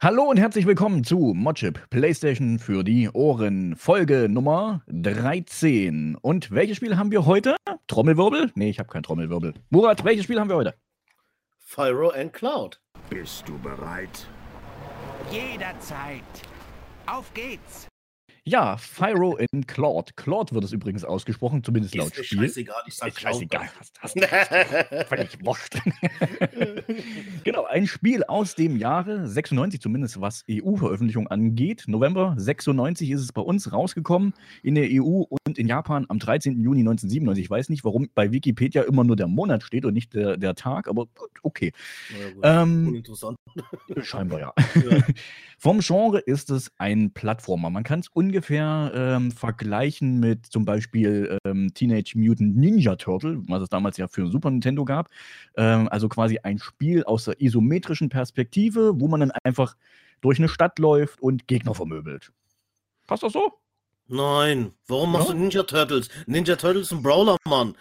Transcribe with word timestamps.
Hallo 0.00 0.30
und 0.30 0.36
herzlich 0.36 0.64
willkommen 0.64 1.02
zu 1.02 1.34
Modchip 1.34 1.90
PlayStation 1.90 2.60
für 2.60 2.84
die 2.84 3.10
Ohren, 3.10 3.74
Folge 3.74 4.28
Nummer 4.28 4.80
13. 4.86 6.14
Und 6.14 6.52
welches 6.52 6.76
Spiel 6.76 6.96
haben 6.96 7.10
wir 7.10 7.26
heute? 7.26 7.56
Trommelwirbel? 7.88 8.52
Nee, 8.54 8.70
ich 8.70 8.78
habe 8.78 8.88
kein 8.88 9.02
Trommelwirbel. 9.02 9.54
Murat, 9.70 10.04
welches 10.04 10.22
Spiel 10.22 10.38
haben 10.38 10.50
wir 10.50 10.54
heute? 10.54 10.74
Fyro 11.58 12.10
and 12.10 12.32
Cloud. 12.32 12.80
Bist 13.10 13.48
du 13.48 13.58
bereit? 13.58 14.28
Jederzeit. 15.32 16.22
Auf 17.06 17.34
geht's. 17.34 17.87
Ja, 18.48 18.78
Fyro 18.78 19.36
in 19.36 19.66
Claude. 19.66 20.10
Claude 20.16 20.54
wird 20.54 20.64
es 20.64 20.72
übrigens 20.72 21.04
ausgesprochen, 21.04 21.62
zumindest 21.62 21.94
laut 21.94 22.16
Ist 22.16 22.24
Spiel. 22.24 22.44
scheißegal, 22.44 22.82
ich 22.86 22.94
sag 22.94 23.08
Ist 23.08 23.20
scheißegal. 23.20 23.68
Hast, 23.78 24.00
hast, 24.00 24.18
völlig 25.08 25.44
wurscht. 25.44 25.78
genau, 27.44 27.66
ein 27.66 27.86
Spiel 27.86 28.24
aus 28.24 28.54
dem 28.54 28.78
Jahre 28.78 29.28
96, 29.28 29.82
zumindest 29.82 30.22
was 30.22 30.44
EU-Veröffentlichung 30.50 31.28
angeht. 31.28 31.84
November 31.88 32.36
96 32.38 33.10
ist 33.10 33.20
es 33.20 33.32
bei 33.34 33.42
uns 33.42 33.70
rausgekommen, 33.70 34.32
in 34.62 34.76
der 34.76 34.88
EU 34.92 35.24
und 35.28 35.58
in 35.58 35.68
Japan 35.68 36.06
am 36.08 36.18
13. 36.18 36.58
Juni 36.58 36.80
1997. 36.80 37.44
Ich 37.44 37.50
weiß 37.50 37.68
nicht, 37.68 37.84
warum 37.84 38.08
bei 38.14 38.32
Wikipedia 38.32 38.80
immer 38.82 39.04
nur 39.04 39.16
der 39.16 39.26
Monat 39.28 39.62
steht 39.62 39.84
und 39.84 39.92
nicht 39.92 40.14
der, 40.14 40.38
der 40.38 40.54
Tag, 40.54 40.88
aber 40.88 41.04
gut, 41.04 41.30
okay. 41.42 41.72
Ja. 42.40 42.62
Ähm, 42.62 42.88
Uninteressant. 42.88 43.36
Scheinbar 44.00 44.40
ja. 44.40 44.52
Ja. 44.88 45.02
Vom 45.58 45.80
Genre 45.80 46.20
ist 46.20 46.50
es 46.50 46.70
ein 46.78 47.12
Plattformer. 47.12 47.68
Man 47.68 47.82
kann 47.82 47.98
es 47.98 48.08
ungefähr 48.08 48.37
ähm, 48.48 49.30
vergleichen 49.32 50.20
mit 50.20 50.46
zum 50.46 50.64
Beispiel 50.64 51.38
ähm, 51.44 51.72
Teenage 51.74 52.12
Mutant 52.16 52.56
Ninja 52.56 52.96
Turtle, 52.96 53.42
was 53.48 53.62
es 53.62 53.68
damals 53.68 53.96
ja 53.96 54.08
für 54.08 54.26
Super 54.30 54.50
Nintendo 54.50 54.84
gab. 54.84 55.08
Ähm, 55.56 55.88
also 55.88 56.08
quasi 56.08 56.38
ein 56.42 56.58
Spiel 56.58 57.04
aus 57.04 57.24
der 57.24 57.40
isometrischen 57.40 58.08
Perspektive, 58.08 58.92
wo 59.00 59.08
man 59.08 59.20
dann 59.20 59.32
einfach 59.44 59.76
durch 60.20 60.38
eine 60.38 60.48
Stadt 60.48 60.78
läuft 60.78 61.20
und 61.20 61.46
Gegner 61.48 61.74
vermöbelt. 61.74 62.32
Passt 63.06 63.22
das 63.22 63.32
so? 63.32 63.52
Nein, 64.08 64.72
warum 64.86 65.12
machst 65.12 65.28
Ja? 65.28 65.34
du 65.34 65.40
Ninja 65.40 65.62
Turtles? 65.64 66.08
Ninja 66.26 66.56
Turtles 66.56 66.86
ist 66.86 66.92
ein 66.92 67.02
Brawler, 67.02 67.36
Mann. 67.46 67.74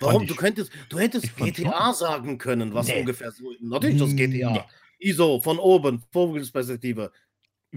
Warum? 0.00 0.22
ich- 0.22 0.28
Du 0.28 0.34
könntest, 0.34 0.72
du 0.88 0.98
hättest 0.98 1.36
GTA 1.36 1.92
sagen 1.92 2.38
können, 2.38 2.72
was 2.74 2.88
Nee. 2.88 3.00
ungefähr 3.00 3.30
so. 3.30 3.44
Natürlich 3.60 3.98
das 3.98 4.16
GTA. 4.16 4.52
Nee. 4.52 4.60
ISO 4.98 5.40
von 5.42 5.58
oben, 5.58 6.02
Vogelsperspektive. 6.12 7.12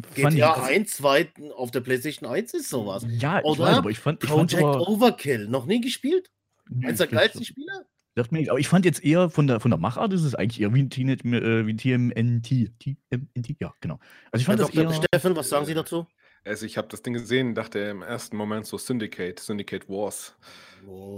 Fand 0.04 0.36
GTA 0.36 0.54
1, 0.64 0.98
2 0.98 1.32
auf 1.56 1.72
der 1.72 1.82
PlayStation 1.82 2.30
1 2.30 2.54
ist 2.54 2.70
sowas. 2.70 3.06
Ja, 3.10 3.44
Oder 3.44 3.64
weiß, 3.64 3.78
aber 3.78 3.90
ich 3.90 4.00
fand, 4.00 4.24
ich 4.24 4.30
fand 4.30 4.52
Project 4.52 4.64
aber, 4.64 4.88
Overkill, 4.88 5.48
noch 5.48 5.66
nie 5.66 5.82
gespielt? 5.82 6.30
Eins 6.84 7.00
der 7.00 7.08
geilsten 7.08 7.44
Spieler? 7.44 7.86
Sagt 8.16 8.32
mir 8.32 8.40
nichts, 8.40 8.50
aber 8.50 8.60
ich 8.60 8.68
fand 8.68 8.84
jetzt 8.84 9.04
eher 9.04 9.30
von 9.30 9.48
der, 9.48 9.60
von 9.60 9.70
der 9.70 9.80
Machart 9.80 10.12
ist 10.12 10.24
es 10.24 10.34
eigentlich 10.34 10.60
eher 10.60 10.74
wie 10.74 10.82
ein 10.82 10.90
Teenage, 10.90 11.24
äh, 11.24 11.68
wie 11.68 11.76
TMNT. 11.76 12.72
TMNT, 12.80 13.56
ja, 13.60 13.74
genau. 13.80 14.00
Also 14.32 14.42
ich 14.42 14.48
Herr 14.48 14.58
fand 14.58 14.60
das 14.60 14.72
Dr. 14.72 14.92
eher. 14.92 14.94
Steffen, 14.94 15.36
was 15.36 15.50
sagen 15.50 15.66
Sie 15.66 15.74
dazu? 15.74 16.08
Also 16.48 16.66
ich 16.66 16.78
habe 16.78 16.88
das 16.88 17.02
Ding 17.02 17.14
gesehen, 17.14 17.56
dachte 17.56 17.80
im 17.80 18.02
ersten 18.02 18.38
Moment 18.38 18.66
so 18.66 18.78
Syndicate, 18.78 19.40
Syndicate 19.40 19.88
Wars. 19.90 20.36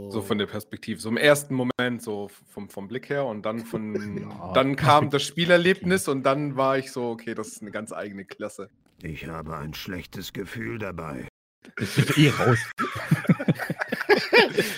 So 0.10 0.22
von 0.22 0.38
der 0.38 0.48
Perspektive. 0.48 1.00
So 1.00 1.10
im 1.10 1.18
ersten 1.18 1.54
Moment, 1.54 2.02
so 2.02 2.30
vom, 2.52 2.70
vom 2.70 2.88
Blick 2.88 3.10
her 3.10 3.26
und 3.26 3.44
dann 3.44 3.60
von 3.60 3.96
Ja. 4.30 4.54
dann 4.54 4.76
kam 4.76 5.10
das 5.10 5.24
Spielerlebnis 5.24 6.08
und 6.10 6.24
dann 6.24 6.56
war 6.56 6.78
ich 6.78 6.92
so, 6.92 7.10
okay, 7.12 7.36
das 7.36 7.50
ist 7.50 7.62
eine 7.62 7.72
ganz 7.72 7.92
eigene 7.92 8.26
Klasse. 8.26 8.70
Ich 9.04 9.28
habe 9.28 9.56
ein 9.58 9.74
schlechtes 9.74 10.34
Gefühl 10.34 10.80
dabei. 10.80 11.28
Das 11.76 11.98
ist 11.98 12.18
eh 12.18 12.30
raus. 12.30 12.58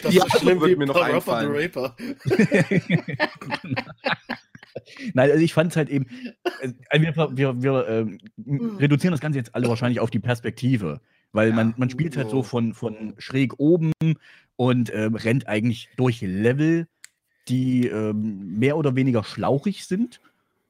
Das 0.03 0.13
Ja, 0.13 0.25
ist 0.25 0.39
schlimm 0.39 0.59
wird 0.59 0.71
wie 0.71 0.75
mir 0.75 0.87
noch 0.87 0.99
einfallen. 1.01 1.71
Nein, 5.13 5.31
also 5.31 5.43
ich 5.43 5.53
fand 5.53 5.71
es 5.71 5.77
halt 5.77 5.89
eben. 5.89 6.05
äh, 6.61 6.99
Wir, 6.99 7.37
wir, 7.37 7.61
wir 7.61 7.87
ähm, 7.87 8.17
reduzieren 8.77 9.11
das 9.11 9.21
Ganze 9.21 9.39
jetzt 9.39 9.55
alle 9.55 9.67
wahrscheinlich 9.67 9.99
auf 9.99 10.09
die 10.09 10.19
Perspektive. 10.19 11.01
Weil 11.33 11.53
man, 11.53 11.73
man 11.77 11.89
spielt 11.89 12.17
halt 12.17 12.29
so 12.29 12.39
Oh. 12.39 12.43
von, 12.43 12.73
von 12.73 13.13
schräg 13.17 13.53
oben 13.57 13.93
und 14.57 14.93
ähm, 14.93 15.15
rennt 15.15 15.47
eigentlich 15.47 15.89
durch 15.95 16.19
Level, 16.21 16.87
die 17.47 17.87
ähm, 17.87 18.59
mehr 18.59 18.75
oder 18.75 18.95
weniger 18.97 19.23
schlauchig 19.23 19.85
sind 19.85 20.19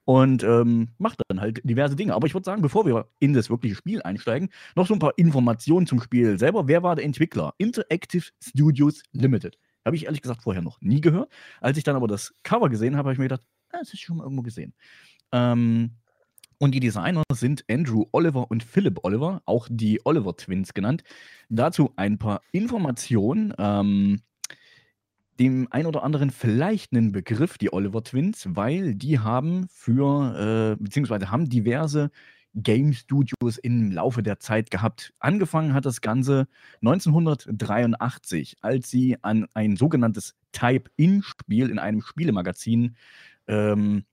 und 0.05 0.43
ähm, 0.43 0.89
macht 0.99 1.19
dann 1.27 1.41
halt 1.41 1.61
diverse 1.63 1.95
Dinge. 1.95 2.13
Aber 2.13 2.27
ich 2.27 2.35
würde 2.35 2.45
sagen, 2.45 2.61
bevor 2.61 2.85
wir 2.85 3.07
in 3.19 3.33
das 3.33 3.49
wirkliche 3.49 3.75
Spiel 3.75 4.03
einsteigen, 4.03 4.49
noch 4.75 4.85
so 4.85 4.93
ein 4.93 4.99
paar 4.99 5.17
Informationen 5.17 5.87
zum 5.87 5.99
Spiel 5.99 6.37
selber. 6.37 6.67
Wer 6.67 6.83
war 6.83 6.95
der 6.95 7.05
Entwickler? 7.05 7.53
Interactive 7.57 8.25
Studios 8.39 9.01
Limited. 9.13 9.57
Habe 9.83 9.95
ich 9.95 10.05
ehrlich 10.05 10.21
gesagt 10.21 10.43
vorher 10.43 10.61
noch 10.61 10.79
nie 10.81 11.01
gehört. 11.01 11.31
Als 11.59 11.75
ich 11.77 11.83
dann 11.83 11.95
aber 11.95 12.07
das 12.07 12.35
Cover 12.43 12.69
gesehen 12.69 12.95
habe, 12.97 13.07
habe 13.07 13.13
ich 13.13 13.19
mir 13.19 13.25
gedacht, 13.25 13.47
das 13.71 13.93
ist 13.93 14.01
schon 14.01 14.17
mal 14.17 14.23
irgendwo 14.23 14.43
gesehen. 14.43 14.73
Ähm, 15.31 15.91
und 16.57 16.75
die 16.75 16.79
Designer 16.79 17.23
sind 17.33 17.65
Andrew 17.69 18.05
Oliver 18.11 18.51
und 18.51 18.63
Philip 18.63 18.99
Oliver, 19.03 19.41
auch 19.45 19.67
die 19.69 19.99
Oliver 20.05 20.37
Twins 20.37 20.73
genannt. 20.73 21.03
Dazu 21.49 21.91
ein 21.95 22.19
paar 22.19 22.41
Informationen. 22.51 23.53
Ähm, 23.57 24.21
dem 25.39 25.67
ein 25.71 25.87
oder 25.87 26.03
anderen 26.03 26.29
vielleicht 26.29 26.93
einen 26.93 27.11
Begriff, 27.11 27.57
die 27.57 27.73
Oliver 27.73 28.03
Twins, 28.03 28.47
weil 28.51 28.93
die 28.93 29.17
haben 29.17 29.67
für, 29.69 30.75
äh, 30.77 30.83
beziehungsweise 30.83 31.31
haben 31.31 31.49
diverse 31.49 32.11
Game 32.53 32.93
Studios 32.93 33.57
im 33.57 33.91
Laufe 33.91 34.21
der 34.21 34.39
Zeit 34.39 34.69
gehabt. 34.69 35.13
Angefangen 35.19 35.73
hat 35.73 35.85
das 35.85 36.01
Ganze 36.01 36.47
1983, 36.81 38.57
als 38.61 38.91
sie 38.91 39.17
an 39.23 39.47
ein 39.55 39.77
sogenanntes 39.77 40.35
Type-In-Spiel 40.51 41.71
in 41.71 41.79
einem 41.79 42.01
Spielemagazin 42.01 42.95
ähm, 43.47 44.05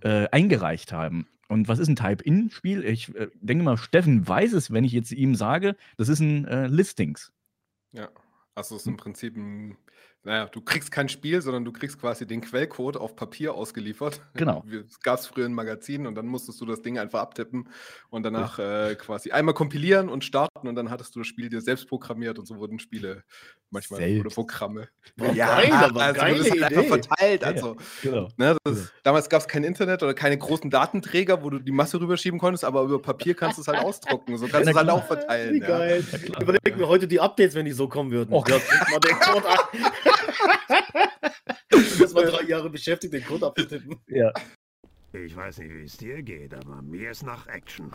äh, 0.00 0.28
eingereicht 0.30 0.92
haben. 0.92 1.28
Und 1.48 1.68
was 1.68 1.78
ist 1.78 1.88
ein 1.88 1.96
Type-In-Spiel? 1.96 2.84
Ich 2.84 3.14
äh, 3.14 3.28
denke 3.40 3.64
mal, 3.64 3.76
Steffen 3.76 4.26
weiß 4.26 4.52
es, 4.52 4.72
wenn 4.72 4.84
ich 4.84 4.92
jetzt 4.92 5.12
ihm 5.12 5.34
sage, 5.34 5.76
das 5.96 6.08
ist 6.08 6.20
ein 6.20 6.44
äh, 6.46 6.66
Listings. 6.66 7.32
Ja. 7.92 8.08
Also 8.54 8.74
es 8.74 8.82
ist 8.82 8.88
im 8.88 8.96
Prinzip 8.96 9.36
ein, 9.36 9.76
naja, 10.26 10.46
du 10.46 10.60
kriegst 10.60 10.90
kein 10.90 11.08
Spiel, 11.08 11.40
sondern 11.40 11.64
du 11.64 11.70
kriegst 11.72 12.00
quasi 12.00 12.26
den 12.26 12.40
Quellcode 12.40 12.96
auf 12.96 13.14
Papier 13.14 13.54
ausgeliefert. 13.54 14.20
Genau. 14.34 14.64
Es 14.86 15.00
gab 15.00 15.18
es 15.20 15.26
früher 15.26 15.46
in 15.46 15.54
Magazinen 15.54 16.06
und 16.06 16.14
dann 16.16 16.26
musstest 16.26 16.60
du 16.60 16.66
das 16.66 16.82
Ding 16.82 16.98
einfach 16.98 17.20
abtippen 17.20 17.68
und 18.10 18.22
danach 18.24 18.58
äh, 18.58 18.96
quasi 18.96 19.30
einmal 19.30 19.54
kompilieren 19.54 20.08
und 20.08 20.24
starten 20.24 20.68
und 20.68 20.74
dann 20.74 20.90
hattest 20.90 21.14
du 21.14 21.20
das 21.20 21.26
Spiel 21.28 21.48
dir 21.48 21.60
selbst 21.60 21.88
programmiert 21.88 22.38
und 22.38 22.46
so 22.46 22.56
wurden 22.58 22.78
Spiele 22.78 23.22
manchmal 23.70 24.00
oder 24.00 24.08
Selbst. 24.30 24.34
Programme. 24.34 24.88
Boah, 25.16 25.32
geil, 25.34 25.72
aber 25.72 26.00
also 26.02 26.20
geile 26.20 26.38
das 26.38 26.46
ist 26.46 26.50
halt 26.60 26.72
Idee. 26.72 26.76
einfach 26.80 26.88
verteilt. 27.08 27.42
Ja, 27.42 27.48
ja. 27.48 27.54
Also, 27.54 27.76
Genau. 28.02 28.28
ne, 28.36 28.56
das, 28.64 28.92
damals 29.02 29.28
gab 29.28 29.40
es 29.42 29.48
kein 29.48 29.64
Internet 29.64 30.02
oder 30.02 30.14
keine 30.14 30.38
großen 30.38 30.70
Datenträger, 30.70 31.42
wo 31.42 31.50
du 31.50 31.58
die 31.58 31.72
Masse 31.72 32.00
rüberschieben 32.00 32.38
konntest, 32.38 32.64
aber 32.64 32.82
über 32.82 33.00
Papier 33.00 33.34
kannst 33.34 33.58
du 33.58 33.62
es 33.62 33.68
halt 33.68 33.78
ausdrucken. 33.78 34.36
So 34.38 34.46
kannst 34.46 34.54
Ja, 34.54 34.60
du 34.64 34.70
es 34.70 34.76
halt 34.76 34.90
auch 34.90 35.06
verteilen. 35.06 35.54
Wie 35.54 35.60
ja. 35.60 35.66
geil. 35.66 36.04
Überleg 36.40 36.76
mir 36.76 36.88
heute 36.88 37.06
die 37.08 37.20
Updates, 37.20 37.54
wenn 37.54 37.64
die 37.64 37.72
so 37.72 37.88
kommen 37.88 38.10
würden. 38.10 38.32
Och. 38.34 38.48
Ja, 38.48 38.56
guck 38.58 38.90
mal 38.90 39.00
den 39.00 39.18
Code 39.18 39.48
an. 39.48 39.58
Das 41.98 42.14
war 42.14 42.24
drei 42.24 42.42
Jahre 42.44 42.70
beschäftigt, 42.70 43.12
den 43.12 43.24
Code 43.24 43.46
abzutippen. 43.46 43.96
Ja. 44.08 44.32
Ich 45.12 45.34
weiß 45.34 45.58
nicht, 45.58 45.70
wie 45.74 45.84
es 45.84 45.96
dir 45.96 46.22
geht, 46.22 46.54
aber 46.54 46.82
mir 46.82 47.10
ist 47.10 47.22
nach 47.24 47.46
Action. 47.46 47.90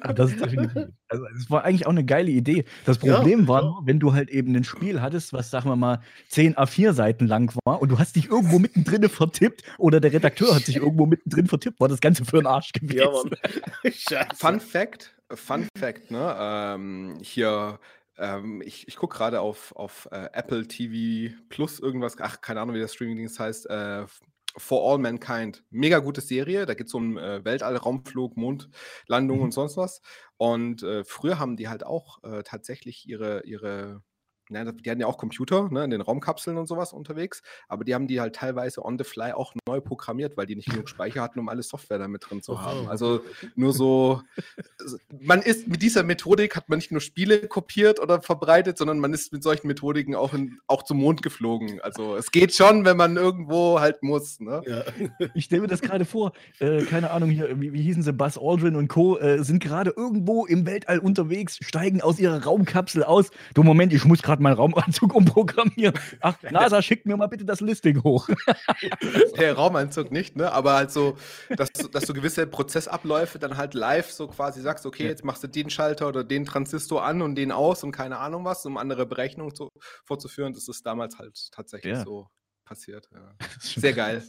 Ah, 0.00 0.12
Das 0.12 0.30
ist 0.30 0.40
definitiv. 0.40 0.86
Also, 1.08 1.24
es 1.36 1.50
war 1.50 1.64
eigentlich 1.64 1.86
auch 1.86 1.90
eine 1.90 2.04
geile 2.04 2.30
Idee. 2.30 2.64
Das 2.84 3.02
Ja, 3.02 3.16
Problem 3.16 3.48
war 3.48 3.62
ja. 3.62 3.68
nur, 3.68 3.82
wenn 3.86 3.98
du 3.98 4.12
halt 4.12 4.30
eben 4.30 4.54
ein 4.54 4.62
Spiel 4.62 5.00
hattest, 5.02 5.32
was, 5.32 5.50
sagen 5.50 5.68
wir 5.68 5.74
mal, 5.74 6.00
10 6.28 6.54
A4-Seiten 6.54 7.26
lang 7.26 7.52
war 7.64 7.82
und 7.82 7.88
du 7.88 7.98
hast 7.98 8.14
dich 8.14 8.28
irgendwo 8.28 8.60
mittendrin 8.60 9.08
vertippt 9.08 9.64
oder 9.78 9.98
der 9.98 10.12
Redakteur 10.12 10.54
hat 10.54 10.62
sich 10.66 10.76
irgendwo 10.76 11.06
mittendrin 11.06 11.46
vertippt, 11.48 11.80
war 11.80 11.88
das 11.88 12.00
Ganze 12.00 12.24
für 12.24 12.38
einen 12.38 12.46
Arsch 12.46 12.70
gewesen. 12.72 13.30
Ja. 14.10 14.26
Fun 14.34 14.60
Fact, 14.60 15.16
Fun 15.32 15.66
Fact, 15.76 16.10
ne? 16.12 16.36
Ähm, 16.38 17.18
hier, 17.22 17.80
ähm, 18.18 18.62
ich, 18.64 18.88
ich 18.88 18.96
gucke 18.96 19.16
gerade 19.16 19.40
auf, 19.40 19.74
auf 19.76 20.08
äh, 20.12 20.28
Apple 20.32 20.66
TV 20.68 21.34
Plus 21.48 21.78
irgendwas, 21.80 22.16
ach, 22.20 22.40
keine 22.40 22.60
Ahnung, 22.60 22.74
wie 22.76 22.80
das 22.80 22.94
Streaming-Dings 22.94 23.38
heißt, 23.38 23.68
äh, 23.70 24.06
For 24.58 24.90
All 24.90 24.98
Mankind. 24.98 25.64
Mega 25.70 25.98
gute 25.98 26.20
Serie, 26.22 26.64
da 26.66 26.74
geht 26.74 26.86
es 26.86 26.94
um 26.94 27.18
äh, 27.18 27.44
Weltall, 27.44 27.76
Raumflug, 27.76 28.36
Mondlandung 28.38 29.40
Mhm. 29.40 29.42
und 29.42 29.52
sonst 29.52 29.76
was. 29.76 30.00
Und 30.38 30.82
äh, 30.82 31.04
früher 31.04 31.38
haben 31.38 31.56
die 31.56 31.68
halt 31.68 31.84
auch 31.84 32.22
äh, 32.24 32.42
tatsächlich 32.42 33.06
ihre, 33.08 33.42
ihre 33.44 34.02
na, 34.48 34.64
die 34.64 34.90
hatten 34.90 35.00
ja 35.00 35.06
auch 35.06 35.18
Computer 35.18 35.68
ne, 35.70 35.84
in 35.84 35.90
den 35.90 36.00
Raumkapseln 36.00 36.56
und 36.56 36.66
sowas 36.66 36.92
unterwegs, 36.92 37.42
aber 37.68 37.84
die 37.84 37.94
haben 37.94 38.06
die 38.06 38.20
halt 38.20 38.36
teilweise 38.36 38.84
on 38.84 38.98
the 38.98 39.04
fly 39.04 39.32
auch 39.32 39.54
neu 39.66 39.80
programmiert, 39.80 40.36
weil 40.36 40.46
die 40.46 40.56
nicht 40.56 40.70
genug 40.70 40.88
Speicher 40.88 41.22
hatten, 41.22 41.38
um 41.38 41.48
alle 41.48 41.62
Software 41.62 41.98
da 41.98 42.08
mit 42.08 42.28
drin 42.28 42.42
zu 42.42 42.62
haben. 42.62 42.88
Also 42.88 43.20
nur 43.54 43.72
so, 43.72 44.22
man 45.20 45.42
ist 45.42 45.68
mit 45.68 45.82
dieser 45.82 46.02
Methodik 46.02 46.56
hat 46.56 46.68
man 46.68 46.78
nicht 46.78 46.92
nur 46.92 47.00
Spiele 47.00 47.48
kopiert 47.48 48.00
oder 48.00 48.22
verbreitet, 48.22 48.78
sondern 48.78 48.98
man 48.98 49.12
ist 49.12 49.32
mit 49.32 49.42
solchen 49.42 49.66
Methodiken 49.66 50.14
auch, 50.14 50.34
in, 50.34 50.58
auch 50.66 50.82
zum 50.82 50.98
Mond 50.98 51.22
geflogen. 51.22 51.80
Also 51.82 52.16
es 52.16 52.30
geht 52.30 52.54
schon, 52.54 52.84
wenn 52.84 52.96
man 52.96 53.16
irgendwo 53.16 53.80
halt 53.80 54.02
muss. 54.02 54.40
Ne? 54.40 54.62
Ja. 54.66 54.84
Ich 55.34 55.44
stelle 55.46 55.62
mir 55.62 55.68
das 55.68 55.80
gerade 55.80 56.04
vor, 56.04 56.32
äh, 56.60 56.82
keine 56.82 57.10
Ahnung, 57.10 57.30
hier, 57.30 57.60
wie, 57.60 57.72
wie 57.72 57.82
hießen 57.82 58.02
sie, 58.02 58.12
Buzz 58.12 58.38
Aldrin 58.38 58.76
und 58.76 58.88
Co., 58.88 59.18
äh, 59.18 59.42
sind 59.42 59.62
gerade 59.62 59.90
irgendwo 59.90 60.46
im 60.46 60.66
Weltall 60.66 60.98
unterwegs, 60.98 61.58
steigen 61.62 62.00
aus 62.00 62.18
ihrer 62.18 62.44
Raumkapsel 62.44 63.04
aus. 63.04 63.30
Du, 63.54 63.62
Moment, 63.62 63.92
ich 63.92 64.04
muss 64.04 64.22
gerade 64.22 64.35
gerade 64.36 64.42
meinen 64.42 64.56
Raumanzug 64.56 65.14
umprogrammieren. 65.14 65.94
Ach, 66.20 66.36
NASA, 66.50 66.82
schickt 66.82 67.06
mir 67.06 67.16
mal 67.16 67.26
bitte 67.26 67.44
das 67.44 67.60
Listing 67.60 68.02
hoch. 68.02 68.28
Der 69.38 69.54
Raumanzug 69.54 70.10
nicht, 70.12 70.36
ne? 70.36 70.52
Aber 70.52 70.74
halt 70.74 70.90
so, 70.90 71.16
dass, 71.56 71.72
du- 71.72 71.88
dass 71.88 72.04
du 72.04 72.14
gewisse 72.14 72.46
Prozessabläufe 72.46 73.38
dann 73.38 73.56
halt 73.56 73.74
live 73.74 74.10
so 74.10 74.28
quasi 74.28 74.60
sagst, 74.60 74.86
okay, 74.86 75.04
Ja. 75.04 75.08
jetzt 75.10 75.24
machst 75.24 75.42
du 75.42 75.48
den 75.48 75.70
Schalter 75.70 76.08
oder 76.08 76.24
den 76.24 76.44
Transistor 76.44 77.04
an 77.04 77.22
und 77.22 77.34
den 77.34 77.52
aus 77.52 77.82
und 77.82 77.92
keine 77.92 78.18
Ahnung 78.18 78.44
was, 78.44 78.64
um 78.66 78.76
andere 78.76 79.06
Berechnungen 79.06 79.54
zu, 79.54 79.68
vorzuführen. 80.04 80.52
Das 80.52 80.68
ist 80.68 80.84
damals 80.86 81.18
halt 81.18 81.36
tatsächlich 81.52 81.94
Ja. 81.94 82.04
so 82.04 82.28
passiert. 82.64 83.08
Ja. 83.12 83.34
Sehr 83.60 83.92
geil. 83.92 84.22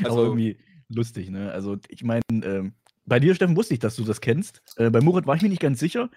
Aber 0.00 0.06
Also- 0.10 0.24
irgendwie 0.24 0.58
lustig, 0.88 1.30
ne? 1.30 1.52
Also, 1.52 1.76
ich 1.88 2.02
meine, 2.02 2.22
ähm, 2.32 2.74
bei 3.10 3.18
dir, 3.18 3.34
Steffen, 3.34 3.56
wusste 3.56 3.74
ich, 3.74 3.80
dass 3.80 3.96
du 3.96 4.04
das 4.04 4.20
kennst. 4.20 4.62
Äh, 4.76 4.88
bei 4.88 5.00
Murat 5.00 5.26
war 5.26 5.34
ich 5.34 5.42
mir 5.42 5.48
nicht 5.48 5.60
ganz 5.60 5.80
sicher. 5.80 6.10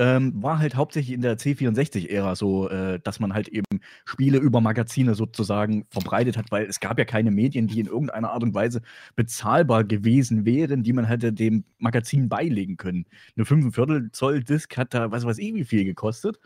Ähm, 0.00 0.42
war 0.42 0.58
halt 0.58 0.74
hauptsächlich 0.74 1.14
in 1.14 1.22
der 1.22 1.38
C64-Ära 1.38 2.34
so, 2.34 2.68
äh, 2.68 2.98
dass 2.98 3.20
man 3.20 3.32
halt 3.32 3.46
eben 3.46 3.64
Spiele 4.04 4.38
über 4.38 4.60
Magazine 4.60 5.14
sozusagen 5.14 5.86
verbreitet 5.90 6.36
hat, 6.36 6.50
weil 6.50 6.66
es 6.66 6.80
gab 6.80 6.98
ja 6.98 7.04
keine 7.04 7.30
Medien, 7.30 7.68
die 7.68 7.78
in 7.78 7.86
irgendeiner 7.86 8.32
Art 8.32 8.42
und 8.42 8.52
Weise 8.52 8.82
bezahlbar 9.14 9.84
gewesen 9.84 10.44
wären, 10.44 10.82
die 10.82 10.92
man 10.92 11.04
hätte 11.04 11.32
dem 11.32 11.62
Magazin 11.78 12.28
beilegen 12.28 12.76
können. 12.76 13.06
Eine 13.36 13.46
5 13.46 14.10
Zoll 14.10 14.42
Disk 14.42 14.76
hat 14.76 14.92
da, 14.92 15.12
was 15.12 15.24
weiß 15.24 15.38
ich, 15.38 15.54
wie 15.54 15.64
viel 15.64 15.84
gekostet. 15.84 16.40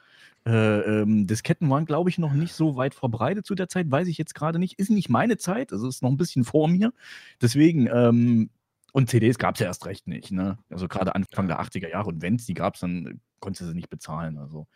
Äh, 0.46 0.80
ähm, 0.80 1.26
Disketten 1.26 1.70
waren, 1.70 1.86
glaube 1.86 2.10
ich, 2.10 2.18
noch 2.18 2.34
nicht 2.34 2.52
so 2.52 2.76
weit 2.76 2.94
verbreitet 2.94 3.46
zu 3.46 3.54
der 3.54 3.70
Zeit, 3.70 3.90
weiß 3.90 4.06
ich 4.08 4.18
jetzt 4.18 4.34
gerade 4.34 4.58
nicht. 4.58 4.78
Ist 4.78 4.90
nicht 4.90 5.08
meine 5.08 5.38
Zeit, 5.38 5.72
also 5.72 5.88
ist 5.88 6.02
noch 6.02 6.10
ein 6.10 6.18
bisschen 6.18 6.44
vor 6.44 6.68
mir. 6.68 6.92
Deswegen, 7.40 7.88
ähm, 7.90 8.50
und 8.94 9.10
CDs 9.10 9.38
gab 9.38 9.56
es 9.56 9.60
ja 9.60 9.66
erst 9.66 9.86
recht 9.86 10.06
nicht, 10.06 10.30
ne? 10.30 10.56
Also 10.70 10.86
gerade 10.86 11.16
Anfang 11.16 11.48
der 11.48 11.60
80er 11.60 11.90
Jahre 11.90 12.10
und 12.10 12.22
wenn 12.22 12.36
es 12.36 12.46
die 12.46 12.54
gab, 12.54 12.78
dann 12.78 13.20
konntest 13.40 13.62
du 13.62 13.66
sie 13.66 13.74
nicht 13.74 13.90
bezahlen. 13.90 14.38
Also. 14.38 14.68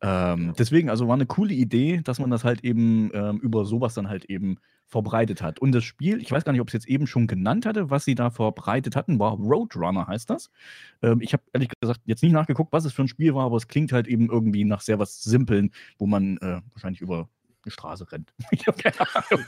Ähm, 0.00 0.54
Deswegen, 0.58 0.88
also 0.88 1.06
war 1.06 1.14
eine 1.14 1.26
coole 1.26 1.52
Idee, 1.52 2.00
dass 2.02 2.18
man 2.18 2.30
das 2.30 2.44
halt 2.44 2.64
eben 2.64 3.10
ähm, 3.12 3.38
über 3.40 3.66
sowas 3.66 3.92
dann 3.92 4.08
halt 4.08 4.24
eben 4.24 4.56
verbreitet 4.86 5.42
hat. 5.42 5.60
Und 5.60 5.72
das 5.72 5.84
Spiel, 5.84 6.22
ich 6.22 6.32
weiß 6.32 6.44
gar 6.44 6.52
nicht, 6.52 6.62
ob 6.62 6.68
ich 6.70 6.74
es 6.74 6.84
jetzt 6.84 6.88
eben 6.88 7.06
schon 7.06 7.26
genannt 7.26 7.66
hatte, 7.66 7.90
was 7.90 8.06
sie 8.06 8.14
da 8.14 8.30
verbreitet 8.30 8.96
hatten, 8.96 9.18
war 9.18 9.32
Roadrunner 9.34 10.06
heißt 10.06 10.30
das. 10.30 10.50
Ähm, 11.02 11.20
ich 11.20 11.34
habe 11.34 11.42
ehrlich 11.52 11.68
gesagt 11.78 12.00
jetzt 12.06 12.22
nicht 12.22 12.32
nachgeguckt, 12.32 12.72
was 12.72 12.86
es 12.86 12.94
für 12.94 13.02
ein 13.02 13.08
Spiel 13.08 13.34
war, 13.34 13.44
aber 13.44 13.58
es 13.58 13.68
klingt 13.68 13.92
halt 13.92 14.08
eben 14.08 14.30
irgendwie 14.30 14.64
nach 14.64 14.80
sehr 14.80 14.98
was 14.98 15.22
Simpeln, 15.22 15.72
wo 15.98 16.06
man 16.06 16.38
äh, 16.38 16.62
wahrscheinlich 16.72 17.02
über 17.02 17.28
eine 17.64 17.70
Straße 17.70 18.10
rennt. 18.10 18.32
Ich 18.50 18.66
habe 18.66 18.82
keine 18.82 18.96
Ahnung. 19.14 19.44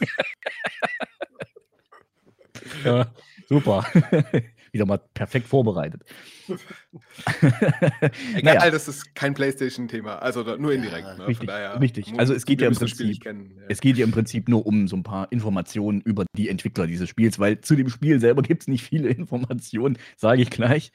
ja, 2.85 3.07
super. 3.49 3.85
Wieder 4.73 4.87
mal 4.87 4.99
perfekt 5.15 5.47
vorbereitet. 5.47 6.03
Egal, 8.35 8.57
naja, 8.57 8.71
das 8.71 8.89
ist 8.89 9.15
kein 9.15 9.33
PlayStation-Thema, 9.33 10.17
also 10.17 10.43
nur 10.57 10.73
indirekt. 10.73 11.07
Ja, 11.07 11.17
ne? 11.17 11.29
richtig, 11.29 11.49
richtig. 11.81 12.19
Also 12.19 12.35
es 12.35 12.45
geht 12.45 12.61
ja 12.61 12.69
im 12.69 12.75
Prinzip- 12.75 13.23
kennen. 13.23 13.53
Ja. 13.57 13.63
Es 13.69 13.81
geht 13.81 13.97
ja 13.97 14.05
im 14.05 14.11
Prinzip 14.11 14.49
nur 14.49 14.67
um 14.67 14.89
so 14.89 14.97
ein 14.97 15.05
paar 15.05 15.31
Informationen 15.31 16.01
über 16.01 16.25
die 16.37 16.49
Entwickler 16.49 16.89
dieses 16.89 17.09
Spiels, 17.09 17.39
weil 17.39 17.61
zu 17.61 17.77
dem 17.77 17.89
Spiel 17.89 18.19
selber 18.19 18.43
gibt 18.43 18.63
es 18.63 18.69
nicht 18.69 18.83
viele 18.85 19.09
Informationen, 19.11 19.97
sage 20.17 20.43
ich 20.43 20.51
gleich. 20.51 20.91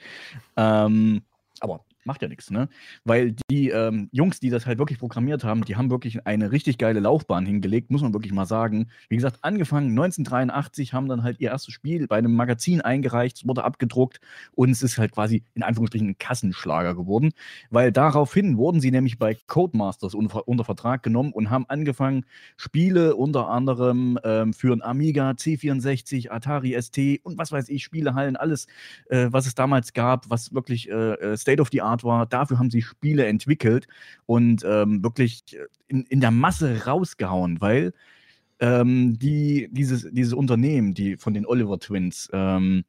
Ähm, 0.57 1.21
aber 1.61 1.85
macht 2.05 2.21
ja 2.21 2.27
nichts, 2.27 2.49
ne? 2.49 2.69
Weil 3.03 3.35
die 3.49 3.69
ähm, 3.69 4.09
Jungs, 4.11 4.39
die 4.39 4.49
das 4.49 4.65
halt 4.65 4.79
wirklich 4.79 4.99
programmiert 4.99 5.43
haben, 5.43 5.65
die 5.65 5.75
haben 5.75 5.89
wirklich 5.89 6.25
eine 6.25 6.51
richtig 6.51 6.77
geile 6.77 6.99
Laufbahn 6.99 7.45
hingelegt, 7.45 7.91
muss 7.91 8.01
man 8.01 8.13
wirklich 8.13 8.33
mal 8.33 8.45
sagen. 8.45 8.89
Wie 9.09 9.15
gesagt, 9.15 9.39
angefangen 9.41 9.89
1983, 9.89 10.93
haben 10.93 11.07
dann 11.07 11.23
halt 11.23 11.39
ihr 11.39 11.49
erstes 11.49 11.73
Spiel 11.73 12.07
bei 12.07 12.17
einem 12.17 12.35
Magazin 12.35 12.81
eingereicht, 12.81 13.37
es 13.37 13.47
wurde 13.47 13.63
abgedruckt 13.63 14.19
und 14.53 14.69
es 14.69 14.81
ist 14.81 14.97
halt 14.97 15.11
quasi 15.11 15.43
in 15.53 15.63
Anführungsstrichen 15.63 16.09
ein 16.09 16.17
Kassenschlager 16.17 16.95
geworden, 16.95 17.31
weil 17.69 17.91
daraufhin 17.91 18.57
wurden 18.57 18.81
sie 18.81 18.91
nämlich 18.91 19.19
bei 19.19 19.37
Codemasters 19.47 20.15
unter, 20.15 20.47
unter 20.47 20.63
Vertrag 20.63 21.03
genommen 21.03 21.33
und 21.33 21.49
haben 21.49 21.65
angefangen, 21.67 22.25
Spiele 22.57 23.15
unter 23.15 23.49
anderem 23.49 24.17
ähm, 24.23 24.53
für 24.53 24.73
ein 24.73 24.81
Amiga, 24.81 25.31
C64, 25.31 26.29
Atari 26.29 26.79
ST 26.81 26.97
und 27.23 27.37
was 27.37 27.51
weiß 27.51 27.69
ich, 27.69 27.83
Spielehallen, 27.83 28.35
alles, 28.35 28.67
äh, 29.09 29.27
was 29.29 29.45
es 29.45 29.55
damals 29.55 29.93
gab, 29.93 30.29
was 30.29 30.53
wirklich 30.53 30.89
äh, 30.89 31.13
äh, 31.13 31.37
State 31.37 31.61
of 31.61 31.69
the 31.71 31.81
Art 31.81 31.88
war. 32.03 32.25
Dafür 32.25 32.59
haben 32.59 32.69
sie 32.69 32.81
Spiele 32.81 33.25
entwickelt 33.25 33.87
und 34.25 34.63
ähm, 34.65 35.03
wirklich 35.03 35.43
äh, 35.53 35.65
in, 35.87 36.03
in 36.03 36.21
der 36.21 36.31
Masse 36.31 36.85
rausgehauen, 36.85 37.61
weil 37.61 37.93
ähm, 38.59 39.17
die, 39.17 39.69
dieses, 39.71 40.07
dieses 40.11 40.33
Unternehmen, 40.33 40.93
die 40.93 41.17
von 41.17 41.33
den 41.33 41.45
Oliver 41.45 41.79
Twins, 41.79 42.29
ähm, 42.33 42.83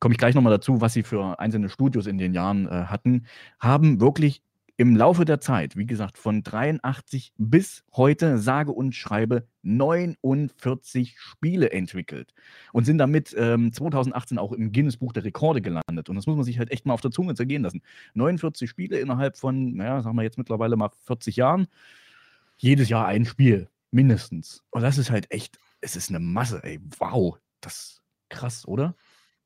komme 0.00 0.12
ich 0.12 0.18
gleich 0.18 0.34
nochmal 0.34 0.52
dazu, 0.52 0.80
was 0.80 0.92
sie 0.92 1.02
für 1.02 1.38
einzelne 1.38 1.68
Studios 1.68 2.06
in 2.06 2.18
den 2.18 2.34
Jahren 2.34 2.66
äh, 2.66 2.84
hatten, 2.86 3.26
haben 3.58 4.00
wirklich 4.00 4.42
im 4.78 4.94
Laufe 4.94 5.24
der 5.24 5.40
Zeit, 5.40 5.76
wie 5.76 5.86
gesagt, 5.86 6.18
von 6.18 6.44
83 6.44 7.32
bis 7.36 7.82
heute, 7.94 8.38
sage 8.38 8.70
und 8.70 8.94
schreibe, 8.94 9.48
49 9.62 11.18
Spiele 11.18 11.72
entwickelt 11.72 12.32
und 12.72 12.84
sind 12.84 12.98
damit 12.98 13.34
ähm, 13.36 13.72
2018 13.72 14.38
auch 14.38 14.52
im 14.52 14.70
Guinness 14.70 14.96
Buch 14.96 15.12
der 15.12 15.24
Rekorde 15.24 15.60
gelandet. 15.60 16.08
Und 16.08 16.14
das 16.14 16.28
muss 16.28 16.36
man 16.36 16.44
sich 16.44 16.60
halt 16.60 16.70
echt 16.70 16.86
mal 16.86 16.94
auf 16.94 17.00
der 17.00 17.10
Zunge 17.10 17.34
zergehen 17.34 17.64
lassen. 17.64 17.82
49 18.14 18.70
Spiele 18.70 19.00
innerhalb 19.00 19.36
von, 19.36 19.74
naja, 19.74 20.00
sagen 20.00 20.16
wir 20.16 20.22
jetzt 20.22 20.38
mittlerweile 20.38 20.76
mal 20.76 20.90
40 21.06 21.34
Jahren. 21.34 21.66
Jedes 22.56 22.88
Jahr 22.88 23.06
ein 23.06 23.24
Spiel, 23.24 23.68
mindestens. 23.90 24.62
Und 24.70 24.82
das 24.82 24.96
ist 24.96 25.10
halt 25.10 25.28
echt, 25.32 25.58
es 25.80 25.96
ist 25.96 26.08
eine 26.08 26.20
Masse, 26.20 26.62
ey. 26.62 26.78
Wow, 27.00 27.36
das 27.60 27.74
ist 27.74 28.02
krass, 28.28 28.66
oder? 28.68 28.94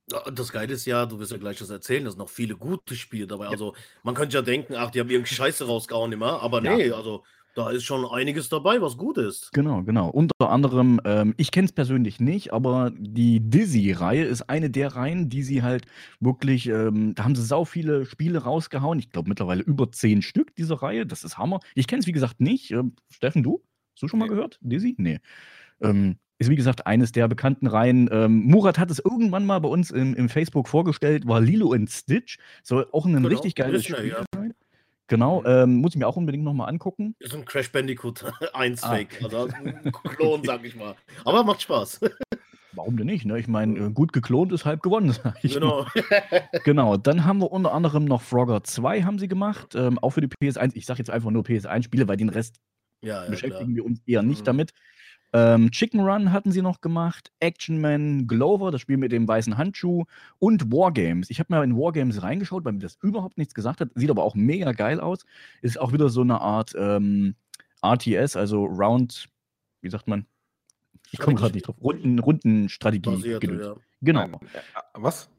Das 0.08 0.52
Geile 0.52 0.72
ist 0.74 0.84
ja, 0.84 1.06
du 1.06 1.18
wirst 1.20 1.30
ja 1.32 1.38
gleich 1.38 1.58
das 1.58 1.70
erzählen, 1.70 2.04
dass 2.04 2.16
noch 2.16 2.28
viele 2.28 2.56
gute 2.56 2.96
Spiele 2.96 3.26
dabei. 3.26 3.46
Also 3.48 3.74
man 4.02 4.14
könnte 4.14 4.36
ja 4.36 4.42
denken, 4.42 4.74
ach, 4.74 4.90
die 4.90 5.00
haben 5.00 5.08
irgendwie 5.08 5.34
Scheiße 5.34 5.64
rausgehauen 5.66 6.12
immer, 6.12 6.42
aber 6.42 6.62
Ja. 6.62 6.76
nee, 6.76 6.90
also 6.90 7.22
da 7.54 7.70
ist 7.70 7.84
schon 7.84 8.04
einiges 8.06 8.48
dabei, 8.48 8.80
was 8.80 8.96
gut 8.96 9.18
ist. 9.18 9.52
Genau, 9.52 9.82
genau. 9.82 10.08
Unter 10.08 10.50
anderem, 10.50 11.00
ähm, 11.04 11.34
ich 11.36 11.50
kenne 11.50 11.66
es 11.66 11.72
persönlich 11.72 12.18
nicht, 12.18 12.52
aber 12.52 12.90
die 12.96 13.40
Dizzy-Reihe 13.40 14.24
ist 14.24 14.48
eine 14.48 14.70
der 14.70 14.96
Reihen, 14.96 15.28
die 15.28 15.42
sie 15.42 15.62
halt 15.62 15.84
wirklich, 16.18 16.66
ähm, 16.68 17.14
da 17.14 17.24
haben 17.24 17.34
sie 17.36 17.44
sau 17.44 17.64
viele 17.64 18.04
Spiele 18.06 18.38
rausgehauen. 18.42 18.98
Ich 18.98 19.10
glaube 19.10 19.28
mittlerweile 19.28 19.62
über 19.62 19.92
zehn 19.92 20.22
Stück, 20.22 20.56
diese 20.56 20.82
Reihe. 20.82 21.06
Das 21.06 21.24
ist 21.24 21.38
Hammer. 21.38 21.60
Ich 21.74 21.86
kenne 21.86 22.00
es, 22.00 22.06
wie 22.06 22.12
gesagt, 22.12 22.40
nicht. 22.40 22.70
Ähm, 22.70 22.96
Steffen, 23.10 23.42
du? 23.42 23.62
Hast 23.94 24.02
du 24.02 24.08
schon 24.08 24.18
mal 24.18 24.24
Nee. 24.24 24.30
gehört? 24.34 24.58
Dizzy? 24.62 24.94
Nee. 24.98 25.20
Ähm, 25.82 26.16
ist 26.42 26.50
wie 26.50 26.56
gesagt 26.56 26.86
eines 26.86 27.12
der 27.12 27.28
bekannten 27.28 27.66
Reihen. 27.66 28.08
Ähm, 28.12 28.44
Murat 28.44 28.78
hat 28.78 28.90
es 28.90 28.98
irgendwann 28.98 29.44
mal 29.46 29.58
bei 29.60 29.68
uns 29.68 29.90
im, 29.90 30.14
im 30.14 30.28
Facebook 30.28 30.68
vorgestellt, 30.68 31.26
war 31.26 31.40
Lilo 31.40 31.72
and 31.72 31.90
Stitch. 31.90 32.38
Soll 32.62 32.86
auch 32.92 33.06
ein 33.06 33.14
Genau, 33.14 33.28
richtig 33.28 33.54
geiles 33.54 33.82
Disney, 33.82 33.96
Spiel 33.96 34.08
ja. 34.10 34.24
sein. 34.34 34.54
Genau, 35.08 35.44
ähm, 35.44 35.76
muss 35.76 35.92
ich 35.92 35.98
mir 35.98 36.06
auch 36.06 36.16
unbedingt 36.16 36.44
nochmal 36.44 36.68
angucken. 36.70 37.14
Ist 37.18 37.34
ein 37.34 37.44
Crash 37.44 37.70
Bandicoot 37.72 38.24
1 38.54 38.82
Ah. 38.82 38.90
Fake. 38.94 39.20
Also 39.22 39.48
ein 39.48 39.92
Klon, 40.16 40.42
sag 40.44 40.64
ich 40.64 40.74
mal. 40.76 40.94
Aber 41.24 41.44
macht 41.44 41.62
Spaß. 41.62 42.00
Warum 42.74 42.96
denn 42.96 43.06
nicht? 43.06 43.26
Ne? 43.26 43.38
Ich 43.38 43.48
meine, 43.48 43.78
äh, 43.78 43.90
gut 43.90 44.14
geklont 44.14 44.50
ist 44.52 44.64
halb 44.64 44.82
gewonnen. 44.82 45.12
sag 45.12 45.36
ich 45.44 45.60
mal. 45.60 45.60
genau. 45.60 45.86
Genau, 46.64 46.96
dann 46.96 47.26
haben 47.26 47.40
wir 47.40 47.52
unter 47.52 47.72
anderem 47.74 48.06
noch 48.06 48.22
Frogger 48.22 48.64
2 48.64 49.02
haben 49.02 49.18
sie 49.18 49.28
gemacht, 49.28 49.74
ähm, 49.74 49.98
auch 49.98 50.10
für 50.10 50.22
die 50.22 50.28
PS1. 50.28 50.70
Ich 50.74 50.86
sage 50.86 50.98
jetzt 50.98 51.10
einfach 51.10 51.30
nur 51.30 51.42
PS1-Spiele, 51.42 52.08
weil 52.08 52.16
den 52.16 52.30
Rest 52.30 52.56
Ja, 53.02 53.24
ja, 53.24 53.30
beschäftigen 53.30 53.74
klar. 53.74 53.76
wir 53.76 53.84
uns 53.84 54.00
eher 54.06 54.22
nicht 54.22 54.40
Mhm. 54.40 54.44
damit. 54.46 54.70
Ähm, 55.32 55.70
Chicken 55.70 56.00
Run 56.00 56.32
hatten 56.32 56.52
sie 56.52 56.60
noch 56.60 56.80
gemacht, 56.80 57.32
Action 57.40 57.80
Man, 57.80 58.26
Glover, 58.26 58.70
das 58.70 58.82
Spiel 58.82 58.98
mit 58.98 59.12
dem 59.12 59.26
weißen 59.26 59.56
Handschuh 59.56 60.04
und 60.38 60.70
Wargames. 60.70 61.30
Ich 61.30 61.38
habe 61.38 61.48
mal 61.50 61.64
in 61.64 61.76
Wargames 61.76 62.22
reingeschaut, 62.22 62.64
weil 62.64 62.74
mir 62.74 62.80
das 62.80 62.98
überhaupt 63.02 63.38
nichts 63.38 63.54
gesagt 63.54 63.80
hat, 63.80 63.90
sieht 63.94 64.10
aber 64.10 64.24
auch 64.24 64.34
mega 64.34 64.72
geil 64.72 65.00
aus. 65.00 65.24
Ist 65.62 65.80
auch 65.80 65.92
wieder 65.92 66.10
so 66.10 66.20
eine 66.20 66.40
Art 66.40 66.74
ähm, 66.76 67.34
RTS, 67.82 68.36
also 68.36 68.64
Round, 68.64 69.28
wie 69.80 69.90
sagt 69.90 70.06
man? 70.06 70.26
Ich 71.10 71.18
komme 71.18 71.36
gerade 71.36 71.54
nicht 71.54 71.66
drauf. 71.66 71.76
Runden, 71.82 72.18
Rundenstrategie. 72.18 73.10
Basierte, 73.10 73.46
Gedöns. 73.46 73.66
ja. 73.66 73.74
Genau. 74.02 74.20
Nein, 74.20 74.34
äh, 74.34 74.58
was? 74.94 75.30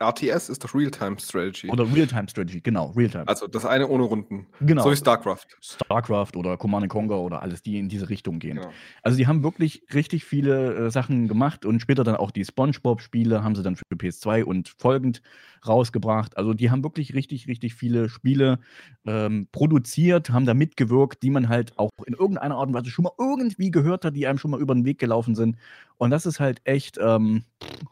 RTS 0.00 0.48
ist 0.48 0.64
doch 0.64 0.74
Real-Time-Strategy. 0.74 1.68
Oder 1.68 1.84
Real-Time 1.84 2.26
Strategy, 2.28 2.60
genau, 2.60 2.90
Real-Time. 2.96 3.28
Also 3.28 3.46
das 3.46 3.66
eine 3.66 3.86
ohne 3.86 4.04
Runden. 4.04 4.46
Genau. 4.60 4.82
So 4.82 4.90
wie 4.90 4.96
StarCraft. 4.96 5.46
StarCraft 5.60 6.36
oder 6.36 6.56
Command 6.56 6.88
Conquer 6.88 7.18
oder 7.18 7.42
alles, 7.42 7.62
die 7.62 7.78
in 7.78 7.90
diese 7.90 8.08
Richtung 8.08 8.38
gehen. 8.38 8.56
Genau. 8.56 8.70
Also 9.02 9.18
die 9.18 9.26
haben 9.26 9.42
wirklich 9.42 9.82
richtig 9.92 10.24
viele 10.24 10.86
äh, 10.86 10.90
Sachen 10.90 11.28
gemacht 11.28 11.66
und 11.66 11.80
später 11.80 12.02
dann 12.02 12.16
auch 12.16 12.30
die 12.30 12.44
SpongeBob-Spiele 12.44 13.44
haben 13.44 13.54
sie 13.54 13.62
dann 13.62 13.76
für 13.76 13.84
PS2 13.94 14.42
und 14.44 14.68
folgend 14.78 15.20
rausgebracht. 15.66 16.38
Also 16.38 16.54
die 16.54 16.70
haben 16.70 16.82
wirklich 16.82 17.14
richtig, 17.14 17.46
richtig 17.46 17.74
viele 17.74 18.08
Spiele 18.08 18.60
ähm, 19.04 19.48
produziert, 19.52 20.30
haben 20.30 20.46
da 20.46 20.54
mitgewirkt, 20.54 21.22
die 21.22 21.30
man 21.30 21.50
halt 21.50 21.78
auch 21.78 21.90
in 22.06 22.14
irgendeiner 22.14 22.56
Art 22.56 22.68
und 22.68 22.74
Weise 22.74 22.90
schon 22.90 23.02
mal 23.02 23.12
irgendwie 23.18 23.70
gehört 23.70 24.06
hat, 24.06 24.16
die 24.16 24.26
einem 24.26 24.38
schon 24.38 24.50
mal 24.50 24.60
über 24.60 24.74
den 24.74 24.86
Weg 24.86 24.98
gelaufen 24.98 25.34
sind. 25.34 25.56
Und 25.98 26.10
das 26.10 26.24
ist 26.24 26.40
halt 26.40 26.62
echt 26.64 26.96
ähm, 26.98 27.44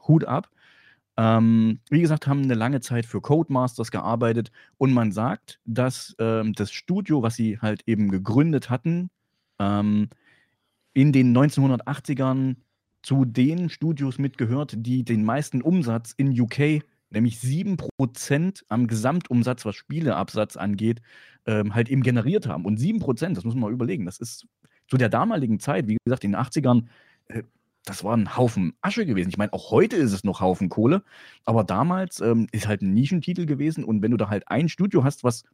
Hut 0.06 0.24
ab. 0.24 0.48
Ähm, 1.18 1.80
wie 1.90 2.00
gesagt, 2.00 2.28
haben 2.28 2.42
eine 2.44 2.54
lange 2.54 2.80
Zeit 2.80 3.04
für 3.04 3.20
Codemasters 3.20 3.90
gearbeitet 3.90 4.52
und 4.78 4.94
man 4.94 5.12
sagt, 5.12 5.60
dass 5.64 6.14
ähm, 6.20 6.52
das 6.52 6.70
Studio, 6.72 7.22
was 7.22 7.34
sie 7.34 7.58
halt 7.58 7.82
eben 7.86 8.10
gegründet 8.10 8.70
hatten, 8.70 9.10
ähm, 9.58 10.08
in 10.94 11.12
den 11.12 11.36
1980ern 11.36 12.56
zu 13.02 13.24
den 13.24 13.68
Studios 13.68 14.18
mitgehört, 14.18 14.74
die 14.76 15.04
den 15.04 15.24
meisten 15.24 15.60
Umsatz 15.60 16.12
in 16.16 16.40
UK 16.40 16.82
nämlich 17.10 17.38
7% 17.38 18.64
am 18.68 18.86
Gesamtumsatz, 18.86 19.64
was 19.64 19.76
Spieleabsatz 19.76 20.56
angeht, 20.56 21.00
ähm, 21.46 21.74
halt 21.74 21.88
eben 21.88 22.02
generiert 22.02 22.46
haben. 22.46 22.64
Und 22.64 22.78
7%, 22.78 23.34
das 23.34 23.44
muss 23.44 23.54
man 23.54 23.62
mal 23.62 23.72
überlegen, 23.72 24.04
das 24.04 24.18
ist 24.18 24.46
zu 24.88 24.96
der 24.96 25.08
damaligen 25.08 25.60
Zeit, 25.60 25.86
wie 25.88 25.96
gesagt, 26.04 26.24
in 26.24 26.32
den 26.32 26.40
80ern, 26.40 26.86
äh, 27.28 27.42
das 27.84 28.04
war 28.04 28.16
ein 28.16 28.36
Haufen 28.36 28.74
Asche 28.82 29.06
gewesen. 29.06 29.30
Ich 29.30 29.38
meine, 29.38 29.52
auch 29.52 29.70
heute 29.70 29.96
ist 29.96 30.12
es 30.12 30.24
noch 30.24 30.40
Haufen 30.40 30.68
Kohle, 30.68 31.02
aber 31.44 31.64
damals 31.64 32.20
ähm, 32.20 32.46
ist 32.52 32.68
halt 32.68 32.82
ein 32.82 32.94
Nischentitel 32.94 33.46
gewesen 33.46 33.84
und 33.84 34.02
wenn 34.02 34.10
du 34.10 34.16
da 34.16 34.28
halt 34.28 34.48
ein 34.48 34.68
Studio 34.68 35.04
hast, 35.04 35.24
was 35.24 35.44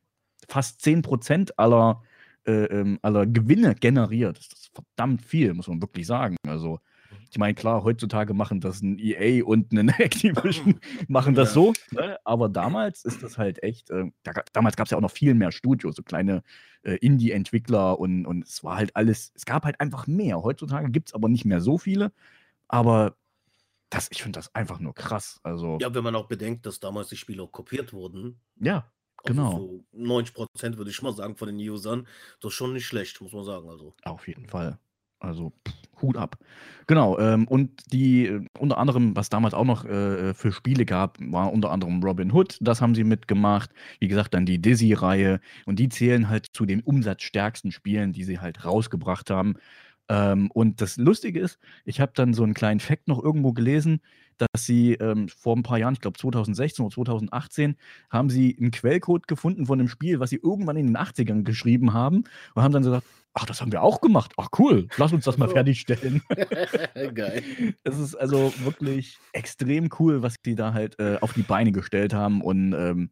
fast 0.48 0.80
10% 0.84 1.52
aller, 1.56 2.02
äh, 2.46 2.64
ähm, 2.64 2.98
aller 3.02 3.26
Gewinne 3.26 3.74
generiert, 3.74 4.38
ist 4.38 4.52
das 4.52 4.70
verdammt 4.74 5.22
viel, 5.22 5.54
muss 5.54 5.68
man 5.68 5.80
wirklich 5.80 6.06
sagen. 6.06 6.36
Also, 6.46 6.80
ich 7.30 7.38
meine, 7.38 7.54
klar, 7.54 7.84
heutzutage 7.84 8.34
machen 8.34 8.60
das 8.60 8.80
ein 8.82 8.98
EA 8.98 9.44
und 9.44 9.72
ein 9.72 9.88
Activision, 9.98 10.80
machen 11.08 11.34
das 11.34 11.50
Ja. 11.50 11.54
so, 11.54 11.72
ne? 11.92 12.18
aber 12.24 12.48
damals 12.48 13.04
ist 13.04 13.22
das 13.22 13.38
halt 13.38 13.62
echt, 13.62 13.90
äh, 13.90 14.10
da, 14.22 14.32
damals 14.52 14.76
gab 14.76 14.86
es 14.86 14.90
ja 14.90 14.98
auch 14.98 15.02
noch 15.02 15.10
viel 15.10 15.34
mehr 15.34 15.52
Studios, 15.52 15.96
so 15.96 16.02
kleine 16.02 16.42
äh, 16.82 16.94
Indie-Entwickler 16.96 17.98
und, 17.98 18.26
und 18.26 18.46
es 18.46 18.62
war 18.64 18.76
halt 18.76 18.94
alles, 18.96 19.32
es 19.34 19.44
gab 19.44 19.64
halt 19.64 19.80
einfach 19.80 20.06
mehr. 20.06 20.42
Heutzutage 20.42 20.90
gibt 20.90 21.08
es 21.08 21.14
aber 21.14 21.28
nicht 21.28 21.44
mehr 21.44 21.60
so 21.60 21.78
viele, 21.78 22.12
aber 22.68 23.16
das, 23.90 24.08
ich 24.10 24.22
finde 24.22 24.38
das 24.38 24.54
einfach 24.54 24.80
nur 24.80 24.94
krass. 24.94 25.40
Also, 25.42 25.78
Ja, 25.80 25.94
wenn 25.94 26.02
man 26.04 26.16
auch 26.16 26.26
bedenkt, 26.26 26.66
dass 26.66 26.80
damals 26.80 27.08
die 27.08 27.16
Spiele 27.16 27.42
auch 27.42 27.52
kopiert 27.52 27.92
wurden. 27.92 28.40
ja, 28.60 28.90
Also 29.22 29.34
Genau. 29.34 29.50
So 29.52 29.84
90 29.92 30.34
Prozent 30.34 30.76
würde 30.78 30.90
ich 30.90 31.00
mal 31.00 31.12
sagen 31.14 31.36
von 31.36 31.46
den 31.48 31.56
Usern. 31.70 32.06
Das 32.40 32.50
ist 32.52 32.56
schon 32.56 32.72
nicht 32.72 32.86
schlecht, 32.86 33.20
muss 33.20 33.32
man 33.32 33.44
sagen. 33.44 33.68
Also. 33.68 33.94
Auf 34.02 34.26
jeden 34.26 34.46
Fall. 34.48 34.78
Also 35.24 35.52
pff, 35.66 35.74
Hut 36.02 36.16
ab. 36.16 36.38
Genau. 36.86 37.18
Ähm, 37.18 37.48
und 37.48 37.92
die 37.92 38.26
äh, 38.26 38.44
unter 38.58 38.78
anderem, 38.78 39.16
was 39.16 39.30
damals 39.30 39.54
auch 39.54 39.64
noch 39.64 39.84
äh, 39.84 40.34
für 40.34 40.52
Spiele 40.52 40.84
gab, 40.84 41.18
war 41.20 41.52
unter 41.52 41.70
anderem 41.70 42.02
Robin 42.02 42.32
Hood. 42.32 42.58
Das 42.60 42.80
haben 42.80 42.94
sie 42.94 43.04
mitgemacht. 43.04 43.70
Wie 44.00 44.08
gesagt, 44.08 44.34
dann 44.34 44.46
die 44.46 44.60
Dizzy-Reihe. 44.60 45.40
Und 45.66 45.78
die 45.78 45.88
zählen 45.88 46.28
halt 46.28 46.46
zu 46.52 46.66
den 46.66 46.80
umsatzstärksten 46.80 47.72
Spielen, 47.72 48.12
die 48.12 48.24
sie 48.24 48.38
halt 48.38 48.64
rausgebracht 48.64 49.30
haben. 49.30 49.54
Ähm, 50.08 50.50
und 50.52 50.80
das 50.80 50.96
Lustige 50.98 51.40
ist, 51.40 51.58
ich 51.84 52.00
habe 52.00 52.12
dann 52.14 52.34
so 52.34 52.42
einen 52.42 52.54
kleinen 52.54 52.80
Fact 52.80 53.08
noch 53.08 53.22
irgendwo 53.22 53.52
gelesen, 53.52 54.00
dass 54.38 54.66
sie 54.66 54.94
ähm, 54.94 55.28
vor 55.28 55.56
ein 55.56 55.62
paar 55.62 55.78
Jahren, 55.78 55.94
ich 55.94 56.00
glaube 56.00 56.18
2016 56.18 56.84
oder 56.84 56.94
2018, 56.94 57.76
haben 58.10 58.30
sie 58.30 58.56
einen 58.58 58.70
Quellcode 58.70 59.26
gefunden 59.28 59.66
von 59.66 59.78
einem 59.78 59.88
Spiel, 59.88 60.20
was 60.20 60.30
sie 60.30 60.40
irgendwann 60.42 60.76
in 60.76 60.86
den 60.86 60.96
80ern 60.96 61.42
geschrieben 61.42 61.92
haben 61.92 62.24
und 62.54 62.62
haben 62.62 62.72
dann 62.72 62.82
gesagt, 62.82 63.06
ach, 63.34 63.46
das 63.46 63.60
haben 63.60 63.72
wir 63.72 63.82
auch 63.82 64.00
gemacht. 64.00 64.32
Ach 64.36 64.48
cool, 64.58 64.88
lass 64.96 65.12
uns 65.12 65.24
das 65.24 65.38
mal 65.38 65.48
fertigstellen. 65.48 66.22
Geil. 67.14 67.42
Es 67.84 67.98
ist 67.98 68.14
also 68.14 68.52
wirklich 68.64 69.18
extrem 69.32 69.90
cool, 69.98 70.22
was 70.22 70.36
die 70.44 70.54
da 70.54 70.72
halt 70.72 70.98
äh, 70.98 71.18
auf 71.20 71.32
die 71.32 71.42
Beine 71.42 71.72
gestellt 71.72 72.14
haben 72.14 72.40
und 72.40 72.72
ähm, 72.72 73.10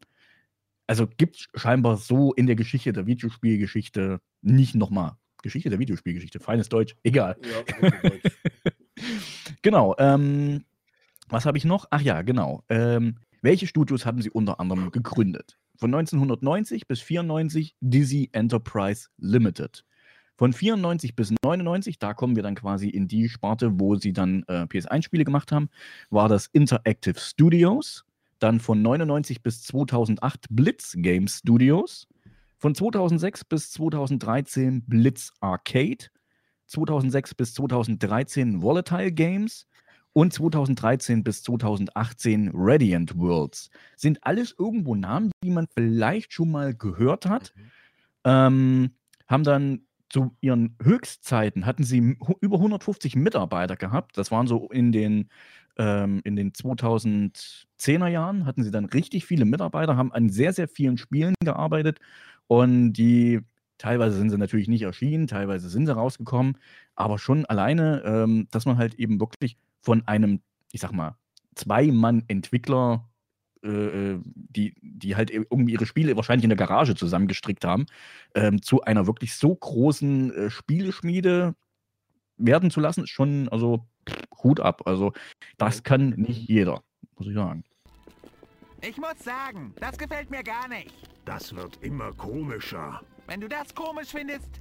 also 0.87 1.07
gibt 1.07 1.49
scheinbar 1.55 1.97
so 1.97 2.33
in 2.33 2.47
der 2.47 2.57
Geschichte 2.57 2.93
der 2.93 3.07
Videospielgeschichte 3.07 4.21
nicht 4.41 4.75
nochmal. 4.75 5.17
Geschichte 5.43 5.71
der 5.71 5.79
Videospielgeschichte, 5.79 6.41
feines 6.41 6.69
Deutsch, 6.69 6.95
egal. 7.03 7.37
Ja, 7.43 7.91
Deutsch. 8.09 8.23
Genau. 9.63 9.95
Ähm, 9.99 10.65
was 11.33 11.47
habe 11.47 11.59
ich 11.59 11.65
noch? 11.65 11.87
Ach 11.91 12.01
ja, 12.01 12.23
genau. 12.23 12.63
Ähm, 12.69 13.17
welche 13.41 13.67
Studios 13.67 14.07
haben 14.07 14.23
sie 14.23 14.31
unter 14.31 14.61
anderem 14.61 14.91
gegründet? 14.91 15.59
Von 15.77 15.93
1990 15.93 16.87
bis 16.87 17.01
94 17.01 17.75
Dizzy 17.81 18.29
Enterprise 18.33 19.09
Limited. 19.17 19.85
Von 20.37 20.53
94 20.53 21.17
bis 21.17 21.33
99, 21.45 21.99
da 21.99 22.15
kommen 22.15 22.37
wir 22.37 22.43
dann 22.43 22.55
quasi 22.55 22.89
in 22.89 23.09
die 23.09 23.29
Sparte, 23.29 23.81
wo 23.81 23.97
sie 23.97 24.13
dann 24.13 24.45
äh, 24.49 24.63
PS1-Spiele 24.63 25.25
gemacht 25.25 25.53
haben, 25.53 25.71
war 26.11 26.29
das 26.29 26.47
Interactive 26.47 27.19
Studios. 27.19 28.05
Dann 28.39 28.61
von 28.61 28.83
99 28.83 29.43
bis 29.43 29.63
2008 29.63 30.47
Blitz 30.51 30.95
Game 30.97 31.29
Studios. 31.29 32.09
Von 32.59 32.75
2006 32.75 33.45
bis 33.45 33.71
2013 33.73 34.85
Blitz 34.87 35.33
Arcade. 35.41 36.07
2006 36.67 37.35
bis 37.35 37.55
2013 37.55 38.63
Volatile 38.63 39.13
Games 39.13 39.67
und 40.13 40.33
2013 40.33 41.25
bis 41.25 41.43
2018 41.43 42.51
Radiant 42.55 43.17
Worlds. 43.19 43.71
Sind 43.97 44.19
alles 44.23 44.55
irgendwo 44.59 44.95
Namen, 44.95 45.31
die 45.43 45.51
man 45.51 45.67
vielleicht 45.75 46.33
schon 46.33 46.51
mal 46.51 46.75
gehört 46.75 47.27
hat. 47.27 47.53
Ähm, 48.25 48.91
haben 49.27 49.45
dann 49.45 49.87
zu 50.13 50.37
ihren 50.43 50.77
Höchstzeiten 50.83 51.65
hatten 51.65 51.85
sie 51.85 52.17
über 52.41 52.57
150 52.57 53.17
Mitarbeiter 53.17 53.77
gehabt. 53.77 54.19
Das 54.19 54.31
waren 54.31 54.47
so 54.47 54.69
in 54.71 54.93
den, 54.93 55.31
ähm, 55.79 56.21
in 56.25 56.37
den 56.37 56.53
2010er 56.53 58.09
Jahren 58.09 58.45
hatten 58.45 58.63
sie 58.63 58.71
dann 58.71 58.85
richtig 58.85 59.25
viele 59.25 59.47
Mitarbeiter, 59.47 59.97
haben 59.97 60.13
an 60.13 60.29
sehr, 60.29 60.53
sehr 60.53 60.69
vielen 60.69 60.99
Spielen 60.99 61.35
gearbeitet 61.43 61.99
und 62.47 62.93
die 62.93 63.41
teilweise 63.79 64.19
sind 64.19 64.29
sie 64.29 64.37
natürlich 64.37 64.69
nicht 64.69 64.83
erschienen, 64.83 65.27
teilweise 65.27 65.71
sind 65.71 65.87
sie 65.87 65.95
rausgekommen, 65.95 66.59
aber 66.95 67.19
schon 67.19 67.47
alleine, 67.47 68.03
ähm, 68.05 68.49
dass 68.51 68.67
man 68.67 68.77
halt 68.77 68.95
eben 68.97 69.19
wirklich 69.19 69.57
von 69.83 70.07
einem, 70.07 70.41
ich 70.73 70.81
sag 70.81 70.93
mal, 70.93 71.17
Zwei-Mann-Entwickler, 71.55 73.09
äh, 73.63 73.69
äh, 73.69 74.21
die, 74.25 74.75
die 74.81 75.15
halt 75.15 75.31
irgendwie 75.31 75.73
ihre 75.73 75.87
Spiele 75.87 76.17
wahrscheinlich 76.17 76.45
in 76.45 76.51
der 76.51 76.57
Garage 76.57 76.95
zusammengestrickt 76.95 77.65
haben, 77.65 77.87
ähm, 78.35 78.63
zu 78.63 78.83
einer 78.83 79.07
wirklich 79.07 79.35
so 79.35 79.55
großen 79.55 80.35
äh, 80.35 80.51
Spieleschmiede 80.51 81.55
werden 82.39 82.71
zu 82.71 82.81
lassen, 82.81 83.05
ist 83.05 83.11
schon, 83.11 83.49
also 83.51 83.87
Hut 84.43 84.61
ab. 84.61 84.83
Also, 84.87 85.13
das 85.59 85.83
kann 85.83 86.11
nicht 86.11 86.49
jeder, 86.49 86.83
muss 87.17 87.29
ich 87.29 87.35
sagen. 87.35 87.65
Ich 88.81 88.97
muss 88.97 89.19
sagen, 89.23 89.73
das 89.79 89.97
gefällt 89.97 90.31
mir 90.31 90.43
gar 90.43 90.67
nicht. 90.67 90.91
Das 91.25 91.55
wird 91.55 91.79
immer 91.83 92.13
komischer. 92.13 93.01
Wenn 93.29 93.41
du 93.41 93.49
das 93.49 93.73
komisch 93.73 94.09
findest, 94.09 94.61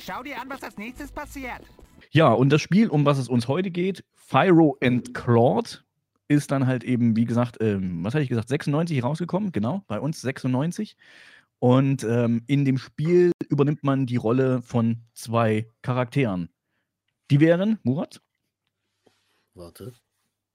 schau 0.00 0.24
dir 0.24 0.40
an, 0.40 0.50
was 0.50 0.64
als 0.64 0.76
nächstes 0.76 1.12
passiert. 1.12 1.62
Ja, 2.10 2.32
und 2.32 2.50
das 2.50 2.62
Spiel, 2.62 2.88
um 2.88 3.04
was 3.04 3.18
es 3.18 3.28
uns 3.28 3.48
heute 3.48 3.70
geht, 3.70 4.04
Pyro 4.30 4.76
and 4.82 5.14
Claude, 5.14 5.70
ist 6.28 6.50
dann 6.50 6.66
halt 6.66 6.84
eben, 6.84 7.16
wie 7.16 7.24
gesagt, 7.24 7.56
ähm, 7.60 8.04
was 8.04 8.14
hatte 8.14 8.22
ich 8.22 8.28
gesagt, 8.28 8.48
96 8.48 9.02
rausgekommen, 9.02 9.52
genau, 9.52 9.82
bei 9.86 9.98
uns 9.98 10.20
96. 10.20 10.96
Und 11.58 12.04
ähm, 12.04 12.42
in 12.46 12.64
dem 12.64 12.78
Spiel 12.78 13.32
übernimmt 13.48 13.82
man 13.82 14.06
die 14.06 14.16
Rolle 14.16 14.62
von 14.62 15.02
zwei 15.14 15.68
Charakteren. 15.82 16.50
Die 17.30 17.40
wären, 17.40 17.78
Murat? 17.82 18.20
Warte. 19.54 19.92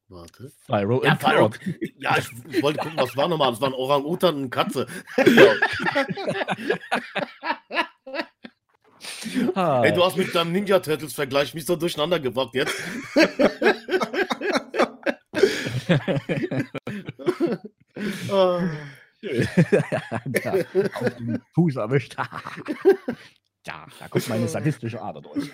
Warte. 0.08 0.52
Pyro 0.68 1.04
Ja, 1.04 1.12
and 1.12 1.20
Pyro. 1.20 1.52
Ja, 1.98 2.18
ich 2.18 2.62
wollte 2.62 2.80
gucken, 2.80 2.98
was 2.98 3.18
war 3.18 3.28
nochmal. 3.28 3.52
Das 3.52 3.62
waren 3.62 3.74
Orang-Utan 3.74 4.36
und 4.36 4.50
Katze. 4.50 4.88
Ah, 9.56 9.84
Ey, 9.84 9.94
du 9.94 10.04
hast 10.04 10.18
mit 10.18 10.34
deinem 10.34 10.52
Ninja 10.52 10.80
Turtles 10.80 11.14
Vergleich 11.14 11.54
mich 11.54 11.66
so 11.66 11.76
durcheinander 11.76 12.20
gebracht 12.20 12.54
jetzt. 12.54 12.74
Ah. 18.30 18.70
da, 20.26 20.54
auf 20.96 21.16
den 21.18 21.42
Fuß 21.54 21.76
erwischt. 21.78 22.16
ja, 22.18 23.86
da 24.00 24.08
kommt 24.10 24.30
meine 24.30 24.48
sadistische 24.48 25.02
Ader 25.02 25.22
durch. 25.22 25.50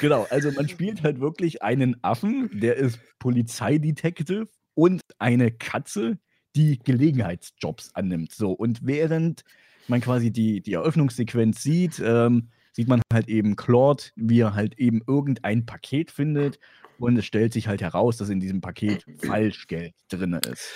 genau, 0.00 0.26
also 0.30 0.50
man 0.52 0.68
spielt 0.68 1.02
halt 1.02 1.20
wirklich 1.20 1.62
einen 1.62 1.96
Affen, 2.02 2.50
der 2.52 2.76
ist 2.76 2.98
Polizeidetektiv 3.18 4.48
und 4.74 5.00
eine 5.18 5.50
Katze, 5.52 6.18
die 6.56 6.78
Gelegenheitsjobs 6.78 7.94
annimmt. 7.94 8.32
So, 8.32 8.52
und 8.52 8.80
während 8.82 9.44
man 9.88 10.00
quasi 10.00 10.30
die, 10.30 10.60
die 10.60 10.74
Eröffnungssequenz 10.74 11.62
sieht, 11.62 12.00
ähm, 12.04 12.48
sieht 12.72 12.88
man 12.88 13.00
halt 13.12 13.28
eben 13.28 13.56
Claude, 13.56 14.04
wie 14.16 14.40
er 14.40 14.54
halt 14.54 14.78
eben 14.78 15.02
irgendein 15.06 15.66
Paket 15.66 16.10
findet. 16.10 16.58
Und 16.98 17.16
es 17.16 17.26
stellt 17.26 17.52
sich 17.52 17.68
halt 17.68 17.80
heraus, 17.80 18.16
dass 18.16 18.28
in 18.28 18.40
diesem 18.40 18.60
Paket 18.60 19.04
Falschgeld 19.24 19.94
drin 20.08 20.34
ist. 20.34 20.68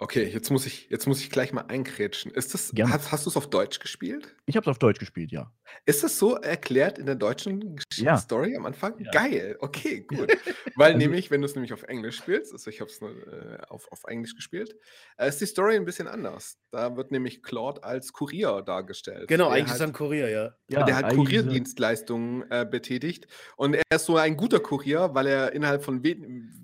Okay, 0.00 0.22
jetzt 0.32 0.50
muss 0.50 0.64
ich, 0.64 0.88
jetzt 0.90 1.08
muss 1.08 1.20
ich 1.20 1.28
gleich 1.28 1.52
mal 1.52 1.62
einkrätschen. 1.62 2.30
Ist 2.30 2.54
das, 2.54 2.70
Gerne. 2.70 2.92
hast, 2.92 3.10
hast 3.10 3.26
du 3.26 3.30
es 3.30 3.36
auf 3.36 3.50
Deutsch 3.50 3.80
gespielt? 3.80 4.36
Ich 4.46 4.54
habe 4.56 4.62
es 4.62 4.68
auf 4.68 4.78
Deutsch 4.78 5.00
gespielt, 5.00 5.32
ja. 5.32 5.52
Ist 5.86 6.04
das 6.04 6.16
so 6.18 6.36
erklärt 6.36 6.98
in 7.00 7.06
der 7.06 7.16
deutschen 7.16 7.74
Gesch- 7.76 8.02
Ja. 8.04 8.16
Story 8.16 8.54
am 8.56 8.64
Anfang? 8.64 8.94
Ja. 9.00 9.10
Geil, 9.10 9.56
okay, 9.58 10.02
gut. 10.02 10.30
Weil 10.76 10.92
Also- 10.92 10.98
nämlich, 10.98 11.32
wenn 11.32 11.40
du 11.40 11.46
es 11.46 11.56
nämlich 11.56 11.72
auf 11.72 11.82
Englisch 11.82 12.16
spielst, 12.18 12.52
also 12.52 12.70
ich 12.70 12.80
habe 12.80 12.90
es 12.90 13.00
nur 13.00 13.10
äh, 13.10 13.58
auf, 13.68 13.90
auf 13.90 14.04
Englisch 14.06 14.36
gespielt, 14.36 14.76
äh, 15.16 15.28
ist 15.28 15.40
die 15.40 15.46
Story 15.46 15.74
ein 15.74 15.84
bisschen 15.84 16.06
anders. 16.06 16.58
Da 16.70 16.96
wird 16.96 17.10
nämlich 17.10 17.42
Claude 17.42 17.82
als 17.82 18.12
Kurier 18.12 18.62
dargestellt. 18.62 19.26
Genau, 19.26 19.46
der 19.46 19.54
eigentlich 19.54 19.64
ist 19.66 19.70
halt, 19.72 19.80
er 19.80 19.86
ein 19.88 19.92
Kurier, 19.94 20.28
ja. 20.30 20.54
ja 20.68 20.84
der 20.84 20.94
ist 20.96 21.02
er- 21.02 21.14
Kurierdienstleistungen 21.14 22.48
äh, 22.50 22.64
betätigt. 22.70 23.26
Und 23.56 23.74
er 23.74 23.82
ist 23.96 24.06
so 24.06 24.16
ein 24.16 24.36
guter 24.36 24.60
Kurier, 24.60 25.10
weil 25.14 25.26
er 25.26 25.52
innerhalb 25.52 25.82
von 25.84 26.04
we 26.04 26.16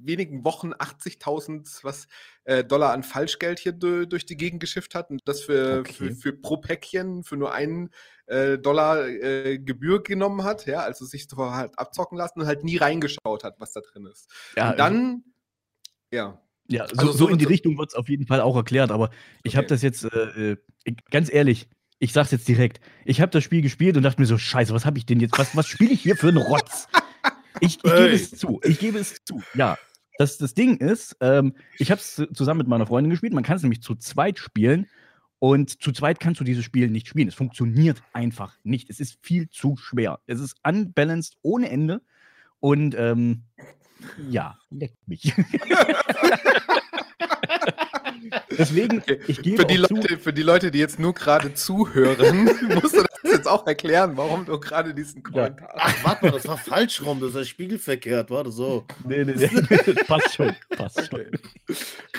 wenigen 0.07 0.45
Wochen 0.45 0.73
80.000 0.73 1.83
was 1.83 2.07
äh, 2.45 2.63
Dollar 2.63 2.93
an 2.93 3.03
Falschgeld 3.25 3.59
hier 3.59 3.73
du 3.73 4.07
durch 4.07 4.27
die 4.27 4.37
Gegend 4.37 4.61
geschifft 4.61 4.95
hat 4.95 5.11
und 5.11 5.21
das 5.25 5.43
für, 5.43 5.81
Okay. 5.81 5.93
für, 5.93 6.15
für 6.15 6.33
pro 6.35 6.59
Päckchen 6.59 7.25
für 7.25 7.37
nur 7.37 7.53
einen 7.53 7.91
äh, 8.27 8.59
Dollar 8.59 9.07
äh, 9.09 9.59
Gebühr 9.59 10.03
genommen 10.03 10.45
hat, 10.45 10.67
ja, 10.67 10.81
also 10.81 11.05
sich 11.07 11.27
so 11.29 11.37
halt 11.51 11.79
abzocken 11.79 12.19
lassen 12.19 12.41
und 12.41 12.47
halt 12.47 12.65
nie 12.65 12.77
reingeschaut 12.77 13.45
hat, 13.45 13.55
was 13.59 13.73
da 13.73 13.81
drin 13.81 14.07
ist. 14.07 14.31
Ja, 14.57 14.71
und 14.71 14.79
dann, 14.79 15.25
ja, 16.13 16.41
Ja, 16.69 16.87
so, 16.89 16.95
Also 16.99 17.13
so 17.13 17.29
in 17.29 17.39
die 17.39 17.45
Richtung 17.45 17.79
wird 17.79 17.91
es 17.91 17.95
auf 17.95 18.09
jeden 18.09 18.27
Fall 18.27 18.41
auch 18.41 18.57
erklärt, 18.57 18.91
aber 18.91 19.11
ich 19.43 19.57
habe 19.57 19.65
Okay. 19.67 19.75
das 19.75 19.83
jetzt, 19.83 20.05
äh, 20.05 20.53
äh, 20.53 20.57
ganz 21.11 21.33
ehrlich, 21.33 21.69
ich 21.99 22.13
sag's 22.13 22.31
jetzt 22.31 22.47
direkt, 22.49 22.81
ich 23.07 23.21
habe 23.23 23.31
das 23.31 23.43
Spiel 23.45 23.63
gespielt 23.63 23.97
und 23.97 24.03
dachte 24.03 24.21
mir 24.21 24.27
so, 24.27 24.37
scheiße, 24.37 24.75
was 24.75 24.85
habe 24.85 24.99
ich 24.99 25.07
denn 25.07 25.21
jetzt, 25.21 25.39
was, 25.39 25.57
was 25.57 25.67
spiele 25.67 25.93
ich 25.93 26.03
hier 26.03 26.17
für 26.17 26.29
einen 26.29 26.37
Rotz? 26.39 26.89
Ich, 27.61 27.77
ich 27.77 27.83
gebe 27.83 28.15
es 28.15 28.31
zu, 28.33 28.61
ich 28.65 28.79
gebe 28.79 28.99
es 28.99 29.17
zu, 29.25 29.41
ja. 29.55 29.79
Das, 30.19 30.39
das 30.39 30.55
Ding 30.55 30.77
ist, 30.77 31.17
ähm, 31.21 31.55
ich 31.79 31.91
habe 31.91 32.01
es 32.01 32.23
zusammen 32.33 32.59
mit 32.59 32.69
meiner 32.69 32.87
Freundin 32.87 33.11
gespielt, 33.11 33.33
man 33.33 33.43
kann 33.45 33.57
es 33.57 33.63
nämlich 33.63 33.83
zu 33.83 33.97
zweit 33.97 34.39
spielen 34.39 34.87
und 35.41 35.83
zu 35.83 35.93
zweit 35.93 36.21
kannst 36.21 36.41
du 36.41 36.45
dieses 36.45 36.65
Spiel 36.65 36.89
nicht 36.89 37.09
spielen. 37.09 37.29
Es 37.29 37.35
funktioniert 37.35 38.03
einfach 38.13 38.57
nicht. 38.63 38.89
Es 38.91 39.01
ist 39.01 39.19
viel 39.23 39.51
zu 39.51 39.77
schwer. 39.77 40.21
Es 40.27 40.41
ist 40.41 40.57
unbalanced 40.67 41.37
ohne 41.43 41.69
Ende 41.69 42.01
und 42.61 42.95
ähm, 42.97 43.43
ja, 44.31 44.59
leckt 44.71 45.07
mich. 45.07 45.35
Deswegen, 48.57 49.03
ich 49.27 49.43
gebe 49.43 49.59
Für 49.59 49.67
die, 49.67 49.81
auch 49.81 49.89
zu, 49.89 49.95
Leute, 49.95 50.19
für 50.19 50.33
die 50.33 50.43
Leute, 50.43 50.71
die 50.71 50.79
jetzt 50.79 50.99
nur 50.99 51.13
gerade 51.13 51.55
zuhören, 51.55 52.45
musst 52.75 52.97
du 52.97 53.03
das 53.03 53.14
jetzt 53.33 53.49
auch 53.49 53.67
erklären, 53.67 54.17
warum 54.17 54.45
du 54.45 54.59
gerade 54.59 54.95
diesen 54.95 55.23
Kommentar. 55.23 55.69
Ach, 55.75 56.05
warte 56.05 56.27
mal, 56.27 56.33
das 56.33 56.47
war 56.47 56.59
falsch 56.59 57.03
rum, 57.03 57.21
das 57.21 57.31
ist 57.31 57.37
ja 57.37 57.45
spiegelverkehrt, 57.45 58.31
warte 58.31 58.51
so. 58.51 58.85
nee, 59.05 59.25
nee, 59.25 59.35
nee, 59.37 59.49
passt 60.07 60.35
schon, 60.35 60.55
passt 60.71 61.11
schon. 61.11 61.27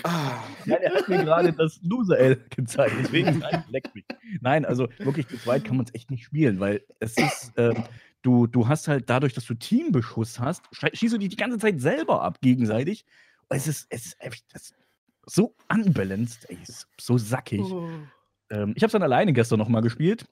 Ah, 0.04 0.44
Nein, 0.66 0.80
er 0.82 0.94
hat 0.96 1.08
mir 1.10 1.24
gerade 1.24 1.54
das 1.54 1.80
Loser-L 1.84 2.44
gezeigt, 2.50 2.96
deswegen 3.00 3.40
nein, 3.40 3.64
leckt 3.70 3.94
mich. 3.96 4.06
Nein, 4.42 4.66
also 4.66 4.88
wirklich 5.00 5.28
zu 5.28 5.38
zweit 5.38 5.64
kann 5.64 5.78
man 5.78 5.86
es 5.86 5.94
echt 5.94 6.12
nicht 6.12 6.26
spielen, 6.26 6.60
weil 6.60 6.84
es 7.00 7.18
ist, 7.18 7.54
ähm, 7.58 7.84
du, 8.22 8.48
du 8.48 8.68
hast 8.68 8.88
halt 8.88 9.10
dadurch, 9.10 9.34
dass 9.34 9.46
du 9.46 9.54
Teambeschuss 9.54 10.40
hast, 10.40 10.64
schießt 10.74 11.14
du 11.14 11.18
die 11.18 11.30
die 11.30 11.36
ganze 11.36 11.58
Zeit 11.60 11.80
selber 11.80 12.22
ab 12.22 12.40
gegenseitig. 12.42 13.06
Es 13.50 13.68
ist, 13.68 13.88
es 13.90 14.08
ist 14.08 14.16
echt 14.20 14.46
das 14.54 14.64
ist 14.64 14.76
so 15.26 15.56
unbalanced, 15.72 16.50
ey, 16.50 16.58
es 16.62 16.88
so 17.00 17.18
sackig. 17.18 17.62
Ähm, 18.50 18.74
ich 18.76 18.84
habe 18.84 18.88
es 18.88 18.92
dann 18.92 19.04
alleine 19.04 19.34
gestern 19.34 19.60
nochmal 19.60 19.82
gespielt. 19.82 20.26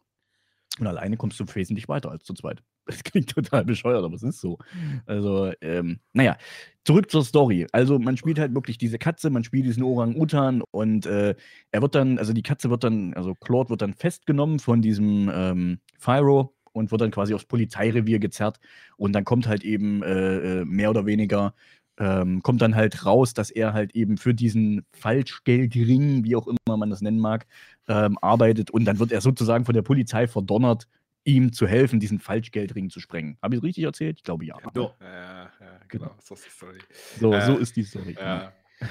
Und 0.80 0.88
alleine 0.88 1.18
kommst 1.18 1.40
du 1.40 1.46
wesentlich 1.54 1.88
weiter 1.88 2.12
als 2.12 2.24
zu 2.24 2.34
zweit. 2.34 2.62
Das 2.86 3.02
klingt 3.02 3.30
total 3.30 3.64
bescheuert, 3.64 4.04
aber 4.04 4.16
es 4.16 4.24
ist 4.24 4.42
so. 4.42 4.58
Also, 5.06 5.54
ähm, 5.62 6.00
naja, 6.12 6.38
zurück 6.84 7.10
zur 7.10 7.24
Story. 7.24 7.66
Also, 7.72 7.98
man 7.98 8.18
spielt 8.18 8.40
halt 8.40 8.54
wirklich 8.54 8.78
diese 8.78 8.98
Katze, 8.98 9.30
man 9.30 9.46
spielt 9.46 9.66
diesen 9.66 9.84
Orang-Utan 9.84 10.62
und 10.70 11.06
äh, 11.06 11.34
er 11.72 11.82
wird 11.82 11.96
dann, 11.96 12.18
also 12.18 12.34
die 12.34 12.44
Katze 12.44 12.70
wird 12.70 12.84
dann, 12.84 13.14
also 13.14 13.36
Claude 13.36 13.70
wird 13.70 13.82
dann 13.82 13.94
festgenommen 13.94 14.60
von 14.60 14.82
diesem 14.82 15.32
ähm, 15.34 15.80
Fyro 15.98 16.54
und 16.74 16.92
wird 16.92 17.00
dann 17.00 17.12
quasi 17.12 17.34
aufs 17.34 17.46
Polizeirevier 17.46 18.20
gezerrt. 18.20 18.60
Und 18.98 19.14
dann 19.14 19.24
kommt 19.24 19.48
halt 19.48 19.64
eben 19.64 20.04
äh, 20.04 20.62
äh, 20.62 20.66
mehr 20.66 20.90
oder 20.90 21.06
weniger 21.06 21.54
ähm, 22.00 22.42
kommt 22.42 22.62
dann 22.62 22.76
halt 22.76 23.06
raus, 23.06 23.34
dass 23.34 23.52
er 23.52 23.74
halt 23.74 23.96
eben 23.96 24.18
für 24.18 24.34
diesen 24.34 24.86
Falschgeldring, 24.94 26.24
wie 26.24 26.36
auch 26.36 26.48
immer 26.48 26.78
man 26.78 26.90
das 26.90 27.02
nennen 27.02 27.20
mag, 27.20 27.46
ähm, 27.88 28.18
arbeitet 28.22 28.72
und 28.72 28.86
dann 28.86 29.00
wird 29.00 29.12
er 29.12 29.22
sozusagen 29.22 29.66
von 29.66 29.74
der 29.76 29.82
Polizei 29.82 30.28
verdonnert, 30.28 30.88
ihm 31.26 31.54
zu 31.54 31.68
helfen, 31.68 32.00
diesen 32.00 32.20
Falschgeldring 32.20 32.90
zu 32.90 33.00
sprengen. 33.00 33.38
Habe 33.42 33.56
ich 33.56 33.60
es 33.60 33.64
richtig 33.64 33.84
erzählt? 33.86 34.18
Ich 34.18 34.24
glaube 34.24 34.46
ja. 34.46 34.58
Ja. 34.76 34.82
ja, 35.02 35.44
ja, 35.44 35.80
genau, 35.88 36.16
so 36.22 36.34
ist 36.36 36.46
die 36.46 36.50
Story. 36.50 36.80
So, 37.20 37.34
Äh, 37.34 37.42
so 37.46 37.58
ist 37.58 37.76
die 37.76 37.84
Story. 37.84 38.18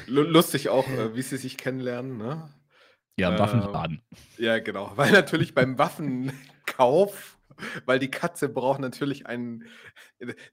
Lu- 0.06 0.23
Lustig 0.23 0.68
auch, 0.71 0.88
äh, 0.88 1.14
wie 1.14 1.23
sie 1.23 1.37
sich 1.37 1.59
kennenlernen, 1.59 2.16
ne? 2.16 2.49
Ja, 3.18 3.35
äh, 3.35 3.38
Waffenladen. 3.38 4.00
Ja, 4.38 4.59
genau. 4.59 4.92
Weil 4.97 5.12
natürlich 5.12 5.54
beim 5.54 5.76
Waffenkauf, 5.76 7.37
weil 7.87 7.99
die 7.99 8.11
Katze 8.11 8.49
braucht 8.49 8.81
natürlich 8.81 9.26
einen. 9.26 9.64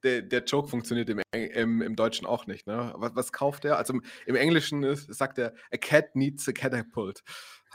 Der, 0.03 0.21
der 0.21 0.43
Joke 0.43 0.69
funktioniert 0.69 1.09
im, 1.09 1.21
im, 1.31 1.81
im 1.81 1.95
Deutschen 1.95 2.25
auch 2.25 2.47
nicht, 2.47 2.67
ne? 2.67 2.93
Was, 2.97 3.15
was 3.15 3.31
kauft 3.31 3.65
er? 3.65 3.77
Also 3.77 3.93
im, 3.93 4.03
im 4.25 4.35
Englischen 4.35 4.83
ist, 4.83 5.13
sagt 5.13 5.37
er, 5.37 5.53
a 5.71 5.77
cat 5.77 6.15
needs 6.15 6.47
a 6.47 6.51
catapult. 6.51 7.23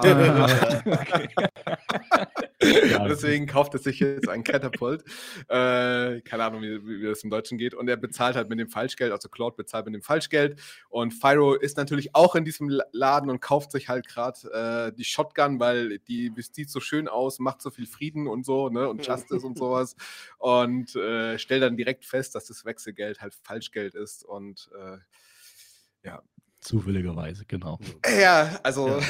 Ja, 0.01 0.15
Deswegen 3.09 3.47
kauft 3.47 3.75
er 3.75 3.81
sich 3.81 4.01
jetzt 4.01 4.29
ein 4.29 4.43
Catapult. 4.43 5.05
Äh, 5.49 6.21
keine 6.23 6.45
Ahnung, 6.45 6.63
wie, 6.63 6.87
wie, 6.87 7.05
das 7.05 7.23
im 7.23 7.31
Deutschen 7.31 7.59
geht. 7.59 7.75
Und 7.75 7.89
er 7.89 7.97
bezahlt 7.97 8.37
halt 8.37 8.49
mit 8.49 8.59
dem 8.59 8.69
Falschgeld, 8.69 9.13
also 9.13 9.29
Claude 9.29 9.57
bezahlt 9.57 9.85
mit 9.87 9.95
dem 9.95 10.03
Falschgeld. 10.03 10.61
Und 10.89 11.13
Fyro 11.13 11.55
ist 11.55 11.77
natürlich 11.77 12.15
auch 12.15 12.35
in 12.35 12.45
diesem 12.45 12.69
La- 12.69 12.85
Laden 12.93 13.31
und 13.31 13.41
kauft 13.41 13.73
sich 13.73 13.89
halt 13.89 14.09
gerade 14.09 14.91
äh, 14.93 14.97
die 14.97 15.05
Shotgun, 15.05 15.61
weil 15.61 15.99
die 16.01 16.33
sieht 16.37 16.71
so 16.71 16.81
schön 16.81 17.07
aus, 17.09 17.39
macht 17.39 17.63
so 17.63 17.71
viel 17.71 17.87
Frieden 17.87 18.27
und 18.27 18.45
so, 18.45 18.69
ne? 18.71 18.89
Und 18.89 19.07
Justice 19.07 19.47
und 19.47 19.59
sowas. 19.59 19.95
Und 20.39 20.97
äh, 20.97 21.39
stellt 21.39 21.63
dann 21.63 21.77
direkt 21.77 22.05
fest, 22.05 22.35
dass 22.35 22.47
das 22.47 22.65
Wechselgeld 22.65 23.21
halt 23.21 23.35
Falschgeld 23.43 23.95
ist. 23.95 24.25
Und 24.25 24.71
äh, 24.75 24.97
Zufälligerweise, 26.65 27.45
genau. 27.47 27.79
ja, 28.21 28.59
also. 28.63 28.99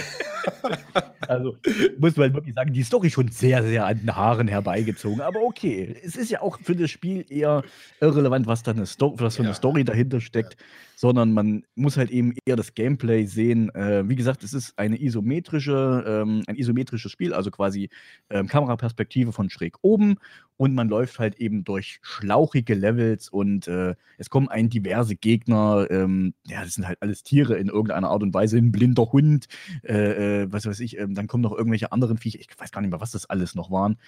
Also, 1.26 1.56
muss 1.98 2.16
man 2.16 2.34
wirklich 2.34 2.54
sagen, 2.54 2.74
die 2.74 2.82
Story 2.82 3.08
schon 3.08 3.28
sehr, 3.28 3.62
sehr 3.62 3.86
an 3.86 3.98
den 3.98 4.14
Haaren 4.14 4.46
herbeigezogen. 4.46 5.22
Aber 5.22 5.40
okay, 5.40 5.96
es 6.04 6.16
ist 6.16 6.30
ja 6.30 6.42
auch 6.42 6.58
für 6.62 6.76
das 6.76 6.90
Spiel 6.90 7.24
eher 7.30 7.62
irrelevant, 7.98 8.46
was 8.46 8.62
da 8.62 8.72
eine 8.72 8.84
Sto 8.84 9.14
was 9.18 9.36
für 9.36 9.42
eine 9.42 9.50
Ja. 9.50 9.54
Story 9.54 9.84
dahinter 9.84 10.20
steckt, 10.20 10.58
sondern 10.96 11.32
man 11.32 11.64
muss 11.74 11.96
halt 11.96 12.10
eben 12.10 12.34
eher 12.44 12.56
das 12.56 12.74
Gameplay 12.74 13.26
sehen. 13.26 13.74
Äh, 13.74 14.08
wie 14.08 14.16
gesagt, 14.16 14.42
es 14.44 14.54
ist 14.54 14.78
eine 14.78 15.00
isometrische, 15.00 16.04
ähm, 16.06 16.42
ein 16.46 16.56
isometrisches 16.56 17.10
Spiel, 17.10 17.34
also 17.34 17.50
quasi 17.50 17.90
ähm, 18.30 18.46
Kameraperspektive 18.48 19.32
von 19.32 19.50
schräg 19.50 19.76
oben 19.82 20.16
und 20.56 20.74
man 20.74 20.88
läuft 20.88 21.18
halt 21.18 21.36
eben 21.36 21.64
durch 21.64 21.98
schlauchige 22.02 22.74
Levels 22.74 23.28
und 23.28 23.66
äh, 23.66 23.94
es 24.18 24.30
kommen 24.30 24.48
ein 24.48 24.68
diverse 24.68 25.16
Gegner. 25.16 25.86
Ähm, 25.90 26.34
ja, 26.46 26.62
das 26.62 26.74
sind 26.74 26.86
halt 26.86 26.98
alles 27.02 27.22
Tiere 27.24 27.56
in 27.56 27.68
irgendeiner 27.68 28.10
Art 28.10 28.22
und 28.22 28.32
Weise, 28.32 28.58
ein 28.58 28.70
blinder 28.70 29.12
Hund, 29.12 29.46
äh, 29.82 30.42
äh, 30.42 30.52
was 30.52 30.66
weiß 30.66 30.80
ich, 30.80 30.98
ähm, 30.98 31.14
dann 31.14 31.26
kommen 31.26 31.42
noch 31.42 31.56
irgendwelche 31.56 31.92
anderen 31.92 32.18
Viecher, 32.18 32.38
ich 32.38 32.48
weiß 32.56 32.70
gar 32.70 32.80
nicht 32.80 32.90
mehr, 32.90 33.00
was 33.00 33.10
das 33.10 33.28
alles 33.28 33.54
noch 33.54 33.70
waren, 33.70 33.98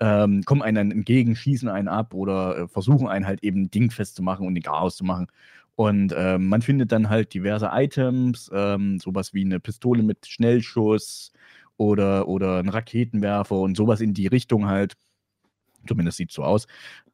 ähm, 0.00 0.42
kommen 0.44 0.62
einen 0.62 0.76
dann 0.76 0.90
entgegen, 0.90 1.36
schießen 1.36 1.68
einen 1.68 1.88
ab 1.88 2.14
oder 2.14 2.58
äh, 2.58 2.68
versuchen 2.68 3.08
einen 3.08 3.26
halt 3.26 3.42
eben 3.42 3.70
dingfest 3.70 4.16
zu 4.16 4.22
machen 4.22 4.46
und 4.46 4.54
den 4.54 4.62
Chaos 4.62 4.96
zu 4.96 5.04
machen. 5.04 5.28
Und 5.76 6.14
ähm, 6.16 6.48
man 6.48 6.62
findet 6.62 6.92
dann 6.92 7.10
halt 7.10 7.34
diverse 7.34 7.70
Items, 7.72 8.50
ähm, 8.54 8.98
sowas 9.00 9.34
wie 9.34 9.44
eine 9.44 9.60
Pistole 9.60 10.02
mit 10.02 10.26
Schnellschuss 10.26 11.32
oder, 11.76 12.28
oder 12.28 12.58
einen 12.58 12.68
Raketenwerfer 12.68 13.56
und 13.56 13.76
sowas 13.76 14.00
in 14.00 14.14
die 14.14 14.28
Richtung 14.28 14.66
halt. 14.66 14.94
Zumindest 15.86 16.18
sieht 16.18 16.32
so 16.32 16.44
aus. 16.44 16.66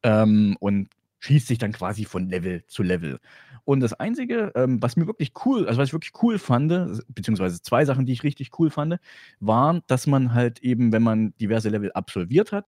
Ähm, 0.03 0.57
und 0.61 0.91
schießt 1.21 1.47
sich 1.47 1.59
dann 1.59 1.73
quasi 1.73 2.05
von 2.05 2.29
Level 2.29 2.65
zu 2.67 2.83
Level. 2.83 3.19
Und 3.65 3.81
das 3.81 3.93
Einzige, 3.93 4.53
ähm, 4.55 4.83
was 4.83 4.97
mir 4.97 5.07
wirklich 5.07 5.33
cool, 5.45 5.67
also 5.69 5.81
was 5.81 5.91
ich 5.91 5.93
wirklich 5.93 6.23
cool 6.23 6.39
fand, 6.39 6.73
beziehungsweise 7.09 7.63
zwei 7.63 7.85
Sachen, 7.85 8.07
die 8.07 8.13
ich 8.13 8.25
richtig 8.25 8.59
cool 8.59 8.71
fand, 8.71 8.97
waren, 9.39 9.83
dass 9.87 10.07
man 10.07 10.35
halt 10.35 10.61
eben, 10.61 10.93
wenn 10.93 11.03
man 11.03 11.35
diverse 11.41 11.69
Level 11.69 11.93
absolviert 11.93 12.53
hat, 12.53 12.67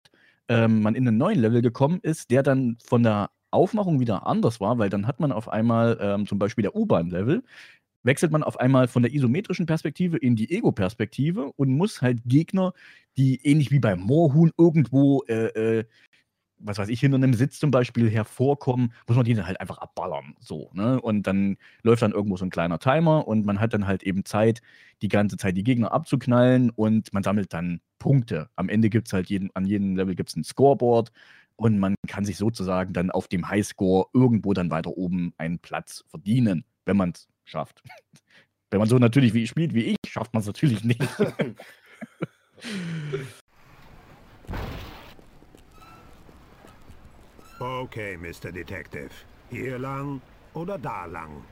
ähm, 0.47 0.81
man 0.81 0.95
in 0.95 1.07
einen 1.07 1.17
neuen 1.17 1.39
Level 1.39 1.61
gekommen 1.61 1.99
ist, 2.03 2.29
der 2.29 2.43
dann 2.43 2.77
von 2.83 3.03
der 3.03 3.29
Aufmachung 3.51 3.99
wieder 3.99 4.27
anders 4.27 4.59
war, 4.61 4.77
weil 4.79 4.89
dann 4.89 5.07
hat 5.07 5.19
man 5.19 5.31
auf 5.31 5.49
einmal 5.49 5.97
ähm, 6.01 6.27
zum 6.27 6.39
Beispiel 6.39 6.63
der 6.63 6.75
U-Bahn-Level, 6.75 7.43
wechselt 8.03 8.31
man 8.31 8.43
auf 8.43 8.59
einmal 8.59 8.87
von 8.87 9.03
der 9.03 9.13
isometrischen 9.13 9.65
Perspektive 9.65 10.17
in 10.17 10.35
die 10.35 10.51
Ego-Perspektive 10.51 11.51
und 11.55 11.69
muss 11.75 12.01
halt 12.01 12.21
Gegner, 12.25 12.73
die 13.17 13.45
ähnlich 13.45 13.71
wie 13.71 13.79
beim 13.79 13.99
Moorhuhn 13.99 14.51
irgendwo 14.57 15.23
äh, 15.27 15.79
äh, 15.79 15.85
was 16.63 16.77
weiß 16.77 16.89
ich, 16.89 16.99
hinter 16.99 17.15
einem 17.15 17.33
Sitz 17.33 17.59
zum 17.59 17.71
Beispiel 17.71 18.09
hervorkommen, 18.09 18.93
muss 19.07 19.17
man 19.17 19.25
die 19.25 19.33
dann 19.33 19.47
halt 19.47 19.59
einfach 19.59 19.79
abballern. 19.79 20.35
So, 20.39 20.69
ne? 20.73 21.01
Und 21.01 21.27
dann 21.27 21.57
läuft 21.83 22.01
dann 22.01 22.11
irgendwo 22.11 22.37
so 22.37 22.45
ein 22.45 22.49
kleiner 22.49 22.79
Timer 22.79 23.27
und 23.27 23.45
man 23.45 23.59
hat 23.59 23.73
dann 23.73 23.87
halt 23.87 24.03
eben 24.03 24.25
Zeit, 24.25 24.61
die 25.01 25.07
ganze 25.07 25.37
Zeit 25.37 25.57
die 25.57 25.63
Gegner 25.63 25.91
abzuknallen 25.91 26.69
und 26.69 27.13
man 27.13 27.23
sammelt 27.23 27.53
dann 27.53 27.81
Punkte. 27.99 28.49
Am 28.55 28.69
Ende 28.69 28.89
gibt 28.89 29.07
es 29.07 29.13
halt 29.13 29.29
jeden, 29.29 29.49
an 29.55 29.65
jedem 29.65 29.95
Level 29.95 30.15
gibt's 30.15 30.35
ein 30.35 30.43
Scoreboard 30.43 31.11
und 31.61 31.77
man 31.77 31.93
kann 32.07 32.25
sich 32.25 32.37
sozusagen 32.37 32.91
dann 32.91 33.11
auf 33.11 33.27
dem 33.27 33.47
Highscore 33.47 34.07
irgendwo 34.13 34.53
dann 34.53 34.71
weiter 34.71 34.97
oben 34.97 35.33
einen 35.37 35.59
Platz 35.59 36.03
verdienen, 36.07 36.65
wenn 36.85 36.97
man 36.97 37.11
es 37.11 37.27
schafft. 37.45 37.83
Wenn 38.73 38.79
man 38.79 38.87
so 38.87 38.97
natürlich 38.97 39.33
wie 39.33 39.45
spielt 39.47 39.73
wie 39.73 39.83
ich, 39.83 39.97
schafft 40.07 40.33
man 40.33 40.39
es 40.39 40.47
natürlich 40.47 40.81
nicht. 40.85 41.01
Okay, 47.59 48.17
Mr. 48.17 48.51
Detective. 48.51 49.09
Hier 49.49 49.77
lang 49.77 50.21
oder 50.53 50.77
da 50.79 51.05
lang? 51.05 51.43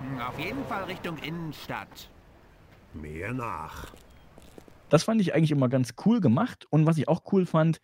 Hm, 0.00 0.18
Auf 0.20 0.38
jeden 0.38 0.64
Fall 0.64 0.84
Richtung 0.84 1.18
Innenstadt. 1.18 2.10
Mir 2.92 3.32
nach. 3.32 3.92
das 4.88 5.04
fand 5.04 5.20
ich 5.20 5.34
eigentlich 5.34 5.52
immer 5.52 5.68
ganz 5.68 5.94
cool 6.04 6.20
gemacht. 6.20 6.66
Und 6.70 6.86
was 6.86 6.98
ich 6.98 7.06
auch 7.06 7.22
cool 7.32 7.46
fand, 7.46 7.80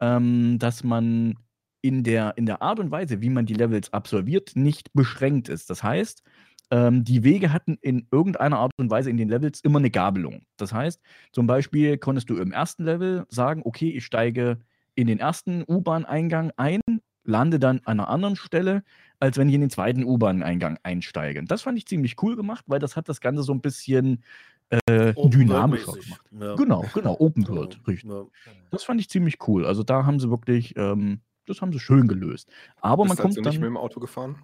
ähm, 0.00 0.58
dass 0.58 0.84
man 0.84 1.34
in 1.82 2.02
der, 2.02 2.36
in 2.36 2.46
der 2.46 2.62
Art 2.62 2.80
und 2.80 2.90
Weise, 2.90 3.20
wie 3.20 3.30
man 3.30 3.46
die 3.46 3.54
Levels 3.54 3.92
absolviert, 3.92 4.56
nicht 4.56 4.92
beschränkt 4.92 5.48
ist. 5.48 5.70
Das 5.70 5.82
heißt, 5.82 6.22
ähm, 6.70 7.04
die 7.04 7.22
Wege 7.22 7.52
hatten 7.52 7.78
in 7.80 8.08
irgendeiner 8.10 8.58
Art 8.58 8.72
und 8.76 8.90
Weise 8.90 9.10
in 9.10 9.16
den 9.16 9.28
Levels 9.28 9.60
immer 9.60 9.78
eine 9.78 9.90
Gabelung. 9.90 10.42
Das 10.56 10.72
heißt, 10.72 11.00
zum 11.32 11.46
Beispiel 11.46 11.96
konntest 11.98 12.28
du 12.28 12.36
im 12.36 12.52
ersten 12.52 12.84
Level 12.84 13.24
sagen, 13.28 13.62
okay, 13.64 13.90
ich 13.90 14.04
steige 14.04 14.58
in 14.94 15.06
den 15.06 15.20
ersten 15.20 15.62
U-Bahn-Eingang 15.68 16.52
ein, 16.56 16.80
lande 17.22 17.58
dann 17.58 17.80
an 17.84 18.00
einer 18.00 18.08
anderen 18.08 18.36
Stelle, 18.36 18.82
als 19.20 19.36
wenn 19.36 19.48
ich 19.48 19.54
in 19.54 19.60
den 19.60 19.70
zweiten 19.70 20.04
U-Bahn-Eingang 20.04 20.78
einsteige. 20.82 21.42
Das 21.44 21.62
fand 21.62 21.78
ich 21.78 21.86
ziemlich 21.86 22.16
cool 22.22 22.36
gemacht, 22.36 22.64
weil 22.66 22.78
das 22.80 22.96
hat 22.96 23.08
das 23.08 23.20
Ganze 23.20 23.42
so 23.42 23.52
ein 23.52 23.60
bisschen 23.60 24.24
äh, 24.70 25.14
dynamischer 25.28 25.92
gemacht. 25.92 26.24
Ja. 26.32 26.54
Genau, 26.56 26.84
genau, 26.92 27.16
Open 27.18 27.44
Genau. 27.44 27.58
World, 27.58 27.80
richtig. 27.86 28.10
Ja. 28.10 28.24
Das 28.70 28.84
fand 28.84 29.00
ich 29.00 29.08
ziemlich 29.08 29.36
cool. 29.46 29.64
Also 29.64 29.82
da 29.82 30.04
haben 30.04 30.18
sie 30.18 30.30
wirklich, 30.30 30.76
ähm, 30.76 31.20
das 31.46 31.60
haben 31.60 31.72
sie 31.72 31.78
schön 31.78 32.08
gelöst. 32.08 32.50
Aber 32.80 33.04
man 33.04 33.10
Bist 33.10 33.20
kommt 33.22 33.32
also 33.32 33.42
dann. 33.42 33.50
nicht 33.52 33.60
mit 33.60 33.68
dem 33.68 33.76
Auto 33.76 34.00
gefahren? 34.00 34.36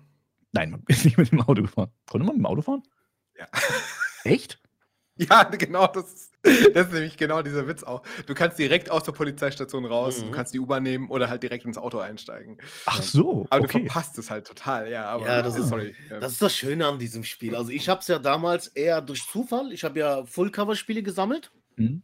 Nein, 0.53 0.71
man 0.71 0.83
ist 0.89 1.05
nicht 1.05 1.19
mit 1.19 1.33
dem 1.33 1.41
Auto 1.41 1.63
gefahren. 1.63 1.91
Konnte 2.09 2.27
man 2.27 2.37
mit 2.37 2.43
dem 2.45 2.47
Auto 2.47 2.63
fahren? 2.63 2.83
Ja. 3.39 3.47
Echt? 4.25 4.62
Ja, 5.31 5.45
genau, 5.45 5.87
das 5.89 6.13
ist, 6.13 6.33
das 6.75 6.87
ist 6.87 6.93
nämlich 6.95 7.17
genau 7.19 7.43
dieser 7.43 7.69
Witz 7.69 7.83
auch. 7.83 8.03
Du 8.27 8.35
kannst 8.35 8.59
direkt 8.59 8.91
aus 8.91 9.03
der 9.05 9.13
Polizeistation 9.13 9.85
raus, 9.85 10.19
Mhm. 10.21 10.27
du 10.27 10.31
kannst 10.33 10.55
die 10.55 10.59
U-Bahn 10.59 10.83
nehmen 10.83 11.11
oder 11.11 11.29
halt 11.29 11.43
direkt 11.43 11.67
ins 11.67 11.77
Auto 11.77 11.99
einsteigen. 11.99 12.57
Ach 12.87 13.03
so, 13.03 13.47
Aber 13.51 13.61
du 13.61 13.65
okay. 13.67 13.81
verpasst 13.85 14.17
es 14.19 14.31
halt 14.31 14.47
total, 14.47 14.91
ja. 14.91 15.05
Aber 15.05 15.27
Ja, 15.27 15.43
das 15.43 15.57
ist- 15.57 15.69
sorry. 15.69 15.95
ja. 16.11 16.19
Das 16.19 16.33
ist 16.33 16.41
das 16.43 16.57
Schöne 16.57 16.87
an 16.87 16.99
diesem 16.99 17.25
Spiel. 17.25 17.55
Also 17.55 17.71
ich 17.71 17.89
habe 17.91 18.01
es 18.01 18.09
ja 18.09 18.19
damals 18.19 18.69
eher 18.69 19.03
durch 19.03 19.27
Zufall. 19.27 19.71
Ich 19.73 19.85
habe 19.85 19.99
ja 19.99 20.25
Full-Cover-Spiele 20.25 21.03
gesammelt. 21.03 21.53
Mhm. 21.77 22.03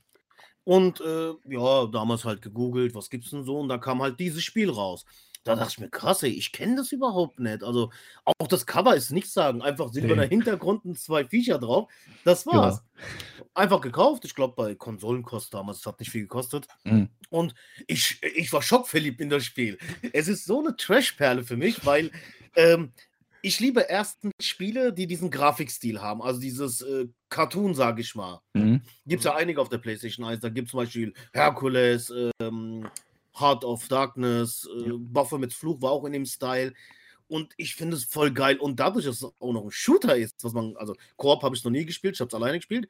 Und 0.65 1.01
äh, 1.01 1.33
ja, 1.49 1.87
damals 1.87 2.27
halt 2.27 2.43
gegoogelt, 2.43 2.95
was 2.95 3.09
gibt's 3.09 3.31
denn 3.31 3.43
so? 3.43 3.59
Und 3.59 3.71
da 3.71 3.79
kam 3.79 4.03
halt 4.03 4.21
dieses 4.21 4.45
Spiel 4.45 4.69
raus. 4.71 5.07
Da 5.45 5.55
dachte 5.57 5.71
ich 5.71 5.79
mir, 5.79 5.89
krass, 5.89 6.23
ey, 6.23 6.31
ich 6.31 6.53
kenne 6.53 6.77
das 6.77 6.93
überhaupt 6.93 7.41
nicht. 7.41 7.63
Also 7.63 7.91
auch 8.25 8.47
das 8.49 8.67
Cover 8.67 8.95
ist 8.95 9.11
nichts 9.11 9.33
sagen. 9.33 9.63
Einfach 9.63 9.91
silberner 9.93 10.23
Nee. 10.23 10.29
Hintergrund 10.29 10.85
und 10.85 10.99
zwei 10.99 11.25
Viecher 11.25 11.59
drauf. 11.59 11.91
Das 12.25 12.47
war's. 12.47 12.83
Einfach 13.55 13.81
gekauft. 13.81 14.25
Ich 14.25 14.35
glaube, 14.35 14.55
bei 14.57 14.75
Konsolenkost 14.75 15.55
damals, 15.55 15.79
das 15.79 15.87
hat 15.87 16.01
nicht 16.01 16.11
viel 16.11 16.23
gekostet. 16.23 16.67
Mhm. 16.85 17.09
Und 17.31 17.55
ich, 17.87 18.21
ich 18.23 18.53
war 18.53 18.63
schockverliebt 18.63 19.21
in 19.21 19.31
das 19.31 19.45
Spiel. 19.45 19.79
Es 20.13 20.29
ist 20.29 20.45
so 20.45 20.61
eine 20.61 20.77
Trash-Perle 20.77 21.45
für 21.45 21.57
mich, 21.57 21.85
weil 21.87 22.11
ähm, 22.57 22.93
ich 23.41 23.61
liebe 23.61 23.87
erstens 23.89 24.33
Spiele, 24.41 24.93
die 24.93 25.07
diesen 25.07 25.31
Grafikstil 25.31 26.01
haben. 26.01 26.21
Also 26.23 26.41
dieses 26.41 26.83
äh, 26.83 27.07
Cartoon, 27.29 27.75
sage 27.75 28.01
ich 28.03 28.15
mal. 28.15 28.41
Mhm. 28.55 28.83
Gibt 29.07 29.21
es 29.21 29.25
ja 29.25 29.35
einige 29.37 29.61
auf 29.61 29.69
der 29.69 29.79
PlayStation 29.79 30.27
1. 30.27 30.41
Da 30.41 30.49
gibt 30.49 30.67
es 30.67 30.71
zum 30.73 30.79
Beispiel 30.79 31.15
Hercules, 31.33 32.13
ähm, 32.41 32.89
Heart 33.41 33.65
of 33.65 33.89
Darkness, 33.89 34.69
äh, 34.85 34.91
Baphomets 34.93 35.55
Fluch 35.55 35.81
war 35.81 35.93
auch 35.93 36.05
in 36.05 36.13
dem 36.13 36.27
Style. 36.27 36.73
Und 37.29 37.53
ich 37.57 37.75
finde 37.75 37.97
es 37.97 38.05
voll 38.05 38.31
geil. 38.33 38.57
Und 38.59 38.81
dadurch, 38.81 39.05
dass 39.05 39.17
es 39.17 39.25
auch 39.25 39.53
noch 39.53 39.65
ein 39.65 39.71
Shooter 39.71 40.17
ist, 40.17 40.43
was 40.43 40.55
man, 40.55 40.77
also 40.77 40.95
Koop 41.17 41.43
habe 41.43 41.55
ich 41.55 41.63
noch 41.63 41.71
nie 41.71 41.85
gespielt, 41.85 42.15
ich 42.15 42.21
habe 42.21 42.29
es 42.29 42.35
alleine 42.35 42.59
gespielt. 42.59 42.89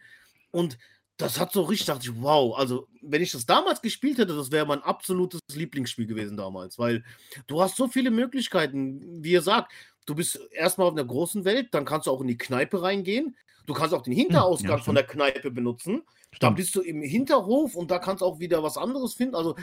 Und 0.51 0.79
das 1.17 1.41
hat 1.41 1.53
so 1.53 1.63
richtig, 1.63 1.87
dachte 1.87 2.09
ich, 2.09 2.23
wow. 2.23 2.57
Also, 2.57 2.87
wenn 3.03 3.23
ich 3.23 3.33
das 3.33 3.45
damals 3.45 3.83
gespielt 3.83 4.19
hätte, 4.19 4.37
das 4.37 4.53
wäre 4.53 4.67
mein 4.67 4.83
absolutes 4.83 5.41
Lieblingsspiel 5.53 6.07
gewesen 6.07 6.37
damals. 6.37 6.79
Weil 6.79 7.05
du 7.49 7.61
hast 7.61 7.77
so 7.77 7.89
viele 7.89 8.13
Möglichkeiten, 8.13 9.23
wie 9.23 9.33
ihr 9.33 9.43
sagt. 9.43 9.73
Du 10.07 10.15
bist 10.15 10.41
erstmal 10.53 10.87
auf 10.87 10.95
einer 10.95 11.05
großen 11.05 11.45
Welt, 11.45 11.69
dann 11.73 11.85
kannst 11.85 12.07
du 12.07 12.13
auch 12.13 12.21
in 12.21 12.29
die 12.29 12.39
Kneipe 12.39 12.81
reingehen. 12.81 13.37
Du 13.67 13.75
kannst 13.75 13.93
auch 13.93 14.01
den 14.03 14.15
Hinterausgang 14.15 14.79
von 14.79 14.97
stimmt. 14.97 14.97
der 14.97 15.07
Kneipe 15.07 15.51
benutzen. 15.51 16.03
Da 16.31 16.37
Stimmt. 16.37 16.57
bist 16.57 16.75
du 16.75 16.81
im 16.81 17.03
Hinterhof 17.03 17.75
und 17.75 17.91
da 17.91 17.99
kannst 17.99 18.23
du 18.23 18.27
auch 18.27 18.39
wieder 18.39 18.63
was 18.63 18.79
anderes 18.79 19.13
finden. 19.13 19.35
Also 19.35 19.57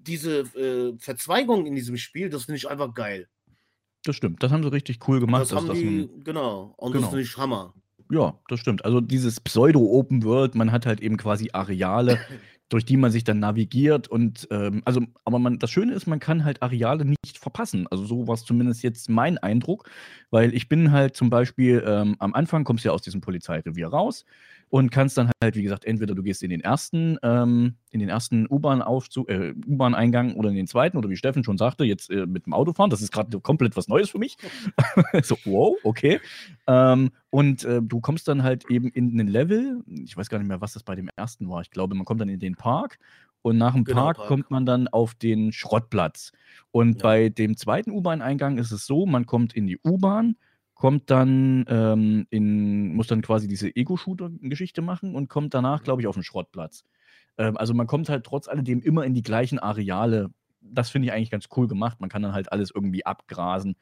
diese 0.00 0.40
äh, 0.56 0.94
Verzweigung 0.98 1.66
in 1.66 1.74
diesem 1.74 1.96
Spiel, 1.96 2.30
das 2.30 2.44
finde 2.44 2.56
ich 2.56 2.68
einfach 2.68 2.94
geil. 2.94 3.28
Das 4.04 4.16
stimmt. 4.16 4.42
Das 4.42 4.50
haben 4.50 4.62
sie 4.62 4.72
richtig 4.72 5.06
cool 5.08 5.20
gemacht. 5.20 5.42
das 5.42 5.48
dass 5.50 5.58
haben 5.58 5.68
das 5.68 5.78
die, 5.78 5.86
ein- 5.86 6.24
genau. 6.24 6.74
Und 6.78 6.92
Genau. 6.92 7.02
das 7.02 7.10
finde 7.10 7.22
ich 7.24 7.36
Hammer. 7.36 7.74
Ja, 8.10 8.38
das 8.48 8.58
stimmt. 8.60 8.84
Also 8.84 9.00
dieses 9.00 9.40
Pseudo-Open 9.40 10.24
World, 10.24 10.54
man 10.54 10.72
hat 10.72 10.84
halt 10.86 11.00
eben 11.00 11.16
quasi 11.16 11.50
Areale, 11.52 12.18
durch 12.70 12.84
die 12.84 12.96
man 12.96 13.10
sich 13.12 13.24
dann 13.24 13.40
navigiert 13.40 14.08
und 14.08 14.46
ähm, 14.50 14.82
also, 14.84 15.00
aber 15.24 15.38
man, 15.40 15.58
das 15.58 15.70
Schöne 15.70 15.92
ist, 15.92 16.06
man 16.06 16.18
kann 16.20 16.44
halt 16.44 16.62
Areale 16.62 17.04
nicht 17.04 17.36
verpassen. 17.38 17.86
Also 17.90 18.04
so 18.04 18.26
war 18.28 18.34
es 18.34 18.44
zumindest 18.44 18.82
jetzt 18.82 19.08
mein 19.10 19.38
Eindruck, 19.38 19.88
weil 20.30 20.54
ich 20.54 20.68
bin 20.68 20.92
halt 20.92 21.16
zum 21.16 21.30
Beispiel 21.30 21.82
ähm, 21.86 22.16
am 22.20 22.32
Anfang 22.34 22.64
kommst 22.64 22.84
du 22.84 22.88
ja 22.88 22.92
aus 22.94 23.02
diesem 23.02 23.20
Polizeirevier 23.20 23.88
raus 23.88 24.24
und 24.70 24.90
kannst 24.90 25.18
dann 25.18 25.30
halt, 25.42 25.56
wie 25.56 25.62
gesagt, 25.62 25.84
entweder 25.84 26.14
du 26.14 26.22
gehst 26.22 26.42
in 26.44 26.50
den 26.50 26.60
ersten, 26.60 27.18
ähm, 27.22 27.74
in 27.90 27.98
den 27.98 28.08
ersten 28.08 28.46
U-Bahn-Aufzug, 28.48 29.28
äh, 29.28 29.52
U-Bahn-Eingang 29.66 30.34
oder 30.34 30.48
in 30.48 30.54
den 30.54 30.68
zweiten 30.68 30.96
oder 30.96 31.10
wie 31.10 31.16
Steffen 31.16 31.42
schon 31.42 31.58
sagte, 31.58 31.84
jetzt 31.84 32.08
äh, 32.08 32.24
mit 32.26 32.46
dem 32.46 32.52
Auto 32.54 32.72
fahren. 32.72 32.88
Das 32.88 33.02
ist 33.02 33.10
gerade 33.12 33.40
komplett 33.40 33.76
was 33.76 33.88
Neues 33.88 34.10
für 34.10 34.18
mich. 34.18 34.36
so, 35.24 35.36
wow, 35.44 35.76
okay. 35.82 36.20
Ähm, 36.68 37.10
und 37.30 37.64
äh, 37.64 37.82
du 37.82 38.00
kommst 38.00 38.28
dann 38.28 38.44
halt 38.44 38.70
eben 38.70 38.88
in 38.88 39.10
einen 39.18 39.28
Level, 39.28 39.82
ich 39.86 40.16
weiß 40.16 40.28
gar 40.28 40.38
nicht 40.38 40.48
mehr, 40.48 40.60
was 40.60 40.72
das 40.74 40.84
bei 40.84 40.94
dem 40.94 41.10
ersten 41.16 41.48
war. 41.48 41.60
Ich 41.62 41.70
glaube, 41.70 41.96
man 41.96 42.04
kommt 42.04 42.20
dann 42.20 42.28
in 42.28 42.38
den 42.40 42.54
Park 42.54 42.98
und 43.42 43.58
nach 43.58 43.74
dem 43.74 43.82
Genau, 43.84 44.02
Park, 44.02 44.18
Park. 44.18 44.28
kommt 44.28 44.50
man 44.52 44.66
dann 44.66 44.86
auf 44.86 45.14
den 45.14 45.52
Schrottplatz. 45.52 46.30
Und 46.70 46.96
Ja. 46.98 47.02
bei 47.02 47.28
dem 47.28 47.56
zweiten 47.56 47.90
U-Bahn-Eingang 47.90 48.58
ist 48.58 48.70
es 48.70 48.86
so, 48.86 49.04
man 49.04 49.26
kommt 49.26 49.54
in 49.56 49.66
die 49.66 49.78
U-Bahn, 49.84 50.36
kommt 50.80 51.10
dann 51.10 51.66
ähm, 51.68 52.26
in, 52.30 52.94
muss 52.94 53.06
dann 53.06 53.20
quasi 53.20 53.46
diese 53.46 53.76
Ego-Shooter-Geschichte 53.76 54.80
machen 54.80 55.14
und 55.14 55.28
kommt 55.28 55.52
danach, 55.52 55.82
glaube 55.82 56.00
ich, 56.00 56.08
auf 56.08 56.14
den 56.14 56.24
Schrottplatz. 56.24 56.86
Ähm, 57.36 57.58
also 57.58 57.74
man 57.74 57.86
kommt 57.86 58.08
halt 58.08 58.24
trotz 58.24 58.48
alledem 58.48 58.80
immer 58.80 59.04
in 59.04 59.12
die 59.12 59.22
gleichen 59.22 59.58
Areale. 59.58 60.30
Das 60.62 60.88
finde 60.88 61.06
ich 61.06 61.12
eigentlich 61.12 61.30
ganz 61.30 61.48
cool 61.54 61.68
gemacht. 61.68 62.00
Man 62.00 62.08
kann 62.08 62.22
dann 62.22 62.32
halt 62.32 62.50
alles 62.50 62.70
irgendwie 62.74 63.04
abgrasen 63.04 63.76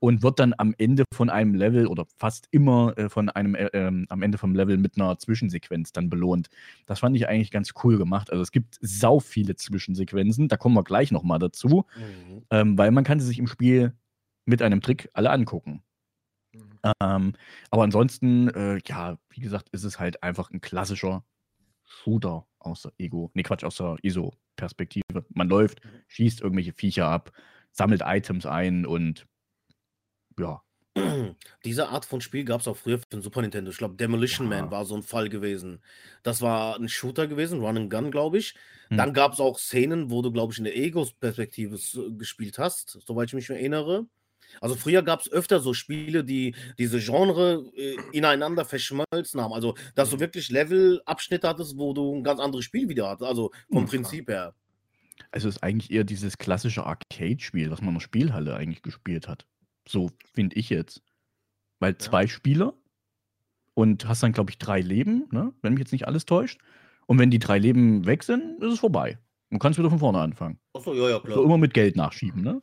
und 0.00 0.24
wird 0.24 0.40
dann 0.40 0.52
am 0.58 0.74
Ende 0.76 1.04
von 1.14 1.30
einem 1.30 1.54
Level 1.54 1.86
oder 1.86 2.04
fast 2.16 2.48
immer 2.50 2.98
äh, 2.98 3.08
von 3.08 3.28
einem 3.28 3.54
äh, 3.54 3.66
ähm, 3.72 4.06
am 4.08 4.20
Ende 4.20 4.36
vom 4.36 4.52
Level 4.56 4.76
mit 4.76 4.96
einer 4.96 5.16
Zwischensequenz 5.18 5.92
dann 5.92 6.10
belohnt. 6.10 6.48
Das 6.86 6.98
fand 6.98 7.14
ich 7.14 7.28
eigentlich 7.28 7.52
ganz 7.52 7.74
cool 7.84 7.96
gemacht. 7.96 8.32
Also 8.32 8.42
es 8.42 8.50
gibt 8.50 8.76
sau 8.80 9.20
viele 9.20 9.54
Zwischensequenzen, 9.54 10.48
da 10.48 10.56
kommen 10.56 10.74
wir 10.74 10.82
gleich 10.82 11.12
nochmal 11.12 11.38
dazu, 11.38 11.84
Mhm. 11.96 12.42
ähm, 12.50 12.76
weil 12.76 12.90
man 12.90 13.04
kann 13.04 13.20
sie 13.20 13.26
sich 13.26 13.38
im 13.38 13.46
Spiel 13.46 13.92
mit 14.46 14.62
einem 14.62 14.80
Trick 14.80 15.08
alle 15.12 15.30
angucken. 15.30 15.84
Ähm, 17.00 17.34
aber 17.70 17.82
ansonsten, 17.82 18.48
äh, 18.48 18.80
ja, 18.86 19.18
wie 19.30 19.40
gesagt, 19.40 19.68
ist 19.70 19.84
es 19.84 19.98
halt 19.98 20.22
einfach 20.22 20.50
ein 20.50 20.60
klassischer 20.60 21.24
Shooter 21.84 22.46
aus 22.58 22.82
der 22.82 22.92
Ego, 22.98 23.30
nee, 23.34 23.42
Quatsch, 23.42 23.64
aus 23.64 23.76
der 23.76 23.96
ISO-Perspektive. 24.02 25.24
Man 25.30 25.48
läuft, 25.48 25.80
schießt 26.08 26.40
irgendwelche 26.40 26.72
Viecher 26.72 27.06
ab, 27.06 27.32
sammelt 27.72 28.02
Items 28.04 28.46
ein 28.46 28.86
und 28.86 29.26
ja, 30.38 30.62
Diese 31.64 31.88
Art 31.88 32.04
von 32.04 32.20
Spiel 32.20 32.44
gab 32.44 32.60
es 32.60 32.68
auch 32.68 32.76
früher 32.76 32.98
für 32.98 33.06
den 33.12 33.22
Super 33.22 33.42
Nintendo. 33.42 33.70
Ich 33.70 33.76
glaube, 33.78 33.94
Demolition 33.94 34.50
Ja. 34.50 34.60
Man 34.62 34.70
war 34.70 34.84
so 34.84 34.96
ein 34.96 35.02
Fall 35.02 35.28
gewesen. 35.28 35.82
Das 36.24 36.42
war 36.42 36.76
ein 36.76 36.88
Shooter 36.88 37.28
gewesen, 37.28 37.60
Run 37.60 37.76
and 37.76 37.90
Gun, 37.90 38.10
glaube 38.10 38.38
ich. 38.38 38.54
Hm. 38.88 38.96
Dann 38.96 39.14
gab 39.14 39.32
es 39.34 39.40
auch 39.40 39.58
Szenen, 39.58 40.10
wo 40.10 40.20
du, 40.20 40.32
glaube 40.32 40.52
ich, 40.52 40.58
in 40.58 40.64
der 40.64 40.76
Egos-Perspektive 40.76 41.76
s- 41.76 41.98
gespielt 42.18 42.58
hast, 42.58 42.98
soweit 43.06 43.28
ich 43.28 43.34
mich 43.34 43.48
erinnere. 43.50 44.06
Also 44.60 44.74
früher 44.74 45.02
gab 45.02 45.20
es 45.20 45.30
öfter 45.30 45.60
so 45.60 45.74
Spiele, 45.74 46.24
die 46.24 46.54
diese 46.78 46.98
Genre 47.00 47.64
äh, 47.76 47.96
ineinander 48.12 48.64
verschmolzen 48.64 49.40
haben. 49.40 49.52
Also, 49.52 49.74
dass 49.94 50.10
du 50.10 50.20
wirklich 50.20 50.50
Level-Abschnitte 50.50 51.48
hattest, 51.48 51.76
wo 51.78 51.92
du 51.92 52.14
ein 52.16 52.24
ganz 52.24 52.40
anderes 52.40 52.64
Spiel 52.64 52.88
wieder 52.88 53.08
hattest. 53.08 53.28
Also 53.28 53.50
vom 53.70 53.84
Mhm. 53.84 53.88
Prinzip 53.88 54.28
her. 54.28 54.54
also 55.32 55.48
es 55.48 55.56
ist 55.56 55.62
eigentlich 55.62 55.90
eher 55.90 56.04
dieses 56.04 56.38
klassische 56.38 56.84
Arcade-Spiel, 56.84 57.70
was 57.70 57.80
man 57.80 57.90
in 57.90 57.94
der 57.94 58.00
Spielhalle 58.00 58.56
eigentlich 58.56 58.82
gespielt 58.82 59.28
hat. 59.28 59.46
So 59.88 60.10
finde 60.34 60.56
ich 60.56 60.70
jetzt. 60.70 61.02
Weil 61.78 61.96
zwei 61.98 62.26
Spieler 62.26 62.74
und 63.74 64.06
hast 64.08 64.22
dann, 64.22 64.32
glaube 64.32 64.50
ich, 64.50 64.58
drei 64.58 64.80
Leben, 64.80 65.28
ne? 65.30 65.52
wenn 65.62 65.72
mich 65.74 65.80
jetzt 65.80 65.92
nicht 65.92 66.06
alles 66.06 66.26
täuscht. 66.26 66.58
Und 67.06 67.18
wenn 67.18 67.30
die 67.30 67.38
drei 67.38 67.58
Leben 67.58 68.06
weg 68.06 68.22
sind, 68.22 68.62
ist 68.62 68.72
es 68.74 68.78
vorbei. 68.78 69.18
Du 69.50 69.58
kannst 69.58 69.78
wieder 69.78 69.90
von 69.90 69.98
vorne 69.98 70.18
anfangen. 70.20 70.58
Achso, 70.74 70.94
ja, 70.94 71.08
ja, 71.08 71.16
So 71.16 71.20
klar. 71.22 71.44
immer 71.44 71.58
mit 71.58 71.74
Geld 71.74 71.96
nachschieben, 71.96 72.42
ne? 72.42 72.60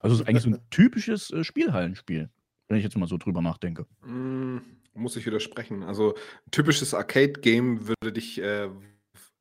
Also 0.00 0.14
es 0.16 0.22
ist 0.22 0.28
eigentlich 0.28 0.42
so 0.42 0.50
ein 0.50 0.58
typisches 0.70 1.30
äh, 1.30 1.44
Spielhallenspiel, 1.44 2.28
wenn 2.68 2.76
ich 2.78 2.84
jetzt 2.84 2.96
mal 2.96 3.06
so 3.06 3.16
drüber 3.16 3.42
nachdenke. 3.42 3.86
Mm, 4.04 4.58
muss 4.94 5.16
ich 5.16 5.24
widersprechen. 5.26 5.82
Also 5.82 6.14
ein 6.14 6.50
typisches 6.50 6.94
Arcade-Game 6.94 7.86
würde 7.86 8.12
dich 8.12 8.40
äh, 8.40 8.68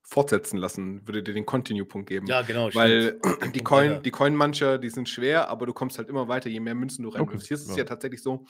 fortsetzen 0.03 0.57
lassen, 0.57 1.07
würde 1.07 1.23
dir 1.23 1.33
den 1.33 1.45
Continue-Punkt 1.45 2.09
geben. 2.09 2.27
Ja, 2.27 2.41
genau. 2.41 2.69
Weil 2.73 3.19
stimmt. 3.23 3.55
die 3.55 3.59
Coin, 3.63 3.91
weiter. 3.91 4.01
die 4.01 4.11
Coin-Mancher, 4.11 4.77
die 4.77 4.89
sind 4.89 5.07
schwer, 5.07 5.49
aber 5.49 5.65
du 5.65 5.73
kommst 5.73 5.97
halt 5.97 6.09
immer 6.09 6.27
weiter, 6.27 6.49
je 6.49 6.59
mehr 6.59 6.75
Münzen 6.75 7.03
du 7.03 7.09
rein 7.09 7.21
Okay, 7.21 7.33
investierst. 7.33 7.65
ist 7.65 7.71
ja. 7.71 7.77
ja 7.79 7.83
tatsächlich 7.85 8.21
so. 8.21 8.45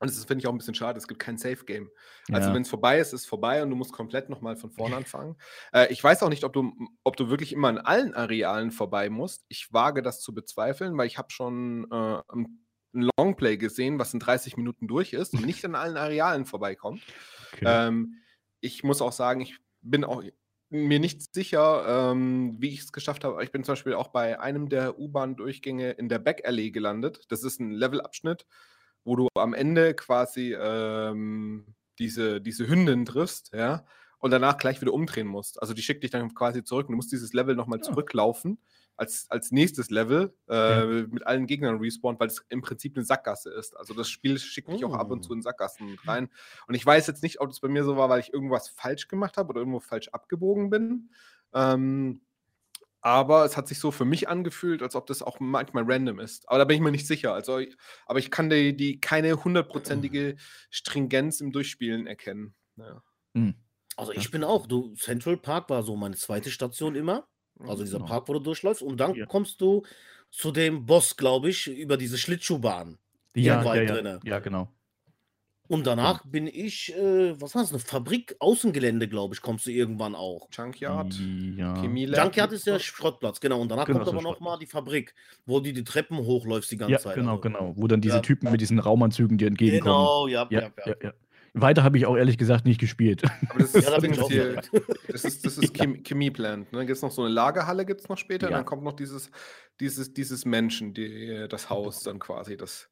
Und 0.00 0.10
das 0.10 0.24
finde 0.24 0.42
ich 0.42 0.46
auch 0.46 0.52
ein 0.52 0.58
bisschen 0.58 0.74
schade, 0.74 0.98
es 0.98 1.08
gibt 1.08 1.20
kein 1.20 1.38
Safe-Game. 1.38 1.88
Also 2.32 2.48
Ja. 2.48 2.54
wenn 2.54 2.62
es 2.62 2.68
vorbei 2.68 2.98
ist, 2.98 3.12
ist 3.12 3.22
es 3.22 3.26
vorbei 3.26 3.62
und 3.62 3.70
du 3.70 3.76
musst 3.76 3.92
komplett 3.92 4.28
nochmal 4.28 4.56
von 4.56 4.70
vorne 4.70 4.96
anfangen. 5.06 5.36
Äh, 5.72 5.92
ich 5.92 6.02
weiß 6.02 6.22
auch 6.22 6.28
nicht, 6.28 6.44
ob 6.44 6.52
du, 6.52 6.72
ob 7.04 7.16
du 7.16 7.30
wirklich 7.30 7.52
immer 7.52 7.68
an 7.68 7.78
allen 7.78 8.14
Arealen 8.14 8.70
vorbei 8.70 9.08
musst. 9.08 9.44
Ich 9.48 9.72
wage 9.72 10.02
das 10.02 10.20
zu 10.20 10.34
bezweifeln, 10.34 10.96
weil 10.98 11.06
ich 11.06 11.16
habe 11.16 11.30
schon 11.30 11.86
äh, 11.90 12.20
ein 12.32 12.66
Longplay 13.18 13.56
gesehen, 13.56 13.98
was 13.98 14.14
in 14.14 14.20
30 14.20 14.56
Minuten 14.56 14.86
durch 14.88 15.12
ist 15.12 15.34
und 15.34 15.46
nicht 15.46 15.64
an 15.64 15.74
allen 15.74 15.96
Arealen 15.96 16.44
vorbeikommt. 16.44 17.02
Okay. 17.54 17.64
Ähm, 17.66 18.16
ich 18.60 18.82
muss 18.84 19.00
auch 19.02 19.12
sagen, 19.12 19.40
ich 19.40 19.58
bin 19.80 20.04
auch 20.04 20.22
mir 20.70 20.98
nicht 20.98 21.32
sicher, 21.34 22.10
ähm, 22.10 22.56
wie 22.58 22.70
ich 22.70 22.80
es 22.80 22.92
geschafft 22.92 23.22
habe. 23.22 23.42
Ich 23.44 23.52
bin 23.52 23.62
zum 23.62 23.72
Beispiel 23.72 23.94
auch 23.94 24.08
bei 24.08 24.40
einem 24.40 24.68
der 24.68 24.98
U-Bahn-Durchgänge 24.98 25.92
in 25.92 26.08
der 26.08 26.18
Backallee 26.18 26.70
gelandet. 26.70 27.20
Das 27.28 27.44
ist 27.44 27.60
ein 27.60 27.70
Levelabschnitt, 27.70 28.46
wo 29.04 29.16
du 29.16 29.28
am 29.34 29.54
Ende 29.54 29.94
quasi 29.94 30.54
ähm, 30.58 31.74
diese, 31.98 32.40
diese 32.40 32.66
Hündin 32.68 33.04
triffst, 33.04 33.52
ja. 33.54 33.84
und 34.18 34.30
danach 34.30 34.56
gleich 34.56 34.80
wieder 34.80 34.92
umdrehen 34.94 35.26
musst. 35.26 35.60
Also 35.60 35.74
die 35.74 35.82
schickt 35.82 36.02
dich 36.02 36.10
dann 36.10 36.34
quasi 36.34 36.64
zurück 36.64 36.88
und 36.88 36.92
du 36.92 36.96
musst 36.96 37.12
dieses 37.12 37.32
Level 37.34 37.54
nochmal 37.54 37.78
Ja. 37.78 37.82
zurücklaufen 37.82 38.58
als, 38.96 39.26
als 39.28 39.50
nächstes 39.52 39.90
Level 39.90 40.34
äh, 40.48 40.54
Ja. 41.00 41.06
mit 41.08 41.26
allen 41.26 41.46
Gegnern 41.46 41.78
respawnt, 41.78 42.18
weil 42.20 42.28
es 42.28 42.44
im 42.48 42.62
Prinzip 42.62 42.96
eine 42.96 43.04
Sackgasse 43.04 43.50
ist. 43.50 43.76
Also 43.76 43.92
das 43.92 44.08
Spiel 44.08 44.38
schickt 44.38 44.68
dich 44.70 44.84
auch 44.84 44.94
ab 44.94 45.10
und 45.10 45.22
zu 45.24 45.32
in 45.34 45.42
Sackgassen 45.42 45.98
rein. 46.06 46.30
Und 46.68 46.74
ich 46.74 46.86
weiß 46.86 47.06
jetzt 47.08 47.22
nicht, 47.22 47.40
ob 47.40 47.50
das 47.50 47.60
bei 47.60 47.68
mir 47.68 47.84
so 47.84 47.96
war, 47.96 48.08
weil 48.08 48.20
ich 48.20 48.32
irgendwas 48.32 48.68
falsch 48.68 49.08
gemacht 49.08 49.36
habe 49.36 49.50
oder 49.50 49.60
irgendwo 49.60 49.80
falsch 49.80 50.08
abgebogen 50.08 50.70
bin. 50.70 51.10
Ähm, 51.52 52.20
aber 53.04 53.44
es 53.44 53.56
hat 53.58 53.68
sich 53.68 53.78
so 53.78 53.90
für 53.90 54.06
mich 54.06 54.30
angefühlt, 54.30 54.82
als 54.82 54.96
ob 54.96 55.06
das 55.06 55.20
auch 55.22 55.38
manchmal 55.38 55.84
random 55.86 56.18
ist. 56.20 56.48
Aber 56.48 56.58
da 56.58 56.64
bin 56.64 56.76
ich 56.76 56.82
mir 56.82 56.90
nicht 56.90 57.06
sicher. 57.06 57.34
Also, 57.34 57.60
aber 58.06 58.18
ich 58.18 58.30
kann 58.30 58.48
die, 58.48 58.74
die 58.74 58.98
keine 58.98 59.44
hundertprozentige 59.44 60.36
Stringenz 60.70 61.42
im 61.42 61.52
Durchspielen 61.52 62.06
erkennen. 62.06 62.54
Ja. 62.76 63.02
Hm. 63.34 63.54
Also 63.96 64.12
ich 64.12 64.30
bin 64.30 64.42
auch, 64.42 64.66
du, 64.66 64.94
Central 64.94 65.36
Park 65.36 65.68
war 65.68 65.82
so 65.82 65.96
meine 65.96 66.16
zweite 66.16 66.50
Station 66.50 66.94
immer. 66.94 67.28
Also 67.60 67.84
dieser 67.84 67.98
Genau. 67.98 68.08
Park, 68.08 68.28
wo 68.28 68.32
du 68.32 68.40
durchläufst. 68.40 68.82
Und 68.82 68.96
dann 68.96 69.14
Ja. 69.14 69.26
kommst 69.26 69.60
du 69.60 69.82
zu 70.30 70.50
dem 70.50 70.86
Boss, 70.86 71.16
glaube 71.18 71.50
ich, 71.50 71.66
über 71.68 71.98
diese 71.98 72.16
Schlittschuhbahn. 72.16 72.98
Ja, 73.36 73.58
ja, 73.60 73.64
weit 73.66 73.86
ja, 73.88 73.94
drinne. 73.94 74.20
ja, 74.24 74.38
genau. 74.38 74.72
Und 75.66 75.86
danach 75.86 76.22
bin 76.26 76.46
ich, 76.46 76.94
äh, 76.94 77.40
was 77.40 77.54
war 77.54 77.62
das, 77.62 77.70
eine 77.70 77.78
Fabrik, 77.78 78.36
Außengelände, 78.38 79.08
glaube 79.08 79.34
ich, 79.34 79.40
kommst 79.40 79.66
du 79.66 79.70
irgendwann 79.70 80.14
auch. 80.14 80.48
Junkyard, 80.52 81.14
Ja. 81.56 81.82
Junkyard 81.82 82.52
ist 82.52 82.66
der 82.66 82.78
Schrottplatz, 82.78 83.40
genau. 83.40 83.60
Und 83.62 83.70
danach 83.70 83.86
Genau, 83.86 84.00
kommt 84.00 84.08
aber 84.08 84.16
noch 84.22 84.30
Schrottplatz. 84.36 84.44
mal 84.52 84.58
die 84.58 84.66
Fabrik, 84.66 85.14
wo 85.46 85.60
du 85.60 85.72
die 85.72 85.82
Treppen 85.84 86.18
hochläufst 86.18 86.70
die 86.70 86.76
ganze 86.76 86.92
Ja, 86.92 86.98
Zeit. 86.98 87.14
genau, 87.14 87.30
also. 87.32 87.40
genau. 87.40 87.72
Wo 87.76 87.86
dann 87.86 88.02
diese 88.02 88.16
Ja. 88.16 88.20
Typen 88.20 88.50
mit 88.52 88.60
diesen 88.60 88.78
Raumanzügen 88.78 89.38
dir 89.38 89.48
entgegenkommen. 89.48 89.94
Genau, 89.94 90.26
ja, 90.26 90.46
Ja, 90.50 90.60
ja, 90.60 90.70
ja. 90.84 90.86
ja, 90.86 90.94
ja. 91.02 91.12
Weiter 91.56 91.84
habe 91.84 91.96
ich 91.96 92.04
auch 92.04 92.16
ehrlich 92.16 92.36
gesagt 92.36 92.66
nicht 92.66 92.80
gespielt. 92.80 93.22
Aber 93.48 93.60
das 93.60 93.72
Ja, 93.74 93.78
ist, 93.80 93.88
da 93.88 93.98
bin 94.00 94.10
ich 94.10 94.16
das 94.18 94.26
auch 94.26 94.30
hier, 94.30 94.62
verrückt. 94.64 95.00
das 95.08 95.24
ist, 95.24 95.46
das 95.46 95.56
ist 95.56 95.72
Chem 95.74 96.02
Chemieplant. 96.04 96.72
Ne? 96.72 96.80
Gibt 96.80 96.96
es 96.96 97.02
noch 97.02 97.12
so 97.12 97.22
eine 97.22 97.32
Lagerhalle, 97.32 97.86
gibt 97.86 98.00
es 98.00 98.08
noch 98.08 98.18
später. 98.18 98.50
Ja. 98.50 98.56
dann 98.56 98.64
kommt 98.66 98.82
noch 98.82 98.92
dieses, 98.94 99.30
dieses, 99.80 100.12
dieses 100.12 100.44
Menschen, 100.44 100.92
die, 100.94 101.46
das 101.48 101.70
Haus 101.70 102.02
dann 102.02 102.18
quasi. 102.18 102.56
Das 102.56 102.88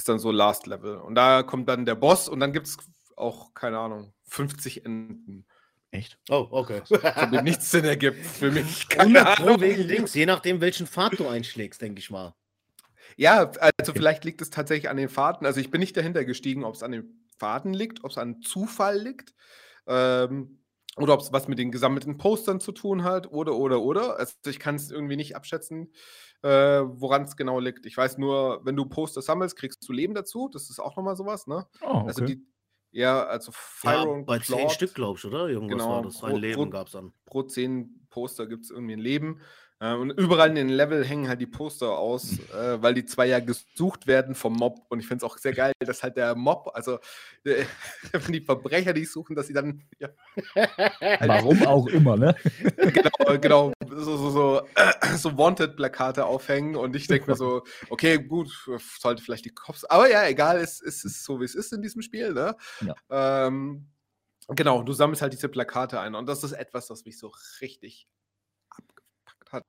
ist 0.00 0.08
dann 0.08 0.18
so 0.18 0.30
Last 0.30 0.66
Level. 0.66 0.96
Und 0.96 1.14
da 1.14 1.42
kommt 1.42 1.68
dann 1.68 1.84
der 1.84 1.94
Boss 1.94 2.28
und 2.28 2.40
dann 2.40 2.52
gibt 2.52 2.66
es 2.66 2.78
auch, 3.16 3.52
keine 3.54 3.78
Ahnung, 3.78 4.12
50 4.28 4.84
Enden. 4.86 5.46
Echt? 5.90 6.18
Oh, 6.30 6.48
okay. 6.50 6.82
Von 6.86 7.30
dem 7.30 7.44
nichts 7.44 7.70
Sinn 7.70 7.84
ergibt 7.84 8.24
für 8.24 8.50
mich. 8.50 8.86
100 8.98 9.36
Pro 9.36 9.60
wegen 9.60 9.86
Dings, 9.88 10.14
je 10.14 10.24
nachdem, 10.24 10.60
welchen 10.60 10.86
Pfad 10.86 11.18
du 11.18 11.28
einschlägst, 11.28 11.82
denke 11.82 12.00
ich 12.00 12.10
mal. 12.10 12.34
Ja, 13.16 13.50
also 13.78 13.92
vielleicht 13.92 14.24
liegt 14.24 14.40
es 14.40 14.50
tatsächlich 14.50 14.88
an 14.88 14.96
den 14.96 15.08
Fahrten. 15.08 15.44
Also 15.44 15.60
ich 15.60 15.70
bin 15.70 15.80
nicht 15.80 15.96
dahinter 15.96 16.24
gestiegen, 16.24 16.64
ob 16.64 16.74
es 16.74 16.82
an 16.82 16.92
den 16.92 17.28
Fahrten 17.38 17.74
liegt, 17.74 18.02
ob 18.04 18.12
es 18.12 18.18
an 18.18 18.40
Zufall 18.40 18.98
liegt. 18.98 19.34
Ähm, 19.86 20.59
oder 21.00 21.14
ob 21.14 21.20
es 21.20 21.32
was 21.32 21.48
mit 21.48 21.58
den 21.58 21.70
gesammelten 21.70 22.16
Postern 22.18 22.60
zu 22.60 22.72
tun 22.72 23.04
hat, 23.04 23.30
oder, 23.32 23.54
oder, 23.56 23.80
oder. 23.80 24.18
Also 24.18 24.34
ich 24.46 24.58
kann 24.58 24.74
es 24.76 24.90
irgendwie 24.90 25.16
nicht 25.16 25.34
abschätzen, 25.36 25.92
äh, 26.42 26.48
woran 26.84 27.22
es 27.22 27.36
genau 27.36 27.58
liegt. 27.60 27.86
Ich 27.86 27.96
weiß 27.96 28.18
nur, 28.18 28.60
wenn 28.64 28.76
du 28.76 28.86
Poster 28.86 29.22
sammelst, 29.22 29.56
kriegst 29.56 29.86
du 29.88 29.92
Leben 29.92 30.14
dazu. 30.14 30.48
Das 30.52 30.70
ist 30.70 30.78
auch 30.80 30.96
nochmal 30.96 31.16
sowas, 31.16 31.46
ne? 31.46 31.66
Oh, 31.82 31.86
okay. 31.86 32.06
Also 32.08 32.24
die, 32.24 32.42
ja, 32.92 33.24
also 33.24 33.52
Ja, 33.52 33.56
Fire 34.02 34.08
und 34.10 34.26
bei 34.26 34.38
10 34.38 34.56
Claude, 34.56 34.74
Stück, 34.74 34.94
glaube 34.94 35.18
ich, 35.18 35.24
oder? 35.24 35.48
Irgendwas 35.48 35.78
Genau, 35.82 35.90
war 35.96 36.02
das. 36.02 36.22
Ein 36.22 36.30
pro- 36.32 36.36
Leben 36.38 36.70
gab 36.70 36.86
es 36.88 36.92
dann. 36.92 37.12
pro 37.24 37.42
10 37.44 38.06
Poster 38.10 38.46
gibt 38.46 38.64
es 38.64 38.70
irgendwie 38.70 38.94
ein 38.94 38.98
Leben. 39.00 39.40
Äh, 39.80 39.94
und 39.94 40.10
überall 40.10 40.50
in 40.50 40.56
den 40.56 40.68
Level 40.68 41.04
hängen 41.04 41.26
halt 41.26 41.40
die 41.40 41.46
Poster 41.46 41.98
aus, 41.98 42.38
äh, 42.50 42.82
weil 42.82 42.92
die 42.92 43.06
zwei 43.06 43.26
ja 43.26 43.40
gesucht 43.40 44.06
werden 44.06 44.34
vom 44.34 44.52
Mob. 44.52 44.84
Und 44.90 45.00
ich 45.00 45.08
finde 45.08 45.24
es 45.24 45.30
auch 45.30 45.38
sehr 45.38 45.54
geil, 45.54 45.72
dass 45.78 46.02
halt 46.02 46.18
der 46.18 46.34
Mob, 46.34 46.70
also 46.74 46.98
äh, 47.44 47.64
die 48.28 48.42
Verbrecher 48.42 48.92
die 48.92 49.06
suchen, 49.06 49.34
dass 49.34 49.46
sie 49.46 49.54
dann 49.54 49.82
ja, 49.98 50.10
Warum 51.26 51.66
auch 51.66 51.86
immer, 51.86 52.16
ne? 52.18 52.36
genau, 52.76 53.38
genau 53.40 53.72
so, 53.88 54.16
so, 54.16 54.30
so, 54.30 54.60
äh, 54.74 55.16
so 55.16 55.36
Wanted-Plakate 55.38 56.26
aufhängen. 56.26 56.76
Und 56.76 56.94
ich 56.94 57.06
denke 57.06 57.30
mir 57.30 57.36
so, 57.36 57.62
okay, 57.88 58.18
gut, 58.18 58.50
sollte 58.98 59.22
vielleicht 59.22 59.46
die 59.46 59.54
Cops. 59.54 59.86
Aber 59.86 60.10
ja, 60.10 60.26
egal, 60.28 60.58
es, 60.58 60.82
es 60.82 61.04
ist 61.04 61.24
so, 61.24 61.40
wie 61.40 61.44
es 61.44 61.54
ist 61.54 61.72
in 61.72 61.80
diesem 61.80 62.02
Spiel. 62.02 62.34
Ne? 62.34 62.54
Ähm, 63.08 63.86
genau, 64.48 64.82
du 64.82 64.92
sammelst 64.92 65.22
halt 65.22 65.32
diese 65.32 65.48
Plakate 65.48 66.00
ein. 66.00 66.14
Und 66.14 66.26
das 66.28 66.44
ist 66.44 66.52
etwas, 66.52 66.90
was 66.90 67.06
mich 67.06 67.18
so 67.18 67.32
richtig 67.62 68.06
hat. 69.52 69.64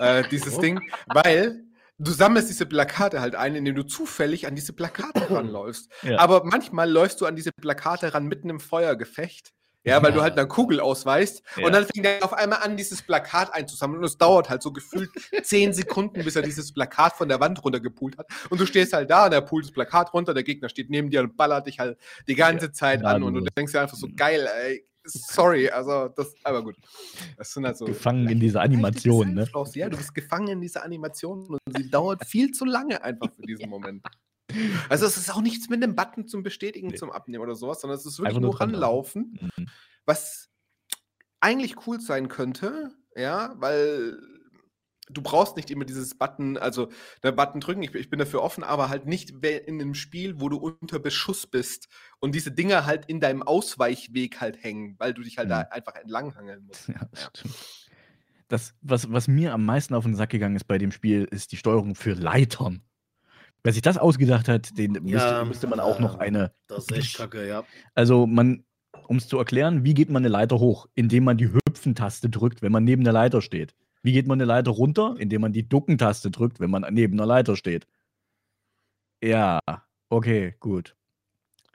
äh, 0.00 0.22
dieses 0.30 0.56
Oh. 0.56 0.60
Ding, 0.60 0.80
weil 1.06 1.64
du 1.98 2.10
sammelst 2.10 2.48
diese 2.50 2.66
Plakate 2.66 3.20
halt 3.20 3.34
ein, 3.34 3.54
indem 3.54 3.74
du 3.74 3.82
zufällig 3.84 4.46
an 4.46 4.54
diese 4.54 4.72
Plakate 4.72 5.14
ranläufst. 5.30 5.90
Ja. 6.02 6.18
Aber 6.18 6.44
manchmal 6.44 6.90
läufst 6.90 7.20
du 7.20 7.26
an 7.26 7.36
diese 7.36 7.52
Plakate 7.52 8.12
ran 8.14 8.26
mitten 8.26 8.50
im 8.50 8.60
Feuergefecht. 8.60 9.52
Ja, 9.84 10.02
weil 10.02 10.10
du 10.10 10.20
halt 10.20 10.36
eine 10.36 10.48
Kugel 10.48 10.80
ausweist 10.80 11.44
Ja. 11.56 11.64
und 11.64 11.72
dann 11.72 11.86
fängt 11.86 12.04
er 12.04 12.24
auf 12.24 12.32
einmal 12.32 12.58
an, 12.64 12.76
dieses 12.76 13.02
Plakat 13.02 13.54
einzusammeln 13.54 14.00
und 14.00 14.04
es 14.06 14.18
dauert 14.18 14.50
halt 14.50 14.60
so 14.60 14.72
gefühlt 14.72 15.10
zehn 15.44 15.72
Sekunden, 15.72 16.24
bis 16.24 16.34
er 16.34 16.42
dieses 16.42 16.74
Plakat 16.74 17.12
von 17.12 17.28
der 17.28 17.38
Wand 17.38 17.62
runtergepult 17.64 18.18
hat 18.18 18.26
und 18.50 18.60
du 18.60 18.66
stehst 18.66 18.92
halt 18.94 19.08
da 19.10 19.26
und 19.26 19.32
er 19.32 19.42
pult 19.42 19.64
das 19.66 19.70
Plakat 19.70 20.12
runter, 20.12 20.34
der 20.34 20.42
Gegner 20.42 20.68
steht 20.70 20.90
neben 20.90 21.08
dir 21.10 21.20
und 21.20 21.36
ballert 21.36 21.68
dich 21.68 21.78
halt 21.78 21.98
die 22.26 22.34
ganze 22.34 22.72
Zeit 22.72 23.04
an 23.04 23.22
und 23.22 23.34
du 23.34 23.40
denkst 23.42 23.70
dir 23.70 23.80
einfach 23.80 23.96
so, 23.96 24.08
geil, 24.16 24.48
ey, 24.64 24.84
sorry, 25.06 25.68
also 25.70 26.08
das, 26.08 26.34
aber 26.44 26.62
gut. 26.62 26.76
Das 27.36 27.52
sind 27.52 27.64
halt 27.64 27.76
so 27.76 27.84
Gefangen 27.84 28.28
in 28.28 28.40
dieser 28.40 28.60
Animation, 28.62 29.34
ne? 29.34 29.48
Ja, 29.74 29.88
du 29.88 29.96
bist 29.96 30.14
gefangen 30.14 30.48
in 30.48 30.60
dieser 30.60 30.82
Animation 30.84 31.46
und 31.46 31.60
sie 31.76 31.88
dauert 31.90 32.24
viel 32.26 32.50
zu 32.52 32.64
lange 32.64 33.02
einfach 33.02 33.32
für 33.34 33.42
diesen 33.42 33.68
Moment. 33.70 34.04
Also 34.88 35.06
es 35.06 35.16
ist 35.16 35.34
auch 35.34 35.40
nichts 35.40 35.68
mit 35.68 35.82
einem 35.82 35.94
Button 35.96 36.28
zum 36.28 36.42
Bestätigen, 36.42 36.88
Nee. 36.88 36.94
zum 36.96 37.10
Abnehmen 37.10 37.42
oder 37.42 37.56
sowas, 37.56 37.80
sondern 37.80 37.98
es 37.98 38.06
ist 38.06 38.18
wirklich 38.18 38.34
nur 38.38 38.52
nur 38.52 38.60
ranlaufen, 38.60 39.38
Mhm. 39.56 39.66
was 40.04 40.48
eigentlich 41.40 41.86
cool 41.86 42.00
sein 42.00 42.28
könnte, 42.28 42.92
ja, 43.14 43.54
weil 43.58 44.18
du 45.10 45.22
brauchst 45.22 45.56
nicht 45.56 45.70
immer 45.70 45.84
dieses 45.84 46.16
Button, 46.16 46.56
also 46.56 46.88
der 47.22 47.32
Button 47.32 47.60
drücken, 47.60 47.82
ich, 47.82 47.94
ich 47.94 48.10
bin 48.10 48.18
dafür 48.18 48.42
offen, 48.42 48.64
aber 48.64 48.88
halt 48.88 49.06
nicht 49.06 49.30
in 49.44 49.80
einem 49.80 49.94
Spiel, 49.94 50.40
wo 50.40 50.48
du 50.48 50.56
unter 50.56 50.98
Beschuss 50.98 51.46
bist 51.46 51.88
und 52.18 52.34
diese 52.34 52.50
Dinger 52.52 52.86
halt 52.86 53.06
in 53.06 53.20
deinem 53.20 53.42
Ausweichweg 53.42 54.40
halt 54.40 54.62
hängen, 54.62 54.96
weil 54.98 55.14
du 55.14 55.22
dich 55.22 55.38
halt 55.38 55.50
da 55.50 55.60
Mhm. 55.60 55.66
einfach 55.70 55.94
entlanghangeln 55.94 56.64
musst. 56.66 56.88
Ja, 56.88 57.08
stimmt. 57.30 57.54
Das, 58.48 58.74
was, 58.80 59.10
was 59.10 59.26
mir 59.26 59.52
am 59.52 59.64
meisten 59.64 59.94
auf 59.94 60.04
den 60.04 60.14
Sack 60.14 60.30
gegangen 60.30 60.54
ist 60.54 60.64
bei 60.64 60.78
dem 60.78 60.92
Spiel, 60.92 61.24
ist 61.30 61.50
die 61.52 61.56
Steuerung 61.56 61.94
für 61.96 62.12
Leitern. 62.12 62.82
Wer 63.64 63.72
sich 63.72 63.82
das 63.82 63.98
ausgedacht 63.98 64.46
hat, 64.46 64.78
den 64.78 64.92
müsste, 64.92 65.10
Ja, 65.10 65.44
müsste 65.44 65.66
man 65.66 65.80
auch 65.80 65.98
noch 65.98 66.16
eine. 66.16 66.52
Das 66.68 66.84
ist 66.84 66.92
echt 66.92 67.16
kacke, 67.16 67.48
ja. 67.48 67.64
Also 67.94 68.26
man, 68.28 68.64
um 69.08 69.16
es 69.16 69.26
zu 69.26 69.38
erklären, 69.38 69.84
wie 69.84 69.94
geht 69.94 70.10
man 70.10 70.22
eine 70.22 70.28
Leiter 70.28 70.60
hoch? 70.60 70.86
Indem 70.94 71.24
man 71.24 71.36
die 71.36 71.52
Hüpfen-Taste 71.52 72.30
drückt, 72.30 72.62
wenn 72.62 72.70
man 72.70 72.84
neben 72.84 73.02
der 73.02 73.12
Leiter 73.12 73.42
steht. 73.42 73.74
Wie 74.06 74.12
geht 74.12 74.28
man 74.28 74.36
eine 74.40 74.44
Leiter 74.44 74.70
runter? 74.70 75.16
Indem 75.18 75.40
man 75.40 75.52
die 75.52 75.68
Ducken-Taste 75.68 76.30
drückt, 76.30 76.60
wenn 76.60 76.70
man 76.70 76.86
neben 76.94 77.16
der 77.16 77.26
Leiter 77.26 77.56
steht. 77.56 77.88
Ja, 79.20 79.58
okay, 80.10 80.54
gut. 80.60 80.94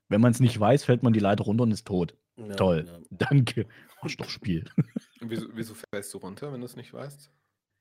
Wenn 0.08 0.22
man 0.22 0.32
es 0.32 0.40
nicht 0.40 0.58
weiß, 0.58 0.86
fällt 0.86 1.04
man 1.04 1.12
die 1.12 1.20
Leiter 1.20 1.44
runter 1.44 1.64
und 1.64 1.72
ist 1.72 1.86
tot. 1.86 2.16
ja 2.38 2.56
Toll. 2.56 2.86
Ja. 2.88 3.00
Danke. 3.10 3.68
Arschlochspiel. 4.00 4.66
Wieso, 5.20 5.48
wieso 5.54 5.74
fällst 5.76 6.12
du 6.14 6.18
runter, 6.20 6.52
wenn 6.52 6.62
du 6.62 6.66
es 6.66 6.76
nicht 6.76 6.94
weißt? 6.94 7.30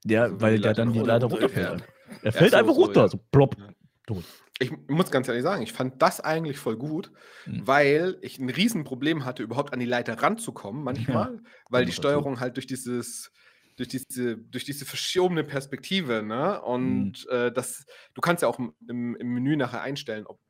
Ja, 0.05 0.25
Also, 0.25 0.41
weil 0.41 0.61
der 0.61 0.75
dann 0.75 0.93
die 0.93 0.99
Leiter 0.99 1.27
runterfällt. 1.27 1.85
Er 2.23 2.33
fällt 2.33 2.51
so, 2.51 2.57
einfach 2.59 2.75
so, 2.75 2.83
runter, 2.83 3.01
ja. 3.03 3.09
so 3.09 3.19
plopp. 3.31 3.57
Ja. 3.59 3.69
Tot. 4.07 4.25
Ich 4.59 4.71
muss 4.89 5.11
ganz 5.11 5.29
ehrlich 5.29 5.43
sagen, 5.45 5.63
ich 5.63 5.73
fand 5.73 6.03
das 6.03 6.21
eigentlich 6.21 6.59
voll 6.59 6.77
gut, 6.77 7.13
Mhm. 7.47 7.67
weil 7.67 8.19
ich 8.21 8.39
ein 8.39 8.51
Riesenproblem 8.51 9.25
hatte, 9.25 9.43
überhaupt 9.43 9.73
an 9.73 9.79
die 9.81 9.87
Leiter 9.87 10.21
ranzukommen, 10.21 10.83
manchmal, 10.83 11.41
weil 11.71 11.87
die. 11.87 11.93
Steuerung 11.93 12.41
halt 12.41 12.57
durch 12.57 12.67
dieses, 12.67 13.33
durch 13.81 13.89
diese, 13.89 14.37
durch 14.39 14.65
diese 14.65 14.85
verschobene 14.85 15.45
Perspektive, 15.45 16.23
ne? 16.23 16.61
Und 16.63 17.27
Mhm. 17.27 17.31
äh, 17.31 17.53
das, 17.53 17.87
du 18.15 18.21
kannst 18.21 18.43
ja 18.43 18.49
auch 18.49 18.59
im, 18.59 18.75
im 18.89 19.17
im 19.17 19.29
Menü 19.35 19.57
nachher 19.57 19.81
einstellen, 19.83 20.27
ob 20.27 20.41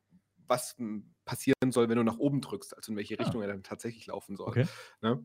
was 0.49 0.77
passieren 1.25 1.71
soll, 1.71 1.89
wenn 1.89 1.97
du 1.99 2.03
nach 2.05 2.19
oben 2.19 2.41
drückst, 2.41 2.77
also 2.77 2.91
in 2.93 2.97
welche 2.99 3.19
Ah. 3.19 3.23
Richtung 3.23 3.41
er 3.43 3.49
dann 3.49 3.63
tatsächlich 3.63 4.07
laufen 4.09 4.37
soll. 4.37 4.49
Okay. 4.49 4.67
Ne? 5.01 5.25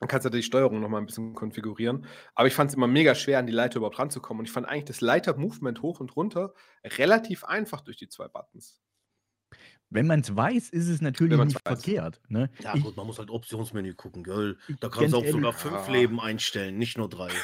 Dann 0.00 0.08
kannst 0.08 0.26
du 0.26 0.30
die 0.30 0.42
Steuerung 0.42 0.80
nochmal 0.80 1.00
ein 1.02 1.06
bisschen 1.06 1.34
konfigurieren. 1.34 2.06
Aber 2.34 2.48
ich 2.48 2.54
fand 2.54 2.70
es 2.70 2.76
immer 2.76 2.86
mega 2.86 3.14
schwer, 3.14 3.38
an 3.40 3.46
die 3.46 3.52
Leiter 3.52 3.78
überhaupt 3.78 3.98
ranzukommen. 3.98 4.40
Und 4.40 4.46
ich 4.46 4.52
fand 4.52 4.66
eigentlich 4.68 4.84
das 4.86 5.00
Leiter-Movement 5.02 5.82
hoch 5.82 6.00
und 6.00 6.16
runter 6.16 6.54
relativ 6.84 7.44
einfach 7.44 7.82
durch 7.82 7.98
die 7.98 8.08
zwei 8.08 8.28
Buttons. 8.28 8.80
Wenn 9.90 10.06
man 10.06 10.20
es 10.20 10.34
weiß, 10.34 10.70
ist 10.70 10.88
es 10.88 11.00
natürlich 11.00 11.38
nicht 11.38 11.54
weiß. 11.64 11.82
verkehrt. 11.84 12.20
Ne? 12.28 12.50
Ja, 12.60 12.74
Ich- 12.74 12.82
gut, 12.82 12.96
man 12.96 13.06
muss 13.06 13.18
halt 13.18 13.30
Optionsmenü 13.30 13.94
gucken, 13.94 14.24
gell? 14.24 14.56
Da 14.80 14.88
kannst 14.88 15.12
du 15.12 15.18
auch 15.18 15.26
sogar 15.26 15.52
fünf 15.52 15.86
ja. 15.86 15.92
Leben 15.92 16.20
einstellen, 16.20 16.76
nicht 16.78 16.98
nur 16.98 17.08
drei. 17.08 17.28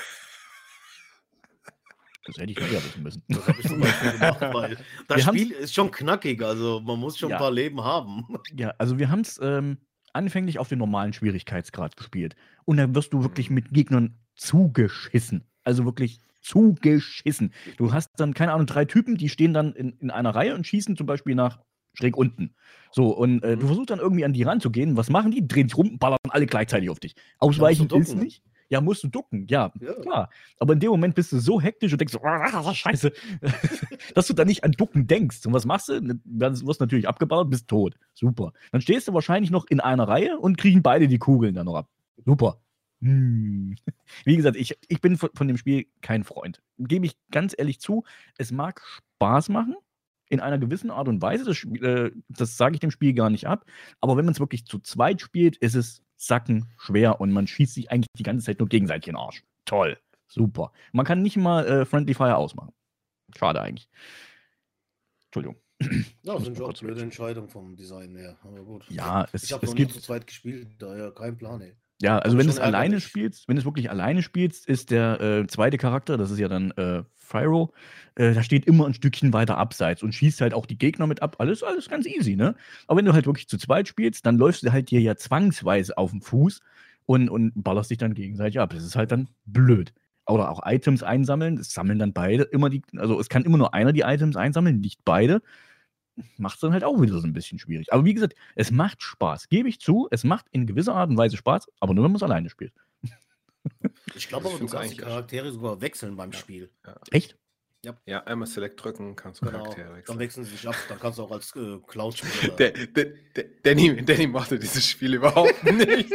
Das 2.25 2.37
hätte 2.37 2.53
ich 2.53 2.59
früher 2.61 2.85
wissen 2.85 3.03
müssen. 3.03 3.23
Das 3.29 3.49
habe 3.49 3.61
ich 3.61 3.67
zum 3.67 3.81
Beispiel 3.81 4.13
gemacht, 4.13 4.41
weil 4.41 4.79
das 5.09 5.17
Wir 5.17 5.25
Spiel 5.25 5.51
ist 5.51 5.75
schon 5.75 5.91
knackig, 5.91 6.41
also 6.41 6.81
man 6.81 7.01
muss 7.01 7.19
schon 7.19 7.31
Ja. 7.31 7.37
ein 7.37 7.41
paar 7.41 7.51
Leben 7.51 7.83
haben. 7.83 8.25
Ja, 8.55 8.73
also 8.79 8.97
wir 9.01 9.11
haben 9.11 9.23
es 9.23 9.41
ähm, 9.43 9.79
anfänglich 10.13 10.61
auf 10.61 10.69
den 10.69 10.79
normalen 10.79 11.13
Schwierigkeitsgrad 11.13 11.97
gespielt. 11.97 12.37
Und 12.65 12.77
da 12.77 12.95
wirst 12.95 13.13
du 13.13 13.25
wirklich 13.25 13.49
Mhm. 13.51 13.55
mit 13.57 13.71
Gegnern 13.73 14.19
zugeschissen. 14.37 15.49
Also 15.65 15.85
wirklich 15.85 16.21
zugeschissen. 16.43 17.53
Du 17.77 17.93
hast 17.93 18.11
dann, 18.19 18.35
keine 18.35 18.53
Ahnung, 18.53 18.67
drei 18.67 18.85
Typen, 18.85 19.17
die 19.17 19.29
stehen 19.29 19.53
dann 19.53 19.73
in, 19.75 19.91
in 19.99 20.11
einer 20.13 20.33
Reihe 20.33 20.55
und 20.55 20.65
schießen 20.65 20.97
zum 20.97 21.07
Beispiel 21.07 21.35
nach 21.35 21.59
schräg 21.95 22.17
unten. 22.17 22.55
So, 22.91 23.17
und 23.17 23.43
äh, 23.43 23.57
du 23.57 23.63
Mhm. 23.63 23.67
versuchst 23.69 23.91
dann 23.91 23.99
irgendwie 24.01 24.25
an 24.25 24.33
die 24.33 24.43
ranzugehen. 24.43 24.97
Was 24.97 25.09
machen 25.11 25.31
die? 25.31 25.47
Drehen 25.47 25.69
sich 25.69 25.77
rum, 25.79 25.99
ballern 25.99 26.19
alle 26.29 26.47
gleichzeitig 26.47 26.91
auf 26.91 27.01
dich. 27.01 27.15
Ausweichen 27.39 27.89
du 27.89 27.97
ist 27.99 28.11
ducken. 28.11 28.23
nicht. 28.25 28.43
Ja, 28.69 28.81
musst 28.81 29.03
du 29.05 29.09
ducken, 29.09 29.47
ja, 29.51 29.71
Ja. 29.81 29.93
klar. 30.01 30.31
Aber 30.59 30.73
in 30.73 30.81
dem 30.81 30.91
Moment 30.91 31.15
bist 31.15 31.31
du 31.33 31.39
so 31.41 31.61
hektisch 31.61 31.93
und 31.93 32.01
denkst 32.01 32.13
so, 32.15 32.23
ah, 32.23 32.73
scheiße, 32.73 33.13
dass 34.15 34.27
du 34.27 34.33
da 34.33 34.45
nicht 34.47 34.65
an 34.65 34.73
Ducken 34.73 35.07
denkst. 35.07 35.45
Und 35.47 35.53
was 35.53 35.67
machst 35.67 35.89
du? 35.91 36.01
Dann 36.01 36.21
wirst 36.67 36.81
du 36.81 36.85
natürlich 36.85 37.07
abgeballert, 37.07 37.51
bist 37.51 37.69
tot. 37.69 37.97
Super. 38.15 38.53
Dann 38.71 38.81
stehst 38.81 39.09
du 39.09 39.13
wahrscheinlich 39.15 39.51
noch 39.51 39.67
in 39.69 39.81
einer 39.81 40.09
Reihe 40.09 40.39
und 40.39 40.57
kriegen 40.57 40.83
beide 40.83 41.07
die 41.07 41.19
Kugeln 41.19 41.55
dann 41.55 41.67
noch 41.67 41.75
ab. 41.75 41.91
Super. 42.25 42.61
Hm. 43.03 43.75
Wie 44.25 44.37
gesagt, 44.37 44.57
ich, 44.57 44.79
ich 44.89 45.01
bin 45.03 45.19
von, 45.19 45.29
von 45.35 45.49
dem 45.49 45.59
Spiel 45.59 45.87
kein 46.01 46.25
Freund. 46.25 46.63
Gebe 46.79 47.05
ich 47.05 47.17
ganz 47.31 47.55
ehrlich 47.57 47.79
zu. 47.81 48.05
Es 48.39 48.53
mag 48.53 48.81
Spaß 49.19 49.51
machen, 49.51 49.75
in 50.33 50.41
einer 50.41 50.59
gewissen 50.59 50.91
Art 50.91 51.09
und 51.09 51.21
Weise. 51.21 51.45
Das, 51.45 51.63
äh, 51.83 52.11
das 52.29 52.57
sage 52.57 52.75
ich 52.75 52.81
dem 52.81 52.91
Spiel 52.91 53.13
gar 53.13 53.29
nicht 53.31 53.47
ab. 53.47 53.67
Aber 54.01 54.17
wenn 54.17 54.25
man 54.25 54.33
es 54.33 54.41
wirklich 54.41 54.65
zu 54.65 54.79
zweit 54.79 55.21
spielt, 55.21 55.57
ist 55.59 55.75
es 55.75 56.03
sacken 56.17 56.71
schwer 56.79 57.21
und 57.21 57.33
man 57.33 57.47
schießt 57.47 57.75
sich 57.75 57.91
eigentlich 57.91 58.07
die 58.19 58.23
ganze 58.23 58.47
Zeit 58.47 58.59
nur 58.59 58.69
gegenseitig 58.69 59.09
in 59.09 59.15
den 59.15 59.21
Arsch. 59.21 59.45
Toll. 59.67 59.99
Super. 60.29 60.73
Man 60.93 61.05
kann 61.05 61.21
nicht 61.21 61.37
mal 61.37 61.67
äh, 61.67 61.85
Friendly 61.85 62.15
Fire 62.15 62.37
ausmachen. 62.37 62.73
Schade 63.37 63.61
eigentlich. 63.61 63.89
Entschuldigung. 65.27 65.57
Ja, 66.23 66.35
Muss 66.35 66.45
sind 66.45 66.57
schon 66.57 66.73
blöde. 66.73 67.03
Entscheidungen 67.03 67.49
vom 67.49 67.77
Design 67.77 68.17
her. 68.17 68.39
Aber 68.43 68.63
gut. 68.65 68.85
Ja, 68.89 69.27
es, 69.33 69.43
Ich 69.45 69.53
habe 69.53 69.67
noch 69.67 69.75
nie 69.75 69.81
gibt. 69.81 69.93
zu 69.93 70.01
zweit 70.01 70.27
gespielt, 70.27 70.69
daher 70.79 71.11
kein 71.11 71.37
Plan, 71.37 71.61
ey. 71.61 71.75
Ja, 72.03 72.19
also 72.19 72.35
Aber 72.35 72.41
wenn 72.41 72.47
du 72.49 72.53
es 72.53 72.59
alleine 72.59 72.95
ärgerlich. 72.97 73.05
spielst, 73.05 73.47
wenn 73.47 73.55
du 73.55 73.61
es 73.61 73.65
wirklich 73.65 73.89
alleine 73.89 74.23
spielst, 74.23 74.67
ist 74.67 74.91
der 74.91 75.21
äh, 75.21 75.47
zweite 75.47 75.79
Charakter, 75.79 76.19
das 76.19 76.33
ist 76.33 76.41
ja 76.41 76.49
dann 76.49 76.73
äh, 76.73 77.05
Fyro, 77.15 77.73
äh, 78.17 78.35
da 78.35 78.43
steht 78.43 78.67
immer 78.67 78.87
ein 78.87 78.95
Stückchen 78.95 79.33
weiter 79.33 79.57
abseits 79.57 80.03
und 80.03 80.13
schießt 80.13 80.41
halt 80.41 80.53
auch 80.53 80.67
die 80.67 80.77
Gegner 80.77 81.07
mit 81.07 81.23
ab. 81.23 81.37
Alles, 81.39 81.63
alles 81.63 81.89
ganz 81.89 82.07
easy, 82.07 82.35
ne? 82.35 82.57
Aber 82.89 82.99
wenn 82.99 83.05
du 83.05 83.13
halt 83.13 83.27
wirklich 83.27 83.47
zu 83.49 83.57
zweit 83.57 83.87
spielst, 83.87 84.27
dann 84.27 84.37
läufst 84.37 84.65
du 84.65 84.73
halt 84.73 84.91
dir 84.91 85.01
ja 85.01 85.15
zwangsweise 85.15 85.97
auf 85.97 86.11
den 86.11 86.23
Fuß 86.23 86.61
und, 87.07 87.29
und 87.31 87.53
ballerst 87.55 87.91
dich 87.91 87.99
dann 87.99 88.15
gegenseitig 88.15 88.59
ab. 88.59 88.71
Das 88.75 88.85
ist 88.85 88.97
halt 88.97 89.13
dann 89.13 89.29
blöd. 89.47 89.93
Oder 90.27 90.51
auch 90.51 90.61
Items 90.65 91.05
einsammeln, 91.05 91.55
das 91.55 91.73
sammeln 91.73 92.01
dann 92.01 92.13
beide 92.13 92.43
immer 92.43 92.69
die, 92.69 92.83
also 92.97 93.21
es 93.21 93.29
kann 93.29 93.45
immer 93.45 93.59
nur 93.59 93.75
einer 93.75 93.93
die 93.93 94.01
Items 94.01 94.35
einsammeln, 94.35 94.81
nicht 94.81 95.05
beide. 95.05 95.41
Macht 96.37 96.55
es 96.57 96.61
dann 96.61 96.73
halt 96.73 96.85
auch 96.85 97.01
wieder 97.01 97.19
so 97.19 97.27
ein 97.27 97.33
bisschen 97.33 97.59
schwierig. 97.59 97.93
Aber 97.93 98.05
wie 98.05 98.15
gesagt, 98.15 98.35
es 98.55 98.71
macht 98.71 99.03
Spaß, 99.03 99.49
gebe 99.49 99.69
ich 99.69 99.81
zu. 99.81 100.09
Es 100.11 100.25
macht 100.25 100.47
in 100.51 100.67
gewisser 100.67 100.95
Art 100.95 101.09
und 101.11 101.17
Weise 101.17 101.37
Spaß, 101.37 101.67
aber 101.81 101.95
nur 101.95 102.05
wenn 102.05 102.13
man 102.13 102.17
es 102.17 102.23
alleine 102.23 102.51
spielt. 102.51 102.73
Ich 104.17 104.29
glaube 104.29 104.49
aber, 104.49 104.59
du 104.59 104.67
kannst 104.67 104.93
die 104.93 104.97
Charaktere 104.97 105.53
sogar 105.53 105.81
wechseln 105.81 106.17
beim 106.17 106.33
Spiel. 106.33 106.69
Echt? 107.13 107.37
Ja, 108.07 108.23
einmal 108.25 108.47
Select 108.47 108.83
drücken, 108.83 109.15
kannst 109.17 109.41
du 109.41 109.47
Genau. 109.47 109.59
Charaktere 109.63 109.87
Dann 109.89 109.97
wechseln. 109.97 110.19
wechseln 110.19 110.45
sie 110.45 110.51
sich 110.53 110.69
ab. 110.69 110.75
Dann 110.89 110.99
kannst 111.01 111.19
du 111.19 111.23
auch 111.23 111.31
als 111.31 111.55
äh, 111.57 111.79
Cloud 111.87 112.19
spielen. 112.19 112.57
Der, 112.59 112.71
der, 112.73 113.05
der, 113.37 113.45
Danny, 113.63 114.05
Danny 114.05 114.27
mochte 114.27 114.59
dieses 114.59 114.87
Spiel 114.87 115.15
überhaupt 115.15 115.63
nicht. 115.73 116.13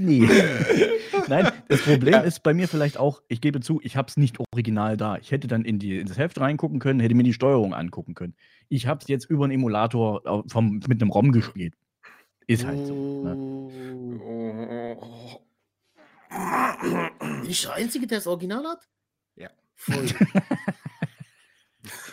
Nee. 0.00 0.26
Nein, 1.28 1.52
das 1.68 1.82
Problem 1.82 2.14
Ja. 2.14 2.20
ist 2.20 2.42
bei 2.42 2.54
mir 2.54 2.66
vielleicht 2.68 2.96
auch, 2.96 3.22
ich 3.28 3.40
gebe 3.40 3.60
zu, 3.60 3.80
ich 3.82 3.96
habe 3.96 4.08
es 4.08 4.16
nicht 4.16 4.38
original 4.52 4.96
da. 4.96 5.16
Ich 5.18 5.30
hätte 5.30 5.46
dann 5.46 5.64
in, 5.64 5.78
die, 5.78 5.98
in 5.98 6.06
das 6.06 6.16
Heft 6.18 6.40
reingucken 6.40 6.78
können, 6.78 7.00
hätte 7.00 7.14
mir 7.14 7.22
die 7.22 7.34
Steuerung 7.34 7.74
angucken 7.74 8.14
können. 8.14 8.34
Ich 8.68 8.86
habe 8.86 9.00
es 9.02 9.08
jetzt 9.08 9.26
über 9.28 9.44
einen 9.44 9.52
Emulator 9.52 10.24
äh, 10.24 10.48
vom, 10.48 10.80
mit 10.88 11.02
einem 11.02 11.10
ROM 11.10 11.32
gespielt. 11.32 11.74
Ist 12.46 12.64
halt 12.66 12.86
so. 12.86 13.22
Ne? 13.24 13.36
Oh. 14.24 15.40
Bin 17.20 17.50
ich 17.50 17.62
der 17.62 17.74
Einzige, 17.74 18.06
der 18.06 18.18
das 18.18 18.26
Original 18.26 18.64
hat? 18.64 18.88
Ja. 19.36 19.50
Voll. 19.74 20.04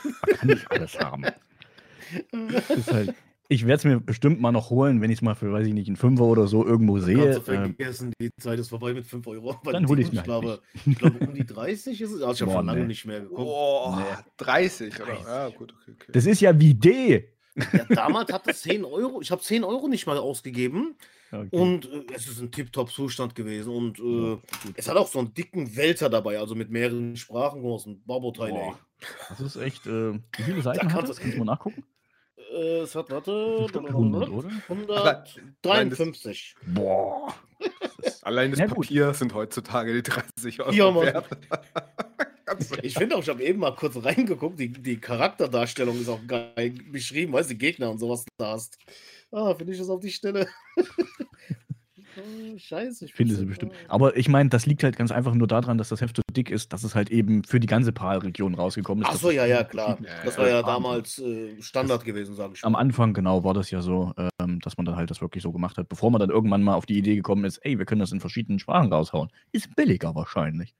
Man 0.03 0.35
kann 0.37 0.47
nicht 0.49 0.69
alles 0.71 0.99
haben. 0.99 1.23
Ist 2.69 2.91
halt, 2.91 3.15
ich 3.49 3.65
werde 3.65 3.75
es 3.79 3.83
mir 3.85 3.99
bestimmt 3.99 4.41
mal 4.41 4.51
noch 4.51 4.69
holen, 4.69 5.01
wenn 5.01 5.09
ich 5.09 5.17
es 5.19 5.21
mal 5.21 5.35
für, 5.35 5.51
weiß 5.53 5.65
ich 5.67 5.73
nicht, 5.73 5.87
einen 5.87 5.95
Fünfer 5.95 6.23
oder 6.25 6.47
so 6.47 6.65
irgendwo 6.65 6.99
sehe. 6.99 7.15
Du 7.17 7.37
Ähm, 7.37 7.75
vergessen, 7.75 8.13
die 8.19 8.29
Zeit 8.39 8.59
ist 8.59 8.69
vorbei 8.69 8.93
mit 8.93 9.05
5 9.07 9.25
Euro. 9.27 9.55
Dann 9.63 9.83
den 9.83 9.87
hol 9.87 9.99
ich's 9.99 10.09
Titeln. 10.09 10.25
mir 10.29 10.37
Ich 10.37 10.43
halt 10.45 10.61
glaube, 10.83 10.91
ich 10.91 10.97
glaube, 10.97 11.27
um 11.27 11.33
die 11.33 11.45
30 11.45 12.01
ist 12.01 12.11
es. 12.11 12.21
Also 12.21 12.33
ich 12.33 12.41
habe 12.41 12.51
Boah, 12.51 12.57
schon 12.59 12.65
lange 12.67 12.81
nee. 12.81 12.87
nicht 12.87 13.05
mehr 13.05 13.21
geguckt. 13.21 13.39
Oh, 13.41 13.95
Nee. 13.97 14.03
30, 14.37 14.95
oder? 14.95 15.05
30. 15.05 15.25
Ja, 15.25 15.49
gut, 15.49 15.73
okay, 15.81 15.91
okay. 15.99 16.11
das 16.11 16.25
ist 16.25 16.41
ja 16.41 16.59
wie 16.59 16.73
D. 16.73 17.29
Ja, 17.73 17.85
damals 17.89 18.31
hat 18.31 18.47
es 18.47 18.61
10 18.61 18.85
Euro. 18.85 19.19
Ich 19.21 19.31
habe 19.31 19.41
10 19.41 19.63
Euro 19.63 19.87
nicht 19.87 20.05
mal 20.05 20.17
ausgegeben. 20.17 20.95
Okay. 21.31 21.47
Und 21.51 21.85
äh, 21.91 22.03
es 22.15 22.27
ist 22.27 22.39
ein 22.39 22.51
Tip-Top-Zustand 22.51 23.33
gewesen. 23.35 23.73
Und 23.73 23.99
äh, 23.99 24.31
Ja, 24.33 24.37
es 24.75 24.87
hat 24.87 24.95
auch 24.95 25.07
so 25.07 25.19
einen 25.19 25.33
dicken 25.33 25.75
Wälzer 25.75 26.09
dabei, 26.09 26.37
also 26.39 26.53
mit 26.55 26.69
mehreren 26.69 27.15
Sprachen 27.17 27.61
großen 27.61 28.01
Barbo-Teile. 28.05 28.51
Boah, 28.53 28.79
das 29.29 29.39
ist 29.41 29.55
echt. 29.57 29.87
Äh, 29.87 30.13
wie 30.13 30.43
viele 30.43 30.61
Seiten 30.61 30.83
hat 30.85 30.89
kannst 30.91 31.09
das? 31.09 31.15
du- 31.17 31.21
Kannst 31.23 31.35
du 31.35 31.39
mal 31.43 31.51
nachgucken? 31.51 31.83
Äh, 32.53 32.79
es 32.81 32.95
hat, 32.95 33.09
warte, 33.09 33.57
Bestimmt 33.63 33.87
100, 33.89 34.29
oder? 34.29 34.49
153. 34.69 36.55
Boah. 36.73 37.33
Allein 38.21 38.51
das 38.51 38.59
Ja, 38.59 38.67
gut. 38.67 38.85
Papier 38.87 39.13
sind 39.13 39.33
heutzutage 39.33 39.93
die 39.93 40.03
30 40.03 40.59
Euro 40.61 40.71
Ja, 40.71 40.91
Mann. 40.91 41.05
wert. 41.05 41.27
Ich 42.81 42.93
finde 42.93 43.17
auch, 43.17 43.21
ich 43.21 43.27
habe 43.27 43.43
eben 43.43 43.59
mal 43.59 43.75
kurz 43.75 43.97
reingeguckt, 44.01 44.57
die, 44.57 44.69
die 44.71 44.97
Charakterdarstellung 45.01 45.99
ist 45.99 46.07
auch 46.07 46.25
geil 46.25 46.73
beschrieben, 46.89 47.33
weißt 47.33 47.49
du, 47.49 47.55
die 47.55 47.57
Gegner 47.59 47.91
und 47.91 47.97
sowas 47.99 48.23
da 48.37 48.53
hast. 48.53 48.77
Ah, 49.31 49.53
finde 49.53 49.73
ich 49.73 49.79
das 49.79 49.89
auf 49.89 49.99
die 49.99 50.09
Stelle. 50.09 50.47
Oh, 52.17 52.57
Scheiße. 52.57 53.05
Ich 53.05 53.13
Finde 53.13 53.35
sie 53.35 53.41
ja- 53.41 53.47
bestimmt. 53.47 53.73
Aber 53.87 54.17
ich 54.17 54.27
meine, 54.29 54.49
das 54.49 54.65
liegt 54.65 54.83
halt 54.83 54.95
ganz 54.97 55.11
einfach 55.11 55.33
nur 55.33 55.47
daran, 55.47 55.77
dass 55.77 55.89
das 55.89 56.01
Heft 56.01 56.17
so 56.17 56.23
dick 56.31 56.49
ist, 56.49 56.73
dass 56.73 56.83
es 56.83 56.95
halt 56.95 57.09
eben 57.11 57.43
für 57.43 57.59
die 57.59 57.67
ganze 57.67 57.91
PAL-Region 57.91 58.55
rausgekommen 58.55 59.03
ist. 59.03 59.07
Ach 59.07 59.13
dass 59.13 59.21
so, 59.21 59.29
es 59.29 59.35
ja, 59.35 59.45
ja, 59.45 59.63
klar. 59.63 59.97
Das 60.25 60.37
war 60.37 60.47
ja 60.49 60.61
damals 60.63 61.19
äh, 61.19 61.61
Standard 61.61 62.03
gewesen, 62.03 62.35
sage 62.35 62.53
ich 62.55 62.63
Am 62.63 62.73
mal. 62.73 62.79
Anfang, 62.79 63.13
genau, 63.13 63.43
war 63.43 63.53
das 63.53 63.69
ja 63.71 63.81
so, 63.81 64.13
ähm, 64.41 64.59
dass 64.61 64.77
man 64.77 64.85
dann 64.85 64.95
halt 64.95 65.11
das 65.11 65.21
wirklich 65.21 65.43
so 65.43 65.51
gemacht 65.51 65.77
hat, 65.77 65.89
bevor 65.89 66.09
man 66.11 66.19
dann 66.19 66.29
irgendwann 66.29 66.63
mal 66.63 66.73
auf 66.75 66.85
die 66.85 66.97
Idee 66.97 67.15
gekommen 67.15 67.45
ist, 67.45 67.57
ey, 67.59 67.77
wir 67.77 67.85
können 67.85 67.99
das 68.01 68.11
in 68.11 68.19
verschiedenen 68.19 68.59
Sprachen 68.59 68.91
raushauen. 68.91 69.29
Ist 69.51 69.75
billiger 69.75 70.15
wahrscheinlich. 70.15 70.73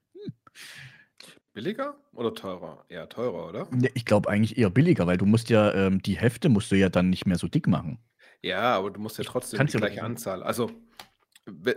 Billiger 1.53 1.95
oder 2.13 2.33
teurer? 2.35 2.85
Eher 2.87 3.09
teurer, 3.09 3.49
oder? 3.49 3.67
Ja, 3.81 3.89
Ich 3.95 4.05
glaube 4.05 4.29
eigentlich 4.29 4.57
eher 4.57 4.69
billiger, 4.69 5.07
weil 5.07 5.17
du 5.17 5.25
musst 5.25 5.49
ja, 5.49 5.73
ähm, 5.73 6.01
die 6.01 6.15
Hefte 6.17 6.49
musst 6.49 6.71
du 6.71 6.75
ja 6.75 6.89
dann 6.89 7.09
nicht 7.09 7.25
mehr 7.25 7.37
so 7.37 7.47
dick 7.47 7.67
machen. 7.67 7.99
Ja, 8.43 8.75
aber 8.77 8.91
du 8.91 8.99
musst 8.99 9.17
ja 9.17 9.23
trotzdem 9.23 9.57
kannst 9.57 9.73
die 9.73 9.79
gleiche 9.79 10.03
Anzahl. 10.03 10.43
Also, 10.43 10.69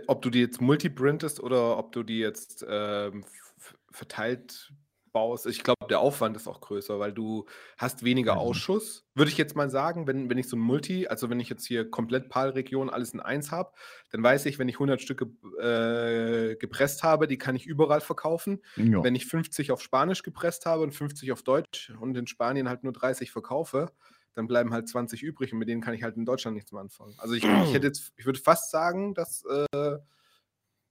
ob 0.07 0.21
du 0.21 0.29
die 0.29 0.39
jetzt 0.39 0.61
multiprintest 0.61 1.39
oder 1.39 1.77
ob 1.77 1.91
du 1.91 2.03
die 2.03 2.19
jetzt 2.19 2.65
ähm, 2.67 3.23
verteilt 3.89 4.73
baust. 5.11 5.45
Ich 5.45 5.63
glaube, 5.63 5.87
der 5.89 5.99
Aufwand 5.99 6.35
ist 6.35 6.47
auch 6.47 6.61
größer, 6.61 6.99
weil 6.99 7.11
du 7.11 7.45
hast 7.77 8.03
weniger 8.03 8.33
Also. 8.33 8.45
Ausschuss. 8.45 9.05
Würde 9.13 9.29
ich 9.29 9.37
jetzt 9.37 9.55
mal 9.55 9.69
sagen, 9.69 10.07
wenn, 10.07 10.29
wenn 10.29 10.37
ich 10.37 10.47
so 10.47 10.55
ein 10.55 10.61
Multi, 10.61 11.07
also 11.07 11.29
wenn 11.29 11.39
ich 11.39 11.49
jetzt 11.49 11.65
hier 11.65 11.89
komplett 11.89 12.29
PAL-Region 12.29 12.89
alles 12.89 13.13
in 13.13 13.19
eins 13.19 13.51
habe, 13.51 13.73
dann 14.11 14.23
weiß 14.23 14.45
ich, 14.45 14.57
wenn 14.59 14.69
ich 14.69 14.75
100 14.75 15.01
Stücke 15.01 15.25
äh, 15.59 16.55
gepresst 16.55 17.03
habe, 17.03 17.27
die 17.27 17.37
kann 17.37 17.55
ich 17.55 17.65
überall 17.65 18.01
verkaufen. 18.01 18.61
Ja. 18.77 19.03
Wenn 19.03 19.15
ich 19.15 19.25
50 19.25 19.71
auf 19.71 19.81
Spanisch 19.81 20.23
gepresst 20.23 20.65
habe 20.65 20.83
und 20.83 20.93
50 20.93 21.31
auf 21.31 21.43
Deutsch 21.43 21.91
und 21.99 22.15
in 22.15 22.27
Spanien 22.27 22.69
halt 22.69 22.83
nur 22.83 22.93
30 22.93 23.31
verkaufe, 23.31 23.91
dann 24.33 24.47
bleiben 24.47 24.73
halt 24.73 24.87
20 24.87 25.23
übrig 25.23 25.51
und 25.53 25.59
mit 25.59 25.67
denen 25.67 25.81
kann 25.81 25.93
ich 25.93 26.03
halt 26.03 26.15
in 26.17 26.25
Deutschland 26.25 26.55
nichts 26.55 26.71
mehr 26.71 26.81
anfangen. 26.81 27.13
Also 27.17 27.35
ich, 27.35 27.43
ich 27.43 27.73
hätte 27.73 27.87
jetzt, 27.87 28.13
ich 28.15 28.25
würde 28.25 28.39
fast 28.39 28.71
sagen, 28.71 29.13
dass 29.13 29.43
äh, 29.45 29.97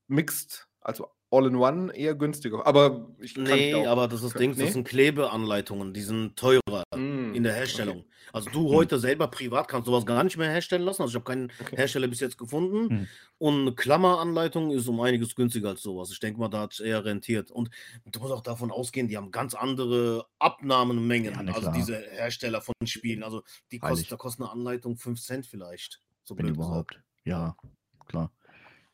Mixed, 0.09 0.69
also 0.81 1.09
All-in-One 1.31 1.95
eher 1.95 2.15
günstiger. 2.15 2.67
Aber 2.67 3.09
ich 3.21 3.35
kann 3.35 3.45
Nee, 3.45 3.87
aber 3.87 4.09
das 4.09 4.23
ist 4.23 4.39
Ding, 4.39 4.51
das 4.51 4.59
nee? 4.59 4.71
sind 4.71 4.87
Klebeanleitungen, 4.87 5.95
die 5.95 6.03
sind 6.03 6.37
teurer 6.37 6.83
Mm, 6.97 7.20
in 7.35 7.43
der 7.43 7.55
Herstellung. 7.55 8.05
Also 8.33 8.51
du 8.51 8.69
Hm. 8.69 8.75
heute 8.77 8.99
selber 8.99 9.29
privat 9.29 9.69
kannst 9.69 9.87
sowas 9.87 10.07
gar 10.07 10.23
nicht 10.25 10.37
mehr 10.37 10.51
herstellen 10.51 10.83
lassen. 10.83 11.03
Also 11.03 11.11
ich 11.13 11.15
habe 11.17 11.25
keinen 11.25 11.53
Okay. 11.61 11.77
Hersteller 11.77 12.09
bis 12.09 12.21
jetzt 12.21 12.39
gefunden. 12.39 12.89
Hm. 12.91 13.07
Und 13.39 13.61
eine 13.63 13.75
Klammeranleitung 13.75 14.71
ist 14.71 14.87
um 14.89 15.01
einiges 15.01 15.35
günstiger 15.35 15.71
als 15.71 15.83
sowas. 15.83 16.11
Ich 16.13 16.21
denke 16.21 16.39
mal, 16.39 16.49
da 16.49 16.61
hat 16.61 16.75
es 16.75 16.81
eher 16.81 17.05
rentiert. 17.05 17.51
Und 17.51 17.71
du 18.07 18.21
musst 18.21 18.33
auch 18.33 18.43
davon 18.43 18.71
ausgehen, 18.71 19.09
die 19.09 19.17
haben 19.17 19.31
ganz 19.31 19.55
andere 19.55 20.27
Abnahmenmengen. 20.39 21.35
Ja, 21.35 21.43
na 21.43 21.53
also 21.55 21.71
diese 21.73 21.97
Hersteller 21.97 22.61
von 22.61 22.75
Spielen. 22.85 23.23
Also 23.23 23.43
die 23.73 23.79
kostet, 23.79 24.13
da 24.13 24.17
kostet 24.17 24.43
eine 24.43 24.53
Anleitung 24.53 24.97
5 24.97 25.21
Cent 25.21 25.47
vielleicht. 25.47 26.01
So 26.23 26.37
Wenn 26.37 26.47
gesagt. 26.47 26.57
überhaupt. 26.57 27.01
Ja, 27.25 27.57
klar. 28.07 28.33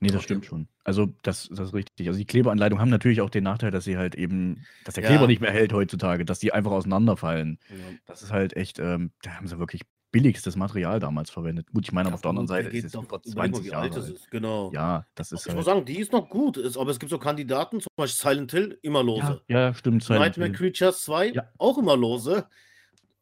Nee, 0.06 0.12
das 0.12 0.16
Okay. 0.18 0.24
stimmt 0.24 0.46
schon. 0.46 0.68
Also, 0.84 1.08
das, 1.22 1.48
das 1.50 1.68
ist 1.68 1.74
richtig. 1.74 2.06
Also, 2.08 2.18
die 2.18 2.24
Klebeanleitungen 2.26 2.80
haben 2.80 2.90
natürlich 2.90 3.20
auch 3.20 3.30
den 3.30 3.44
Nachteil, 3.44 3.70
dass 3.70 3.84
sie 3.84 3.96
halt 3.96 4.14
eben, 4.14 4.64
dass 4.84 4.94
der 4.94 5.04
Ja. 5.04 5.10
Kleber 5.10 5.26
nicht 5.26 5.40
mehr 5.40 5.50
hält 5.52 5.72
heutzutage, 5.72 6.24
dass 6.24 6.38
die 6.38 6.52
einfach 6.52 6.70
auseinanderfallen. 6.72 7.58
Ja. 7.68 7.74
Das 8.06 8.22
ist 8.22 8.32
halt 8.32 8.56
echt, 8.56 8.78
ähm, 8.78 9.10
da 9.22 9.32
haben 9.32 9.46
sie 9.46 9.58
wirklich 9.58 9.82
billigstes 10.12 10.56
Material 10.56 10.98
damals 11.00 11.28
verwendet. 11.30 11.66
Gut, 11.74 11.84
ich 11.84 11.92
meine, 11.92 12.06
aber 12.08 12.14
auf 12.14 12.22
der 12.22 12.30
anderen 12.30 12.46
Seite 12.46 12.70
geht 12.70 12.78
ist 12.78 12.84
es 12.86 12.92
doch- 12.92 13.02
über 13.04 13.20
überleg 13.26 13.36
mal, 13.36 13.42
20 13.50 13.64
wie 13.64 13.68
Jahre 13.70 13.82
alt 13.82 13.96
ist. 13.96 14.30
Genau. 14.30 14.70
Ja, 14.72 15.04
das 15.14 15.32
ist 15.32 15.40
Ich 15.42 15.46
halt. 15.48 15.56
muss 15.56 15.66
sagen, 15.66 15.84
die 15.84 15.98
ist 15.98 16.12
noch 16.12 16.30
gut, 16.30 16.56
ist, 16.56 16.78
aber 16.78 16.90
es 16.90 16.98
gibt 16.98 17.10
so 17.10 17.18
Kandidaten, 17.18 17.80
zum 17.80 17.88
Beispiel 17.96 18.30
Silent 18.30 18.52
Hill, 18.52 18.78
immer 18.82 19.00
ja, 19.00 19.04
lose. 19.04 19.42
ja, 19.48 19.74
stimmt. 19.74 20.04
Silent 20.04 20.22
Nightmare 20.38 20.48
Hill. 20.50 20.56
Creatures 20.56 21.02
2, 21.02 21.32
Ja. 21.32 21.42
auch 21.58 21.76
immer 21.76 21.96
lose. 21.96 22.46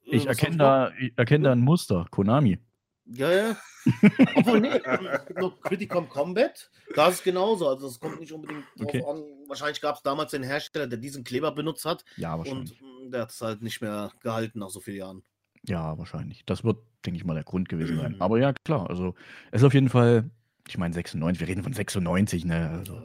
Äh, 0.07 0.17
Ich 0.17 0.27
was 0.27 0.39
erkenne 0.39 0.57
da, 0.59 0.93
ich 1.01 1.13
erkenne 1.17 1.45
da 1.45 1.53
ein 1.53 1.61
Muster. 1.61 2.07
Konami. 2.11 2.59
Ja, 3.07 3.31
ja. 3.31 3.57
Obwohl, 4.37 4.61
nee, 4.61 4.69
es 4.69 5.27
gibt 5.27 5.39
noch 5.41 5.61
Criticom 5.61 6.09
Combat, 6.09 6.71
da 6.95 7.09
ist 7.09 7.17
es 7.17 7.23
genauso. 7.23 7.69
Also, 7.69 7.89
es 7.89 8.01
kommt 8.01 8.19
nicht 8.19 8.33
unbedingt 8.33 8.65
drauf 8.79 8.89
Okay. 8.89 9.05
an. 9.07 9.23
Wahrscheinlich 9.47 9.81
gab 9.83 9.97
es 9.97 10.03
damals 10.03 10.31
den 10.31 10.43
Hersteller, 10.43 10.87
der 10.87 10.99
diesen 10.99 11.23
Kleber 11.23 11.53
benutzt 11.53 11.85
hat 11.85 12.05
Ja, 12.17 12.39
wahrscheinlich. 12.39 12.81
und 12.81 13.05
mh, 13.05 13.11
der 13.11 13.23
hat 13.23 13.31
es 13.31 13.41
halt 13.43 13.63
nicht 13.63 13.83
mehr 13.83 14.11
gehalten 14.23 14.59
nach 14.61 14.71
so 14.71 14.81
vielen 14.81 14.97
Jahren. 14.99 15.23
Ja, 15.67 15.97
wahrscheinlich. 15.99 16.45
Das 16.47 16.65
wird, 16.65 16.79
denke 17.05 17.19
ich 17.19 17.25
mal, 17.25 17.35
der 17.35 17.45
Grund 17.45 17.69
gewesen 17.69 17.97
sein. 17.99 18.21
Aber 18.21 18.39
ja, 18.39 18.53
klar, 18.65 18.89
also 18.89 19.15
es 19.51 19.61
ist 19.61 19.67
auf 19.67 19.75
jeden 19.75 19.89
Fall, 19.91 20.31
ich 20.67 20.79
meine 20.79 20.95
96, 20.95 21.41
wir 21.41 21.49
reden 21.49 21.63
von 21.63 21.73
96, 21.75 22.45
ne? 22.47 22.71
Also, 22.71 23.03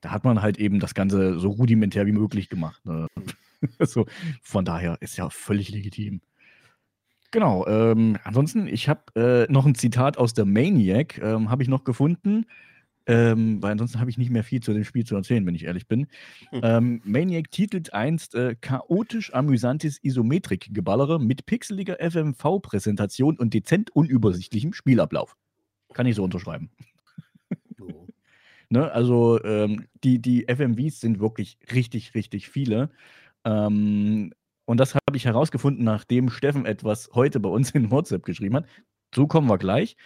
da 0.00 0.10
hat 0.10 0.24
man 0.24 0.42
halt 0.42 0.58
eben 0.58 0.80
das 0.80 0.94
Ganze 0.94 1.38
so 1.38 1.50
rudimentär 1.50 2.04
wie 2.06 2.12
möglich 2.12 2.48
gemacht. 2.48 2.84
Ne? 2.84 3.06
also, 3.78 4.06
von 4.42 4.64
daher 4.64 4.98
ist 5.00 5.16
ja 5.16 5.30
völlig 5.30 5.68
legitim. 5.70 6.20
Genau, 7.36 7.66
ähm, 7.66 8.16
ansonsten, 8.24 8.66
ich 8.66 8.88
habe 8.88 9.02
äh, 9.14 9.52
noch 9.52 9.66
ein 9.66 9.74
Zitat 9.74 10.16
aus 10.16 10.32
der 10.32 10.46
Maniac, 10.46 11.18
ähm, 11.18 11.50
habe 11.50 11.62
ich 11.62 11.68
noch 11.68 11.84
gefunden. 11.84 12.46
Ähm, 13.04 13.62
weil 13.62 13.72
ansonsten 13.72 14.00
habe 14.00 14.08
ich 14.08 14.16
nicht 14.16 14.30
mehr 14.30 14.42
viel 14.42 14.62
zu 14.62 14.72
dem 14.72 14.84
Spiel 14.84 15.04
zu 15.04 15.14
erzählen, 15.16 15.44
wenn 15.44 15.54
ich 15.54 15.64
ehrlich 15.64 15.86
bin. 15.86 16.06
Hm. 16.48 16.60
Ähm, 16.62 17.02
Maniac 17.04 17.50
titelt 17.50 17.92
einst 17.92 18.34
äh, 18.34 18.56
chaotisch 18.58 19.34
amüsantes 19.34 20.02
Isometrik-Geballere 20.02 21.20
mit 21.20 21.44
pixeliger 21.44 21.98
FMV-Präsentation 22.00 23.36
und 23.38 23.52
dezent 23.52 23.94
unübersichtlichem 23.94 24.72
Spielablauf. 24.72 25.36
Kann 25.92 26.06
ich 26.06 26.14
so 26.14 26.24
unterschreiben. 26.24 26.70
So. 27.76 28.08
Ne? 28.70 28.90
Also 28.90 29.44
ähm, 29.44 29.86
die, 30.02 30.20
die 30.20 30.48
FMVs 30.48 31.00
sind 31.00 31.20
wirklich 31.20 31.58
richtig, 31.72 32.14
richtig 32.14 32.48
viele. 32.48 32.90
Ähm, 33.44 34.32
und 34.66 34.78
das 34.78 34.94
habe 34.94 35.16
ich 35.16 35.24
herausgefunden, 35.24 35.84
nachdem 35.84 36.28
Steffen 36.28 36.66
etwas 36.66 37.10
heute 37.14 37.40
bei 37.40 37.48
uns 37.48 37.70
in 37.70 37.90
WhatsApp 37.90 38.24
geschrieben 38.24 38.56
hat. 38.56 38.66
So 39.14 39.26
kommen 39.26 39.48
wir 39.48 39.58
gleich. 39.58 39.96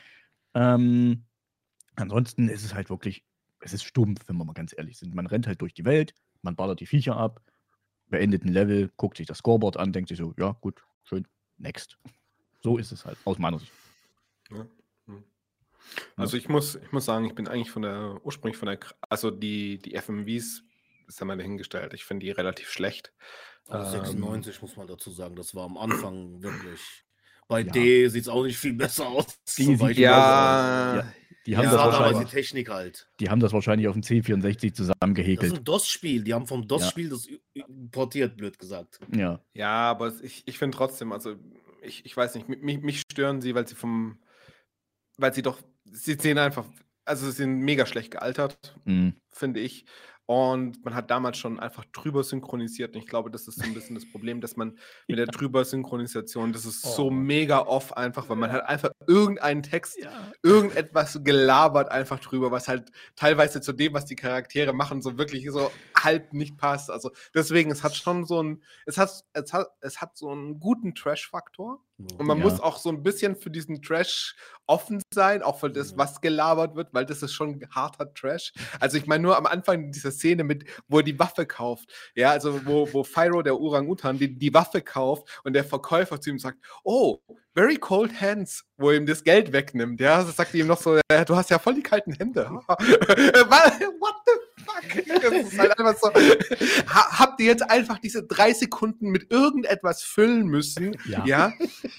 Ähm, 0.54 1.24
ansonsten 1.96 2.48
ist 2.48 2.64
es 2.64 2.74
halt 2.74 2.90
wirklich, 2.90 3.24
es 3.60 3.72
ist 3.72 3.82
stumpf, 3.82 4.20
wenn 4.28 4.36
wir 4.36 4.44
mal 4.44 4.52
ganz 4.52 4.74
ehrlich 4.76 4.98
sind. 4.98 5.14
Man 5.14 5.26
rennt 5.26 5.46
halt 5.46 5.60
durch 5.60 5.74
die 5.74 5.84
Welt, 5.84 6.14
man 6.42 6.56
ballert 6.56 6.80
die 6.80 6.86
Viecher 6.86 7.16
ab, 7.16 7.40
beendet 8.08 8.44
ein 8.44 8.52
Level, 8.52 8.90
guckt 8.96 9.16
sich 9.16 9.26
das 9.26 9.38
Scoreboard 9.38 9.76
an, 9.76 9.92
denkt 9.92 10.08
sich 10.08 10.18
so, 10.18 10.34
ja, 10.38 10.56
gut, 10.60 10.82
schön, 11.04 11.26
next. 11.58 11.98
So 12.62 12.76
ist 12.76 12.92
es 12.92 13.04
halt, 13.04 13.18
aus 13.24 13.38
meiner 13.38 13.58
Sicht. 13.58 13.72
Ja. 14.50 14.66
Also 16.16 16.36
ich 16.36 16.48
muss, 16.48 16.76
ich 16.76 16.92
muss 16.92 17.06
sagen, 17.06 17.24
ich 17.24 17.34
bin 17.34 17.48
eigentlich 17.48 17.70
von 17.70 17.82
der, 17.82 18.20
ursprünglich 18.22 18.58
von 18.58 18.66
der, 18.66 18.78
also 19.08 19.30
die, 19.30 19.78
die 19.78 19.96
FMVs, 19.96 20.62
ist 21.14 21.20
ja 21.20 21.26
mal 21.26 21.36
dahingestellt, 21.36 21.94
ich 21.94 22.04
finde 22.04 22.24
die 22.26 22.32
relativ 22.32 22.70
schlecht. 22.70 23.12
Also 23.68 23.96
Ähm, 23.96 24.04
96 24.04 24.62
muss 24.62 24.76
man 24.76 24.86
dazu 24.86 25.10
sagen, 25.10 25.36
das 25.36 25.54
war 25.54 25.64
am 25.64 25.76
Anfang 25.76 26.42
wirklich. 26.42 26.80
Bei 27.48 27.60
Ja. 27.62 27.72
D 27.72 28.08
sieht 28.08 28.22
es 28.22 28.28
auch 28.28 28.44
nicht 28.44 28.58
viel 28.58 28.72
besser 28.74 29.08
aus. 29.08 29.26
Die 29.58 29.76
Beispiel. 29.76 30.04
Ja, 30.04 30.94
Ja, 30.96 31.14
Die 31.46 31.56
haben, 31.56 31.64
ja, 31.64 31.70
das 31.72 31.80
aber 31.80 31.90
die 31.90 32.02
wahrscheinlich, 32.04 32.30
Technik 32.30 32.68
halt. 32.70 33.08
die 33.18 33.28
haben 33.30 33.40
das 33.40 33.52
wahrscheinlich 33.52 33.88
auf 33.88 33.94
dem 33.94 34.02
C64 34.02 34.68
Das 34.70 34.76
zusammengehäkelt. 34.76 35.52
ist 35.52 35.58
ein 35.58 35.64
DOS-Spiel. 35.64 36.22
Die 36.22 36.34
haben 36.34 36.46
vom 36.46 36.66
DOS-Spiel 36.68 37.08
das 37.08 37.26
ü- 37.28 37.40
ü- 37.56 37.64
portiert, 37.90 38.36
blöd 38.36 38.58
gesagt. 38.58 39.00
Ja, 39.14 39.40
Ja, 39.54 39.90
aber 39.90 40.12
ich, 40.22 40.42
ich 40.46 40.58
finde 40.58 40.76
trotzdem, 40.76 41.12
also 41.12 41.36
ich, 41.82 42.04
ich 42.04 42.16
weiß 42.16 42.34
nicht, 42.36 42.48
mi- 42.48 42.56
mich, 42.58 42.80
mich 42.82 43.00
stören 43.00 43.40
sie, 43.40 43.54
weil 43.54 43.66
sie 43.66 43.74
vom, 43.74 44.20
weil 45.16 45.32
sie 45.34 45.42
doch, 45.42 45.58
sie 45.84 46.14
sehen 46.14 46.38
einfach, 46.38 46.66
also 47.04 47.26
sie 47.26 47.32
sind 47.32 47.60
mega 47.60 47.86
schlecht 47.86 48.10
gealtert, 48.12 48.76
mm, 48.84 49.10
finde 49.32 49.60
ich. 49.60 49.86
Und 50.30 50.84
man 50.84 50.94
hat 50.94 51.10
damals 51.10 51.38
schon 51.38 51.58
einfach 51.58 51.84
drüber 51.86 52.22
synchronisiert. 52.22 52.94
Und 52.94 53.02
ich 53.02 53.08
glaube, 53.08 53.32
das 53.32 53.48
ist 53.48 53.56
so 53.58 53.64
ein 53.64 53.74
bisschen 53.74 53.96
das 53.96 54.08
Problem, 54.08 54.40
dass 54.40 54.56
man 54.56 54.78
mit 55.08 55.18
der 55.18 55.26
drüber 55.26 55.64
Synchronisation, 55.64 56.52
das 56.52 56.64
ist 56.66 56.82
so 56.82 57.06
Oh. 57.06 57.10
mega 57.10 57.58
off 57.62 57.96
einfach, 57.96 58.28
weil 58.28 58.36
man 58.36 58.52
hat 58.52 58.62
einfach 58.68 58.90
irgendeinen 59.08 59.64
Text, 59.64 59.98
irgendetwas 60.44 61.18
gelabert 61.24 61.90
einfach 61.90 62.20
drüber, 62.20 62.52
was 62.52 62.68
halt 62.68 62.92
teilweise 63.16 63.60
zu 63.60 63.72
dem, 63.72 63.92
was 63.92 64.04
die 64.04 64.14
Charaktere 64.14 64.72
machen, 64.72 65.02
so 65.02 65.18
wirklich 65.18 65.50
so 65.50 65.72
halb 66.04 66.32
nicht 66.32 66.56
passt. 66.58 66.90
Also 66.90 67.10
deswegen, 67.34 67.70
es 67.70 67.82
hat 67.82 67.94
schon 67.96 68.24
so 68.24 68.42
ein, 68.42 68.62
es 68.86 68.98
hat, 68.98 69.24
es 69.32 69.52
hat, 69.52 69.68
es 69.80 70.00
hat 70.00 70.16
so 70.16 70.30
einen 70.30 70.60
guten 70.60 70.94
Trash-Faktor. 70.94 71.80
Und 72.18 72.26
man 72.26 72.38
Ja. 72.38 72.44
muss 72.44 72.60
auch 72.60 72.78
so 72.78 72.88
ein 72.88 73.02
bisschen 73.02 73.36
für 73.36 73.50
diesen 73.50 73.82
Trash 73.82 74.34
offen 74.66 75.02
sein, 75.12 75.42
auch 75.42 75.58
für 75.60 75.68
das, 75.70 75.92
Mhm. 75.92 75.98
was 75.98 76.20
gelabert 76.22 76.74
wird, 76.74 76.88
weil 76.94 77.04
das 77.04 77.22
ist 77.22 77.34
schon 77.34 77.60
harter 77.74 78.14
Trash. 78.14 78.54
Also 78.80 78.96
ich 78.96 79.06
meine 79.06 79.22
nur 79.22 79.36
am 79.36 79.44
Anfang 79.44 79.92
dieser 79.92 80.10
Szene 80.10 80.42
mit, 80.42 80.64
wo 80.88 80.98
er 80.98 81.02
die 81.02 81.18
Waffe 81.18 81.44
kauft, 81.44 81.92
ja, 82.14 82.30
also 82.30 82.64
wo, 82.64 82.90
wo 82.94 83.04
Fyro, 83.04 83.42
der 83.42 83.60
Orang-Utan, 83.60 84.18
die, 84.18 84.34
die 84.38 84.54
Waffe 84.54 84.80
kauft 84.80 85.40
und 85.44 85.52
der 85.52 85.64
Verkäufer 85.64 86.18
zu 86.22 86.30
ihm 86.30 86.38
sagt, 86.38 86.56
oh, 86.84 87.18
very 87.54 87.76
cold 87.76 88.18
hands, 88.18 88.64
wo 88.78 88.88
er 88.90 88.96
ihm 88.96 89.04
das 89.04 89.22
Geld 89.22 89.52
wegnimmt, 89.52 90.00
ja, 90.00 90.22
das 90.24 90.36
sagt 90.36 90.54
ihm 90.54 90.68
noch 90.68 90.80
so, 90.80 90.98
du 91.26 91.36
hast 91.36 91.50
ja 91.50 91.58
voll 91.58 91.74
die 91.74 91.82
kalten 91.82 92.14
Hände. 92.14 92.48
What 92.68 94.14
the 94.26 94.32
fuck? 94.70 95.06
Das 95.22 95.32
ist 95.52 95.58
halt 95.58 95.78
einfach 95.78 95.96
so, 96.00 96.08
ha, 96.88 97.18
habt 97.18 97.40
ihr 97.40 97.46
jetzt 97.46 97.68
einfach 97.70 97.98
diese 97.98 98.22
drei 98.22 98.52
Sekunden 98.52 99.10
mit 99.10 99.30
irgendetwas 99.30 100.02
füllen 100.02 100.46
müssen, 100.46 100.96
Ja. 101.06 101.24
ja, 101.26 101.52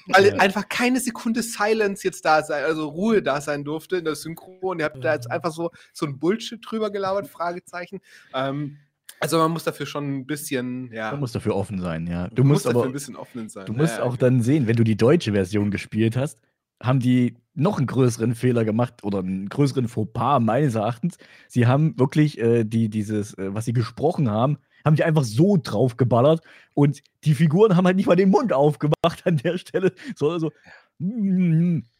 weil 0.08 0.28
Ja. 0.28 0.34
einfach 0.36 0.68
keine 0.70 1.00
Sekunde 1.00 1.44
Silence 1.44 2.04
jetzt 2.04 2.26
da 2.26 2.44
sein, 2.44 2.64
also 2.64 2.88
Ruhe 2.90 3.22
da 3.22 3.42
sein 3.42 3.64
durfte 3.64 3.98
in 3.98 4.06
der 4.06 4.16
Synchro 4.16 4.58
und 4.72 4.80
ihr 4.80 4.86
habt 4.86 5.04
da 5.04 5.14
jetzt 5.14 5.30
einfach 5.30 5.52
so, 5.52 5.72
so 5.94 6.06
ein 6.06 6.18
Bullshit 6.20 6.60
drüber 6.66 6.90
gelabert, 6.92 7.28
Fragezeichen. 7.28 8.00
Ähm, 8.34 8.78
also 9.20 9.38
man 9.38 9.52
muss 9.52 9.64
dafür 9.64 9.86
schon 9.86 10.12
ein 10.20 10.26
bisschen, 10.26 10.92
ja, 10.92 11.12
man 11.12 11.20
muss 11.20 11.32
dafür 11.32 11.56
offen 11.56 11.80
sein, 11.80 12.08
ja. 12.08 12.28
Du 12.30 12.42
man 12.44 12.54
musst 12.54 12.66
dafür 12.66 12.80
aber, 12.82 12.90
ein 12.90 12.94
bisschen 12.94 13.16
offen 13.16 13.50
sein. 13.50 13.66
du 13.68 13.74
musst 13.74 13.98
Ja, 13.98 14.04
auch 14.04 14.14
ja. 14.14 14.18
dann 14.18 14.42
sehen, 14.42 14.66
wenn 14.68 14.76
du 14.76 14.84
die 14.84 14.98
deutsche 14.98 15.34
Version 15.34 15.70
gespielt 15.70 16.18
hast, 16.18 16.40
haben 16.82 17.00
die 17.00 17.36
noch 17.54 17.78
einen 17.78 17.88
größeren 17.88 18.36
Fehler 18.36 18.66
gemacht 18.66 19.04
oder 19.04 19.20
einen 19.20 19.50
größeren 19.50 19.88
Fauxpas 19.88 20.40
meines 20.40 20.76
Erachtens. 20.76 21.18
Sie 21.48 21.68
haben 21.68 21.98
wirklich 22.00 22.40
äh, 22.40 22.64
die, 22.64 22.90
dieses, 22.90 23.38
äh, 23.38 23.54
was 23.54 23.66
sie 23.66 23.74
gesprochen 23.74 24.30
haben, 24.30 24.58
haben 24.86 24.96
die 24.96 25.04
einfach 25.04 25.24
so 25.24 25.58
draufgeballert 25.62 26.42
und 26.74 27.02
die 27.24 27.36
Figuren 27.36 27.76
haben 27.76 27.86
halt 27.86 27.98
nicht 27.98 28.08
mal 28.08 28.16
den 28.16 28.30
Mund 28.30 28.54
aufgemacht 28.54 29.26
an 29.26 29.38
der 29.38 29.58
Stelle, 29.58 29.94
sondern 30.16 30.40
so, 30.40 30.52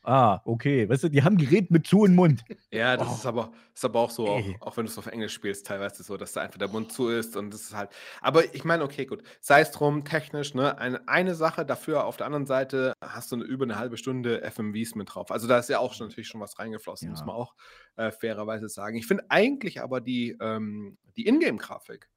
ah, 0.04 0.42
okay, 0.46 0.88
weißt 0.90 1.04
du, 1.04 1.10
die 1.10 1.24
haben 1.24 1.38
geredet 1.38 1.72
mit 1.72 1.88
zu 1.88 2.02
und 2.02 2.16
Mund. 2.16 2.44
Ja, 2.72 2.96
das 2.98 3.08
Oh. 3.10 3.14
ist, 3.16 3.26
aber, 3.26 3.52
ist 3.74 3.84
aber 3.86 4.00
auch 4.00 4.10
so, 4.12 4.28
auch, 4.28 4.62
auch 4.62 4.78
wenn 4.78 4.86
du 4.86 4.92
es 4.92 4.98
auf 4.98 5.08
Englisch 5.08 5.34
spielst, 5.34 5.66
teilweise 5.68 6.04
so, 6.04 6.18
dass 6.18 6.34
da 6.34 6.42
einfach 6.42 6.58
der 6.60 6.68
Mund 6.70 6.92
zu 6.92 7.10
ist 7.10 7.36
und 7.36 7.54
das 7.54 7.62
ist 7.64 7.76
halt. 7.76 7.90
Aber 8.22 8.54
ich 8.56 8.64
meine, 8.64 8.84
okay, 8.84 9.06
gut. 9.06 9.24
Sei 9.42 9.62
es 9.62 9.72
drum, 9.72 10.06
technisch, 10.06 10.54
ne? 10.54 10.78
Eine, 10.78 11.08
eine 11.08 11.36
Sache 11.36 11.66
dafür, 11.66 12.06
auf 12.06 12.18
der 12.18 12.28
anderen 12.28 12.46
Seite 12.46 12.94
hast 13.04 13.32
du 13.32 13.36
eine, 13.36 13.46
über 13.46 13.66
eine 13.66 13.78
halbe 13.78 13.98
Stunde 13.98 14.42
FMVs 14.42 14.96
mit 14.96 15.14
drauf. 15.14 15.32
Also 15.32 15.48
da 15.48 15.58
ist 15.60 15.70
ja 15.70 15.80
auch 15.80 15.94
schon, 15.94 16.08
natürlich 16.08 16.28
schon 16.28 16.42
was 16.42 16.60
reingeflossen, 16.60 17.10
muss 17.10 17.20
Ja. 17.22 17.26
man 17.26 17.36
auch 17.36 17.56
äh, 17.98 18.12
fairerweise 18.12 18.70
sagen. 18.70 18.96
Ich 18.98 19.08
finde 19.08 19.26
eigentlich 19.30 19.82
aber 19.82 20.00
die, 20.02 20.38
ähm, 20.40 20.98
die 21.18 21.28
Ingame-Grafik 21.28 22.10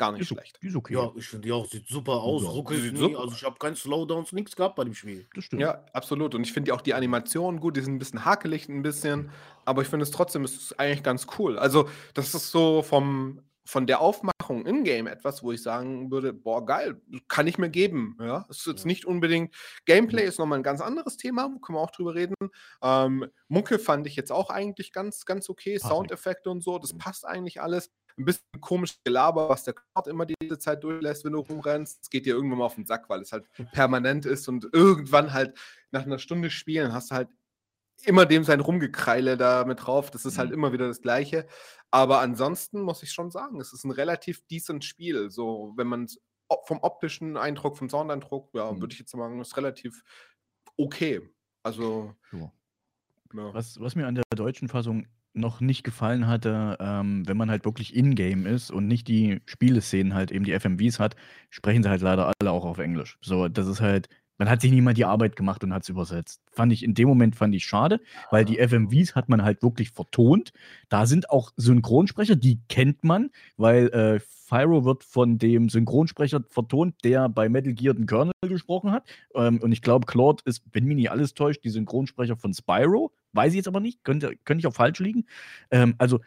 gar 0.00 0.10
nicht 0.12 0.22
Ist, 0.22 0.28
schlecht. 0.28 0.58
ist 0.60 0.74
okay. 0.74 0.94
Ja, 0.94 1.12
ich 1.14 1.28
finde 1.28 1.46
die 1.46 1.52
auch, 1.52 1.66
sieht 1.66 1.86
super 1.86 2.14
aus. 2.14 2.42
Ja, 2.42 2.48
ruckelt 2.48 2.82
sieht 2.82 2.94
nie. 2.94 2.98
super 2.98 3.20
Also 3.20 3.34
ich 3.36 3.44
habe 3.44 3.56
keinen 3.58 3.76
Slowdowns, 3.76 4.32
nichts 4.32 4.56
gehabt 4.56 4.74
bei 4.74 4.84
dem 4.84 4.94
Spiel. 4.94 5.28
das 5.34 5.44
stimmt. 5.44 5.62
Ja, 5.62 5.84
absolut. 5.92 6.34
Und 6.34 6.42
ich 6.42 6.52
finde 6.52 6.74
auch 6.74 6.80
die 6.80 6.94
Animationen 6.94 7.60
gut, 7.60 7.76
die 7.76 7.82
sind 7.82 7.94
ein 7.94 7.98
bisschen 8.00 8.24
hakelig, 8.24 8.68
ein 8.68 8.82
bisschen, 8.82 9.30
aber 9.64 9.82
ich 9.82 9.88
finde 9.88 10.02
es 10.02 10.10
trotzdem, 10.10 10.42
es 10.44 10.54
ist 10.56 10.80
eigentlich 10.80 11.02
ganz 11.04 11.26
cool. 11.38 11.58
Also, 11.58 11.88
das 12.14 12.34
ist 12.34 12.50
so 12.50 12.82
vom, 12.82 13.40
von 13.66 13.86
der 13.86 14.00
Aufmachung 14.00 14.66
in-game 14.66 15.06
etwas, 15.06 15.44
wo 15.44 15.52
ich 15.52 15.62
sagen 15.62 16.10
würde, 16.10 16.32
boah, 16.32 16.64
geil, 16.66 17.00
kann 17.28 17.46
ich 17.46 17.56
mir 17.58 17.68
geben. 17.70 18.16
Ja, 18.18 18.46
es 18.50 18.58
ist 18.60 18.66
jetzt 18.66 18.80
Ja. 18.80 18.86
nicht 18.88 19.04
unbedingt, 19.04 19.54
Gameplay 19.84 20.24
ist 20.24 20.38
nochmal 20.40 20.58
ein 20.58 20.64
ganz 20.64 20.80
anderes 20.80 21.16
Thema, 21.16 21.42
können 21.62 21.78
wir 21.78 21.82
auch 21.82 21.92
drüber 21.92 22.14
reden. 22.16 22.34
Ähm, 22.82 23.26
Mucke 23.48 23.78
fand 23.78 24.06
ich 24.08 24.16
jetzt 24.16 24.32
auch 24.32 24.50
eigentlich 24.50 24.92
ganz, 24.92 25.24
ganz 25.24 25.48
okay, 25.48 25.78
Soundeffekte 25.78 26.50
und 26.50 26.62
so, 26.62 26.78
das 26.78 26.96
passt 26.96 27.24
eigentlich 27.26 27.60
alles. 27.60 27.92
Ein 28.20 28.24
bisschen 28.24 28.60
komisch 28.60 28.98
Gelaber, 29.04 29.48
was 29.48 29.64
der 29.64 29.74
Cloud 29.74 30.06
immer 30.06 30.26
diese 30.26 30.58
Zeit 30.58 30.84
durchlässt, 30.84 31.24
wenn 31.24 31.32
du 31.32 31.40
rumrennst. 31.40 32.02
Es 32.02 32.10
geht 32.10 32.26
dir 32.26 32.34
irgendwann 32.34 32.58
mal 32.58 32.66
auf 32.66 32.74
den 32.74 32.86
Sack, 32.86 33.08
weil 33.08 33.20
es 33.22 33.32
halt 33.32 33.46
permanent 33.72 34.26
ist 34.26 34.46
und 34.48 34.68
irgendwann 34.72 35.32
halt 35.32 35.56
nach 35.90 36.04
einer 36.04 36.18
Stunde 36.18 36.50
Spielen 36.50 36.92
hast 36.92 37.10
du 37.10 37.14
halt 37.14 37.28
immer 38.04 38.24
dem 38.26 38.44
sein 38.44 38.60
Rumgekreile 38.60 39.36
da 39.36 39.64
mit 39.64 39.84
drauf. 39.86 40.10
Das 40.10 40.24
ist 40.24 40.38
halt 40.38 40.48
Mhm. 40.50 40.54
immer 40.54 40.72
wieder 40.72 40.88
das 40.88 41.00
Gleiche. 41.02 41.46
Aber 41.90 42.20
ansonsten 42.20 42.80
muss 42.82 43.02
ich 43.02 43.12
schon 43.12 43.30
sagen, 43.30 43.60
es 43.60 43.72
ist 43.72 43.84
ein 43.84 43.90
relativ 43.90 44.46
decent 44.48 44.84
Spiel. 44.84 45.30
So, 45.30 45.72
wenn 45.76 45.86
man 45.86 46.04
es 46.04 46.18
vom 46.64 46.78
optischen 46.82 47.36
Eindruck, 47.36 47.76
vom 47.78 47.88
Soundeindruck, 47.90 48.50
ja, 48.54 48.72
Mhm. 48.72 48.80
würde 48.80 48.92
ich 48.94 48.98
jetzt 49.00 49.10
sagen, 49.12 49.40
ist 49.40 49.56
relativ 49.56 50.02
okay. 50.76 51.20
Also, 51.62 52.14
Ja. 52.32 52.50
ja. 53.34 53.54
Was, 53.54 53.78
was 53.80 53.94
mir 53.94 54.06
an 54.06 54.14
der 54.14 54.24
deutschen 54.34 54.68
Fassung 54.68 55.06
noch 55.32 55.60
nicht 55.60 55.84
gefallen 55.84 56.26
hatte, 56.26 56.76
ähm, 56.80 57.26
wenn 57.26 57.36
man 57.36 57.50
halt 57.50 57.64
wirklich 57.64 57.94
in-game 57.94 58.46
ist 58.46 58.70
und 58.70 58.86
nicht 58.86 59.08
die 59.08 59.40
Spieleszenen 59.46 60.14
halt 60.14 60.32
eben 60.32 60.44
die 60.44 60.58
FMVs 60.58 60.98
hat, 60.98 61.16
sprechen 61.50 61.82
sie 61.82 61.88
halt 61.88 62.02
leider 62.02 62.32
alle 62.40 62.50
auch 62.50 62.64
auf 62.64 62.78
Englisch. 62.78 63.18
So, 63.20 63.48
das 63.48 63.66
ist 63.66 63.80
halt, 63.80 64.08
man 64.38 64.48
hat 64.48 64.60
sich 64.60 64.72
niemand 64.72 64.96
die 64.96 65.04
Arbeit 65.04 65.36
gemacht 65.36 65.62
und 65.62 65.72
hat 65.74 65.82
es 65.82 65.88
übersetzt. 65.88 66.40
Fand 66.50 66.72
ich 66.72 66.82
in 66.82 66.94
dem 66.94 67.08
Moment 67.08 67.36
fand 67.36 67.54
ich 67.54 67.64
schade, 67.64 68.00
weil 68.30 68.44
die 68.44 68.58
FMVs 68.58 69.14
hat 69.14 69.28
man 69.28 69.44
halt 69.44 69.62
wirklich 69.62 69.90
vertont. 69.90 70.52
Da 70.88 71.06
sind 71.06 71.30
auch 71.30 71.52
Synchronsprecher, 71.56 72.36
die 72.36 72.58
kennt 72.68 73.04
man, 73.04 73.30
weil 73.56 73.88
äh, 73.88 74.20
Fyro 74.50 74.84
wird 74.84 75.04
von 75.04 75.38
dem 75.38 75.68
Synchronsprecher 75.68 76.42
vertont, 76.48 76.96
der 77.04 77.28
bei 77.28 77.48
Metal 77.48 77.72
Gear 77.72 77.94
den 77.94 78.06
Colonel 78.06 78.32
gesprochen 78.40 78.90
hat. 78.90 79.04
Ähm, 79.34 79.60
und 79.62 79.72
ich 79.72 79.82
glaube, 79.82 80.06
Claude 80.06 80.42
ist, 80.46 80.62
wenn 80.72 80.86
mich 80.86 80.96
nicht 80.96 81.10
alles 81.10 81.34
täuscht, 81.34 81.62
die 81.62 81.70
Synchronsprecher 81.70 82.36
von 82.36 82.52
Spyro. 82.52 83.12
Weiß 83.32 83.52
ich 83.52 83.56
jetzt 83.56 83.68
aber 83.68 83.80
nicht, 83.80 84.04
könnte, 84.04 84.34
könnte 84.44 84.60
ich 84.60 84.66
auch 84.66 84.74
falsch 84.74 84.98
liegen. 84.98 85.26
Ähm, 85.70 85.94
also, 85.98 86.20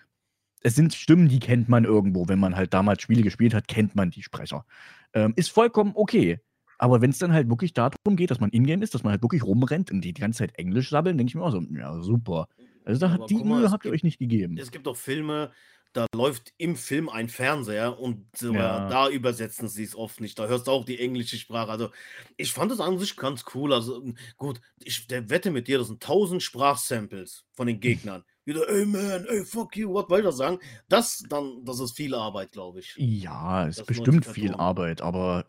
es 0.61 0.75
sind 0.75 0.93
Stimmen, 0.93 1.27
die 1.27 1.39
kennt 1.39 1.67
man 1.69 1.83
irgendwo. 1.83 2.27
Wenn 2.27 2.39
man 2.39 2.55
halt 2.55 2.73
damals 2.73 3.01
Spiele 3.01 3.21
gespielt 3.21 3.53
hat, 3.53 3.67
kennt 3.67 3.95
man 3.95 4.11
die 4.11 4.23
Sprecher. 4.23 4.65
Ähm, 5.13 5.33
ist 5.35 5.51
vollkommen 5.51 5.91
okay. 5.95 6.39
Aber 6.77 7.01
wenn 7.01 7.11
es 7.11 7.17
dann 7.17 7.33
halt 7.33 7.49
wirklich 7.49 7.73
darum 7.73 8.15
geht, 8.15 8.31
dass 8.31 8.39
man 8.39 8.49
Ingame 8.51 8.83
ist, 8.83 8.93
dass 8.93 9.03
man 9.03 9.11
halt 9.11 9.21
wirklich 9.21 9.43
rumrennt 9.43 9.91
und 9.91 10.01
die, 10.01 10.13
die 10.13 10.21
ganze 10.21 10.39
Zeit 10.39 10.57
Englisch 10.57 10.89
sabbeln, 10.89 11.17
denke 11.17 11.31
ich 11.31 11.35
mir 11.35 11.43
auch 11.43 11.51
so, 11.51 11.61
ja, 11.61 11.99
super. 12.01 12.47
Also 12.85 12.99
da 12.99 13.11
hat 13.11 13.29
die 13.29 13.43
Mühe 13.43 13.71
habt 13.71 13.85
ihr 13.85 13.91
euch 13.91 14.03
nicht 14.03 14.19
gegeben. 14.19 14.57
Es 14.57 14.71
gibt 14.71 14.87
auch 14.87 14.97
Filme, 14.97 15.51
da 15.93 16.07
läuft 16.13 16.53
im 16.57 16.75
Film 16.75 17.07
ein 17.07 17.29
Fernseher 17.29 17.99
und 17.99 18.25
sogar 18.35 18.81
Ja. 18.83 18.89
da 18.89 19.09
übersetzen 19.09 19.67
sie 19.69 19.83
es 19.83 19.95
oft 19.95 20.19
nicht. 20.21 20.37
Da 20.39 20.47
hörst 20.47 20.67
du 20.67 20.71
auch 20.71 20.85
die 20.85 20.99
englische 20.99 21.37
Sprache. 21.37 21.71
Also 21.71 21.89
ich 22.35 22.51
fand 22.51 22.71
es 22.71 22.79
an 22.79 22.97
sich 22.99 23.15
ganz 23.15 23.45
cool. 23.53 23.73
Also 23.73 24.03
gut, 24.37 24.59
ich 24.83 25.07
der 25.07 25.29
wette 25.29 25.51
mit 25.51 25.67
dir, 25.67 25.77
das 25.77 25.87
sind 25.87 26.01
tausend 26.03 26.41
Sprachsamples 26.43 27.45
von 27.53 27.67
den 27.67 27.79
Gegnern. 27.79 28.23
Wieder, 28.45 28.67
ey 28.67 28.85
man, 28.85 29.25
ey 29.29 29.45
fuck 29.45 29.77
you, 29.77 29.93
was 29.93 30.09
wollt 30.09 30.25
ihr 30.25 30.31
sagen? 30.33 30.59
Das 30.89 31.23
dann, 31.29 31.63
das 31.63 31.79
ist 31.79 31.95
viel 31.95 32.13
Arbeit, 32.13 32.51
glaube 32.51 32.79
ich. 32.79 32.93
Ja, 32.97 33.65
ist 33.65 33.79
Das 33.79 33.85
bestimmt 33.85 34.25
90er 34.25 34.33
viel. 34.33 34.53
Arbeit, 34.55 35.01
aber 35.01 35.45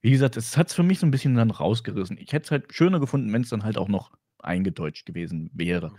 wie 0.00 0.10
gesagt, 0.12 0.38
es 0.38 0.56
hat 0.56 0.68
es 0.68 0.74
für 0.74 0.82
mich 0.82 1.00
so 1.00 1.06
ein 1.06 1.10
bisschen 1.10 1.34
dann 1.34 1.50
rausgerissen. 1.50 2.16
Ich 2.16 2.32
hätte 2.32 2.44
es 2.44 2.50
halt 2.50 2.72
schöner 2.74 3.00
gefunden, 3.00 3.30
wenn 3.32 3.42
es 3.42 3.50
dann 3.50 3.64
halt 3.64 3.76
auch 3.76 3.88
noch 3.88 4.12
eingedeutscht 4.38 5.04
gewesen 5.04 5.50
wäre. 5.52 5.92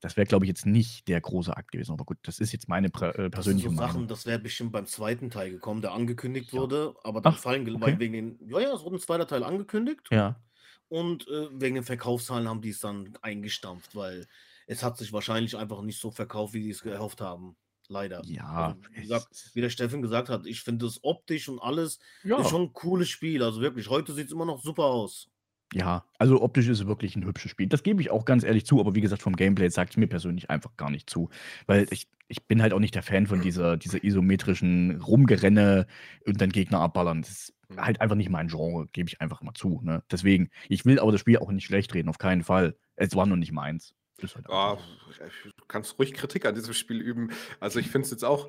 Das 0.00 0.16
wäre, 0.16 0.26
glaube 0.26 0.44
ich, 0.44 0.48
jetzt 0.48 0.66
nicht 0.66 1.08
der 1.08 1.20
große 1.20 1.56
Akt 1.56 1.72
gewesen. 1.72 1.92
Aber 1.92 2.04
gut, 2.04 2.18
das 2.22 2.38
ist 2.38 2.52
jetzt 2.52 2.68
meine 2.68 2.88
äh, 2.88 2.90
Das 2.90 3.30
persönliche 3.30 3.68
so 3.68 3.74
Meinung. 3.74 3.92
Sachen, 3.92 4.08
das 4.08 4.26
wäre 4.26 4.38
bestimmt 4.38 4.72
beim 4.72 4.86
zweiten 4.86 5.30
Teil 5.30 5.50
gekommen, 5.50 5.80
der 5.80 5.92
angekündigt 5.92 6.52
Ja. 6.52 6.60
wurde, 6.60 6.94
aber 7.02 7.20
dann 7.20 7.34
Ach, 7.34 7.38
fallen 7.38 7.68
okay. 7.74 7.98
wegen 7.98 8.12
den, 8.12 8.38
ja, 8.48 8.60
ja, 8.60 8.74
es 8.74 8.82
wurde 8.84 8.96
ein 8.96 9.00
zweiter 9.00 9.26
Teil 9.26 9.42
angekündigt. 9.42 10.02
Ja, 10.10 10.40
Und 10.88 11.26
äh, 11.28 11.48
wegen 11.52 11.76
den 11.76 11.84
Verkaufszahlen 11.84 12.48
haben 12.48 12.60
die 12.60 12.70
es 12.70 12.80
dann 12.80 13.16
eingestampft, 13.22 13.96
weil 13.96 14.26
es 14.66 14.82
hat 14.82 14.98
sich 14.98 15.12
wahrscheinlich 15.12 15.56
einfach 15.56 15.80
nicht 15.82 16.00
so 16.00 16.10
verkauft, 16.10 16.52
wie 16.54 16.60
die 16.62 16.70
es 16.70 16.82
gehofft 16.82 17.20
haben. 17.20 17.56
Leider. 17.88 18.20
ja. 18.24 18.44
Also, 18.76 18.80
wie, 18.92 19.00
gesagt, 19.02 19.50
wie 19.54 19.60
der 19.60 19.70
Steffen 19.70 20.02
gesagt 20.02 20.28
hat, 20.28 20.44
ich 20.46 20.62
finde 20.62 20.86
es 20.86 20.98
optisch 21.04 21.48
und 21.48 21.60
alles 21.60 22.00
ja. 22.24 22.40
ist 22.40 22.50
schon 22.50 22.62
ein 22.62 22.72
cooles 22.72 23.08
Spiel. 23.08 23.42
Also 23.44 23.60
wirklich, 23.60 23.88
heute 23.88 24.12
sieht 24.12 24.26
es 24.26 24.32
immer 24.32 24.44
noch 24.44 24.60
super 24.60 24.84
aus. 24.84 25.30
Ja, 25.72 26.04
also 26.18 26.40
optisch 26.42 26.68
ist 26.68 26.80
es 26.80 26.86
wirklich 26.86 27.16
ein 27.16 27.24
hübsches 27.24 27.50
Spiel. 27.50 27.66
Das 27.66 27.82
gebe 27.82 28.00
ich 28.00 28.10
auch 28.10 28.24
ganz 28.24 28.44
ehrlich 28.44 28.64
zu, 28.66 28.80
aber 28.80 28.94
wie 28.94 29.00
gesagt, 29.00 29.22
vom 29.22 29.34
Gameplay 29.36 29.68
sagt 29.68 29.90
es 29.90 29.96
mir 29.96 30.06
persönlich 30.06 30.48
einfach 30.48 30.76
gar 30.76 30.90
nicht 30.90 31.10
zu. 31.10 31.28
Weil 31.66 31.86
ich, 31.90 32.08
ich 32.28 32.46
bin 32.46 32.62
halt 32.62 32.72
auch 32.72 32.78
nicht 32.78 32.94
der 32.94 33.02
Fan 33.02 33.26
von 33.26 33.40
dieser, 33.40 33.76
dieser 33.76 34.02
isometrischen 34.04 35.00
Rumgerenne 35.00 35.86
und 36.24 36.40
dann 36.40 36.50
Gegner 36.50 36.80
abballern. 36.80 37.22
Das 37.22 37.30
ist 37.30 37.52
Mhm. 37.68 37.80
halt 37.80 38.00
einfach 38.00 38.14
nicht 38.14 38.30
mein 38.30 38.46
Genre, 38.46 38.86
gebe 38.92 39.08
ich 39.08 39.20
einfach 39.20 39.42
mal 39.42 39.54
zu. 39.54 39.80
Ne? 39.82 40.02
Deswegen, 40.10 40.50
ich 40.68 40.84
will 40.84 41.00
aber 41.00 41.10
das 41.10 41.20
Spiel 41.20 41.38
auch 41.38 41.50
nicht 41.50 41.64
schlecht 41.66 41.94
reden, 41.94 42.08
auf 42.08 42.18
keinen 42.18 42.44
Fall. 42.44 42.76
Es 42.94 43.16
war 43.16 43.26
noch 43.26 43.36
nicht 43.36 43.50
meins. 43.52 43.94
Halt 44.22 44.46
Ja, 44.48 44.78
du 44.78 45.64
kannst 45.68 45.98
ruhig 45.98 46.14
Kritik 46.14 46.46
an 46.46 46.54
diesem 46.54 46.72
Spiel 46.74 47.00
üben. 47.00 47.30
Also 47.60 47.78
ich 47.80 47.88
finde 47.88 48.06
es 48.06 48.10
jetzt 48.10 48.24
auch, 48.24 48.48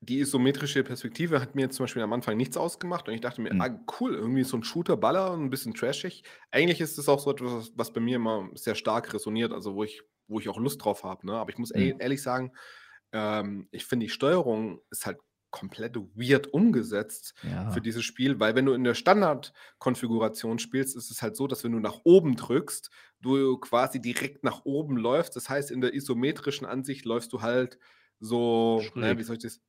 die 0.00 0.20
isometrische 0.20 0.82
Perspektive 0.82 1.40
hat 1.40 1.54
mir 1.54 1.62
jetzt 1.62 1.76
zum 1.76 1.84
Beispiel 1.84 2.02
am 2.02 2.12
Anfang 2.12 2.36
nichts 2.36 2.56
ausgemacht 2.56 3.06
und 3.08 3.14
ich 3.14 3.20
dachte 3.20 3.42
mir, 3.42 3.52
Mhm. 3.52 3.60
ah, 3.60 3.68
cool, 4.00 4.14
irgendwie 4.14 4.44
so 4.44 4.56
ein 4.56 4.64
Shooter-Baller 4.64 5.32
und 5.32 5.44
ein 5.44 5.50
bisschen 5.50 5.74
trashig. 5.74 6.24
Eigentlich 6.50 6.80
ist 6.80 6.98
es 6.98 7.08
auch 7.08 7.20
so 7.20 7.30
etwas, 7.30 7.72
was 7.76 7.92
bei 7.92 8.00
mir 8.00 8.16
immer 8.16 8.48
sehr 8.54 8.74
stark 8.74 9.12
resoniert, 9.12 9.52
also 9.52 9.74
wo 9.74 9.84
ich, 9.84 10.02
wo 10.26 10.40
ich 10.40 10.48
auch 10.48 10.58
Lust 10.58 10.82
drauf 10.84 11.04
habe. 11.04 11.26
Ne? 11.26 11.34
Aber 11.34 11.50
ich 11.50 11.58
muss 11.58 11.70
Mhm. 11.74 12.00
ehrlich 12.00 12.22
sagen, 12.22 12.52
ähm, 13.12 13.68
ich 13.72 13.84
finde 13.86 14.06
die 14.06 14.10
Steuerung 14.10 14.80
ist 14.90 15.06
halt 15.06 15.18
komplett 15.50 15.96
weird 16.14 16.46
umgesetzt 16.54 17.34
Ja. 17.42 17.66
für 17.66 17.80
dieses 17.80 18.04
Spiel, 18.04 18.38
weil 18.38 18.54
wenn 18.54 18.66
du 18.66 18.72
in 18.72 18.84
der 18.84 18.94
Standardkonfiguration 18.94 20.58
spielst, 20.60 20.96
ist 20.96 21.10
es 21.10 21.22
halt 21.22 21.36
so, 21.36 21.46
dass 21.48 21.64
wenn 21.64 21.72
du 21.72 21.80
nach 21.80 21.98
oben 22.04 22.36
drückst, 22.36 22.90
du 23.20 23.58
quasi 23.58 24.00
direkt 24.00 24.44
nach 24.44 24.64
oben 24.64 24.96
läufst. 24.96 25.34
Das 25.36 25.48
heißt, 25.48 25.70
in 25.72 25.80
der 25.80 25.92
isometrischen 25.94 26.66
Ansicht 26.66 27.04
läufst 27.04 27.32
du 27.32 27.42
halt 27.42 27.78
so, 28.20 28.92
na, 28.94 29.16
Schräg. 29.16 29.18
wie 29.18 29.22
soll 29.24 29.36
ich 29.36 29.42
das? 29.42 29.60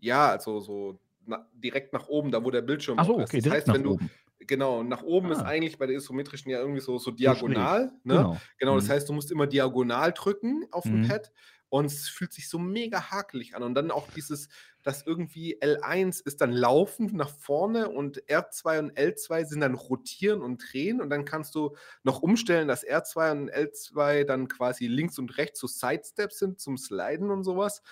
Ja, 0.00 0.30
also 0.30 0.60
so 0.60 1.00
na, 1.26 1.48
direkt 1.52 1.92
nach 1.92 2.08
oben, 2.08 2.30
da 2.30 2.44
wo 2.44 2.50
der 2.50 2.62
Bildschirm 2.62 3.00
Ach 3.00 3.06
so, 3.06 3.14
auch 3.14 3.18
ist. 3.18 3.36
okay, 3.36 3.40
Das 3.40 3.42
direkt 3.42 3.66
heißt, 3.66 3.68
nach 3.68 3.74
wenn 3.74 3.82
du 3.82 3.96
oben. 3.96 4.10
genau 4.40 4.82
nach 4.84 5.02
oben 5.02 5.32
ist 5.32 5.42
Ah. 5.42 5.44
eigentlich 5.44 5.76
bei 5.78 5.86
der 5.86 5.96
isometrischen 5.96 6.50
ja 6.50 6.58
irgendwie 6.60 6.80
so, 6.80 6.98
so 6.98 7.10
diagonal, 7.10 7.92
ne? 8.04 8.28
Genau. 8.28 8.42
Genau, 8.58 8.76
das 8.76 8.88
Mhm. 8.88 8.90
heißt, 8.90 9.08
du 9.08 9.12
musst 9.12 9.30
immer 9.32 9.46
diagonal 9.48 10.12
drücken 10.12 10.66
auf 10.70 10.88
dem 10.88 11.00
Mhm. 11.00 11.00
Pad 11.00 11.32
und 11.68 11.86
es 11.86 12.08
fühlt 12.08 12.32
sich 12.32 12.48
so 12.48 12.58
mega 12.58 13.10
hakelig 13.10 13.54
an. 13.56 13.62
Und 13.64 13.74
dann 13.74 13.90
auch 13.90 14.08
dieses, 14.08 14.48
dass 14.84 15.02
irgendwie 15.04 15.60
L1 15.60 16.20
ist 16.24 16.40
dann 16.40 16.52
laufend 16.52 17.12
nach 17.12 17.28
vorne 17.30 17.90
und 17.90 18.22
R2 18.30 18.78
und 18.78 18.96
L2 18.96 19.44
sind 19.44 19.60
dann 19.60 19.74
rotieren 19.74 20.40
und 20.40 20.62
drehen 20.72 21.00
und 21.02 21.10
dann 21.10 21.24
kannst 21.26 21.54
du 21.56 21.76
noch 22.04 22.22
umstellen, 22.22 22.68
dass 22.68 22.84
R2 22.84 23.32
und 23.32 23.48
L2 23.50 24.24
dann 24.24 24.48
quasi 24.48 24.86
links 24.86 25.18
und 25.18 25.36
rechts 25.36 25.58
so 25.60 25.66
Sidesteps 25.66 26.38
sind 26.38 26.60
zum 26.60 26.78
Sliden 26.78 27.30
und 27.30 27.42
sowas. 27.44 27.82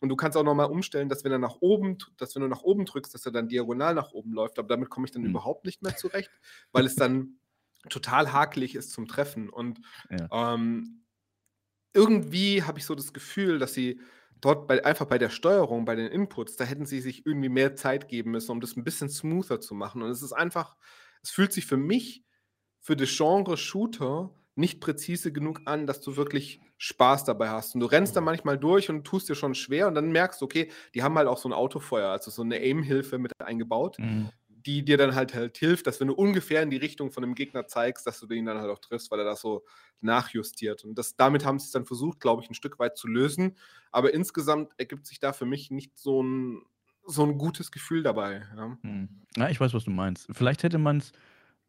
Und 0.00 0.08
du 0.10 0.16
kannst 0.16 0.36
auch 0.36 0.44
nochmal 0.44 0.70
umstellen, 0.70 1.08
dass 1.08 1.24
wenn 1.24 1.32
er 1.32 1.38
nach 1.38 1.56
oben, 1.60 1.98
dass 2.16 2.34
wenn 2.34 2.42
du 2.42 2.48
nach 2.48 2.62
oben 2.62 2.84
drückst, 2.84 3.14
dass 3.14 3.26
er 3.26 3.32
dann 3.32 3.48
diagonal 3.48 3.94
nach 3.94 4.12
oben 4.12 4.32
läuft. 4.32 4.58
Aber 4.58 4.68
damit 4.68 4.90
komme 4.90 5.06
ich 5.06 5.12
dann 5.12 5.24
Mhm. 5.24 5.24
überhaupt 5.24 5.64
nicht 5.64 5.82
mehr 5.82 5.94
zurecht, 5.96 6.32
weil 6.72 6.86
es 6.86 6.96
dann 6.96 7.40
total 7.88 8.32
hakelig 8.32 8.74
ist 8.76 8.92
zum 8.92 9.08
Treffen. 9.08 9.48
Und 9.50 9.80
Ja. 10.10 10.28
ähm, 10.32 11.04
irgendwie 11.94 12.62
habe 12.62 12.78
ich 12.78 12.84
so 12.86 12.94
das 12.94 13.12
Gefühl, 13.12 13.58
dass 13.58 13.74
sie 13.74 14.00
dort 14.40 14.68
bei, 14.68 14.84
einfach 14.84 15.06
bei 15.06 15.18
der 15.18 15.30
Steuerung, 15.30 15.84
bei 15.84 15.96
den 15.96 16.08
Inputs, 16.08 16.56
da 16.56 16.64
hätten 16.64 16.86
sie 16.86 17.00
sich 17.00 17.26
irgendwie 17.26 17.48
mehr 17.48 17.74
Zeit 17.76 18.08
geben 18.08 18.30
müssen, 18.32 18.52
um 18.52 18.60
das 18.60 18.76
ein 18.76 18.84
bisschen 18.84 19.08
smoother 19.10 19.60
zu 19.60 19.74
machen. 19.74 20.02
Und 20.02 20.10
es 20.10 20.22
ist 20.22 20.32
einfach, 20.32 20.76
es 21.22 21.30
fühlt 21.30 21.52
sich 21.52 21.66
für 21.66 21.76
mich, 21.76 22.24
für 22.80 22.96
das 22.96 23.14
Genre 23.16 23.56
Shooter, 23.56 24.34
nicht 24.54 24.80
präzise 24.80 25.32
genug 25.32 25.62
an, 25.66 25.86
dass 25.86 26.00
du 26.00 26.16
wirklich 26.16 26.60
Spaß 26.78 27.24
dabei 27.24 27.50
hast. 27.50 27.74
Und 27.74 27.80
du 27.80 27.86
rennst 27.86 28.16
da 28.16 28.20
manchmal 28.20 28.58
durch 28.58 28.88
und 28.90 29.04
tust 29.04 29.28
dir 29.28 29.34
schon 29.34 29.54
schwer 29.54 29.88
und 29.88 29.94
dann 29.94 30.10
merkst 30.12 30.40
du, 30.40 30.44
okay, 30.46 30.70
die 30.94 31.02
haben 31.02 31.16
halt 31.18 31.28
auch 31.28 31.38
so 31.38 31.48
ein 31.48 31.52
Autofeuer, 31.52 32.10
also 32.10 32.30
so 32.30 32.42
eine 32.42 32.56
Aim-Hilfe 32.56 33.18
mit 33.18 33.32
eingebaut 33.44 33.98
Mhm. 33.98 34.28
die 34.48 34.84
dir 34.84 34.96
dann 34.98 35.14
halt, 35.14 35.34
halt 35.34 35.56
hilft, 35.58 35.86
dass 35.86 36.00
wenn 36.00 36.08
du 36.08 36.14
ungefähr 36.14 36.62
in 36.62 36.70
die 36.70 36.76
Richtung 36.76 37.10
von 37.12 37.22
dem 37.22 37.34
Gegner 37.34 37.66
zeigst, 37.66 38.06
dass 38.06 38.18
du 38.20 38.26
den 38.26 38.44
dann 38.46 38.58
halt 38.58 38.70
auch 38.70 38.80
triffst, 38.80 39.10
weil 39.10 39.20
er 39.20 39.24
das 39.24 39.40
so 39.40 39.64
nachjustiert. 40.00 40.84
Und 40.84 40.96
das, 40.98 41.16
damit 41.16 41.44
haben 41.44 41.58
sie 41.58 41.66
es 41.66 41.70
dann 41.70 41.86
versucht, 41.86 42.20
glaube 42.20 42.42
ich, 42.42 42.50
ein 42.50 42.54
Stück 42.54 42.78
weit 42.78 42.96
zu 42.96 43.06
lösen. 43.08 43.56
Aber 43.92 44.12
insgesamt 44.12 44.72
ergibt 44.76 45.06
sich 45.06 45.20
da 45.20 45.32
für 45.32 45.46
mich 45.46 45.70
nicht 45.70 45.98
so 45.98 46.22
ein, 46.22 46.62
so 47.06 47.24
ein 47.24 47.38
gutes 47.38 47.70
Gefühl 47.70 48.02
dabei. 48.02 48.46
Ja. 48.56 48.78
Hm. 48.82 49.08
Ja, 49.36 49.48
ich 49.48 49.60
weiß, 49.60 49.74
was 49.74 49.84
du 49.84 49.90
meinst. 49.90 50.28
Vielleicht 50.32 50.62
hätte 50.62 50.78
man 50.78 50.98
es 50.98 51.12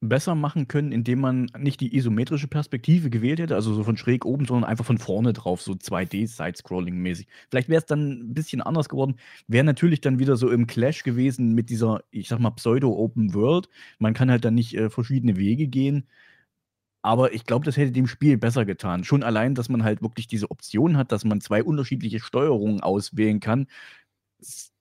besser 0.01 0.33
machen 0.35 0.67
können, 0.67 0.91
indem 0.91 1.19
man 1.19 1.47
nicht 1.57 1.81
die 1.81 1.95
isometrische 1.95 2.47
Perspektive 2.47 3.09
gewählt 3.09 3.39
hätte, 3.39 3.55
also 3.55 3.73
so 3.73 3.83
von 3.83 3.97
schräg 3.97 4.25
oben, 4.25 4.45
sondern 4.45 4.69
einfach 4.69 4.85
von 4.85 4.97
vorne 4.97 5.33
drauf, 5.33 5.61
so 5.61 5.73
2D-Side-Scrolling-mäßig. 5.73 7.27
Vielleicht 7.49 7.69
wäre 7.69 7.79
es 7.79 7.85
dann 7.85 8.11
ein 8.11 8.33
bisschen 8.33 8.61
anders 8.61 8.87
geworden. 8.87 9.15
Wäre 9.47 9.65
natürlich 9.65 10.01
dann 10.01 10.19
wieder 10.19 10.37
so 10.37 10.49
im 10.51 10.67
Clash 10.67 11.03
gewesen 11.03 11.53
mit 11.53 11.69
dieser, 11.69 12.01
ich 12.11 12.29
sag 12.29 12.39
mal, 12.39 12.51
Pseudo-Open 12.51 13.33
World. 13.33 13.69
Man 13.99 14.13
kann 14.13 14.31
halt 14.31 14.45
dann 14.45 14.55
nicht 14.55 14.75
äh, 14.75 14.89
verschiedene 14.89 15.37
Wege 15.37 15.67
gehen. 15.67 16.07
Aber 17.01 17.33
ich 17.33 17.45
glaube, 17.45 17.65
das 17.65 17.77
hätte 17.77 17.91
dem 17.91 18.07
Spiel 18.07 18.37
besser 18.37 18.65
getan. 18.65 19.03
Schon 19.03 19.23
allein, 19.23 19.55
dass 19.55 19.69
man 19.69 19.83
halt 19.83 20.01
wirklich 20.01 20.27
diese 20.27 20.51
Option 20.51 20.97
hat, 20.97 21.11
dass 21.11 21.23
man 21.25 21.41
zwei 21.41 21.63
unterschiedliche 21.63 22.19
Steuerungen 22.19 22.81
auswählen 22.81 23.39
kann, 23.39 23.67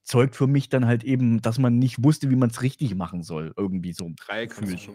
zeugt 0.09 0.36
für 0.36 0.46
mich 0.46 0.68
dann 0.68 0.86
halt 0.86 1.04
eben, 1.04 1.42
dass 1.42 1.59
man 1.59 1.78
nicht 1.78 2.02
wusste, 2.02 2.30
wie 2.30 2.36
man 2.36 2.50
es 2.50 2.62
richtig 2.62 2.94
machen 2.94 3.22
soll. 3.22 3.52
Irgendwie 3.56 3.92
so. 3.92 4.11
Drei 4.26 4.46
kannst 4.46 4.86
du. 4.86 4.92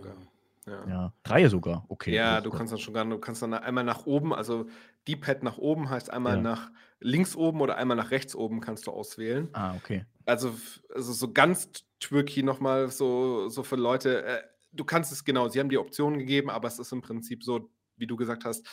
Ja. 0.66 0.88
Ja, 0.88 1.14
Dreie 1.24 1.50
sogar. 1.50 1.86
Okay. 1.90 2.16
Ja, 2.16 2.40
du 2.42 2.50
kannst 2.50 2.72
dann 2.72 2.80
schon 2.80 2.94
gar, 2.94 3.06
du 3.06 3.18
kannst 3.18 3.42
dann 3.42 3.54
einmal 3.54 3.84
nach 3.84 4.06
oben, 4.06 4.34
also 4.34 4.68
die 5.08 5.18
Pad 5.18 5.44
nach 5.44 5.58
oben 5.58 5.90
heißt 5.90 6.10
einmal 6.10 6.38
Ja. 6.38 6.42
nach 6.42 6.72
links 7.00 7.36
oben 7.36 7.60
oder 7.60 7.78
einmal 7.78 7.98
nach 7.98 8.12
rechts 8.12 8.34
oben 8.34 8.62
kannst 8.62 8.88
du 8.88 8.92
auswählen. 8.92 9.50
Ah, 9.52 9.76
okay. 9.76 10.06
Also, 10.26 10.56
also 10.96 11.12
so 11.12 11.34
ganz 11.34 11.70
tricky 12.00 12.44
nochmal 12.44 12.90
so, 12.90 13.50
so 13.50 13.64
für 13.64 13.76
Leute. 13.76 14.24
Äh, 14.24 14.42
du 14.72 14.86
kannst 14.86 15.12
es 15.12 15.26
genau, 15.26 15.50
sie 15.50 15.60
haben 15.60 15.70
die 15.70 15.78
Optionen 15.78 16.18
gegeben, 16.18 16.50
aber 16.50 16.70
es 16.70 16.80
ist 16.80 16.94
im 16.94 17.02
Prinzip 17.02 17.44
so, 17.44 17.70
wie 17.98 18.08
du 18.08 18.16
gesagt 18.16 18.46
hast, 18.46 18.66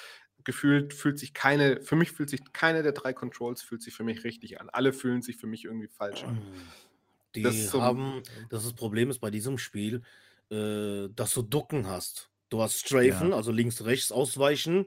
gefühlt 0.44 0.94
fühlt 0.94 1.18
sich 1.18 1.32
keine, 1.34 1.80
für 1.82 1.96
mich 1.96 2.10
fühlt 2.12 2.30
sich 2.30 2.40
keine 2.52 2.82
der 2.82 2.92
drei 2.92 3.12
Controls 3.12 3.62
fühlt 3.62 3.82
sich 3.82 3.94
für 3.94 4.04
mich 4.04 4.24
richtig 4.24 4.60
an. 4.60 4.68
Alle 4.70 4.92
fühlen 4.92 5.22
sich 5.22 5.36
für 5.36 5.46
mich 5.46 5.64
irgendwie 5.64 5.88
falsch 5.88 6.24
an. 6.24 6.40
Die 7.34 7.42
Das 7.42 7.70
so- 7.70 7.80
haben, 7.82 8.22
das 8.48 8.64
ist 8.64 8.74
Problem 8.74 9.08
ist 9.10 9.20
bei 9.20 9.30
diesem 9.30 9.56
Spiel, 9.58 10.02
äh, 10.50 11.08
dass 11.14 11.32
du 11.34 11.42
Ducken 11.42 11.86
hast. 11.86 12.28
Du 12.48 12.60
hast 12.60 12.80
Strafen, 12.80 13.30
Ja. 13.30 13.36
also 13.36 13.52
links, 13.52 13.84
rechts 13.84 14.10
ausweichen. 14.10 14.86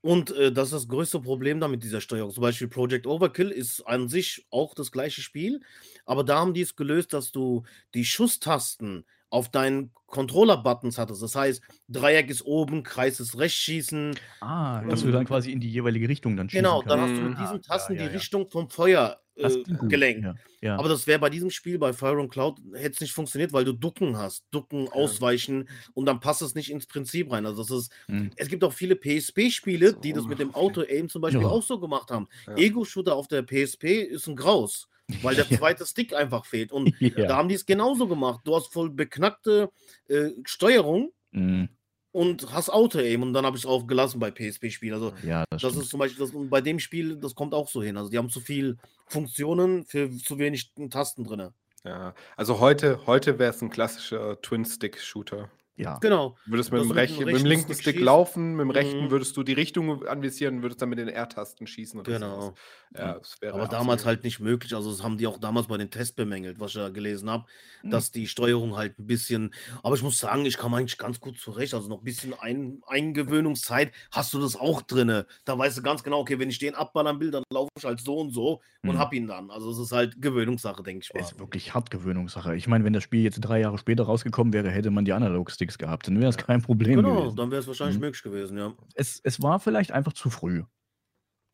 Und 0.00 0.30
äh, 0.32 0.52
das 0.52 0.66
ist 0.68 0.72
das 0.74 0.88
größte 0.88 1.18
Problem 1.18 1.58
da 1.60 1.66
mit 1.66 1.82
dieser 1.82 2.00
Steuerung. 2.00 2.30
Zum 2.30 2.42
Beispiel 2.42 2.68
Project 2.68 3.06
Overkill 3.06 3.50
ist 3.50 3.80
an 3.88 4.08
sich 4.08 4.46
auch 4.50 4.74
das 4.74 4.92
gleiche 4.92 5.22
Spiel, 5.22 5.62
aber 6.04 6.22
da 6.22 6.38
haben 6.38 6.54
die 6.54 6.60
es 6.60 6.76
gelöst, 6.76 7.12
dass 7.14 7.32
du 7.32 7.64
die 7.94 8.04
Schusstasten 8.04 9.04
auf 9.34 9.48
deinen 9.50 9.90
Controller-Buttons 10.06 10.96
hattest. 10.96 11.22
Das 11.22 11.34
heißt, 11.34 11.60
Dreieck 11.88 12.30
ist 12.30 12.46
oben, 12.46 12.84
Kreis 12.84 13.18
ist 13.18 13.36
rechts 13.36 13.58
schießen. 13.58 14.14
Ah, 14.40 14.80
dass 14.82 15.02
du 15.02 15.10
dann 15.10 15.24
quasi 15.26 15.50
in 15.50 15.58
die 15.60 15.68
jeweilige 15.70 16.08
Richtung 16.08 16.36
dann 16.36 16.48
schießen 16.48 16.62
Genau, 16.62 16.82
dann 16.82 17.00
kannst. 17.00 17.12
hast 17.14 17.18
du 17.18 17.22
mit 17.28 17.32
Mhm. 17.38 17.42
diesen 17.42 17.56
Ah, 17.56 17.60
Tasten 17.74 17.94
ja, 17.94 18.00
ja, 18.02 18.06
die 18.06 18.12
ja. 18.14 18.18
Richtung 18.20 18.48
vom 18.48 18.70
Feuer 18.70 19.18
äh, 19.36 19.50
gelenkt. 19.88 20.22
Ja, 20.24 20.34
ja. 20.60 20.76
Aber 20.76 20.88
das 20.88 21.08
wäre 21.08 21.18
bei 21.18 21.28
diesem 21.28 21.50
Spiel 21.50 21.76
bei 21.80 21.92
Fire 21.92 22.20
and 22.20 22.30
Cloud 22.30 22.60
hätte 22.74 22.90
es 22.92 23.00
nicht 23.00 23.12
funktioniert, 23.12 23.52
weil 23.52 23.64
du 23.64 23.72
Ducken 23.72 24.16
hast, 24.16 24.44
Ducken, 24.52 24.86
Ausweichen 24.88 25.68
und 25.94 26.06
dann 26.06 26.20
passt 26.20 26.40
es 26.42 26.54
nicht 26.54 26.70
ins 26.70 26.86
Prinzip 26.86 27.32
rein. 27.32 27.44
Also 27.44 27.62
das 27.64 27.70
ist, 27.72 27.92
Hm. 28.06 28.30
es 28.36 28.46
gibt 28.46 28.62
auch 28.62 28.72
viele 28.72 28.94
PSP-Spiele, 28.94 29.94
die 29.94 30.12
das 30.12 30.26
mit 30.26 30.38
dem 30.38 30.54
Auto-Aim 30.54 31.08
zum 31.08 31.22
Beispiel 31.22 31.42
Ja. 31.42 31.48
auch 31.48 31.64
so 31.64 31.80
gemacht 31.80 32.12
haben. 32.12 32.28
Ja. 32.46 32.54
Ego-Shooter 32.56 33.16
auf 33.16 33.26
der 33.26 33.42
PSP 33.42 34.02
ist 34.02 34.28
ein 34.28 34.36
Graus. 34.36 34.86
Weil 35.22 35.34
der 35.34 35.48
zweite 35.48 35.86
Stick 35.86 36.14
einfach 36.14 36.44
fehlt. 36.46 36.72
Und 36.72 36.94
Ja. 37.00 37.26
da 37.26 37.36
haben 37.36 37.48
die 37.48 37.54
es 37.54 37.66
genauso 37.66 38.06
gemacht. 38.08 38.40
Du 38.44 38.54
hast 38.56 38.72
voll 38.72 38.90
beknackte 38.90 39.70
äh, 40.08 40.30
Steuerung 40.44 41.12
Mhm. 41.32 41.68
und 42.12 42.52
hast 42.52 42.70
Auto-Aim 42.70 43.22
und 43.22 43.32
dann 43.32 43.44
habe 43.44 43.56
ich 43.56 43.64
es 43.64 43.68
auch 43.68 43.86
gelassen 43.88 44.20
bei 44.20 44.30
PSP-Spielen. 44.30 44.94
Also 44.94 45.12
Ja, 45.26 45.44
das, 45.50 45.62
das 45.62 45.76
ist 45.76 45.90
zum 45.90 45.98
Beispiel, 45.98 46.24
das, 46.24 46.32
und 46.34 46.48
bei 46.48 46.60
dem 46.60 46.78
Spiel, 46.78 47.16
das 47.16 47.34
kommt 47.34 47.54
auch 47.54 47.68
so 47.68 47.82
hin. 47.82 47.96
Also 47.96 48.08
die 48.10 48.18
haben 48.18 48.30
zu 48.30 48.40
viel 48.40 48.78
Funktionen 49.08 49.84
für 49.84 50.10
zu 50.16 50.38
wenig 50.38 50.72
Tasten 50.90 51.24
drin. 51.24 51.48
Ja, 51.84 52.14
also 52.36 52.60
heute, 52.60 53.04
heute 53.06 53.38
wäre 53.38 53.50
es 53.50 53.60
ein 53.62 53.68
klassischer 53.70 54.40
Twin-Stick-Shooter. 54.40 55.50
Ja. 55.76 55.98
Genau. 55.98 56.36
Würdest 56.46 56.70
mit 56.72 56.80
dem, 56.80 56.88
du 56.88 56.94
mit 56.94 56.96
rechten, 56.96 57.18
dem 57.18 57.26
mit 57.26 57.28
dem 57.28 57.34
rechten 57.34 57.48
linken 57.48 57.74
Stick 57.74 57.94
Stick 57.94 58.00
laufen, 58.00 58.52
mit 58.56 58.60
dem 58.64 58.70
rechten 58.70 59.04
Mhm. 59.06 59.10
würdest 59.10 59.36
du 59.36 59.42
die 59.42 59.52
Richtung 59.54 60.06
anvisieren 60.06 60.56
und 60.56 60.62
würdest 60.62 60.80
dann 60.82 60.88
mit 60.88 60.98
den 60.98 61.08
R-Tasten 61.08 61.66
schießen 61.66 62.00
oder 62.00 62.12
Genau. 62.12 62.54
Ja, 62.96 63.14
das 63.18 63.40
wäre 63.40 63.54
Aber 63.54 63.64
damals 63.66 64.02
absolut- 64.02 64.06
halt 64.06 64.24
nicht 64.24 64.38
möglich. 64.40 64.72
Also 64.74 64.90
das 64.92 65.02
haben 65.02 65.18
die 65.18 65.26
auch 65.26 65.38
damals 65.38 65.66
bei 65.66 65.76
den 65.76 65.90
Tests 65.90 66.14
bemängelt, 66.14 66.60
was 66.60 66.70
ich 66.70 66.76
da 66.76 66.90
gelesen 66.90 67.28
habe, 67.28 67.44
Mhm. 67.82 67.90
dass 67.90 68.12
die 68.12 68.28
Steuerung 68.28 68.76
halt 68.76 68.98
ein 69.00 69.06
bisschen. 69.06 69.52
Aber 69.82 69.96
ich 69.96 70.02
muss 70.02 70.18
sagen, 70.18 70.46
ich 70.46 70.58
komme 70.58 70.76
eigentlich 70.76 70.96
ganz 70.98 71.18
gut 71.20 71.38
zurecht. 71.38 71.74
Also 71.74 71.88
noch 71.88 71.98
ein 71.98 72.04
bisschen 72.04 72.34
ein, 72.38 72.82
Eingewöhnungszeit 72.86 73.92
hast 74.10 74.32
du 74.34 74.40
das 74.40 74.56
auch 74.56 74.82
drinne. 74.82 75.26
Da 75.44 75.56
weißt 75.58 75.78
du 75.78 75.82
ganz 75.82 76.02
genau, 76.02 76.20
okay, 76.20 76.38
wenn 76.38 76.50
ich 76.50 76.58
den 76.58 76.74
abballern 76.74 77.20
will, 77.20 77.30
dann 77.30 77.42
laufe 77.52 77.70
ich 77.78 77.84
halt 77.84 78.00
so 78.00 78.18
und 78.18 78.30
so 78.32 78.60
und 78.82 78.94
Mhm. 78.94 78.98
hab 78.98 79.12
ihn 79.12 79.26
dann. 79.26 79.50
Also 79.50 79.70
es 79.70 79.78
ist 79.78 79.92
halt 79.92 80.20
Gewöhnungssache, 80.20 80.82
denke 80.82 81.04
ich 81.06 81.14
mal. 81.14 81.20
ist 81.20 81.38
wirklich 81.38 81.74
hart 81.74 81.90
Gewöhnungssache. 81.90 82.54
Ich 82.56 82.66
meine, 82.68 82.84
wenn 82.84 82.92
das 82.92 83.02
Spiel 83.02 83.22
jetzt 83.22 83.40
drei 83.40 83.60
Jahre 83.60 83.78
später 83.78 84.04
rausgekommen 84.04 84.52
wäre, 84.52 84.70
hätte 84.70 84.90
man 84.90 85.04
die 85.04 85.12
Analog-Sticks 85.12 85.63
gehabt. 85.78 86.06
Dann 86.08 86.18
wäre 86.20 86.30
es 86.30 86.36
kein 86.36 86.62
Problem 86.62 86.96
Genau, 86.96 87.24
gewesen. 87.24 87.36
dann 87.36 87.50
wäre 87.50 87.60
es 87.60 87.66
wahrscheinlich 87.66 87.96
Mhm. 87.96 88.00
möglich 88.00 88.22
gewesen, 88.22 88.58
ja. 88.58 88.74
Es, 88.94 89.20
es 89.24 89.42
war 89.42 89.60
vielleicht 89.60 89.92
einfach 89.92 90.12
zu 90.12 90.30
früh, 90.30 90.64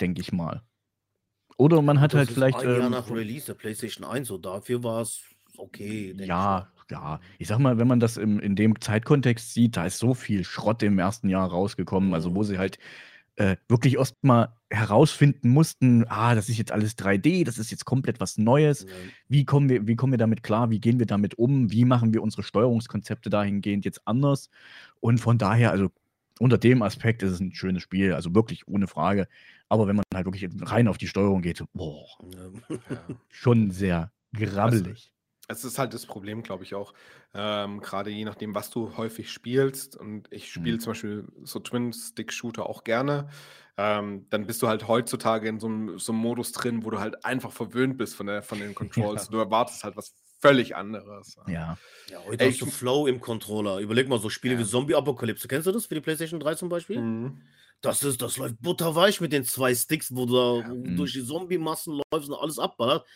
denke 0.00 0.20
ich 0.20 0.32
mal. 0.32 0.62
Oder 1.58 1.82
man 1.82 2.00
hat 2.00 2.12
Das 2.12 2.20
halt 2.20 2.30
vielleicht. 2.30 2.58
ein 2.60 2.74
Jahr 2.74 2.86
ähm, 2.86 2.90
nach 2.90 3.10
Release 3.10 3.46
der 3.46 3.54
PlayStation 3.54 4.04
1, 4.04 4.28
so 4.28 4.38
dafür 4.38 4.82
war 4.82 5.02
es 5.02 5.22
okay. 5.56 6.14
denk 6.14 6.20
ich 6.20 6.28
Ja, 6.28 6.72
ja. 6.90 7.20
Ich 7.38 7.48
sag 7.48 7.58
mal, 7.58 7.78
wenn 7.78 7.88
man 7.88 8.00
das 8.00 8.16
im, 8.16 8.40
in 8.40 8.56
dem 8.56 8.80
Zeitkontext 8.80 9.54
sieht, 9.54 9.76
da 9.76 9.86
ist 9.86 9.98
so 9.98 10.14
viel 10.14 10.44
Schrott 10.44 10.82
im 10.82 10.98
ersten 10.98 11.28
Jahr 11.28 11.48
rausgekommen, 11.50 12.14
also 12.14 12.30
Mhm. 12.30 12.34
wo 12.34 12.42
sie 12.42 12.58
halt 12.58 12.78
äh, 13.40 13.56
wirklich 13.68 13.96
erst 13.96 14.22
mal 14.22 14.54
herausfinden 14.68 15.48
mussten, 15.48 16.04
ah, 16.08 16.34
das 16.34 16.50
ist 16.50 16.58
jetzt 16.58 16.72
alles 16.72 16.98
3D, 16.98 17.42
das 17.44 17.56
ist 17.56 17.70
jetzt 17.70 17.86
komplett 17.86 18.20
was 18.20 18.36
Neues. 18.36 18.82
Ja. 18.82 18.88
Wie 19.28 19.46
kommen 19.46 19.70
wir, 19.70 19.86
wie 19.86 19.96
kommen 19.96 20.12
wir 20.12 20.18
damit 20.18 20.42
klar? 20.42 20.68
Wie 20.68 20.78
gehen 20.78 20.98
wir 20.98 21.06
damit 21.06 21.36
um? 21.38 21.72
Wie 21.72 21.86
machen 21.86 22.12
wir 22.12 22.22
unsere 22.22 22.42
Steuerungskonzepte 22.42 23.30
dahingehend 23.30 23.86
jetzt 23.86 24.06
anders? 24.06 24.50
Und 25.00 25.18
von 25.18 25.38
daher, 25.38 25.70
also 25.70 25.90
unter 26.38 26.58
dem 26.58 26.82
Aspekt 26.82 27.22
ist 27.22 27.32
es 27.32 27.40
ein 27.40 27.54
schönes 27.54 27.82
Spiel, 27.82 28.12
also 28.12 28.34
wirklich 28.34 28.68
ohne 28.68 28.86
Frage. 28.86 29.26
Aber 29.70 29.86
wenn 29.86 29.96
man 29.96 30.04
halt 30.14 30.26
wirklich 30.26 30.46
rein 30.60 30.86
auf 30.86 30.98
die 30.98 31.08
Steuerung 31.08 31.40
geht, 31.40 31.64
boah, 31.72 32.06
Ja. 32.34 32.74
Ja. 32.90 33.06
schon 33.30 33.70
sehr 33.70 34.12
grabbelig. 34.34 35.10
Es 35.50 35.64
ist 35.64 35.78
halt 35.78 35.92
das 35.94 36.06
Problem, 36.06 36.42
glaube 36.42 36.62
ich 36.64 36.74
auch. 36.74 36.94
Ähm, 37.34 37.80
Gerade 37.80 38.10
je 38.10 38.24
nachdem, 38.24 38.54
was 38.54 38.70
du 38.70 38.96
häufig 38.96 39.30
spielst. 39.32 39.96
Und 39.96 40.28
ich 40.30 40.50
spiele 40.52 40.76
Mhm. 40.76 40.80
zum 40.80 40.90
Beispiel 40.92 41.24
so 41.42 41.58
Twin-Stick-Shooter 41.58 42.66
auch 42.66 42.84
gerne. 42.84 43.28
Ähm, 43.76 44.26
dann 44.30 44.46
bist 44.46 44.62
du 44.62 44.68
halt 44.68 44.86
heutzutage 44.88 45.48
in 45.48 45.58
so 45.58 45.66
einem, 45.66 45.98
so 45.98 46.12
einem 46.12 46.20
Modus 46.20 46.52
drin, 46.52 46.84
wo 46.84 46.90
du 46.90 47.00
halt 47.00 47.24
einfach 47.24 47.50
verwöhnt 47.50 47.96
bist 47.98 48.14
von, 48.14 48.26
der, 48.26 48.42
von 48.42 48.60
den 48.60 48.74
Controls. 48.74 49.28
Du 49.28 49.38
erwartest 49.38 49.82
halt 49.84 49.96
was 49.96 50.14
völlig 50.40 50.76
anderes. 50.76 51.36
Ja. 51.48 51.76
Ja, 52.08 52.18
heute 52.26 52.44
Ey, 52.44 52.50
hast 52.52 52.60
du 52.60 52.66
Flow 52.66 53.06
im 53.06 53.20
Controller. 53.20 53.78
Überleg 53.78 54.08
mal, 54.08 54.18
so 54.18 54.28
Spiele 54.30 54.54
Ja. 54.54 54.60
wie 54.60 54.64
Zombie 54.64 54.94
Apocalypse. 54.94 55.48
Kennst 55.48 55.66
du 55.66 55.72
das 55.72 55.86
für 55.86 55.94
die 55.94 56.00
PlayStation 56.00 56.38
3 56.40 56.54
zum 56.54 56.68
Beispiel? 56.68 57.00
Mhm. 57.00 57.42
Das, 57.80 58.02
ist, 58.02 58.20
das 58.22 58.36
läuft 58.36 58.60
butterweich 58.60 59.20
mit 59.20 59.32
den 59.32 59.44
zwei 59.44 59.74
Sticks, 59.74 60.14
wo 60.14 60.26
du 60.26 60.34
da 60.62 60.68
Mhm. 60.68 60.96
durch 60.96 61.12
die 61.14 61.24
Zombie-Massen 61.24 62.00
läufst 62.12 62.28
und 62.30 62.36
alles 62.38 62.58
abballert. 62.58 63.06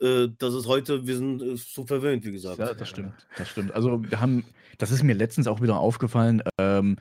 Äh, 0.00 0.28
das 0.38 0.54
ist 0.54 0.66
heute, 0.66 1.06
wir 1.06 1.16
sind 1.16 1.42
äh, 1.42 1.56
so 1.56 1.84
verwöhnt, 1.84 2.24
wie 2.24 2.32
gesagt. 2.32 2.58
Ja, 2.58 2.74
das 2.74 2.88
stimmt. 2.88 3.12
Das 3.36 3.48
stimmt. 3.48 3.72
Also 3.72 4.02
wir 4.02 4.20
haben, 4.20 4.44
das 4.78 4.90
ist 4.90 5.02
mir 5.02 5.14
letztens 5.14 5.46
auch 5.46 5.60
wieder 5.60 5.78
aufgefallen, 5.78 6.42
ähm, 6.58 6.96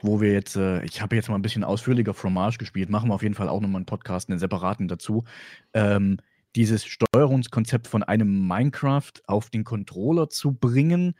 wo 0.00 0.20
wir 0.20 0.32
jetzt, 0.32 0.56
äh, 0.56 0.82
ich 0.84 1.00
habe 1.00 1.16
jetzt 1.16 1.28
mal 1.28 1.36
ein 1.36 1.42
bisschen 1.42 1.64
ausführlicher 1.64 2.14
Fromage 2.14 2.58
gespielt, 2.58 2.90
machen 2.90 3.08
wir 3.08 3.14
auf 3.14 3.22
jeden 3.22 3.34
Fall 3.34 3.48
auch 3.48 3.60
nochmal 3.60 3.78
einen 3.78 3.86
Podcast, 3.86 4.28
einen 4.28 4.38
separaten 4.38 4.88
dazu. 4.88 5.24
Ähm, 5.72 6.18
dieses 6.56 6.84
Steuerungskonzept 6.84 7.86
von 7.86 8.02
einem 8.02 8.46
Minecraft 8.46 9.12
auf 9.26 9.48
den 9.48 9.64
Controller 9.64 10.28
zu 10.28 10.52
bringen, 10.52 11.14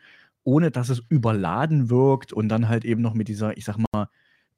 ohne 0.45 0.71
dass 0.71 0.89
es 0.89 1.03
überladen 1.09 1.89
wirkt 1.89 2.33
und 2.33 2.49
dann 2.49 2.69
halt 2.69 2.85
eben 2.85 3.01
noch 3.01 3.15
mit 3.15 3.29
dieser, 3.29 3.57
ich 3.57 3.65
sag 3.65 3.79
mal, 3.93 4.09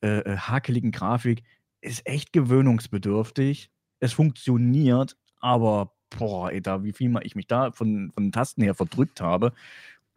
äh, 0.03 0.19
äh, 0.21 0.37
hakeligen 0.37 0.91
Grafik, 0.91 1.45
ist 1.81 2.07
echt 2.07 2.33
gewöhnungsbedürftig. 2.33 3.71
Es 4.01 4.13
funktioniert, 4.13 5.17
aber 5.41 5.93
boah, 6.19 6.51
ey, 6.51 6.61
da, 6.61 6.85
wie 6.85 6.93
viel 6.93 7.09
mal 7.09 7.25
ich 7.25 7.35
mich 7.35 7.47
da 7.47 7.71
von, 7.73 8.11
von 8.13 8.25
den 8.25 8.33
Tasten 8.33 8.63
her 8.63 8.75
verdrückt 8.75 9.21
habe. 9.21 9.53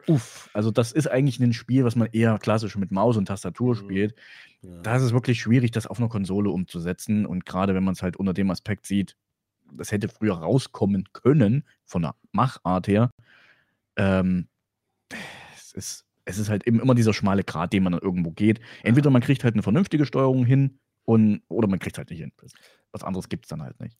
Uff, 0.06 0.48
also 0.54 0.70
das 0.70 0.92
ist 0.92 1.06
eigentlich 1.08 1.38
ein 1.40 1.52
Spiel, 1.52 1.84
was 1.84 1.96
man 1.96 2.08
eher 2.12 2.38
klassisch 2.38 2.76
mit 2.76 2.90
Maus 2.90 3.16
und 3.16 3.26
Tastatur 3.26 3.74
Mhm. 3.74 3.78
spielt. 3.78 4.14
Ja. 4.62 4.80
Da 4.82 4.96
ist 4.96 5.02
es 5.02 5.12
wirklich 5.12 5.40
schwierig, 5.40 5.70
das 5.70 5.86
auf 5.86 5.98
einer 5.98 6.08
Konsole 6.08 6.50
umzusetzen. 6.50 7.26
Und 7.26 7.44
gerade 7.46 7.74
wenn 7.74 7.84
man 7.84 7.92
es 7.92 8.02
halt 8.02 8.16
unter 8.16 8.32
dem 8.32 8.50
Aspekt 8.50 8.86
sieht, 8.86 9.16
das 9.70 9.92
hätte 9.92 10.08
früher 10.08 10.34
rauskommen 10.34 11.04
können, 11.12 11.64
von 11.84 12.02
der 12.02 12.14
Machart 12.32 12.88
her. 12.88 13.10
Ähm, 13.96 14.48
es, 15.54 15.72
ist, 15.72 16.06
es 16.24 16.38
ist 16.38 16.48
halt 16.48 16.66
eben 16.66 16.80
immer 16.80 16.94
dieser 16.94 17.12
schmale 17.12 17.44
Grat, 17.44 17.72
den 17.72 17.82
man 17.82 17.92
dann 17.92 18.02
irgendwo 18.02 18.30
geht. 18.30 18.60
Entweder 18.82 19.10
man 19.10 19.22
kriegt 19.22 19.44
halt 19.44 19.54
eine 19.54 19.62
vernünftige 19.62 20.06
Steuerung 20.06 20.44
hin 20.46 20.78
und, 21.04 21.42
oder 21.48 21.68
man 21.68 21.78
kriegt 21.78 21.96
es 21.96 21.98
halt 21.98 22.10
nicht 22.10 22.20
hin. 22.20 22.32
Was 22.92 23.04
anderes 23.04 23.28
gibt 23.28 23.44
es 23.44 23.48
dann 23.50 23.62
halt 23.62 23.78
nicht. 23.80 23.98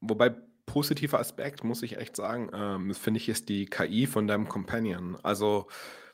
Wobei 0.00 0.36
positiver 0.68 1.18
Aspekt, 1.18 1.64
muss 1.64 1.82
ich 1.82 1.96
echt 1.98 2.16
sagen, 2.16 2.50
ähm, 2.54 2.94
finde 2.94 3.18
ich, 3.18 3.28
ist 3.28 3.48
die 3.48 3.66
KI 3.66 4.06
von 4.06 4.28
deinem 4.28 4.48
Companion. 4.48 5.16
Also, 5.24 5.68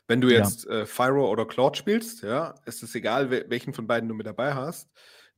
wenn 0.07 0.21
du 0.21 0.29
Ja. 0.29 0.35
jetzt 0.39 0.67
äh, 0.67 0.85
Fyro 0.87 1.29
oder 1.29 1.45
Claude 1.47 1.77
spielst, 1.77 2.23
ja, 2.23 2.55
ist 2.65 2.83
es 2.83 2.95
egal, 2.95 3.29
wel 3.31 3.45
welchen 3.49 3.73
von 3.73 3.87
beiden 3.87 4.09
du 4.09 4.15
mit 4.15 4.27
dabei 4.27 4.53
hast. 4.55 4.89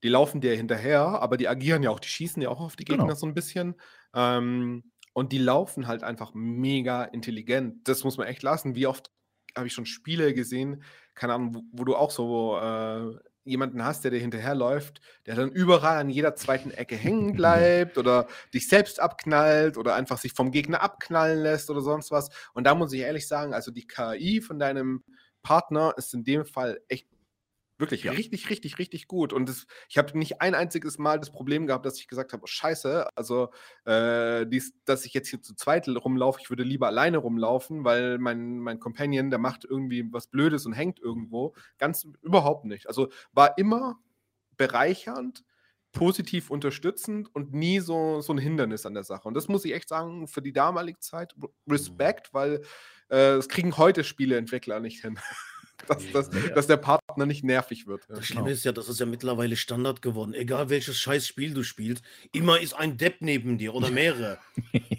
Die 0.03 0.09
laufen 0.09 0.41
dir 0.41 0.55
hinterher, 0.55 1.01
aber 1.01 1.37
die 1.37 1.47
agieren 1.49 1.83
ja 1.83 1.89
auch, 1.89 1.99
die 1.99 2.07
schießen 2.09 2.41
ja 2.41 2.49
auch 2.49 2.61
auf 2.61 2.75
die 2.77 2.85
Gegner 2.85 3.15
Genau. 3.15 3.15
so 3.15 3.25
ein 3.27 3.33
bisschen. 3.33 3.75
Ähm, 4.13 4.91
und 5.13 5.31
die 5.33 5.39
laufen 5.39 5.87
halt 5.87 6.03
einfach 6.03 6.31
mega 6.35 7.03
intelligent. 7.05 7.87
Das 7.87 8.03
muss 8.03 8.17
man 8.17 8.27
echt 8.27 8.43
lassen. 8.43 8.75
Wie 8.75 8.87
oft 8.87 9.11
habe 9.57 9.67
ich 9.67 9.73
schon 9.73 9.87
Spiele 9.87 10.33
gesehen, 10.35 10.83
keine 11.15 11.33
Ahnung, 11.33 11.55
wo, 11.55 11.61
wo 11.71 11.83
du 11.85 11.95
auch 11.95 12.11
so 12.11 12.57
äh, 12.59 13.17
jemanden 13.47 13.83
hast, 13.83 14.03
der 14.03 14.11
dir 14.11 14.19
hinterherläuft, 14.19 15.01
der 15.25 15.35
dann 15.35 15.51
überall 15.51 15.97
an 15.97 16.09
jeder 16.09 16.35
zweiten 16.35 16.71
Ecke 16.71 16.95
hängen 16.95 17.33
bleibt 17.35 17.97
oder 17.97 18.27
dich 18.53 18.67
selbst 18.67 18.99
abknallt 18.99 19.77
oder 19.77 19.95
einfach 19.95 20.17
sich 20.17 20.33
vom 20.33 20.51
Gegner 20.51 20.81
abknallen 20.81 21.41
lässt 21.41 21.69
oder 21.69 21.81
sonst 21.81 22.11
was. 22.11 22.29
Und 22.53 22.65
da 22.65 22.75
muss 22.75 22.93
ich 22.93 23.01
ehrlich 23.01 23.27
sagen, 23.27 23.53
also 23.53 23.71
die 23.71 23.87
KI 23.87 24.41
von 24.41 24.59
deinem 24.59 25.03
Partner 25.41 25.93
ist 25.97 26.13
in 26.13 26.23
dem 26.23 26.45
Fall 26.45 26.79
echt 26.87 27.07
wirklich 27.79 28.03
Ja. 28.03 28.11
richtig, 28.11 28.49
richtig, 28.49 28.79
richtig 28.79 29.07
gut. 29.07 29.33
Und 29.33 29.47
das, 29.49 29.65
ich 29.89 29.97
habe 29.97 30.17
nicht 30.17 30.41
ein 30.41 30.55
einziges 30.55 30.97
Mal 30.97 31.19
das 31.19 31.31
Problem 31.31 31.67
gehabt, 31.67 31.85
dass 31.85 31.99
ich 31.99 32.07
gesagt 32.07 32.33
habe, 32.33 32.43
oh, 32.43 32.47
scheiße, 32.47 33.15
also 33.15 33.49
äh, 33.85 34.45
dies, 34.47 34.73
dass 34.85 35.05
ich 35.05 35.13
jetzt 35.13 35.29
hier 35.29 35.41
zu 35.41 35.55
zweit 35.55 35.87
rumlaufe, 35.87 36.39
ich 36.41 36.49
würde 36.49 36.63
lieber 36.63 36.87
alleine 36.87 37.17
rumlaufen, 37.17 37.83
weil 37.83 38.17
mein, 38.17 38.59
mein 38.59 38.79
Companion, 38.79 39.29
der 39.29 39.39
macht 39.39 39.65
irgendwie 39.65 40.05
was 40.11 40.27
Blödes 40.27 40.65
und 40.65 40.73
hängt 40.73 40.99
irgendwo. 40.99 41.53
Ganz 41.77 42.07
überhaupt 42.21 42.65
nicht. 42.65 42.87
Also 42.87 43.09
war 43.33 43.57
immer 43.57 43.99
bereichernd, 44.57 45.43
positiv 45.93 46.49
unterstützend 46.51 47.33
und 47.33 47.53
nie 47.53 47.79
so, 47.79 48.21
so 48.21 48.33
ein 48.33 48.37
Hindernis 48.37 48.85
an 48.85 48.93
der 48.93 49.03
Sache. 49.03 49.27
Und 49.27 49.33
das 49.33 49.47
muss 49.47 49.65
ich 49.65 49.73
echt 49.73 49.89
sagen, 49.89 50.27
für 50.27 50.41
die 50.41 50.53
damalige 50.53 50.99
Zeit 50.99 51.35
Respekt, 51.67 52.33
weil 52.33 52.55
äh, 53.09 53.37
das 53.37 53.49
kriegen 53.49 53.77
heute 53.77 54.03
Spieleentwickler 54.03 54.79
nicht 54.79 55.01
hin. 55.01 55.17
dass, 55.87 56.11
dass, 56.11 56.29
Ja. 56.33 56.49
dass 56.55 56.67
der 56.67 56.77
Partner 56.77 57.25
nicht 57.25 57.43
nervig 57.43 57.85
wird. 57.87 58.03
Das 58.09 58.25
Schlimme 58.25 58.43
Genau. 58.45 58.53
ist 58.53 58.63
ja, 58.65 58.71
das 58.71 58.89
ist 58.89 58.99
ja 58.99 59.05
mittlerweile 59.05 59.55
Standard 59.55 60.01
geworden. 60.01 60.33
Egal 60.33 60.69
welches 60.69 60.97
scheiß 60.97 61.27
Spiel 61.27 61.53
du 61.53 61.63
spielst, 61.63 62.03
immer 62.31 62.59
ist 62.59 62.73
ein 62.73 62.97
Depp 62.97 63.17
neben 63.21 63.57
dir 63.57 63.73
oder 63.75 63.89
mehrere. 63.91 64.39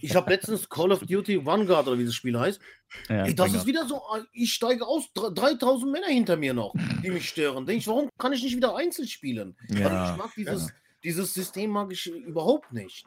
Ich 0.01 0.15
habe 0.15 0.31
letztens 0.31 0.69
Call 0.69 0.93
of 0.93 1.01
Duty 1.01 1.45
Vanguard 1.45 1.89
oder 1.89 1.99
wie 1.99 2.05
das 2.05 2.15
Spiel 2.15 2.39
heißt. 2.39 2.61
Ja, 3.09 3.25
Ey, 3.27 3.35
das 3.35 3.53
ist 3.53 3.67
wieder 3.67 3.87
so, 3.87 3.97
äh, 4.17 4.23
ich 4.33 4.53
steige 4.55 4.87
aus, 4.87 5.13
dr- 5.13 5.35
3000 5.35 5.91
Männer 5.93 6.07
hinter 6.07 6.37
mir 6.37 6.55
noch, 6.55 6.75
die 7.03 7.11
mich 7.11 7.29
stören. 7.29 7.67
Denke 7.67 7.81
ich, 7.81 7.87
warum 7.89 8.09
kann 8.19 8.33
ich 8.33 8.43
nicht 8.43 8.57
wieder 8.57 8.77
einzeln 8.77 9.09
spielen? 9.09 9.57
Also 9.69 9.83
Ja, 9.83 10.13
ich 10.13 10.17
mag 10.19 10.31
dieses, 10.37 10.69
dieses 11.05 11.35
System 11.35 11.71
mag 11.71 11.93
ich 11.93 12.07
überhaupt 12.07 12.73
nicht. 12.73 13.07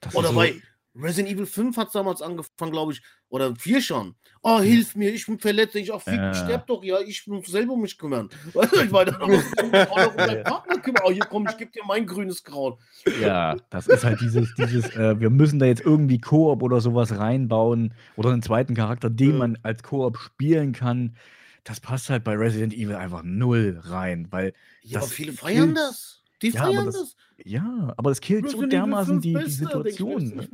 das 0.00 0.14
Oder 0.14 0.28
so- 0.28 0.34
bei 0.36 0.60
Resident 0.98 1.34
Evil 1.34 1.46
5 1.46 1.76
hat 1.76 1.88
es 1.88 1.92
damals 1.92 2.22
angefangen, 2.22 2.72
glaube 2.72 2.92
ich. 2.92 3.02
Oder 3.28 3.54
4 3.56 3.82
schon. 3.82 4.14
Oh, 4.42 4.60
hilf 4.60 4.94
mir, 4.94 5.12
ich 5.12 5.26
bin 5.26 5.38
verletzt. 5.38 5.74
Ich, 5.74 5.92
ach, 5.92 6.00
fick, 6.00 6.14
Ja. 6.14 6.32
sterb 6.32 6.66
doch, 6.68 6.82
ja, 6.84 7.00
ich 7.00 7.26
muss 7.26 7.46
selber 7.46 7.72
um 7.74 7.82
mich 7.82 7.98
kümmern. 7.98 8.28
Ich 8.84 8.92
war 8.92 9.04
dann 9.04 9.16
auch 9.20 9.28
noch 9.28 9.42
um 9.62 9.70
meinen 9.70 9.86
Partner 10.44 10.78
kümmern. 10.78 11.02
Oh, 11.04 11.10
hier 11.10 11.24
komm, 11.24 11.46
ich 11.48 11.56
gebe 11.56 11.70
dir 11.72 11.82
mein 11.86 12.06
grünes 12.06 12.42
Kraut. 12.44 12.78
Ja, 13.20 13.56
das 13.70 13.88
ist 13.88 14.04
halt 14.04 14.20
dieses, 14.20 14.54
dieses 14.54 14.88
äh, 14.94 15.18
wir 15.18 15.30
müssen 15.30 15.58
da 15.58 15.66
jetzt 15.66 15.82
irgendwie 15.82 16.18
Koop 16.18 16.62
oder 16.62 16.80
sowas 16.80 17.18
reinbauen 17.18 17.92
oder 18.16 18.30
einen 18.30 18.42
zweiten 18.42 18.74
Charakter, 18.74 19.10
den 19.10 19.32
Ja. 19.32 19.36
man 19.38 19.58
als 19.62 19.82
Koop 19.82 20.18
spielen 20.18 20.72
kann. 20.72 21.16
Das 21.64 21.80
passt 21.80 22.08
halt 22.10 22.22
bei 22.22 22.34
Resident 22.36 22.72
Evil 22.72 22.94
einfach 22.94 23.22
null 23.24 23.80
rein, 23.84 24.28
weil 24.30 24.54
Ja, 24.82 25.00
aber 25.00 25.08
viele 25.08 25.32
feiern 25.32 25.74
das. 25.74 26.22
Die 26.42 26.50
Ja, 26.50 26.64
aber 26.64 26.84
das- 26.84 26.94
das. 26.94 27.16
Ja, 27.44 27.94
aber 27.96 28.10
es 28.10 28.20
killt 28.20 28.48
so 28.50 28.64
dermaßen 28.66 29.20
5 29.20 29.22
die, 29.22 29.34
die 29.34 29.50
Situation. 29.50 30.28
ne? 30.36 30.48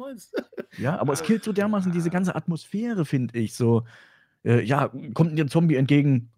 Ja, 0.78 0.98
aber 0.98 1.12
es 1.12 1.22
killt 1.22 1.44
so 1.44 1.52
dermaßen 1.52 1.92
diese 1.92 2.10
ganze 2.10 2.34
Atmosphäre, 2.34 3.04
finde 3.04 3.38
ich. 3.38 3.54
So, 3.54 3.84
äh, 4.44 4.62
ja, 4.62 4.88
kommt 5.14 5.38
dir 5.38 5.44
ein 5.44 5.48
Zombie 5.48 5.76
entgegen, 5.76 6.32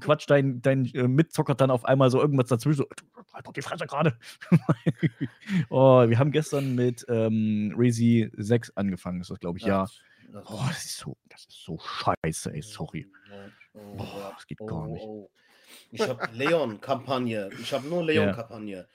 quatscht 0.00 0.30
dein, 0.30 0.62
dein 0.62 0.86
äh, 0.94 1.06
Mitzocker 1.06 1.54
dann 1.54 1.70
auf 1.70 1.84
einmal 1.84 2.10
so 2.10 2.20
irgendwas 2.20 2.48
dazwischen. 2.48 2.78
So, 2.78 2.88
halt 3.32 3.46
doch 3.46 3.52
die 3.52 3.62
Fresse 3.62 3.86
gerade. 3.86 4.16
oh, 5.68 6.08
wir 6.08 6.18
haben 6.18 6.32
gestern 6.32 6.74
mit 6.74 7.04
ähm, 7.08 7.74
Resi 7.76 8.30
6 8.36 8.76
angefangen, 8.76 9.20
ist 9.20 9.30
das, 9.30 9.38
glaube 9.40 9.58
ich, 9.58 9.64
ja. 9.64 9.86
Oh, 10.46 10.62
das 10.66 10.84
ist 10.84 10.98
so, 10.98 11.16
das 11.28 11.42
ist 11.42 11.62
so 11.64 11.78
scheiße, 11.78 12.52
ey, 12.52 12.62
sorry. 12.62 13.06
Oh, 13.74 14.04
das 14.34 14.46
geht 14.46 14.58
gar 14.58 14.88
nicht. 14.88 15.04
Ich 15.90 16.00
habe 16.02 16.28
Leon-Kampagne. 16.32 17.50
Ich 17.60 17.72
habe 17.72 17.86
nur 17.88 18.04
Leon-Kampagne. 18.04 18.88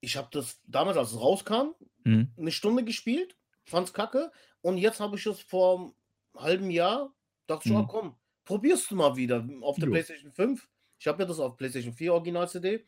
Ich 0.00 0.16
habe 0.16 0.28
das 0.32 0.60
damals, 0.66 0.96
als 0.96 1.12
es 1.12 1.20
rauskam, 1.20 1.74
Hm? 2.04 2.30
eine 2.36 2.52
Stunde 2.52 2.84
gespielt, 2.84 3.36
fand's 3.64 3.92
kacke. 3.94 4.30
Und 4.60 4.76
jetzt 4.78 5.00
habe 5.00 5.16
ich 5.16 5.24
es 5.26 5.40
vor 5.40 5.78
einem 5.78 5.94
halben 6.36 6.70
Jahr, 6.70 7.14
dachte 7.46 7.68
ich, 7.68 7.74
Mhm. 7.74 7.80
oh, 7.80 7.86
komm, 7.86 8.16
probierst 8.44 8.90
du 8.90 8.96
mal 8.96 9.16
wieder 9.16 9.46
auf 9.62 9.76
der 9.76 9.86
Jo. 9.86 9.92
PlayStation 9.92 10.32
5. 10.32 10.68
Ich 10.98 11.06
habe 11.06 11.22
ja 11.22 11.26
das 11.28 11.40
auf 11.40 11.56
PlayStation 11.56 11.94
4 11.94 12.12
Original-CD. 12.14 12.84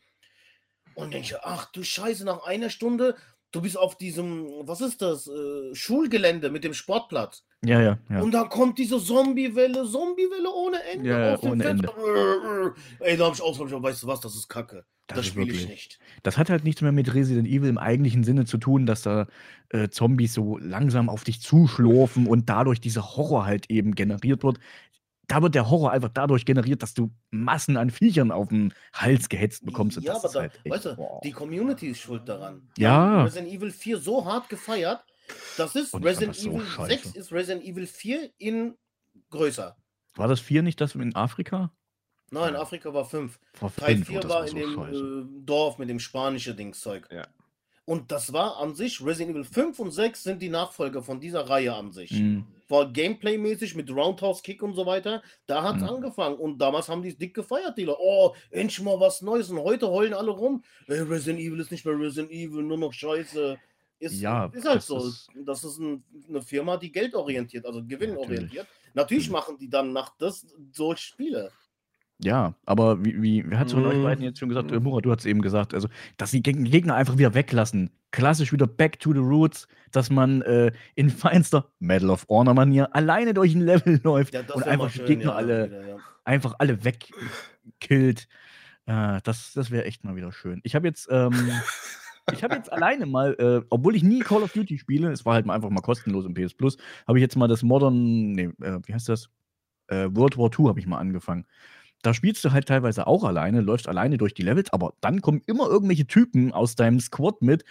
Und 0.95 1.13
denke, 1.13 1.39
ach 1.43 1.71
du 1.71 1.83
Scheiße, 1.83 2.25
nach 2.25 2.43
einer 2.43 2.69
Stunde, 2.69 3.15
du 3.51 3.61
bist 3.61 3.77
auf 3.77 3.97
diesem, 3.97 4.47
was 4.61 4.81
ist 4.81 5.01
das, 5.01 5.27
äh, 5.27 5.73
Schulgelände 5.73 6.49
mit 6.49 6.63
dem 6.63 6.73
Sportplatz. 6.73 7.43
Ja, 7.65 7.81
ja, 7.81 7.97
ja. 8.09 8.21
Und 8.21 8.31
dann 8.31 8.49
kommt 8.49 8.77
diese 8.77 9.03
Zombie-Welle, 9.03 9.85
Zombie-Welle 9.85 10.51
ohne 10.53 10.83
Ende. 10.93 11.09
Ja, 11.09 11.19
ja, 11.31 11.39
ohne 11.41 11.63
Fenster. 11.63 11.93
Ey, 12.99 13.17
da 13.17 13.25
habe 13.25 13.35
ich 13.35 13.41
ausgesprochen, 13.41 13.83
weißt 13.83 14.03
du 14.03 14.07
was, 14.07 14.19
das 14.19 14.35
ist 14.35 14.47
Kacke. 14.47 14.85
Das 15.07 15.19
Das, 15.19 15.25
spiele 15.27 15.53
ich 15.53 15.67
nicht. 15.67 15.99
Das 16.21 16.37
hat 16.37 16.49
halt 16.49 16.65
nichts 16.65 16.81
mehr 16.81 16.91
mit 16.91 17.13
Resident 17.13 17.47
Evil 17.47 17.69
im 17.69 17.77
eigentlichen 17.77 18.25
Sinne 18.25 18.45
zu 18.45 18.57
tun, 18.57 18.85
dass 18.85 19.03
da 19.03 19.27
äh, 19.69 19.87
Zombies 19.87 20.33
so 20.33 20.57
langsam 20.57 21.07
auf 21.07 21.23
dich 21.23 21.41
zuschlurfen 21.41 22.27
und 22.27 22.49
dadurch 22.49 22.81
dieser 22.81 23.15
Horror 23.15 23.45
halt 23.45 23.69
eben 23.69 23.95
generiert 23.95 24.43
wird. 24.43 24.59
Da 25.27 25.41
wird 25.41 25.55
der 25.55 25.69
Horror 25.69 25.91
einfach 25.91 26.09
dadurch 26.13 26.45
generiert, 26.45 26.81
dass 26.81 26.93
du 26.93 27.11
Massen 27.31 27.75
an 27.75 27.89
Viechern 27.89 28.31
auf 28.31 28.47
den 28.47 28.73
Hals 28.93 29.27
gehetzt 29.27 29.65
bekommst. 29.65 29.97
und 29.97 30.03
ja, 30.03 30.13
das 30.13 30.21
aber 30.23 30.27
ist 30.29 30.35
da, 30.35 30.39
halt 30.41 30.59
echt, 30.63 30.73
weißt 30.75 30.85
du, 30.85 30.95
boah. 30.95 31.21
die 31.23 31.31
Community 31.31 31.87
ist 31.89 31.99
schuld 31.99 32.27
daran. 32.29 32.69
Die 32.77 32.83
Ja. 32.83 32.91
haben 32.91 33.23
Resident 33.25 33.51
Evil 33.51 33.71
4 33.71 33.97
so 33.97 34.25
hart 34.25 34.47
gefeiert, 34.47 35.03
das 35.57 35.75
ist 35.75 35.93
Resident 35.93 36.35
das 36.37 36.43
so 36.43 36.51
Evil 36.51 36.65
scheiße. 36.65 36.89
6 37.03 37.15
ist 37.15 37.31
Resident 37.33 37.65
Evil 37.65 37.87
4 37.87 38.29
in 38.37 38.75
größer. 39.29 39.75
War 40.15 40.27
das 40.29 40.39
4 40.39 40.63
nicht 40.63 40.79
das 40.79 40.95
in 40.95 41.13
Afrika? 41.15 41.71
Nein, 42.31 42.55
Afrika 42.55 42.93
war 42.93 43.05
5. 43.05 43.39
War 43.59 43.73
Teil 43.75 43.95
5, 43.95 44.07
4 44.07 44.19
das 44.21 44.29
war 44.31 44.39
war 44.39 44.43
in 44.47 44.51
so 44.51 44.57
dem 44.57 44.75
scheiße. 44.75 45.27
äh, 45.39 45.45
Dorf 45.45 45.77
mit 45.77 45.89
dem 45.89 45.99
spanischen 45.99 46.55
Dingszeug. 46.57 47.07
Ja. 47.11 47.27
Und 47.87 48.11
das 48.11 48.33
war 48.33 48.57
an 48.57 48.75
sich, 48.75 49.01
Resident 49.03 49.31
Evil 49.37 49.45
5 49.45 49.79
und 49.79 49.91
6 49.91 50.21
sind 50.21 50.41
die 50.41 50.49
Nachfolger 50.49 51.01
von 51.01 51.21
dieser 51.21 51.49
Reihe 51.49 51.73
an 51.73 51.93
sich. 51.93 52.11
Mhm. 52.11 52.43
War 52.67 52.85
Gameplay-mäßig 52.91 53.75
mit 53.75 53.89
Roundhouse 53.89 54.43
Kick 54.43 54.61
und 54.61 54.73
so 54.73 54.85
weiter. 54.85 55.23
Da 55.45 55.63
hat 55.63 55.77
es 55.77 55.83
Mhm. 55.83 55.87
angefangen. 55.89 56.35
Und 56.37 56.57
damals 56.57 56.89
haben 56.89 57.01
die 57.01 57.07
es 57.09 57.17
dick 57.17 57.33
gefeiert, 57.33 57.77
die 57.77 57.85
Leute. 57.85 57.99
Oh, 58.01 58.35
endlich 58.51 58.81
mal 58.81 58.99
was 58.99 59.21
Neues. 59.21 59.49
Und 59.49 59.59
heute 59.59 59.87
heulen 59.89 60.13
alle 60.13 60.31
rum. 60.31 60.61
Ey, 60.87 60.99
Resident 60.99 61.39
Evil 61.39 61.61
ist 61.61 61.71
nicht 61.71 61.85
mehr 61.85 61.97
Resident 61.97 62.29
Evil, 62.29 62.61
nur 62.61 62.77
noch 62.77 62.91
Scheiße. 62.91 63.57
Ist, 63.99 64.19
Ja, 64.19 64.47
ist 64.53 64.65
halt 64.65 64.75
das 64.79 64.87
so. 64.87 64.97
ist- 65.07 65.29
das 65.45 65.63
ist 65.63 65.79
ein, 65.79 66.03
eine 66.27 66.41
Firma, 66.41 66.75
die 66.75 66.91
geldorientiert, 66.91 67.65
also 67.65 67.81
gewinnorientiert. 67.83 68.67
Natürlich, 68.67 68.95
Natürlich. 68.95 69.29
machen 69.29 69.57
die 69.57 69.69
dann 69.69 69.93
nach 69.93 70.15
das 70.17 70.45
solche 70.73 71.03
Spiele. 71.03 71.51
Ja, 72.19 72.55
aber 72.65 73.05
wie, 73.05 73.21
wie 73.21 73.43
wer 73.47 73.59
hat 73.59 73.67
es 73.67 73.73
von 73.73 73.85
euch 73.85 74.01
beiden 74.01 74.23
jetzt 74.23 74.39
schon 74.39 74.49
gesagt? 74.49 74.71
Äh, 74.71 74.79
Murat, 74.79 75.05
du 75.05 75.11
hast 75.11 75.25
eben 75.25 75.41
gesagt, 75.41 75.73
also, 75.75 75.87
dass 76.17 76.31
die 76.31 76.41
Geg- 76.41 76.63
Gegner 76.69 76.95
einfach 76.95 77.17
wieder 77.19 77.35
weglassen. 77.35 77.91
Klassisch 78.11 78.51
wieder 78.51 78.65
back 78.65 78.99
to 78.99 79.13
the 79.13 79.19
roots, 79.19 79.67
dass 79.91 80.09
man 80.09 80.41
äh, 80.41 80.71
in 80.95 81.09
feinster 81.11 81.69
Medal 81.79 82.09
of 82.09 82.25
Honor 82.27 82.55
Manier 82.55 82.95
alleine 82.95 83.33
durch 83.35 83.53
ein 83.53 83.61
Level 83.61 83.99
läuft 84.03 84.33
Ja, 84.33 84.41
und 84.53 84.63
einfach 84.63 84.87
die 84.91 84.97
schön, 84.97 85.05
Gegner 85.05 85.25
ja, 85.25 85.33
alle 85.33 85.65
wieder, 85.67 85.87
ja. 85.89 85.97
einfach 86.23 86.55
alle 86.57 86.83
wegkillt. 86.83 88.27
Äh, 88.87 89.19
das 89.23 89.53
das 89.53 89.69
wäre 89.69 89.85
echt 89.85 90.03
mal 90.03 90.15
wieder 90.15 90.31
schön. 90.31 90.59
Ich 90.63 90.73
habe 90.73 90.87
jetzt, 90.87 91.07
ähm, 91.11 91.33
ich 92.31 92.43
habe 92.43 92.55
jetzt 92.55 92.71
alleine 92.71 93.05
mal, 93.05 93.35
äh, 93.37 93.65
obwohl 93.69 93.95
ich 93.95 94.01
nie 94.03 94.19
Call 94.21 94.41
of 94.41 94.53
Duty 94.53 94.79
spiele, 94.79 95.11
es 95.11 95.25
war 95.25 95.35
halt 95.35 95.45
mal 95.45 95.53
einfach 95.53 95.69
mal 95.69 95.81
kostenlos 95.81 96.25
im 96.25 96.33
PS 96.33 96.53
Plus, 96.55 96.77
habe 97.07 97.19
ich 97.19 97.21
jetzt 97.21 97.35
mal 97.35 97.47
das 97.47 97.61
Modern, 97.61 98.31
nee, 98.31 98.49
äh, 98.61 98.79
wie 98.85 98.93
heißt 98.93 99.09
das? 99.09 99.29
Äh, 99.89 100.07
World 100.11 100.37
War 100.37 100.49
II 100.57 100.67
habe 100.69 100.79
ich 100.79 100.87
mal 100.87 100.97
angefangen. 100.97 101.45
Da 102.03 102.13
spielst 102.13 102.43
du 102.45 102.51
halt 102.51 102.67
teilweise 102.67 103.07
auch 103.07 103.23
alleine, 103.23 103.61
läufst 103.61 103.87
alleine 103.87 104.17
durch 104.17 104.33
die 104.33 104.43
Levels, 104.43 104.71
aber 104.71 104.93
dann 105.01 105.21
kommen 105.21 105.41
immer 105.47 105.67
irgendwelche 105.67 106.05
Typen 106.05 106.53
aus 106.53 106.75
deinem 106.75 106.99
Squad 106.99 107.41
mit, 107.41 107.65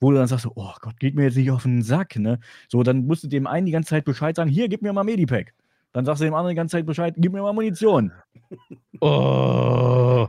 wo 0.00 0.10
du 0.10 0.16
dann 0.16 0.26
sagst, 0.26 0.46
oh 0.46 0.72
Gott, 0.80 0.98
geht 0.98 1.14
mir 1.14 1.24
jetzt 1.24 1.36
nicht 1.36 1.50
auf 1.50 1.62
den 1.62 1.82
Sack, 1.82 2.16
ne? 2.16 2.40
So, 2.68 2.82
dann 2.82 3.06
musst 3.06 3.24
du 3.24 3.28
dem 3.28 3.46
einen 3.46 3.66
die 3.66 3.72
ganze 3.72 3.90
Zeit 3.90 4.04
Bescheid 4.04 4.36
sagen, 4.36 4.50
hier, 4.50 4.68
gib 4.68 4.82
mir 4.82 4.92
mal 4.92 5.04
Medipack. 5.04 5.54
Dann 5.92 6.04
sagst 6.04 6.20
du 6.20 6.24
dem 6.24 6.34
anderen 6.34 6.54
die 6.54 6.56
ganze 6.56 6.76
Zeit 6.76 6.86
Bescheid, 6.86 7.14
gib 7.16 7.32
mir 7.32 7.42
mal 7.42 7.52
Munition. 7.52 8.12
Oh. 9.00 10.26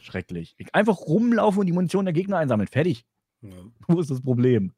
Schrecklich. 0.00 0.54
Ich 0.56 0.74
einfach 0.74 0.98
rumlaufen 0.98 1.60
und 1.60 1.66
die 1.66 1.72
Munition 1.72 2.06
der 2.06 2.14
Gegner 2.14 2.38
einsammeln. 2.38 2.68
Fertig. 2.68 3.04
Ja. 3.42 3.50
Wo 3.86 4.00
ist 4.00 4.10
das 4.10 4.22
Problem? 4.22 4.72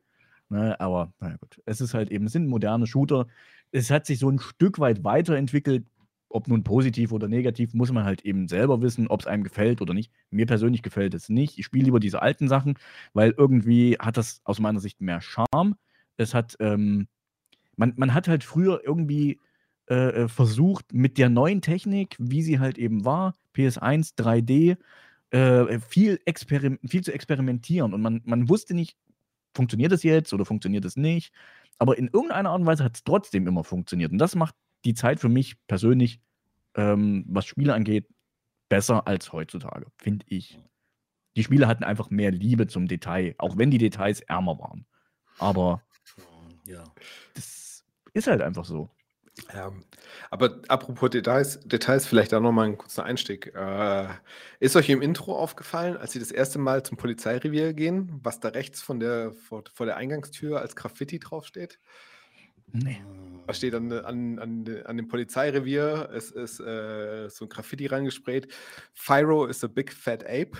Ne, 0.49 0.79
aber, 0.81 1.13
naja, 1.21 1.37
gut. 1.41 1.63
Es 1.65 1.81
ist 1.81 1.95
halt 1.95 2.11
eben, 2.11 2.27
es 2.27 2.33
sind 2.33 2.49
moderne 2.49 2.87
Shooter. 2.87 3.27
Es 3.71 3.91
hat 3.91 4.05
sich 4.07 4.19
so 4.19 4.29
ein 4.29 4.39
Stück 4.39 4.79
weit 4.81 5.05
weiterentwickelt. 5.05 5.87
Ob 6.33 6.49
nun 6.49 6.65
positiv 6.65 7.13
oder 7.13 7.29
negativ, 7.29 7.75
muss 7.75 7.93
man 7.93 8.05
halt 8.05 8.23
eben 8.23 8.49
selber 8.49 8.83
wissen, 8.83 9.09
ob 9.09 9.21
es 9.21 9.27
einem 9.27 9.45
gefällt 9.45 9.81
oder 9.83 9.95
nicht. 9.95 10.13
Mir 10.31 10.47
persönlich 10.47 10.83
gefällt 10.83 11.15
es 11.15 11.29
nicht. 11.29 11.59
Ich 11.59 11.65
spiele 11.67 11.85
lieber 11.85 12.01
diese 12.01 12.23
alten 12.23 12.49
Sachen, 12.49 12.79
weil 13.13 13.35
irgendwie 13.37 13.97
hat 13.99 14.17
das 14.17 14.41
aus 14.45 14.61
meiner 14.61 14.81
Sicht 14.81 15.01
mehr 15.01 15.21
Charme. 15.21 15.77
Es 16.17 16.35
hat, 16.35 16.57
ähm, 16.61 17.09
man, 17.77 17.95
man 17.97 18.15
hat 18.15 18.29
halt 18.29 18.45
früher 18.45 18.81
irgendwie 18.85 19.39
äh, 19.91 20.23
äh, 20.25 20.29
versucht, 20.29 20.93
mit 20.95 21.19
der 21.19 21.29
neuen 21.29 21.61
Technik, 21.61 22.17
wie 22.19 22.43
sie 22.43 22.61
halt 22.61 22.79
eben 22.79 23.05
war, 23.05 23.35
PS1, 23.55 24.17
3D, 24.17 24.77
äh, 25.31 25.81
viel, 25.81 26.21
viel 26.87 27.03
zu 27.03 27.13
experimentieren. 27.13 27.93
Und 27.93 28.01
man, 28.01 28.23
man 28.25 28.49
wusste 28.49 28.75
nicht, 28.75 28.97
funktioniert 29.55 29.93
es 29.93 30.03
jetzt 30.03 30.33
oder 30.33 30.45
funktioniert 30.45 30.85
es 30.85 30.97
nicht. 30.97 31.33
Aber 31.79 31.99
in 31.99 32.09
irgendeiner 32.09 32.51
Art 32.51 32.61
und 32.61 32.67
Weise 32.67 32.85
hat 32.85 32.97
es 32.97 33.05
trotzdem 33.05 33.47
immer 33.47 33.65
funktioniert. 33.65 34.13
Und 34.13 34.19
das 34.19 34.35
macht 34.37 34.55
die 34.85 34.95
Zeit 34.95 35.21
für 35.21 35.29
mich 35.29 35.57
persönlich, 35.67 36.21
ähm, 36.77 37.25
was 37.29 37.47
Spiele 37.47 37.75
angeht, 37.75 38.09
besser 38.69 39.07
als 39.07 39.33
heutzutage, 39.33 39.87
finde 39.99 40.25
ich. 40.29 40.59
Die 41.37 41.45
Spiele 41.45 41.69
hatten 41.69 41.85
einfach 41.85 42.11
mehr 42.11 42.31
Liebe 42.31 42.67
zum 42.67 42.89
Detail, 42.89 43.35
auch 43.39 43.57
wenn 43.57 43.71
die 43.71 43.79
Details 43.79 44.21
ärmer 44.21 44.59
waren. 44.59 44.87
Aber 45.39 45.83
Ja. 46.67 46.85
das 47.35 47.85
ist 48.15 48.27
halt 48.27 48.43
einfach 48.43 48.65
so. 48.65 48.91
Ja, 49.55 49.73
aber 50.31 50.61
apropos 50.69 51.09
Details, 51.09 51.61
Details 51.61 52.07
vielleicht 52.07 52.33
da 52.33 52.41
nochmal 52.41 52.67
ein 52.69 52.77
kurzer 52.77 53.05
Einstieg. 53.05 53.55
Äh, 53.55 54.09
ist 54.61 54.77
euch 54.77 54.91
im 54.91 55.01
Intro 55.01 55.35
aufgefallen, 55.37 55.97
als 55.97 56.13
Sie 56.13 56.19
das 56.19 56.31
erste 56.31 56.59
Mal 56.59 56.83
zum 56.83 56.99
Polizeirevier 56.99 57.73
gehen, 57.73 58.21
was 58.23 58.41
da 58.41 58.49
rechts 58.49 58.83
von 58.83 59.01
der, 59.01 59.33
vor, 59.33 59.65
vor 59.73 59.87
der 59.87 59.97
Eingangstür 59.97 60.61
als 60.61 60.77
Graffiti 60.77 61.19
draufsteht? 61.19 61.81
Nee. 62.73 63.01
Da 63.47 63.55
steht 63.55 63.75
an, 63.75 63.93
an, 63.93 64.39
an, 64.39 64.83
an 64.85 64.97
dem 64.97 65.09
Polizeirevier, 65.09 66.11
es 66.15 66.31
ist 66.31 66.61
äh, 66.61 67.29
so 67.29 67.45
ein 67.45 67.49
Graffiti 67.49 67.87
reingesprayt. 67.87 68.49
Fyro 68.95 69.47
is 69.47 69.65
a 69.65 69.67
big 69.69 69.93
fat 69.93 70.25
ape. 70.25 70.53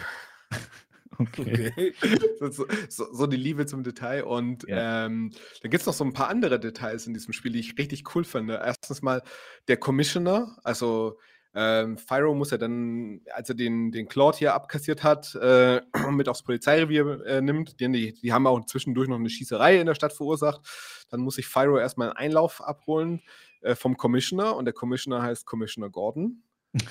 Okay. 1.19 1.71
Okay. 1.77 1.93
so, 2.41 2.51
so, 2.51 2.67
so, 2.89 3.13
so 3.13 3.27
die 3.27 3.37
Liebe 3.37 3.67
zum 3.67 3.83
Detail. 3.85 4.25
Und 4.25 4.67
Ja. 4.67 5.05
ähm, 5.07 5.31
dann 5.61 5.71
gibt 5.71 5.83
es 5.83 5.87
noch 5.87 5.93
so 5.93 6.05
ein 6.05 6.15
paar 6.15 6.29
andere 6.29 6.59
Details 6.59 7.07
in 7.07 7.13
diesem 7.13 7.35
Spiel, 7.35 7.53
die 7.53 7.61
ich 7.61 7.77
richtig 7.79 8.15
cool 8.15 8.25
finde. 8.25 8.63
Erstens 8.65 9.03
mal 9.03 9.23
der 9.69 9.77
Commissioner, 9.77 10.57
also 10.65 11.19
ähm, 11.55 11.99
Fyro 11.99 12.35
muss 12.35 12.51
ja 12.51 12.59
dann, 12.59 13.21
als 13.33 13.49
er 13.49 13.55
den, 13.55 13.93
den 13.93 14.09
Claude 14.09 14.39
hier 14.39 14.55
abkassiert 14.55 15.03
hat, 15.03 15.35
äh, 15.35 15.83
mit 16.11 16.29
aufs 16.29 16.43
Polizeirevier 16.43 17.25
äh, 17.27 17.41
nimmt, 17.41 17.79
die, 17.81 17.91
die, 17.93 18.13
die 18.15 18.33
haben 18.33 18.47
auch 18.47 18.65
zwischendurch 18.65 19.09
noch 19.09 19.17
eine 19.17 19.29
Schießerei 19.29 19.79
in 19.79 19.87
der 19.87 19.95
Stadt 19.95 20.13
verursacht. 20.13 20.63
Dann 21.11 21.21
muss 21.21 21.35
sich 21.37 21.47
Fyro 21.47 21.79
erstmal 21.79 22.09
einen 22.09 22.17
Einlauf 22.17 22.63
abholen 22.63 23.23
äh, 23.61 23.75
vom 23.75 23.97
Commissioner 23.97 24.57
und 24.57 24.65
der 24.65 24.75
Commissioner 24.75 25.23
heißt 25.23 25.47
Commissioner 25.47 25.91
Gordon. 25.91 26.43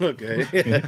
Okay. 0.00 0.44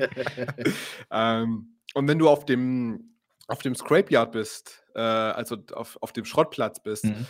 ähm, 1.12 1.76
und 1.94 2.08
wenn 2.08 2.18
du 2.18 2.28
auf 2.28 2.44
dem, 2.44 3.14
auf 3.46 3.62
dem 3.62 3.76
Scrapeyard 3.76 4.32
bist, 4.32 4.82
äh, 4.96 5.00
also 5.00 5.56
auf, 5.74 5.96
auf 6.00 6.12
dem 6.12 6.24
Schrottplatz 6.24 6.82
bist, 6.82 7.04
Mhm. 7.04 7.26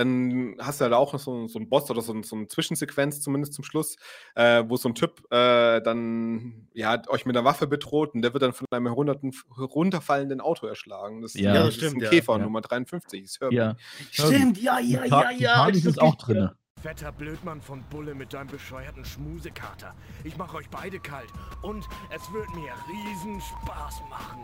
Dann 0.00 0.56
hast 0.58 0.80
du 0.80 0.84
ja 0.84 0.90
da 0.90 0.96
auch 0.96 1.12
noch 1.12 1.20
so, 1.20 1.46
so 1.46 1.58
einen 1.58 1.68
Boss 1.68 1.90
oder 1.90 2.00
so, 2.00 2.20
so 2.22 2.36
eine 2.36 2.48
Zwischensequenz, 2.48 3.20
zumindest 3.20 3.52
zum 3.52 3.64
Schluss, 3.64 3.96
äh, 4.34 4.64
wo 4.66 4.76
so 4.76 4.88
ein 4.88 4.94
Typ 4.94 5.22
äh, 5.30 5.80
dann 5.82 6.68
ja, 6.72 7.00
euch 7.08 7.26
mit 7.26 7.36
einer 7.36 7.44
Waffe 7.44 7.66
bedroht 7.66 8.14
und 8.14 8.22
der 8.22 8.32
wird 8.32 8.42
dann 8.42 8.52
von 8.54 8.66
einem 8.70 8.86
herunterfallenden 8.86 10.40
Auto 10.40 10.66
erschlagen. 10.66 11.20
Das, 11.22 11.34
Ja, 11.34 11.52
das 11.52 11.64
das 11.64 11.68
ist 11.68 11.74
stimmt, 11.76 11.96
ein 11.96 12.00
ja. 12.04 12.10
Käfer, 12.10 12.32
Ja. 12.38 12.44
Nummer 12.44 12.60
53. 12.62 13.22
Das 13.24 13.40
hört 13.40 13.52
Ja. 13.52 13.76
Stimmt, 14.10 14.58
ja, 14.60 14.78
ja, 14.80 15.02
Die 15.02 15.10
ja, 15.10 15.32
die 15.32 15.42
ja. 15.42 15.70
Das 15.70 15.84
ist 15.84 16.00
auch 16.00 16.16
drin. 16.16 16.50
Fetter 16.80 17.12
Blödmann 17.12 17.60
von 17.60 17.82
Bulle 17.90 18.14
mit 18.14 18.32
deinem 18.32 18.48
bescheuerten 18.48 19.04
Schmusekater. 19.04 19.94
Ich 20.24 20.38
mache 20.38 20.56
euch 20.56 20.70
beide 20.70 20.98
kalt 20.98 21.28
und 21.60 21.84
es 22.14 22.32
wird 22.32 22.48
mir 22.54 22.72
riesen 22.88 23.38
Spaß 23.38 24.00
machen. 24.08 24.40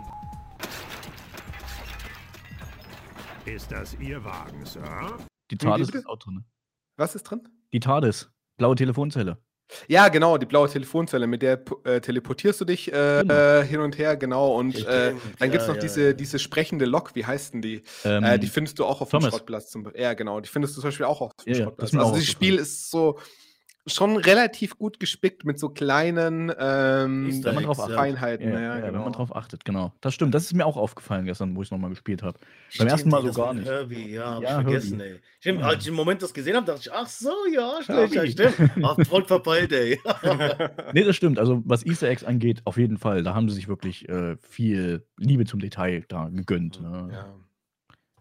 Ist 3.46 3.72
das 3.72 3.94
Ihr 3.94 4.22
Wagen, 4.22 4.66
Sir? 4.66 5.16
Die 5.50 5.58
TARDIS 5.58 5.90
ist 5.90 6.06
auch 6.06 6.18
drin. 6.18 6.44
Was 6.96 7.14
ist 7.14 7.24
drin? 7.24 7.48
Die 7.72 7.80
TARDIS. 7.80 8.30
Blaue 8.56 8.74
Telefonzelle. 8.74 9.38
Ja, 9.88 10.08
genau, 10.08 10.38
die 10.38 10.46
blaue 10.46 10.68
Telefonzelle, 10.68 11.26
mit 11.26 11.42
der 11.42 11.60
äh, 11.84 12.00
teleportierst 12.00 12.60
du 12.60 12.64
dich 12.64 12.92
äh, 12.92 13.22
Genau. 13.22 13.62
hin 13.62 13.80
und 13.80 13.98
her, 13.98 14.16
genau. 14.16 14.56
Und 14.56 14.86
äh, 14.86 15.12
dann 15.38 15.50
gibt 15.50 15.62
es 15.62 15.66
ja, 15.66 15.74
noch 15.74 15.74
ja, 15.74 15.80
diese, 15.80 16.06
ja. 16.08 16.12
diese 16.12 16.38
sprechende 16.38 16.84
Lok, 16.84 17.14
wie 17.14 17.24
heißt 17.26 17.54
denn 17.54 17.62
die? 17.62 17.82
Ähm, 18.04 18.22
äh, 18.22 18.38
die 18.38 18.46
findest 18.46 18.78
du 18.78 18.84
auch 18.84 19.00
auf 19.00 19.10
dem 19.10 19.18
Thomas. 19.20 19.30
Schrottplatz. 19.34 19.70
Zum, 19.70 19.90
ja, 19.96 20.14
genau, 20.14 20.40
die 20.40 20.48
findest 20.48 20.76
du 20.76 20.80
zum 20.80 20.88
Beispiel 20.88 21.06
auch 21.06 21.20
auf 21.20 21.32
dem 21.44 21.52
Ja, 21.52 21.58
ja, 21.58 21.64
das 21.66 21.90
Schrottplatz. 21.90 21.94
Also 22.04 22.14
das 22.14 22.26
Spiel 22.26 22.56
ist 22.56 22.90
so 22.90 23.18
schon 23.88 24.16
relativ 24.16 24.78
gut 24.78 24.98
gespickt 24.98 25.44
mit 25.44 25.58
so 25.60 25.68
kleinen 25.68 26.52
ähm, 26.58 27.26
Easter 27.28 27.48
wenn 27.50 27.54
man 27.56 27.64
drauf 27.64 27.78
achtet. 27.80 27.94
Feinheiten. 27.94 28.48
ja, 28.52 28.54
Ja, 28.54 28.60
ja, 28.60 28.80
genau. 28.80 28.92
wenn 28.94 29.00
man 29.04 29.12
drauf 29.12 29.34
achtet, 29.36 29.64
genau. 29.64 29.92
Das 30.00 30.12
stimmt, 30.14 30.34
das 30.34 30.44
ist 30.44 30.54
mir 30.54 30.66
auch 30.66 30.76
aufgefallen 30.76 31.24
gestern, 31.24 31.54
wo 31.54 31.62
ich 31.62 31.68
es 31.68 31.70
nochmal 31.70 31.90
gespielt 31.90 32.22
habe. 32.22 32.38
Beim 32.78 32.88
ersten 32.88 33.08
Mal 33.10 33.20
so 33.20 33.28
das 33.28 33.36
gar 33.36 33.54
nicht. 33.54 33.66
Herbie, 33.66 34.10
ja, 34.10 34.34
hab 34.34 34.42
Ja, 34.42 34.48
ich 34.58 34.64
vergessen, 34.64 34.98
Herbie. 35.00 35.14
ey. 35.14 35.20
Stimmt, 35.38 35.60
Ja. 35.60 35.66
als 35.66 35.82
ich 35.84 35.88
im 35.88 35.94
Moment 35.94 36.20
das 36.22 36.34
gesehen 36.34 36.56
habe, 36.56 36.66
dachte 36.66 36.80
ich, 36.82 36.92
ach 36.92 37.06
so, 37.06 37.30
ja, 37.54 37.78
stimmt, 37.82 38.30
stimmt. 38.32 38.70
Ach, 38.82 38.96
voll 39.06 39.24
verpeilt, 39.24 39.72
ey. 39.72 40.00
Nee, 40.92 41.04
das 41.04 41.14
stimmt. 41.16 41.38
Also, 41.38 41.62
was 41.64 41.86
Easter 41.86 42.08
Eggs 42.08 42.24
angeht, 42.24 42.62
auf 42.64 42.76
jeden 42.78 42.98
Fall. 42.98 43.22
Da 43.22 43.34
haben 43.34 43.48
sie 43.48 43.54
sich 43.54 43.68
wirklich 43.68 44.08
äh, 44.08 44.36
viel 44.38 45.06
Liebe 45.16 45.44
zum 45.44 45.60
Detail 45.60 46.04
da 46.08 46.28
gegönnt. 46.28 46.80
Ne? 46.82 47.08
Ja. 47.12 47.34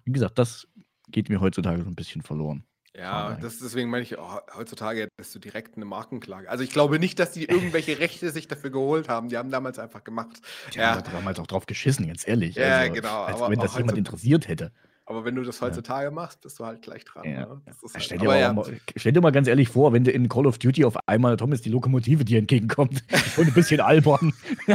Wie 0.03 0.11
gesagt, 0.11 0.37
das 0.37 0.67
geht 1.09 1.29
mir 1.29 1.41
heutzutage 1.41 1.81
so 1.83 1.89
ein 1.89 1.95
bisschen 1.95 2.21
verloren. 2.21 2.63
Ja, 2.97 3.37
das, 3.41 3.59
deswegen 3.59 3.89
meine 3.89 4.03
ich, 4.03 4.17
oh, 4.17 4.39
heutzutage 4.55 5.01
hättest 5.17 5.35
du 5.35 5.39
direkt 5.39 5.75
eine 5.75 5.83
Markenklage. 5.85 6.49
Also 6.49 6.63
ich 6.63 6.69
glaube 6.69 6.97
nicht, 6.97 7.19
dass 7.19 7.31
die 7.33 7.43
irgendwelche 7.49 7.99
Rechte 7.99 8.29
sich 8.31 8.47
dafür 8.47 8.69
geholt 8.69 9.09
haben. 9.09 9.27
Die 9.29 9.37
haben 9.37 9.51
damals 9.51 9.79
einfach 9.79 10.03
gemacht. 10.03 10.39
Die 10.73 10.79
haben 10.79 10.95
Ja, 10.97 11.01
da 11.01 11.11
damals 11.11 11.39
auch 11.39 11.47
drauf 11.47 11.65
geschissen, 11.65 12.07
ganz 12.07 12.25
ehrlich. 12.27 12.55
Ja, 12.55 12.79
also, 12.79 12.93
genau, 12.93 13.23
Als 13.23 13.35
aber 13.41 13.51
wenn 13.51 13.59
das 13.59 13.75
jemand 13.75 13.97
interessiert 13.97 14.47
hätte. 14.47 14.71
aber 15.05 15.25
wenn 15.25 15.35
du 15.35 15.43
das 15.43 15.61
heutzutage 15.61 16.09
machst, 16.09 16.39
bist 16.41 16.57
du 16.59 16.65
halt 16.65 16.81
gleich 16.81 17.03
dran. 17.03 17.25
Ja. 17.25 17.39
Ne? 17.47 17.61
Das 17.65 17.75
ist 17.83 17.83
Ja, 17.83 17.93
halt, 17.95 18.03
Stell 18.05 18.17
dir, 18.19 18.37
ja, 18.39 18.53
mal- 18.53 18.79
stell 18.95 19.11
dir 19.11 19.21
mal 19.21 19.31
ganz 19.31 19.47
ehrlich 19.49 19.67
vor, 19.69 19.91
wenn 19.91 20.03
du 20.05 20.11
in 20.11 20.29
Call 20.29 20.47
of 20.47 20.57
Duty 20.57 20.85
auf 20.85 20.95
einmal 21.05 21.35
Thomas 21.35 21.61
die 21.61 21.69
Lokomotive 21.69 22.23
dir 22.23 22.39
entgegenkommt 22.39 23.03
und 23.37 23.47
ein 23.47 23.53
bisschen 23.53 23.81
albern. 23.81 24.33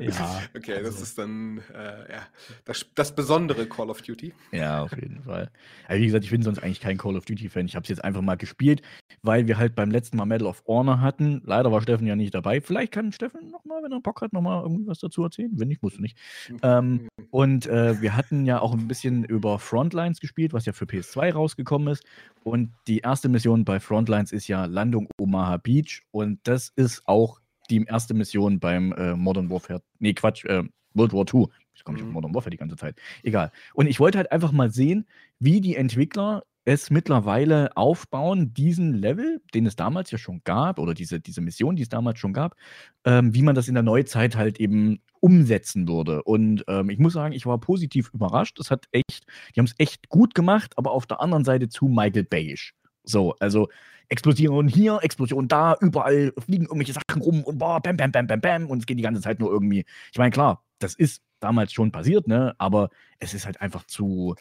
ja, 0.00 0.42
okay, 0.56 0.76
das 0.82 0.94
also- 0.94 1.02
ist 1.02 1.18
dann 1.18 1.58
äh, 1.74 2.12
ja, 2.12 2.22
das, 2.64 2.86
das 2.94 3.14
besondere 3.14 3.66
Call 3.66 3.90
of 3.90 4.02
Duty. 4.02 4.32
ja, 4.52 4.82
auf 4.82 4.92
jeden 4.92 5.22
Fall. 5.22 5.50
Aber 5.86 5.98
wie 5.98 6.06
gesagt, 6.06 6.24
ich 6.24 6.30
bin 6.30 6.42
sonst 6.42 6.62
eigentlich 6.62 6.80
kein 6.80 6.96
Call 6.98 7.16
of 7.16 7.24
Duty-Fan. 7.24 7.66
Ich 7.66 7.76
habe 7.76 7.82
es 7.84 7.88
jetzt 7.88 8.04
einfach 8.04 8.22
mal 8.22 8.36
gespielt, 8.36 8.82
weil 9.22 9.46
wir 9.46 9.58
halt 9.58 9.74
beim 9.74 9.90
letzten 9.90 10.16
Mal 10.16 10.26
Medal 10.26 10.46
of 10.46 10.62
Honor 10.66 11.00
hatten. 11.00 11.42
Leider 11.44 11.70
war 11.72 11.82
Steffen 11.82 12.06
ja 12.06 12.16
nicht 12.16 12.34
dabei. 12.34 12.60
Vielleicht 12.60 12.92
kann 12.92 13.12
Steffen 13.12 13.50
nochmal, 13.50 13.82
wenn 13.82 13.92
er 13.92 14.00
Bock 14.00 14.20
hat, 14.22 14.32
nochmal 14.32 14.62
irgendwie 14.62 14.86
was 14.86 14.98
dazu 14.98 15.22
erzählen. 15.22 15.50
Wenn 15.54 15.68
nicht, 15.68 15.82
musst 15.82 15.98
du 15.98 16.02
nicht. 16.02 16.16
Ähm, 16.62 17.08
und 17.30 17.66
äh, 17.66 18.00
wir 18.00 18.16
hatten 18.16 18.46
ja 18.46 18.60
auch 18.60 18.72
ein 18.72 18.88
bisschen 18.88 19.24
über 19.24 19.58
Frontlines 19.58 20.20
gespielt, 20.20 20.52
was 20.52 20.66
ja 20.66 20.72
für 20.72 20.84
PS2 20.84 21.32
rausgekommen 21.32 21.88
ist. 21.88 22.04
Und 22.44 22.70
die 22.86 22.98
erste 22.98 23.28
Mission 23.28 23.64
bei 23.64 23.80
Frontlines 23.80 24.32
ist 24.32 24.48
ja 24.48 24.64
Landung 24.66 25.08
Omaha 25.18 25.56
Beach. 25.56 26.02
Und 26.12 26.38
das 26.44 26.72
ist 26.76 27.02
auch 27.06 27.40
die 27.66 27.84
erste 27.84 28.14
Mission 28.14 28.60
beim 28.60 28.92
äh, 28.92 29.14
Modern 29.14 29.50
Warfare. 29.50 29.82
Nee, 29.98 30.14
Quatsch, 30.14 30.44
äh, 30.44 30.62
World 30.94 31.12
War 31.12 31.24
II. 31.32 31.46
Ich 31.74 31.84
komme 31.84 31.96
nicht 31.96 32.04
auf 32.04 32.08
Mhm. 32.08 32.14
Modern 32.14 32.34
Warfare 32.34 32.50
die 32.50 32.56
ganze 32.56 32.76
Zeit. 32.76 32.98
Egal. 33.22 33.50
Und 33.74 33.86
ich 33.86 34.00
wollte 34.00 34.18
halt 34.18 34.32
einfach 34.32 34.52
mal 34.52 34.70
sehen, 34.70 35.06
wie 35.38 35.60
die 35.60 35.76
Entwickler 35.76 36.42
es 36.64 36.90
mittlerweile 36.90 37.76
aufbauen, 37.76 38.52
diesen 38.52 38.92
Level, 38.94 39.40
den 39.54 39.66
es 39.66 39.76
damals 39.76 40.10
ja 40.10 40.18
schon 40.18 40.40
gab, 40.42 40.80
oder 40.80 40.94
diese, 40.94 41.20
diese 41.20 41.40
Mission, 41.40 41.76
die 41.76 41.82
es 41.82 41.88
damals 41.88 42.18
schon 42.18 42.32
gab, 42.32 42.56
ähm, 43.04 43.32
wie 43.34 43.42
man 43.42 43.54
das 43.54 43.68
in 43.68 43.74
der 43.74 43.84
Neuzeit 43.84 44.36
halt 44.36 44.58
eben 44.58 44.98
umsetzen 45.20 45.86
würde. 45.86 46.24
Und 46.24 46.64
ähm, 46.66 46.90
ich 46.90 46.98
muss 46.98 47.12
sagen, 47.12 47.32
ich 47.34 47.46
war 47.46 47.58
positiv 47.60 48.10
überrascht. 48.12 48.58
Es 48.58 48.70
hat 48.72 48.86
echt, 48.90 49.26
die 49.54 49.60
haben 49.60 49.66
es 49.66 49.74
echt 49.78 50.08
gut 50.08 50.34
gemacht, 50.34 50.72
aber 50.76 50.90
auf 50.90 51.06
der 51.06 51.20
anderen 51.20 51.44
Seite 51.44 51.68
zu 51.68 51.86
Michael 51.86 52.24
Bayish. 52.24 52.74
So, 53.06 53.34
also 53.40 53.68
Explosion 54.08 54.68
hier, 54.68 54.98
Explosion 55.02 55.48
da, 55.48 55.76
überall 55.80 56.32
fliegen 56.38 56.64
irgendwelche 56.64 56.92
Sachen 56.92 57.22
rum 57.22 57.42
und 57.44 57.58
boah, 57.58 57.80
bam, 57.80 57.96
bam, 57.96 58.12
bam, 58.12 58.26
bam, 58.26 58.40
bam 58.40 58.66
und 58.66 58.80
es 58.80 58.86
geht 58.86 58.98
die 58.98 59.02
ganze 59.02 59.20
Zeit 59.20 59.40
nur 59.40 59.50
irgendwie. 59.50 59.84
Ich 60.12 60.18
meine, 60.18 60.30
klar, 60.30 60.64
das 60.78 60.94
ist 60.94 61.22
damals 61.40 61.72
schon 61.72 61.92
passiert, 61.92 62.28
ne? 62.28 62.54
Aber 62.58 62.90
es 63.18 63.34
ist 63.34 63.46
halt 63.46 63.60
einfach 63.60 63.84
zu, 63.84 64.34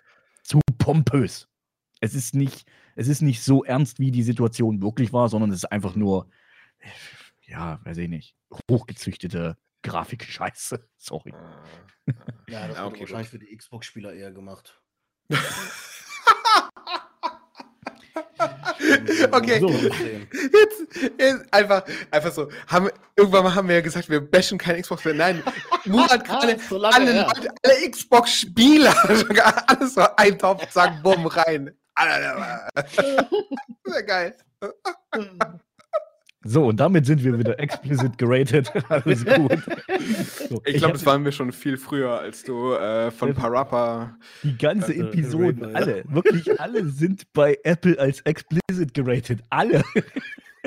zu 0.43 0.59
pompös. 0.77 1.47
Es 2.01 2.13
ist 2.13 2.35
nicht, 2.35 2.67
es 2.95 3.07
ist 3.07 3.21
nicht 3.21 3.41
so 3.41 3.63
ernst, 3.63 3.99
wie 3.99 4.11
die 4.11 4.23
Situation 4.23 4.81
wirklich 4.81 5.13
war, 5.13 5.29
sondern 5.29 5.51
es 5.51 5.57
ist 5.57 5.71
einfach 5.71 5.95
nur, 5.95 6.27
ja, 7.47 7.79
weiß 7.83 7.97
ich 7.97 8.09
nicht, 8.09 8.35
hochgezüchtete 8.69 9.57
Grafikscheiße. 9.81 10.87
Sorry. 10.97 11.33
Ja, 12.47 12.67
das 12.67 12.77
Ja, 12.77 12.85
okay, 12.85 13.01
wahrscheinlich 13.01 13.29
für 13.29 13.39
die 13.39 13.55
Xbox-Spieler 13.55 14.13
eher 14.13 14.31
gemacht. 14.31 14.81
Okay. 19.31 19.59
So. 19.59 19.69
Jetzt, 19.69 21.11
jetzt 21.17 21.53
einfach, 21.53 21.83
einfach 22.11 22.31
so. 22.31 22.49
Haben, 22.67 22.89
irgendwann 23.15 23.43
mal 23.43 23.55
haben 23.55 23.67
wir 23.67 23.75
ja 23.75 23.81
gesagt, 23.81 24.09
wir 24.09 24.21
bashen 24.21 24.57
keine 24.57 24.81
Xbox 24.81 25.05
mehr. 25.05 25.13
Nein, 25.13 25.43
Murat 25.85 26.23
gerade 26.25 26.57
So 26.69 26.81
alle, 26.81 27.27
alle 27.27 27.89
Xbox-Spieler, 27.89 28.95
sogar 29.15 29.63
alles 29.67 29.93
so 29.93 30.05
ein 30.17 30.37
Topf, 30.37 30.69
zack, 30.69 31.01
bumm, 31.03 31.25
rein. 31.27 31.71
Sehr 33.85 34.03
geil. 34.03 34.35
So, 36.47 36.65
und 36.67 36.79
damit 36.79 37.07
sind 37.07 37.23
wir 37.23 37.39
wieder 37.39 37.59
explicit 37.59 38.19
geratet. 38.19 38.71
Alles 38.89 39.25
gut. 39.25 39.51
So, 40.47 40.61
Ich 40.65 40.77
glaube, 40.77 40.93
das 40.93 41.03
waren 41.05 41.25
wir 41.25 41.31
schon 41.31 41.51
viel 41.51 41.75
früher, 41.75 42.19
als 42.19 42.43
du 42.43 42.73
äh, 42.73 43.09
von 43.09 43.33
Parappa. 43.33 44.15
die 44.43 44.55
ganze 44.55 44.91
Also, 44.91 45.05
Episode, 45.05 45.61
Raven, 45.61 45.69
ja. 45.71 45.75
alle, 45.75 46.03
wirklich 46.07 46.59
alle 46.61 46.87
sind 46.89 47.23
bei 47.33 47.57
Apple 47.63 47.97
als 47.99 48.21
explicit 48.21 48.93
geratet. 48.93 49.39
Alle. 49.49 49.83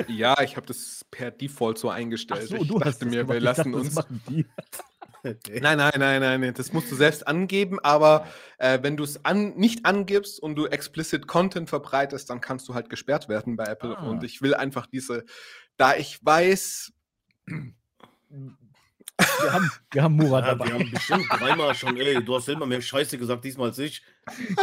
Ja, 0.07 0.41
ich 0.41 0.57
habe 0.57 0.67
das 0.67 1.05
per 1.11 1.31
Default 1.31 1.77
so 1.77 1.89
eingestellt. 1.89 2.49
So, 2.49 2.55
ich 2.57 2.67
du 2.67 2.81
hast 2.81 3.01
dachte 3.01 3.05
mir, 3.05 3.23
gemacht. 3.25 3.29
wir 3.29 3.37
Ich 3.37 3.43
lassen 3.43 3.71
dachte, 3.71 3.77
uns. 3.79 4.45
nein, 5.61 5.77
nein, 5.77 5.91
nein, 5.97 6.41
nein, 6.41 6.53
das 6.55 6.71
musst 6.73 6.91
du 6.91 6.95
selbst 6.95 7.27
angeben, 7.27 7.79
aber 7.81 8.25
äh, 8.57 8.79
wenn 8.81 8.95
du 8.97 9.03
es 9.03 9.23
an, 9.25 9.55
nicht 9.55 9.85
angibst 9.85 10.41
und 10.41 10.55
du 10.55 10.67
explicit 10.67 11.27
Content 11.27 11.69
verbreitest, 11.69 12.29
dann 12.29 12.39
kannst 12.41 12.67
du 12.69 12.73
halt 12.73 12.89
gesperrt 12.89 13.27
werden 13.29 13.55
bei 13.57 13.65
Apple. 13.65 13.97
Ah. 13.97 14.07
Und 14.09 14.23
ich 14.23 14.41
will 14.41 14.53
einfach 14.53 14.85
diese, 14.87 15.25
da 15.79 15.95
ich 15.95 16.23
weiß, 16.23 16.91
Wir 17.45 19.53
haben, 19.53 19.71
wir 19.91 20.03
haben 20.03 20.15
Murat 20.15 20.43
Ja, 20.45 20.55
dabei. 20.55 20.67
wir 20.67 20.73
haben 20.75 20.91
bestimmt 20.91 21.25
dreimal 21.29 21.75
schon, 21.75 21.97
ey, 21.97 22.23
du 22.23 22.35
hast 22.35 22.47
immer 22.49 22.65
mehr 22.65 22.81
Scheiße 22.81 23.17
gesagt, 23.17 23.43
diesmal 23.43 23.69
als 23.69 23.79
ich. 23.79 24.01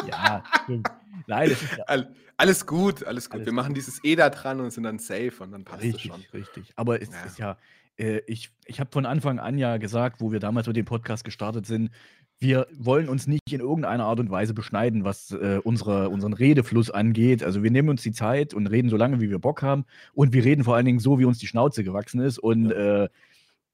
Ja, 0.07 0.43
stimmt. 0.65 0.89
Nein, 1.27 1.51
das 1.51 1.63
ist 1.63 1.77
ja 1.77 1.85
all, 1.85 2.15
alles 2.37 2.67
gut, 2.67 3.05
alles 3.05 3.27
gut. 3.29 3.35
Alles 3.37 3.47
wir 3.47 3.53
machen 3.53 3.75
dieses 3.75 4.03
E 4.05 4.17
da 4.17 4.31
dran 4.31 4.61
und 4.61 4.71
sind 4.71 4.85
dann 4.85 4.99
safe 4.99 5.33
und 5.41 5.53
dann 5.53 5.65
passt 5.65 5.85
es 5.85 5.95
richtig, 5.95 6.11
schon. 6.13 6.25
richtig. 6.33 6.73
Aber 6.77 7.01
es 7.03 7.11
Ja. 7.11 7.23
ist 7.25 7.39
ja, 7.39 7.59
äh, 7.99 8.19
ich, 8.27 8.51
ich 8.67 8.81
habe 8.81 8.91
von 8.93 9.07
Anfang 9.07 9.39
an 9.39 9.59
ja 9.59 9.77
gesagt, 9.79 10.21
wo 10.21 10.33
wir 10.33 10.41
damals 10.41 10.67
mit 10.67 10.77
dem 10.77 10.85
Podcast 10.85 11.25
gestartet 11.25 11.67
sind, 11.67 11.91
wir 12.39 12.67
wollen 12.77 13.09
uns 13.09 13.27
nicht 13.27 13.51
in 13.51 13.61
irgendeiner 13.61 14.05
Art 14.05 14.21
und 14.21 14.31
Weise 14.31 14.53
beschneiden, 14.53 15.05
was 15.05 15.31
äh, 15.33 15.61
unsere, 15.65 16.11
unseren 16.11 16.35
Redefluss 16.35 16.91
angeht. 16.91 17.43
Also 17.43 17.63
wir 17.63 17.71
nehmen 17.71 17.89
uns 17.89 18.03
die 18.03 18.13
Zeit 18.13 18.53
und 18.53 18.67
reden 18.67 18.91
so 18.91 18.97
lange, 18.97 19.21
wie 19.21 19.31
wir 19.31 19.39
Bock 19.39 19.63
haben. 19.63 19.87
Und 20.13 20.33
wir 20.33 20.45
reden 20.45 20.65
vor 20.65 20.77
allen 20.77 20.85
Dingen 20.85 20.99
so, 20.99 21.19
wie 21.19 21.25
uns 21.25 21.39
die 21.39 21.47
Schnauze 21.47 21.83
gewachsen 21.83 22.21
ist. 22.21 22.39
Und 22.39 22.71
äh, 22.71 23.09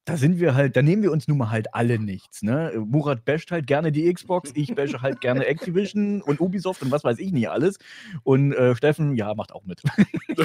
da 0.05 0.17
sind 0.17 0.39
wir 0.39 0.55
halt, 0.55 0.75
da 0.75 0.81
nehmen 0.81 1.03
wir 1.03 1.11
uns 1.11 1.27
nun 1.27 1.37
mal 1.37 1.49
halt 1.49 1.73
alle 1.73 1.99
nichts. 1.99 2.41
Ne? 2.41 2.71
Murat 2.85 3.25
basht 3.25 3.51
halt 3.51 3.67
gerne 3.67 3.91
die 3.91 4.11
Xbox, 4.11 4.51
ich 4.53 4.73
bashe 4.75 5.01
halt 5.01 5.21
gerne 5.21 5.45
Activision 5.47 6.21
und 6.21 6.39
Ubisoft 6.39 6.81
und 6.81 6.91
was 6.91 7.03
weiß 7.03 7.19
ich 7.19 7.31
nicht 7.31 7.49
alles. 7.49 7.79
Und 8.23 8.53
äh, 8.53 8.75
Steffen, 8.75 9.15
ja, 9.15 9.33
macht 9.33 9.53
auch 9.53 9.63
mit. 9.65 9.81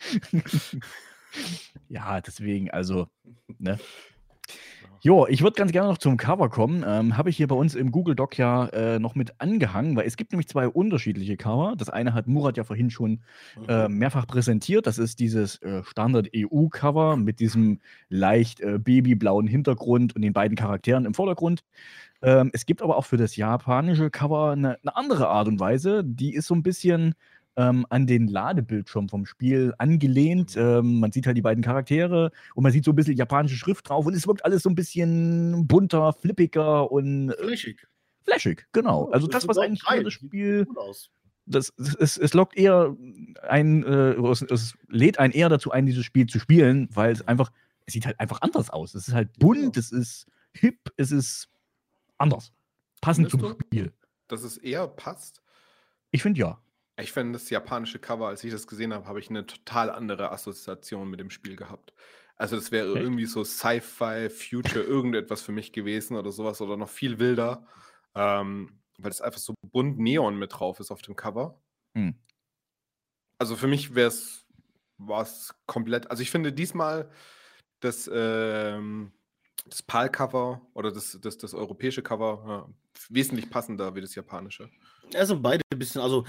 ja, 1.88 2.20
deswegen, 2.20 2.70
also, 2.70 3.08
ne? 3.58 3.78
Jo, 5.02 5.26
ich 5.26 5.40
würde 5.40 5.56
ganz 5.56 5.72
gerne 5.72 5.88
noch 5.88 5.96
zum 5.96 6.18
Cover 6.18 6.50
kommen. 6.50 6.84
Ähm, 6.86 7.16
Habe 7.16 7.30
ich 7.30 7.36
hier 7.38 7.46
bei 7.46 7.54
uns 7.54 7.74
im 7.74 7.90
Google 7.90 8.14
Doc 8.14 8.36
ja 8.36 8.66
äh, 8.66 8.98
noch 8.98 9.14
mit 9.14 9.32
angehangen, 9.40 9.96
weil 9.96 10.06
es 10.06 10.18
gibt 10.18 10.30
nämlich 10.32 10.46
zwei 10.46 10.68
unterschiedliche 10.68 11.38
Cover. 11.38 11.74
Das 11.74 11.88
eine 11.88 12.12
hat 12.12 12.26
Murat 12.26 12.58
ja 12.58 12.64
vorhin 12.64 12.90
schon 12.90 13.22
äh, 13.66 13.88
mehrfach 13.88 14.26
präsentiert. 14.26 14.86
Das 14.86 14.98
ist 14.98 15.18
dieses 15.18 15.56
äh, 15.62 15.82
Standard-EU-Cover 15.84 17.16
mit 17.16 17.40
diesem 17.40 17.80
leicht 18.10 18.60
äh, 18.60 18.78
babyblauen 18.78 19.46
Hintergrund 19.46 20.14
und 20.14 20.20
den 20.20 20.34
beiden 20.34 20.54
Charakteren 20.54 21.06
im 21.06 21.14
Vordergrund. 21.14 21.64
Ähm, 22.20 22.50
es 22.52 22.66
gibt 22.66 22.82
aber 22.82 22.98
auch 22.98 23.06
für 23.06 23.16
das 23.16 23.36
japanische 23.36 24.10
Cover 24.10 24.50
eine, 24.50 24.76
eine 24.82 24.96
andere 24.96 25.28
Art 25.28 25.48
und 25.48 25.60
Weise. 25.60 26.04
Die 26.04 26.34
ist 26.34 26.46
so 26.46 26.54
ein 26.54 26.62
bisschen 26.62 27.14
ähm, 27.56 27.86
an 27.90 28.06
den 28.06 28.28
Ladebildschirm 28.28 29.08
vom 29.08 29.26
Spiel 29.26 29.74
angelehnt. 29.78 30.56
Ähm, 30.56 31.00
man 31.00 31.12
sieht 31.12 31.26
halt 31.26 31.36
die 31.36 31.42
beiden 31.42 31.62
Charaktere 31.62 32.30
und 32.54 32.62
man 32.62 32.72
sieht 32.72 32.84
so 32.84 32.92
ein 32.92 32.96
bisschen 32.96 33.16
japanische 33.16 33.56
Schrift 33.56 33.88
drauf 33.88 34.06
und 34.06 34.14
es 34.14 34.26
wirkt 34.26 34.44
alles 34.44 34.62
so 34.62 34.68
ein 34.70 34.74
bisschen 34.74 35.66
bunter, 35.66 36.12
flippiger 36.12 36.90
und 36.90 37.30
äh, 37.30 37.36
Flächig. 37.44 37.86
flashig, 38.24 38.66
genau. 38.72 39.10
Also 39.10 39.26
Das 39.26 39.42
das, 39.42 39.48
was 39.48 39.58
eigentlich 39.58 39.84
geil. 39.84 39.98
jedes 39.98 40.12
Spiel 40.14 40.66
das, 41.46 41.72
das, 41.76 41.94
es, 41.96 42.16
es 42.16 42.34
lockt 42.34 42.56
eher 42.56 42.96
ein, 43.48 43.82
äh, 43.84 44.12
es, 44.30 44.42
es 44.42 44.74
lädt 44.88 45.18
einen 45.18 45.32
eher 45.32 45.48
dazu 45.48 45.70
ein, 45.72 45.86
dieses 45.86 46.04
Spiel 46.04 46.26
zu 46.26 46.38
spielen, 46.38 46.88
weil 46.94 47.12
es 47.12 47.26
einfach, 47.26 47.50
es 47.86 47.94
sieht 47.94 48.06
halt 48.06 48.20
einfach 48.20 48.40
anders 48.40 48.70
aus. 48.70 48.94
Es 48.94 49.08
ist 49.08 49.14
halt 49.14 49.36
bunt, 49.38 49.76
es 49.76 49.90
ist 49.90 50.26
hip, 50.52 50.78
es 50.96 51.10
ist 51.10 51.48
anders. 52.18 52.52
Passend 53.00 53.30
zum 53.30 53.40
du? 53.40 53.56
Spiel. 53.60 53.92
Dass 54.28 54.42
es 54.44 54.58
eher 54.58 54.86
passt. 54.86 55.42
Ich 56.12 56.22
finde 56.22 56.40
ja. 56.40 56.60
Ich 57.00 57.12
finde 57.12 57.34
das 57.34 57.50
japanische 57.50 57.98
Cover, 57.98 58.28
als 58.28 58.44
ich 58.44 58.52
das 58.52 58.66
gesehen 58.66 58.92
habe, 58.92 59.06
habe 59.06 59.20
ich 59.20 59.30
eine 59.30 59.46
total 59.46 59.90
andere 59.90 60.32
Assoziation 60.32 61.08
mit 61.08 61.20
dem 61.20 61.30
Spiel 61.30 61.56
gehabt. 61.56 61.92
Also 62.36 62.56
das 62.56 62.72
wäre 62.72 62.88
Echt? 62.94 63.02
irgendwie 63.02 63.26
so 63.26 63.44
Sci-Fi, 63.44 64.30
Future, 64.30 64.82
irgendetwas 64.82 65.42
für 65.42 65.52
mich 65.52 65.72
gewesen 65.72 66.16
oder 66.16 66.32
sowas 66.32 66.60
oder 66.62 66.76
noch 66.76 66.88
viel 66.88 67.18
wilder, 67.18 67.66
ähm, 68.14 68.80
weil 68.98 69.10
es 69.10 69.20
einfach 69.20 69.38
so 69.38 69.54
bunt 69.62 69.98
Neon 69.98 70.38
mit 70.38 70.58
drauf 70.58 70.80
ist 70.80 70.90
auf 70.90 71.02
dem 71.02 71.16
Cover. 71.16 71.60
Hm. 71.94 72.14
Also 73.38 73.56
für 73.56 73.66
mich 73.66 73.94
wäre 73.94 74.08
es, 74.08 74.46
war 74.96 75.22
es 75.22 75.54
komplett, 75.66 76.10
also 76.10 76.22
ich 76.22 76.30
finde 76.30 76.52
diesmal 76.52 77.10
das, 77.80 78.10
ähm, 78.12 79.12
das 79.66 79.82
PAL-Cover 79.82 80.62
oder 80.72 80.92
das, 80.92 81.18
das, 81.20 81.36
das 81.36 81.54
europäische 81.54 82.02
Cover 82.02 82.44
ja, 82.46 82.74
wesentlich 83.10 83.50
passender 83.50 83.94
wie 83.94 84.00
das 84.00 84.14
japanische. 84.14 84.70
Ja, 85.12 85.26
sind 85.26 85.42
beide 85.42 85.62
ein 85.72 85.78
bisschen, 85.78 86.00
also 86.00 86.24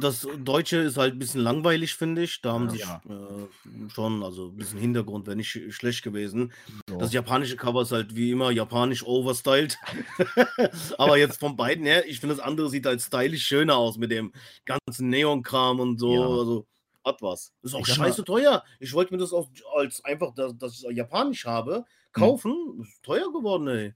das 0.00 0.26
Deutsche 0.38 0.78
ist 0.78 0.96
halt 0.96 1.14
ein 1.14 1.18
bisschen 1.18 1.40
langweilig, 1.42 1.94
finde 1.94 2.22
ich. 2.22 2.40
Da 2.40 2.52
haben 2.52 2.68
sich 2.70 2.80
Ja. 2.80 3.00
äh, 3.08 3.90
schon, 3.90 4.22
also 4.22 4.48
ein 4.48 4.56
bisschen 4.56 4.78
Hintergrund 4.78 5.26
wäre 5.26 5.36
nicht 5.36 5.48
sch- 5.50 5.70
schlecht 5.72 6.02
gewesen. 6.02 6.52
So. 6.88 6.98
Das 6.98 7.12
japanische 7.12 7.56
Cover 7.56 7.82
ist 7.82 7.92
halt 7.92 8.14
wie 8.16 8.30
immer 8.30 8.50
japanisch 8.50 9.04
overstyled. 9.04 9.76
Aber 10.98 11.16
jetzt 11.18 11.38
von 11.38 11.56
beiden 11.56 11.84
her, 11.84 12.06
ich 12.08 12.20
finde 12.20 12.34
das 12.36 12.44
andere 12.44 12.68
sieht 12.70 12.86
halt 12.86 13.00
stylisch 13.00 13.46
schöner 13.46 13.76
aus 13.76 13.96
mit 13.98 14.10
dem 14.10 14.32
ganzen 14.64 15.08
Neon-Kram 15.08 15.80
und 15.80 15.98
so. 15.98 16.14
Ja. 16.14 16.26
Also 16.26 16.66
hat 17.04 17.22
was. 17.22 17.52
Ist 17.62 17.74
auch 17.74 17.80
Ich 17.80 17.86
sag 17.86 17.98
mal- 17.98 18.06
scheiße 18.06 18.24
teuer. 18.24 18.64
Ich 18.80 18.92
wollte 18.92 19.14
mir 19.14 19.18
das 19.18 19.32
auch 19.32 19.48
als 19.76 20.04
einfach, 20.04 20.34
dass, 20.34 20.56
dass 20.58 20.82
ich 20.82 20.96
japanisch 20.96 21.44
habe, 21.46 21.84
kaufen. 22.12 22.80
Ist 22.82 23.02
teuer 23.02 23.32
geworden, 23.32 23.68
ey. 23.68 23.94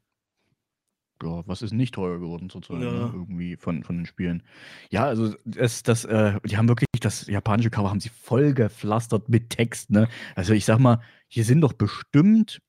Ja, 1.23 1.47
was 1.47 1.63
ist 1.63 1.73
nicht 1.73 1.95
teuer 1.95 2.19
geworden 2.19 2.51
zurzeit, 2.51 2.83
Ja. 2.83 2.91
ne? 2.93 3.11
irgendwie 3.13 3.57
von, 3.57 3.83
von 3.85 3.97
den 3.97 4.07
Spielen. 4.07 4.43
Ja, 4.91 5.05
also 5.05 5.35
das, 5.45 5.83
das, 5.83 6.05
äh, 6.05 6.39
die 6.45 6.57
haben 6.57 6.69
wirklich 6.69 6.87
das 7.01 7.27
japanische 7.27 7.71
Cover 7.71 7.91
haben 7.91 8.01
sie 8.01 8.09
voll 8.09 8.55
gepflastert 8.55 9.29
mit 9.29 9.51
Text, 9.51 9.91
ne? 9.91 10.09
Also 10.35 10.53
ich 10.55 10.65
sag 10.65 10.79
mal, 10.79 11.01
hier 11.29 11.45
sind 11.45 11.61
doch 11.61 11.73
bestimmt, 11.73 12.61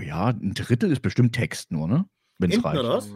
ja, 0.00 0.28
ein 0.28 0.54
Drittel 0.54 0.90
ist 0.90 1.02
bestimmt 1.02 1.34
Text 1.34 1.70
nur, 1.70 1.88
ne? 1.88 2.06
Wenn 2.38 2.50
es 2.50 2.64
reicht. 2.64 2.80
oder 2.80 2.96
was? 2.96 3.10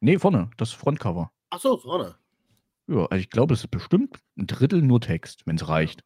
Nee, 0.00 0.18
vorne, 0.18 0.50
das 0.56 0.72
Frontcover. 0.72 1.30
Ach 1.50 1.60
so, 1.60 1.76
vorne. 1.78 2.16
Ja, 2.88 3.06
also 3.06 3.16
ich 3.16 3.30
glaube, 3.30 3.54
es 3.54 3.60
ist 3.60 3.70
bestimmt 3.70 4.18
ein 4.38 4.46
Drittel 4.46 4.80
nur 4.82 5.00
Text, 5.00 5.42
wenn 5.46 5.56
es 5.56 5.68
reicht. 5.68 6.04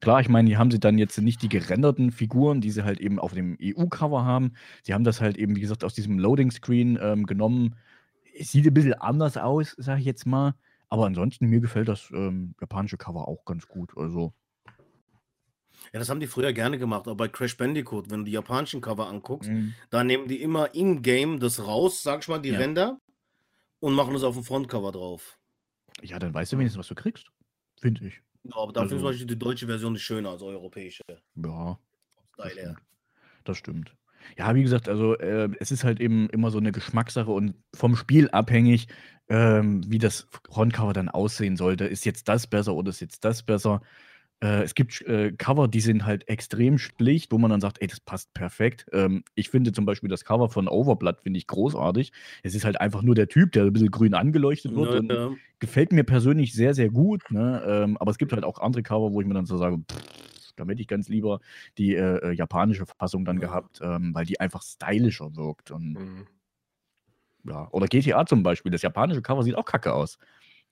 Klar, 0.00 0.20
ich 0.20 0.28
meine, 0.28 0.48
die 0.48 0.56
haben 0.56 0.70
sie 0.70 0.80
dann 0.80 0.96
jetzt 0.98 1.18
nicht 1.18 1.42
die 1.42 1.48
gerenderten 1.48 2.10
Figuren, 2.10 2.60
die 2.60 2.70
sie 2.70 2.84
halt 2.84 3.00
eben 3.00 3.18
auf 3.18 3.32
dem 3.32 3.56
EU-Cover 3.60 4.24
haben. 4.24 4.54
Sie 4.82 4.94
haben 4.94 5.04
das 5.04 5.20
halt 5.20 5.36
eben, 5.36 5.54
wie 5.56 5.60
gesagt, 5.60 5.84
aus 5.84 5.94
diesem 5.94 6.18
Loading-Screen 6.18 6.98
ähm, 7.00 7.26
genommen. 7.26 7.76
Es 8.38 8.52
sieht 8.52 8.66
ein 8.66 8.74
bisschen 8.74 8.94
anders 8.94 9.36
aus, 9.36 9.74
sage 9.78 10.00
ich 10.00 10.06
jetzt 10.06 10.26
mal. 10.26 10.54
Aber 10.88 11.06
ansonsten, 11.06 11.46
mir 11.48 11.60
gefällt 11.60 11.88
das 11.88 12.10
ähm, 12.12 12.54
japanische 12.60 12.96
Cover 12.96 13.28
auch 13.28 13.44
ganz 13.44 13.66
gut. 13.66 13.92
Also, 13.96 14.32
Ja, 15.92 15.98
das 15.98 16.08
haben 16.08 16.20
die 16.20 16.26
früher 16.26 16.52
gerne 16.52 16.78
gemacht, 16.78 17.06
auch 17.08 17.16
bei 17.16 17.28
Crash 17.28 17.56
Bandicoot, 17.56 18.10
wenn 18.10 18.20
du 18.20 18.24
die 18.26 18.32
japanischen 18.32 18.80
Cover 18.80 19.08
anguckst, 19.08 19.50
Mhm. 19.50 19.74
da 19.90 20.04
nehmen 20.04 20.26
die 20.28 20.40
immer 20.42 20.74
in-game 20.74 21.38
das 21.38 21.66
raus, 21.66 22.02
sag 22.02 22.22
ich 22.22 22.28
mal, 22.28 22.38
die 22.40 22.50
Ja. 22.50 22.58
Ränder 22.58 22.98
und 23.80 23.94
machen 23.94 24.14
das 24.14 24.22
auf 24.24 24.34
dem 24.34 24.44
Frontcover 24.44 24.92
drauf. 24.92 25.38
ja, 26.02 26.18
dann 26.18 26.32
weißt 26.34 26.52
du 26.52 26.58
wenigstens, 26.58 26.78
was 26.78 26.88
du 26.88 26.94
kriegst. 26.94 27.30
Finde 27.80 28.06
ich. 28.06 28.20
Ja, 28.50 28.56
aber 28.62 28.72
dafür 28.72 28.84
ist 28.84 28.90
zum 28.90 28.96
Also- 28.98 29.06
Beispiel 29.08 29.26
die 29.26 29.38
deutsche 29.38 29.66
Version 29.66 29.92
nicht 29.94 30.02
schöner 30.04 30.30
als 30.30 30.42
europäische. 30.42 31.02
Ja. 31.36 31.78
Das 32.36 32.52
stimmt. 32.52 32.78
Das 33.44 33.56
stimmt. 33.56 33.96
Ja, 34.36 34.54
wie 34.54 34.62
gesagt, 34.62 34.88
also 34.88 35.16
äh, 35.18 35.48
es 35.60 35.70
ist 35.70 35.84
halt 35.84 36.00
eben 36.00 36.28
immer 36.30 36.50
so 36.50 36.58
eine 36.58 36.72
Geschmackssache 36.72 37.30
und 37.30 37.54
vom 37.74 37.94
Spiel 37.94 38.28
abhängig, 38.30 38.88
ähm, 39.28 39.82
wie 39.88 39.98
das 39.98 40.26
Frontcover 40.50 40.92
dann 40.92 41.08
aussehen 41.08 41.56
sollte. 41.56 41.84
Ist 41.84 42.04
jetzt 42.04 42.28
das 42.28 42.46
besser 42.48 42.74
oder 42.74 42.90
ist 42.90 43.00
jetzt 43.00 43.24
das 43.24 43.42
besser? 43.44 43.82
Äh, 44.42 44.62
es 44.62 44.74
gibt 44.74 45.00
äh, 45.02 45.32
Cover, 45.32 45.66
die 45.68 45.80
sind 45.80 46.04
halt 46.04 46.28
extrem 46.28 46.78
schlicht, 46.78 47.32
wo 47.32 47.38
man 47.38 47.50
dann 47.50 47.60
sagt, 47.60 47.80
ey, 47.80 47.86
das 47.86 48.00
passt 48.00 48.34
perfekt. 48.34 48.86
Ähm, 48.92 49.24
ich 49.34 49.48
finde 49.48 49.72
zum 49.72 49.86
Beispiel 49.86 50.10
das 50.10 50.24
Cover 50.24 50.48
von 50.50 50.68
Overblood 50.68 51.20
finde 51.22 51.38
ich 51.38 51.46
großartig. 51.46 52.12
Es 52.42 52.54
ist 52.54 52.64
halt 52.64 52.80
einfach 52.80 53.02
nur 53.02 53.14
der 53.14 53.28
Typ, 53.28 53.52
der 53.52 53.64
ein 53.64 53.72
bisschen 53.72 53.90
grün 53.90 54.14
angeleuchtet 54.14 54.74
wird 54.74 54.94
und 54.94 55.08
Ja, 55.10 55.30
gefällt 55.58 55.92
mir 55.92 56.04
persönlich 56.04 56.52
sehr, 56.52 56.74
sehr 56.74 56.90
gut. 56.90 57.30
Ne? 57.30 57.62
Ähm, 57.66 57.96
aber 57.98 58.10
es 58.10 58.18
gibt 58.18 58.32
halt 58.32 58.44
auch 58.44 58.58
andere 58.58 58.82
Cover, 58.82 59.12
wo 59.12 59.20
ich 59.20 59.26
mir 59.26 59.34
dann 59.34 59.46
so 59.46 59.56
sage, 59.56 59.78
pff, 59.78 60.52
da 60.56 60.64
hätte 60.66 60.80
ich 60.80 60.88
ganz 60.88 61.08
lieber 61.08 61.40
die 61.78 61.94
äh, 61.94 62.30
äh, 62.30 62.32
japanische 62.32 62.86
Fassung 62.86 63.24
dann 63.24 63.40
gehabt, 63.40 63.80
ähm, 63.82 64.14
weil 64.14 64.26
die 64.26 64.40
einfach 64.40 64.62
stylischer 64.62 65.34
wirkt. 65.36 65.70
Und, 65.70 65.94
Mhm. 65.94 66.26
ja. 67.44 67.68
Oder 67.70 67.86
GTA 67.86 68.26
zum 68.26 68.42
Beispiel, 68.42 68.72
das 68.72 68.82
japanische 68.82 69.22
Cover 69.22 69.42
sieht 69.42 69.54
auch 69.56 69.64
kacke 69.64 69.92
aus. 69.94 70.18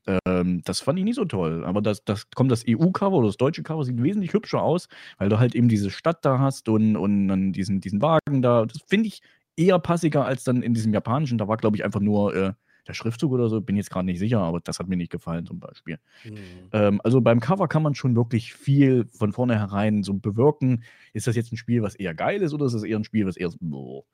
Ähm, 0.07 0.63
das 0.65 0.81
fand 0.81 0.99
ich 0.99 1.05
nicht 1.05 1.17
so 1.17 1.25
toll. 1.25 1.65
Aber 1.65 1.81
das, 1.81 2.05
das 2.05 2.31
kommt 2.31 2.51
das 2.51 2.65
EU-Cover 2.69 3.17
oder 3.17 3.29
das 3.29 3.37
deutsche 3.37 3.63
Cover 3.63 3.85
sieht 3.85 4.03
wesentlich 4.03 4.33
hübscher 4.33 4.63
aus, 4.63 4.89
weil 5.19 5.29
du 5.29 5.39
halt 5.39 5.55
eben 5.55 5.69
diese 5.69 5.91
Stadt 5.91 6.25
da 6.25 6.39
hast 6.39 6.69
und, 6.69 6.97
und 6.97 7.29
dann 7.29 7.53
diesen, 7.53 7.81
diesen 7.81 8.03
Wagen 8.03 8.43
da. 8.43 8.67
Das 8.67 8.81
finde 8.87 9.09
ich 9.09 9.23
eher 9.57 9.79
passiger 9.79 10.25
als 10.25 10.45
dann 10.45 10.63
in 10.63 10.75
diesem 10.75 10.93
japanischen. 10.93 11.39
Da 11.39 11.49
war, 11.49 11.57
glaube 11.57 11.77
ich, 11.77 11.85
einfach 11.85 12.01
nur 12.01 12.35
äh, 12.35 12.53
der 12.87 12.95
Schriftzug 12.95 13.33
oder 13.33 13.49
so. 13.49 13.61
Bin 13.61 13.77
jetzt 13.77 13.91
gerade 13.91 14.07
nicht 14.07 14.19
sicher, 14.19 14.41
aber 14.41 14.61
das 14.61 14.79
hat 14.79 14.89
mir 14.89 14.97
nicht 14.97 15.13
gefallen 15.13 15.47
zum 15.47 15.59
Beispiel. 15.59 15.99
Mhm. 16.25 16.37
Ähm, 16.73 17.01
also 17.03 17.21
beim 17.21 17.41
Cover 17.41 17.69
kann 17.69 17.83
man 17.83 17.95
schon 17.95 18.17
wirklich 18.17 18.55
viel 18.55 19.07
von 19.13 19.33
vornherein 19.33 20.03
so 20.03 20.15
bewirken. 20.15 20.85
Ist 21.13 21.27
das 21.27 21.37
jetzt 21.37 21.53
ein 21.53 21.57
Spiel, 21.57 21.83
was 21.83 21.95
eher 21.95 22.15
geil 22.15 22.43
ist 22.43 22.53
oder 22.53 22.67
ist 22.67 22.75
das 22.75 22.85
eher 22.85 22.99
ein 22.99 23.05
Spiel, 23.05 23.27
was 23.27 23.37
eher 23.37 23.51
so. 23.51 24.07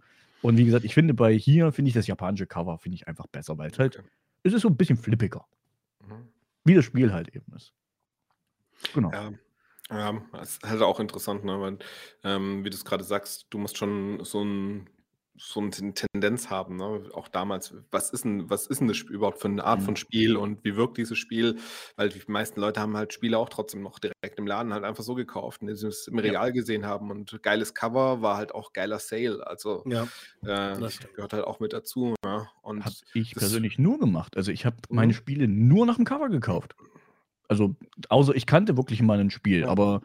Und 0.43 0.57
wie 0.57 0.65
gesagt, 0.65 0.85
ich 0.85 0.95
finde 0.95 1.15
bei 1.15 1.35
hier, 1.35 1.73
finde 1.73 1.89
ich 1.89 1.95
das 1.95 2.07
japanische 2.07 2.47
Cover, 2.47 2.79
finde 2.79 2.97
ich 2.97 3.09
einfach 3.09 3.27
besser, 3.27 3.59
weil 3.59 3.71
es 3.71 3.79
halt, 3.79 4.03
es 4.43 4.55
ist 4.55 4.63
so 4.63 4.69
ein 4.69 4.77
bisschen 4.77 4.97
flippiger. 4.97 5.45
Wie 6.65 6.75
das 6.75 6.85
Spiel 6.85 7.13
halt 7.13 7.29
eben 7.35 7.53
ist. 7.55 7.73
Genau. 8.95 9.11
Ja, 9.13 9.33
ja, 9.91 10.23
das 10.33 10.57
ist 10.57 10.63
halt 10.63 10.83
auch 10.83 11.01
interessant, 11.01 11.45
ne? 11.45 11.61
Weil, 11.61 11.79
ähm, 12.25 12.65
wie 12.65 12.71
du 12.71 12.77
es 12.77 12.85
gerade 12.85 13.05
sagst, 13.05 13.47
du 13.51 13.59
musst 13.59 13.77
schon 13.77 14.25
so 14.25 14.43
ein 14.45 14.89
so 15.43 15.61
eine 15.61 15.71
Ten- 15.71 15.95
Tendenz 15.95 16.51
haben, 16.51 16.77
ne? 16.77 17.09
Auch 17.15 17.29
damals, 17.29 17.75
was 17.91 18.11
ist 18.11 18.25
denn, 18.25 18.51
was 18.51 18.67
ist 18.67 18.81
denn 18.81 18.89
das 18.89 18.97
Spiel 18.99 19.17
überhaupt 19.17 19.41
für 19.41 19.49
eine 19.49 19.65
Art 19.65 19.83
von 19.83 19.93
Mhm. 19.95 19.97
Spiel 19.97 20.37
und 20.37 20.63
wie 20.65 20.77
wirkt 20.77 20.99
dieses 20.99 21.17
Spiel? 21.19 21.57
Weil 21.97 22.11
die 22.11 22.21
meisten 22.27 22.61
Leute 22.61 22.81
haben 22.81 22.97
halt 22.97 23.13
Spiele 23.15 23.39
auch 23.39 23.49
trotzdem 23.49 23.83
noch 23.83 23.99
direkt 23.99 24.39
im 24.39 24.47
Laden 24.47 24.73
halt 24.75 24.85
einfach 24.85 25.03
so 25.03 25.15
gekauft, 25.15 25.63
indem 25.63 25.77
sie 25.77 25.89
es 25.89 26.07
im 26.09 26.17
Ja. 26.19 26.23
Regal 26.23 26.53
gesehen 26.53 26.85
haben. 26.85 27.11
Und 27.11 27.43
geiles 27.43 27.75
Cover 27.75 28.21
war 28.23 28.37
halt 28.37 28.55
auch 28.55 28.73
geiler 28.75 28.99
Sale. 28.99 29.47
Also 29.47 29.83
Ja, 29.87 30.05
äh, 30.43 30.77
gehört 31.15 31.33
halt 31.33 31.45
auch 31.45 31.59
mit 31.59 31.73
dazu. 31.73 32.15
Ne? 32.25 32.47
Und 32.63 32.85
Habe 32.85 32.95
ich 33.15 33.35
persönlich 33.35 33.79
nur 33.79 33.99
gemacht. 33.99 34.37
Also 34.37 34.53
ich 34.53 34.67
habe 34.67 34.77
meine 34.91 35.13
Mhm. 35.13 35.17
Spiele 35.17 35.49
nur 35.49 35.87
nach 35.87 35.97
dem 35.97 36.05
Cover 36.05 36.29
gekauft. 36.29 36.75
Also, 37.49 37.75
außer 38.11 38.35
ich 38.37 38.47
kannte 38.47 38.77
wirklich 38.77 39.03
mal 39.03 39.19
ein 39.19 39.31
Spiel, 39.31 39.61
Ja. 39.63 39.69
aber 39.69 40.03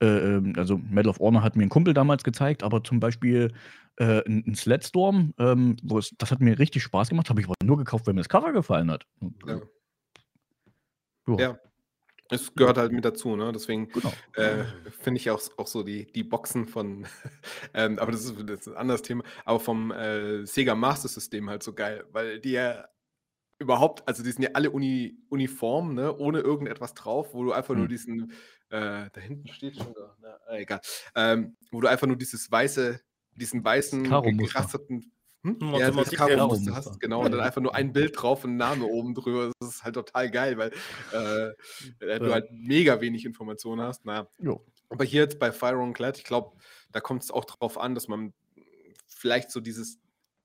äh, 0.00 0.06
ähm, 0.06 0.52
also 0.56 0.78
Medal 0.78 1.10
of 1.10 1.18
Honor 1.18 1.42
hat 1.42 1.56
mir 1.56 1.64
ein 1.64 1.68
Kumpel 1.68 1.94
damals 1.94 2.22
gezeigt, 2.24 2.62
aber 2.62 2.84
zum 2.84 3.00
Beispiel 3.00 3.52
äh, 3.96 4.22
ein, 4.26 4.44
ein 4.46 4.54
Sledstorm, 4.54 5.34
ähm, 5.38 5.76
wo 5.82 5.98
es, 5.98 6.14
das 6.18 6.30
hat 6.30 6.40
mir 6.40 6.58
richtig 6.58 6.82
Spaß 6.84 7.08
gemacht, 7.08 7.28
habe 7.30 7.40
ich 7.40 7.46
aber 7.46 7.56
nur 7.64 7.76
gekauft, 7.78 8.06
weil 8.06 8.14
mir 8.14 8.20
das 8.20 8.28
Cover 8.28 8.52
gefallen 8.52 8.90
hat. 8.90 9.06
Und, 9.20 9.34
Ja. 9.46 9.60
ja, 11.26 11.38
Ja. 11.38 11.58
es 12.30 12.54
gehört 12.54 12.78
halt 12.78 12.92
mit 12.92 13.04
dazu, 13.04 13.36
ne? 13.36 13.50
Deswegen 13.52 13.88
genau. 13.88 14.12
Äh, 14.34 14.64
Finde 15.00 15.18
ich 15.18 15.30
auch, 15.30 15.40
auch 15.56 15.66
so 15.66 15.82
die, 15.82 16.10
die 16.12 16.22
Boxen 16.24 16.66
von, 16.66 17.06
ähm, 17.74 17.98
aber 17.98 18.12
das 18.12 18.24
ist, 18.24 18.36
das 18.48 18.60
ist 18.60 18.68
ein 18.68 18.76
anderes 18.76 19.02
Thema, 19.02 19.24
aber 19.44 19.60
vom 19.60 19.90
äh, 19.90 20.46
Sega 20.46 20.74
Master 20.74 21.08
System 21.08 21.50
halt 21.50 21.62
so 21.62 21.72
geil, 21.72 22.04
weil 22.12 22.38
die 22.40 22.52
ja 22.52 22.84
überhaupt, 23.58 24.06
also 24.06 24.22
die 24.22 24.30
sind 24.30 24.42
ja 24.44 24.50
alle 24.54 24.70
uni, 24.70 25.18
uniform, 25.30 25.94
ne, 25.94 26.16
ohne 26.16 26.38
irgendetwas 26.38 26.94
drauf, 26.94 27.34
wo 27.34 27.42
du 27.42 27.52
einfach 27.52 27.74
nur 27.74 27.84
Hm. 27.84 27.88
diesen, 27.88 28.32
äh, 28.70 29.08
da 29.12 29.20
hinten 29.20 29.48
steht 29.48 29.76
schon 29.76 29.94
da, 29.94 30.16
na, 30.20 30.38
äh, 30.50 30.62
egal, 30.62 30.80
ähm, 31.14 31.56
wo 31.70 31.80
du 31.80 31.88
einfach 31.88 32.06
nur 32.06 32.16
dieses 32.16 32.50
weiße, 32.50 33.00
diesen 33.34 33.64
weißen, 33.64 34.04
gerasterten, 34.38 35.12
hm? 35.44 35.56
Hm, 35.60 35.74
Ja, 35.74 35.90
das 35.90 36.10
Karo-Muster 36.10 36.74
hast, 36.74 37.00
genau, 37.00 37.24
und 37.24 37.30
dann 37.30 37.40
einfach 37.40 37.60
nur 37.60 37.74
ein 37.74 37.92
Bild 37.92 38.20
drauf 38.20 38.44
und 38.44 38.50
ein 38.52 38.56
Name 38.56 38.84
oben 38.84 39.14
drüber, 39.14 39.52
das 39.60 39.76
ist 39.76 39.84
halt 39.84 39.94
total 39.94 40.30
geil, 40.30 40.58
weil 40.58 40.72
äh, 41.12 42.04
äh, 42.04 42.18
du 42.18 42.32
halt 42.32 42.50
mega 42.50 43.00
wenig 43.00 43.24
Informationen 43.24 43.82
hast, 43.82 44.04
naja. 44.04 44.28
Jo. 44.38 44.64
Aber 44.90 45.04
hier 45.04 45.22
jetzt 45.22 45.38
bei 45.38 45.52
Fire 45.52 45.80
and 45.82 45.94
Clad, 45.96 46.18
ich 46.18 46.24
glaube, 46.24 46.56
da 46.90 47.00
kommt 47.00 47.22
es 47.22 47.30
auch 47.30 47.44
drauf 47.44 47.78
an, 47.78 47.94
dass 47.94 48.08
man 48.08 48.32
vielleicht 49.06 49.50
so 49.50 49.60
dieses 49.60 49.98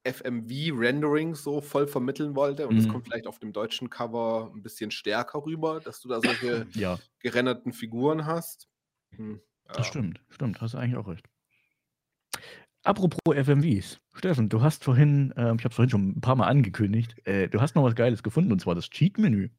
FMV-Rendering 0.05 1.35
so 1.35 1.61
voll 1.61 1.87
vermitteln 1.87 2.35
wollte. 2.35 2.67
Und 2.67 2.75
das 2.77 2.85
Mhm. 2.85 2.89
kommt 2.89 3.05
vielleicht 3.07 3.27
auf 3.27 3.39
dem 3.39 3.53
deutschen 3.53 3.89
Cover 3.89 4.51
ein 4.53 4.61
bisschen 4.63 4.91
stärker 4.91 5.45
rüber, 5.45 5.79
dass 5.81 6.01
du 6.01 6.09
da 6.09 6.21
solche 6.21 6.67
Ja, 6.75 6.99
gerenderten 7.19 7.73
Figuren 7.73 8.25
hast. 8.25 8.67
Hm, 9.15 9.41
ja. 9.69 9.73
das 9.73 9.87
stimmt. 9.87 10.21
Stimmt, 10.29 10.61
hast 10.61 10.73
du 10.73 10.77
eigentlich 10.77 10.97
auch 10.97 11.07
recht. 11.07 11.27
Apropos 12.83 13.19
FMVs. 13.33 13.99
Steffen, 14.13 14.49
du 14.49 14.61
hast 14.61 14.83
vorhin, 14.83 15.33
ähm, 15.37 15.55
ich 15.57 15.63
habe 15.63 15.69
es 15.69 15.75
vorhin 15.75 15.89
schon 15.89 16.09
ein 16.17 16.21
paar 16.21 16.35
Mal 16.35 16.47
angekündigt, 16.47 17.15
äh, 17.25 17.47
du 17.47 17.61
hast 17.61 17.75
noch 17.75 17.83
was 17.83 17.95
Geiles 17.95 18.23
gefunden 18.23 18.51
und 18.51 18.59
zwar 18.59 18.75
das 18.75 18.89
Cheat-Menü. 18.89 19.49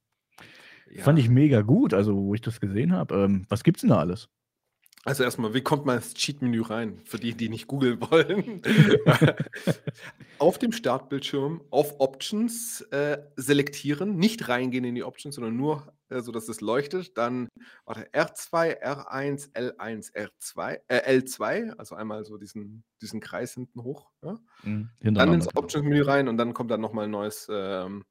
Fand 0.99 1.19
ich 1.19 1.29
mega 1.29 1.63
gut, 1.63 1.93
also 1.95 2.15
wo 2.17 2.35
ich 2.35 2.41
das 2.41 2.61
gesehen 2.61 2.93
habe. 2.93 3.15
Ähm, 3.17 3.47
was 3.49 3.65
gibt's 3.65 3.81
denn 3.83 3.91
da 3.91 3.99
alles? 3.99 4.29
Also 5.05 5.23
erstmal, 5.23 5.53
wie 5.53 5.61
kommt 5.61 5.85
man 5.85 5.97
ins 5.97 6.15
Cheat-Menü 6.15 6.63
rein? 6.63 7.01
Für 7.05 7.19
die, 7.19 7.35
die 7.35 7.51
nicht 7.51 7.67
googeln 7.67 8.01
wollen. 8.01 8.63
auf 10.39 10.59
dem 10.59 10.73
Startbildschirm 10.73 11.63
auf 11.71 12.01
Options 12.01 12.81
äh, 12.91 13.19
selektieren, 13.37 14.17
nicht 14.17 14.49
reingehen 14.49 14.85
in 14.85 14.95
die 14.95 15.05
Options, 15.05 15.35
sondern 15.35 15.57
nur, 15.57 15.93
äh, 16.09 16.21
so 16.21 16.33
dass 16.33 16.49
es 16.49 16.63
leuchtet. 16.63 17.19
Dann 17.19 17.49
warte, 17.85 18.09
R2, 18.13 18.83
R1, 18.83 19.53
L1, 19.53 20.15
R2, 20.15 20.81
äh, 20.89 21.19
L2, 21.19 21.77
also 21.77 21.95
einmal 21.95 22.25
so 22.25 22.39
diesen, 22.39 22.83
diesen 23.03 23.21
Kreis 23.21 23.53
hinten 23.53 23.83
hoch. 23.83 24.11
Ja? 24.23 24.39
Mhm, 24.63 24.89
Dann 25.01 25.35
ins. 25.35 25.55
Options-Menü 25.55 26.03
rein 26.03 26.29
und 26.29 26.39
dann 26.39 26.55
kommt 26.55 26.71
dann 26.71 26.81
nochmal 26.81 27.05
ein 27.05 27.11
neues, 27.11 27.47
ähm, 27.51 28.05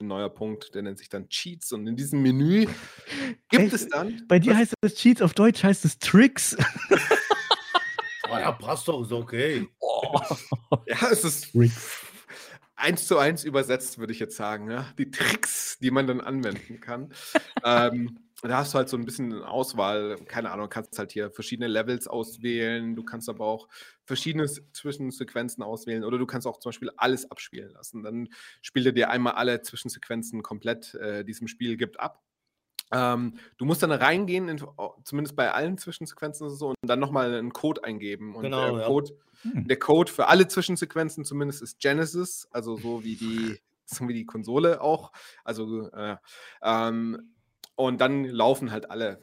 ein 0.00 0.06
neuer 0.06 0.28
Punkt, 0.30 0.74
der 0.74 0.82
nennt 0.82 0.98
sich 0.98 1.08
dann 1.08 1.28
Cheats. 1.28 1.72
Und 1.72 1.86
in 1.86 1.96
diesem 1.96 2.22
Menü 2.22 2.66
gibt 3.48 3.64
Echt? 3.64 3.72
es 3.74 3.88
dann. 3.88 4.24
Bei 4.28 4.38
dir 4.38 4.56
heißt 4.56 4.74
es 4.80 4.94
Cheats, 4.94 5.22
auf 5.22 5.34
Deutsch 5.34 5.62
heißt 5.62 5.84
es 5.84 5.98
Tricks. 5.98 6.56
Oh, 8.32 8.38
ja, 8.38 8.52
passt 8.52 8.86
doch, 8.86 9.02
ist 9.02 9.10
okay. 9.10 9.66
Ja, 10.86 11.08
es 11.10 11.24
ist 11.24 11.50
Tricks. 11.50 11.98
eins 12.76 13.08
zu 13.08 13.18
eins 13.18 13.42
übersetzt, 13.42 13.98
würde 13.98 14.12
ich 14.12 14.20
jetzt 14.20 14.36
sagen. 14.36 14.70
Ja? 14.70 14.86
Die 14.98 15.10
Tricks, 15.10 15.78
die 15.80 15.90
man 15.90 16.06
dann 16.06 16.20
anwenden 16.20 16.78
kann. 16.80 17.12
ähm, 17.64 18.20
da 18.42 18.58
hast 18.58 18.72
du 18.72 18.78
halt 18.78 18.88
so 18.88 18.96
ein 18.96 19.04
bisschen 19.04 19.32
eine 19.32 19.48
Auswahl. 19.48 20.16
Keine 20.26 20.50
Ahnung, 20.50 20.68
kannst 20.68 20.98
halt 20.98 21.12
hier 21.12 21.30
verschiedene 21.30 21.68
Levels 21.68 22.08
auswählen. 22.08 22.96
Du 22.96 23.04
kannst 23.04 23.28
aber 23.28 23.44
auch 23.44 23.68
verschiedene 24.04 24.46
Zwischensequenzen 24.46 25.62
auswählen 25.62 26.04
oder 26.04 26.18
du 26.18 26.26
kannst 26.26 26.46
auch 26.46 26.58
zum 26.58 26.70
Beispiel 26.70 26.90
alles 26.96 27.30
abspielen 27.30 27.70
lassen. 27.72 28.02
Dann 28.02 28.28
spielt 28.62 28.86
er 28.86 28.92
dir 28.92 29.10
einmal 29.10 29.34
alle 29.34 29.60
Zwischensequenzen 29.60 30.42
komplett 30.42 30.94
äh, 30.94 31.24
diesem 31.24 31.48
Spiel 31.48 31.76
gibt 31.76 32.00
ab. 32.00 32.22
Ähm, 32.92 33.34
du 33.58 33.66
musst 33.66 33.82
dann 33.82 33.92
reingehen, 33.92 34.48
in, 34.48 34.64
zumindest 35.04 35.36
bei 35.36 35.52
allen 35.52 35.78
Zwischensequenzen 35.78 36.48
es 36.48 36.58
so, 36.58 36.68
und 36.70 36.76
dann 36.82 36.98
nochmal 36.98 37.34
einen 37.34 37.52
Code 37.52 37.84
eingeben. 37.84 38.34
Und 38.34 38.42
Genau, 38.42 38.70
der 38.72 38.80
ja. 38.80 38.86
Code 38.86 39.12
Hm. 39.42 39.66
der 39.68 39.78
Code 39.78 40.12
für 40.12 40.28
alle 40.28 40.48
Zwischensequenzen 40.48 41.24
zumindest 41.24 41.62
ist 41.62 41.78
Genesis, 41.78 42.48
also 42.50 42.76
so 42.76 43.04
wie 43.04 43.16
die, 43.16 43.58
so 43.84 44.06
wie 44.08 44.14
die 44.14 44.26
Konsole 44.26 44.80
auch. 44.80 45.12
Also 45.44 45.90
äh, 45.92 46.16
ähm, 46.62 47.34
und 47.86 48.00
dann 48.00 48.24
laufen 48.24 48.70
halt 48.70 48.90
alle 48.90 49.22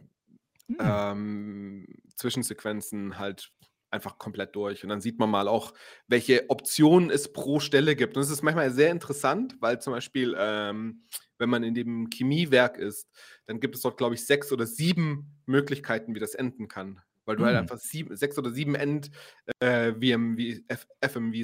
Hm. 0.69 0.77
ähm, 0.79 1.87
Zwischensequenzen 2.15 3.17
halt 3.19 3.51
einfach 3.89 4.17
komplett 4.17 4.55
durch. 4.55 4.83
Und 4.83 4.89
dann 4.89 5.01
sieht 5.01 5.17
man 5.19 5.29
mal 5.29 5.47
auch, 5.47 5.73
welche 6.07 6.49
Optionen 6.49 7.09
es 7.09 7.31
pro 7.31 7.59
Stelle 7.59 7.95
gibt. 7.95 8.17
Und 8.17 8.23
es 8.23 8.29
ist 8.29 8.43
manchmal 8.43 8.71
sehr 8.71 8.91
interessant, 8.91 9.55
weil 9.61 9.79
zum 9.79 9.93
Beispiel, 9.93 10.35
ähm, 10.37 11.03
wenn 11.37 11.49
man 11.49 11.63
in 11.63 11.73
dem 11.73 12.09
Chemiewerk 12.09 12.77
ist, 12.77 13.09
dann 13.45 13.59
gibt 13.59 13.75
es 13.75 13.81
dort, 13.81 13.97
glaube 13.97 14.15
ich, 14.15 14.25
sechs 14.25 14.51
oder 14.51 14.65
sieben 14.65 15.39
Möglichkeiten, 15.45 16.15
wie 16.15 16.19
das 16.19 16.35
enden 16.35 16.67
kann. 16.67 16.99
Weil 17.25 17.37
du 17.37 17.45
halt 17.45 17.55
Mhm. 17.55 17.57
einfach 17.57 17.77
sieben, 17.77 18.15
sechs 18.15 18.37
oder 18.37 18.51
sieben 18.51 18.75
End 18.75 19.11
äh, 19.59 19.93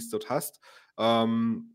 dort 0.10 0.30
hast. 0.30 0.60
Ähm, 0.98 1.73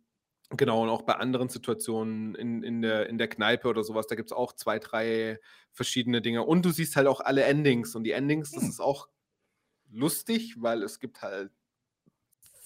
genau, 0.50 0.82
und 0.82 0.88
auch 0.88 1.02
bei 1.02 1.14
anderen 1.14 1.48
Situationen 1.48 2.34
in, 2.34 2.62
in, 2.62 2.82
der, 2.82 3.08
in 3.08 3.18
der 3.18 3.28
Kneipe 3.28 3.68
oder 3.68 3.84
sowas, 3.84 4.06
da 4.06 4.14
gibt 4.14 4.30
es 4.30 4.36
auch 4.36 4.52
zwei, 4.54 4.78
drei 4.78 5.38
verschiedene 5.72 6.22
Dinge. 6.22 6.44
Und 6.44 6.64
du 6.64 6.70
siehst 6.70 6.96
halt 6.96 7.06
auch 7.06 7.20
alle 7.20 7.44
Endings. 7.44 7.94
Und 7.94 8.04
die 8.04 8.12
Endings, 8.12 8.52
das 8.52 8.62
Hm. 8.64 8.70
ist 8.70 8.80
auch 8.80 9.08
lustig, 9.90 10.56
weil 10.60 10.82
es 10.82 11.00
gibt 11.00 11.22
halt 11.22 11.52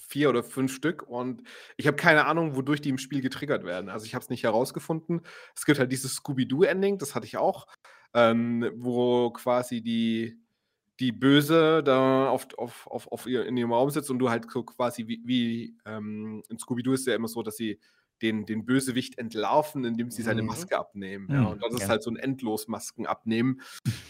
vier 0.07 0.29
oder 0.29 0.43
fünf 0.43 0.73
Stück 0.73 1.01
und 1.03 1.41
ich 1.75 1.87
habe 1.87 1.97
keine 1.97 2.25
Ahnung, 2.25 2.55
wodurch 2.55 2.81
die 2.81 2.89
im 2.89 2.99
Spiel 2.99 3.21
getriggert 3.21 3.63
werden. 3.65 3.89
Also 3.89 4.05
ich 4.05 4.13
habe 4.13 4.23
es 4.23 4.29
nicht 4.29 4.43
herausgefunden. 4.43 5.21
Es 5.55 5.65
gibt 5.65 5.79
halt 5.79 5.91
dieses 5.91 6.13
Scooby-Doo-Ending, 6.15 6.99
das 6.99 7.15
hatte 7.15 7.25
ich 7.25 7.37
auch, 7.37 7.65
ähm, 8.13 8.69
wo 8.75 9.31
quasi 9.31 9.81
die, 9.81 10.37
die 10.99 11.11
Böse 11.11 11.81
da 11.83 12.29
auf, 12.29 12.47
auf, 12.57 12.87
auf, 12.87 13.11
auf 13.11 13.25
ihr, 13.27 13.45
in 13.45 13.57
ihrem 13.57 13.73
Raum 13.73 13.89
sitzt 13.89 14.09
und 14.11 14.19
du 14.19 14.29
halt 14.29 14.49
so 14.51 14.63
quasi 14.63 15.07
wie, 15.07 15.21
wie 15.25 15.77
ähm, 15.85 16.43
in 16.49 16.57
Scooby-Doo 16.59 16.93
ist 16.93 17.01
es 17.01 17.05
ja 17.07 17.15
immer 17.15 17.27
so, 17.27 17.41
dass 17.43 17.57
sie 17.57 17.79
den, 18.21 18.45
den 18.45 18.63
Bösewicht 18.65 19.17
entlarven, 19.17 19.83
indem 19.83 20.09
sie 20.09 20.21
seine 20.21 20.43
Mhm. 20.43 20.47
Maske 20.49 20.77
abnehmen. 20.77 21.27
Ja, 21.29 21.41
Mhm, 21.41 21.47
und 21.47 21.63
das 21.63 21.73
ist 21.73 21.81
ja. 21.81 21.87
halt 21.89 22.03
so 22.03 22.09
ein 22.11 22.15
Endlos-Masken 22.15 23.05
abnehmen. 23.05 23.59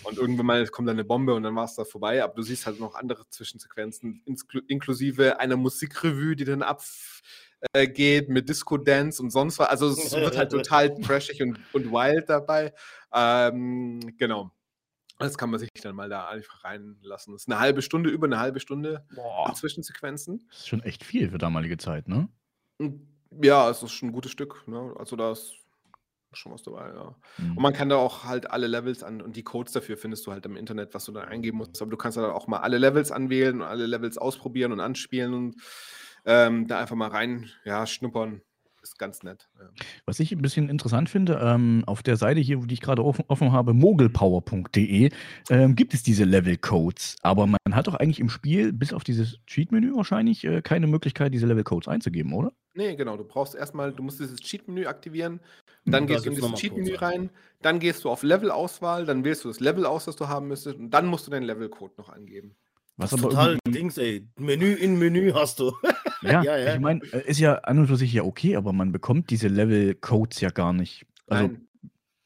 Und 0.03 0.17
irgendwann 0.17 0.45
mal 0.45 0.67
kommt 0.67 0.88
dann 0.88 0.97
eine 0.97 1.05
Bombe 1.05 1.34
und 1.34 1.41
dann 1.41 1.55
war 1.55 1.65
es 1.65 1.73
da 1.75 1.84
vorbei. 1.84 2.23
Aber 2.23 2.34
du 2.36 2.43
siehst 2.43 2.67
halt 2.67 2.79
noch 2.79 2.93
andere 2.93 3.27
Zwischensequenzen, 3.29 4.21
inklu- 4.27 4.61
inklusive 4.67 5.39
einer 5.39 5.55
Musikrevue, 5.55 6.36
die 6.36 6.43
dann 6.45 6.61
abgeht 6.61 8.29
mit 8.29 8.49
Disco-Dance 8.49 9.21
und 9.23 9.31
sonst 9.31 9.57
was. 9.57 9.69
Also 9.69 9.88
es 9.89 10.11
wird 10.13 10.38
halt 10.38 10.51
total 10.51 10.93
trashig 11.01 11.41
und, 11.41 11.57
und 11.71 11.91
wild 11.91 12.29
dabei. 12.29 12.73
Ähm, 13.13 13.99
genau. 14.17 14.51
Das 15.24 15.38
kann 15.38 15.49
man 15.49 15.59
sich 15.59 15.69
dann 15.82 15.95
mal 15.95 16.09
da 16.09 16.28
einfach 16.28 16.63
reinlassen. 16.63 17.34
Das 17.34 17.43
ist 17.43 17.49
eine 17.49 17.59
halbe 17.59 17.82
Stunde, 17.82 18.09
über 18.09 18.28
eine 18.28 18.39
halbe 18.39 18.59
Stunde 18.59 19.05
Boah, 19.15 19.53
Zwischensequenzen. 19.53 20.45
das 20.49 20.59
ist 20.59 20.67
schon 20.67 20.84
echt 20.84 21.03
viel 21.03 21.30
für 21.30 21.38
damalige 21.38 21.78
Zeit, 21.78 22.07
ne? 22.07 22.28
Und 22.78 23.07
ja, 23.41 23.69
es 23.69 23.82
ist 23.82 23.91
schon 23.91 24.09
ein 24.09 24.13
gutes 24.13 24.32
Stück. 24.32 24.67
Ne? 24.67 24.93
Also 24.97 25.15
da 25.15 25.32
ist 25.32 25.55
schon 26.34 26.51
was 26.51 26.63
dabei, 26.63 26.89
ja. 26.89 27.15
Hm. 27.38 27.57
Und 27.57 27.61
man 27.61 27.74
kann 27.74 27.89
da 27.89 27.95
auch 27.95 28.24
halt 28.24 28.49
alle 28.51 28.67
Levels 28.67 29.03
an 29.03 29.21
und 29.21 29.36
die 29.36 29.43
Codes 29.43 29.74
dafür 29.74 29.97
findest 29.97 30.26
du 30.28 30.32
halt 30.32 30.45
im 30.45 30.55
Internet, 30.55 30.93
was 30.93 31.05
du 31.05 31.11
da 31.11 31.21
eingeben 31.21 31.57
musst. 31.57 31.82
Aber 31.82 31.91
du 31.91 31.97
kannst 31.97 32.17
da 32.17 32.32
auch 32.32 32.47
mal 32.47 32.59
alle 32.59 32.78
Levels 32.78 33.11
anwählen 33.11 33.61
und 33.61 33.67
alle 33.67 33.86
Levels 33.86 34.17
ausprobieren 34.17 34.71
und 34.71 34.80
anspielen 34.80 35.34
und 35.34 35.55
ähm, 36.26 36.67
da 36.67 36.80
einfach 36.80 36.95
mal 36.95 37.09
rein, 37.09 37.49
ja, 37.65 37.86
schnuppern. 37.86 38.41
Ist 38.84 38.99
ganz 38.99 39.23
nett. 39.23 39.47
Ja. 39.57 39.69
Was 40.05 40.19
ich 40.19 40.34
ein 40.34 40.41
bisschen 40.41 40.67
interessant 40.67 41.09
finde, 41.09 41.39
ähm, 41.41 41.84
auf 41.88 42.03
der 42.03 42.17
Seite 42.17 42.41
hier, 42.41 42.57
die 42.57 42.73
ich 42.73 42.81
gerade 42.81 43.01
offen, 43.03 43.23
offen 43.29 43.53
habe, 43.53 43.73
mogelpower.de, 43.73 45.09
ähm, 45.49 45.75
gibt 45.75 45.93
es 45.93 46.03
diese 46.03 46.25
Level-Codes. 46.25 47.15
Aber 47.21 47.47
man 47.47 47.57
hat 47.71 47.88
doch 47.88 47.95
eigentlich 47.95 48.19
im 48.19 48.29
Spiel, 48.29 48.73
bis 48.73 48.91
auf 48.91 49.05
dieses 49.05 49.39
Cheat-Menü 49.47 49.95
wahrscheinlich, 49.95 50.43
äh, 50.43 50.61
keine 50.61 50.88
Möglichkeit, 50.88 51.34
diese 51.34 51.47
Level-Codes 51.47 51.88
einzugeben, 51.88 52.34
oder? 52.34 52.51
Nee, 52.73 52.97
genau. 52.97 53.15
Du 53.15 53.23
brauchst 53.23 53.55
erstmal, 53.55 53.93
du 53.93 54.03
musst 54.03 54.19
dieses 54.19 54.41
Cheat-Menü 54.41 54.86
aktivieren. 54.86 55.39
Mhm. 55.86 55.91
Dann 55.91 56.07
Da 56.07 56.13
gehst 56.13 56.25
du 56.25 56.29
in 56.31 56.36
dieses 56.36 56.53
Cheat-Menü 56.53 56.91
ja. 56.91 56.99
rein. 56.99 57.29
Dann 57.61 57.79
gehst 57.79 58.03
du 58.03 58.09
auf 58.09 58.21
Level-Auswahl. 58.21 59.05
Dann 59.05 59.23
wählst 59.23 59.45
du 59.45 59.47
das 59.47 59.61
Level 59.61 59.86
aus, 59.86 60.03
das 60.03 60.17
du 60.17 60.27
haben 60.27 60.49
müsstest. 60.49 60.77
Und 60.77 60.89
dann 60.89 61.05
musst 61.05 61.25
du 61.25 61.31
deinen 61.31 61.43
Level-Code 61.43 61.93
noch 61.97 62.09
angeben. 62.09 62.53
Was 62.97 63.11
Das 63.11 63.19
ist 63.19 63.25
aber 63.25 63.34
total 63.34 63.57
Dings, 63.65 63.97
ey. 63.97 64.27
Menü 64.38 64.73
in 64.73 64.99
Menü 64.99 65.31
hast 65.31 65.59
du. 65.59 65.71
Ja, 66.24 66.43
Ja, 66.43 66.57
ja. 66.57 66.74
ich 66.74 66.80
meine, 66.80 67.01
äh, 67.11 67.28
ist 67.30 67.39
ja 67.39 67.55
an 67.55 67.80
und 67.80 67.88
für 67.88 67.95
sich 67.97 68.13
ja 68.13 68.24
okay, 68.24 68.55
aber 68.55 68.74
man 68.74 68.91
bekommt 68.91 69.30
diese 69.30 69.47
Level-Codes 69.47 70.41
ja 70.41 70.49
gar 70.49 70.74
nicht. 70.74 71.05
Also, 71.28 71.47
Nein, 71.47 71.67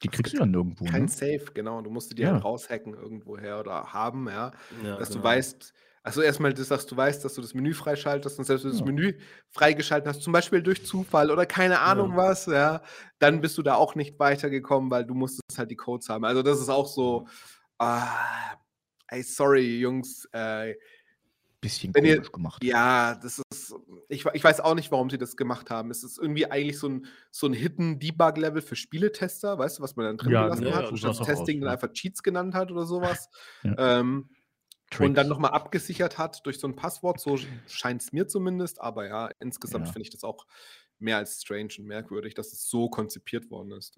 die 0.04 0.08
kriegst 0.10 0.34
du 0.34 0.38
ja 0.38 0.46
nirgendwo, 0.46 0.86
kein 0.86 1.04
ne? 1.04 1.08
Safe, 1.08 1.46
genau. 1.54 1.82
Du 1.82 1.90
musst 1.90 2.12
die 2.12 2.16
dir 2.16 2.28
Ja. 2.28 2.34
halt 2.34 2.44
raushacken 2.44 2.94
irgendwoher 2.94 3.60
oder 3.60 3.94
haben, 3.94 4.28
ja. 4.28 4.52
Ja, 4.84 4.98
dass 4.98 5.10
genau. 5.10 5.22
du 5.22 5.24
weißt, 5.28 5.74
also 6.04 6.22
erstmal, 6.22 6.54
dass, 6.54 6.68
dass 6.70 6.86
du 6.86 6.96
weißt, 6.96 7.26
dass 7.26 7.34
du 7.34 7.42
das 7.42 7.54
Menü 7.54 7.74
freischaltest 7.74 8.38
und 8.40 8.46
selbst 8.46 8.64
wenn 8.64 8.72
du 8.72 8.78
Ja. 8.78 8.82
das 8.82 8.86
Menü 8.86 9.18
freigeschalten 9.50 10.08
hast, 10.10 10.22
zum 10.22 10.34
Beispiel 10.34 10.62
durch 10.62 10.86
Zufall 10.86 11.32
oder 11.32 11.46
keine 11.46 11.80
Ahnung 11.80 12.12
Ja. 12.12 12.18
was, 12.18 12.46
ja, 12.46 12.82
dann 13.20 13.42
bist 13.42 13.58
du 13.58 13.64
da 13.64 13.76
auch 13.76 13.96
nicht 13.96 14.18
weitergekommen, 14.20 14.90
weil 14.92 15.06
du 15.06 15.16
musstest 15.16 15.58
halt 15.58 15.72
die 15.72 15.76
Codes 15.76 16.08
haben. 16.10 16.24
Also 16.26 16.44
das 16.44 16.62
ist 16.62 16.70
auch 16.70 16.88
so, 16.88 17.28
ah, 17.80 18.56
ey, 19.10 19.24
sorry, 19.24 19.80
Jungs, 19.80 20.28
äh, 20.32 20.76
Bisschen 21.60 21.94
Wenn 21.96 22.06
ihr- 22.06 22.16
komisch 22.18 22.32
gemacht. 22.32 22.64
ja, 22.64 23.16
das 23.16 23.42
ist, 23.52 23.74
ich, 24.10 24.26
ich 24.26 24.44
weiß 24.44 24.60
auch 24.60 24.76
nicht, 24.76 24.92
warum 24.92 25.10
sie 25.10 25.18
das 25.18 25.36
gemacht 25.36 25.70
haben. 25.72 25.90
Es 25.90 26.04
ist 26.04 26.20
irgendwie 26.20 26.46
eigentlich 26.46 26.78
so 26.78 26.88
ein, 26.88 27.08
so 27.32 27.48
ein 27.48 27.54
Hidden 27.54 27.98
Debug-Level 28.00 28.62
für 28.62 28.76
Spieletester, 28.76 29.58
weißt 29.58 29.80
du, 29.80 29.84
was 29.84 29.96
man 29.96 30.06
dann 30.06 30.18
drin 30.18 30.32
Ja, 30.34 30.44
gelassen 30.44 30.66
ja, 30.68 30.76
hat 30.76 30.98
statt 30.98 31.18
Testing 31.26 31.36
aus, 31.40 31.46
dann 31.46 31.62
ja. 31.62 31.72
einfach 31.72 31.92
Cheats 31.94 32.22
genannt 32.22 32.54
hat 32.54 32.72
oder 32.72 32.86
sowas. 32.86 33.30
Ja. 33.64 34.00
Ähm, 34.00 34.30
und 35.00 35.16
dann 35.16 35.28
nochmal 35.28 35.52
abgesichert 35.52 36.18
hat 36.18 36.46
durch 36.46 36.60
so 36.60 36.68
ein 36.68 36.76
Passwort, 36.78 37.20
so 37.20 37.38
scheint 37.68 38.02
es 38.04 38.14
mir 38.14 38.26
zumindest, 38.28 38.80
aber 38.80 39.06
ja, 39.08 39.30
insgesamt 39.40 39.88
Ja. 39.88 39.92
finde 39.92 40.04
ich 40.04 40.12
das 40.12 40.24
auch 40.24 40.46
mehr 41.00 41.18
als 41.18 41.42
strange 41.42 41.70
und 41.80 41.86
merkwürdig, 41.88 42.36
dass 42.36 42.54
es 42.54 42.70
so 42.70 42.88
konzipiert 42.90 43.50
worden 43.52 43.72
ist. 43.74 43.98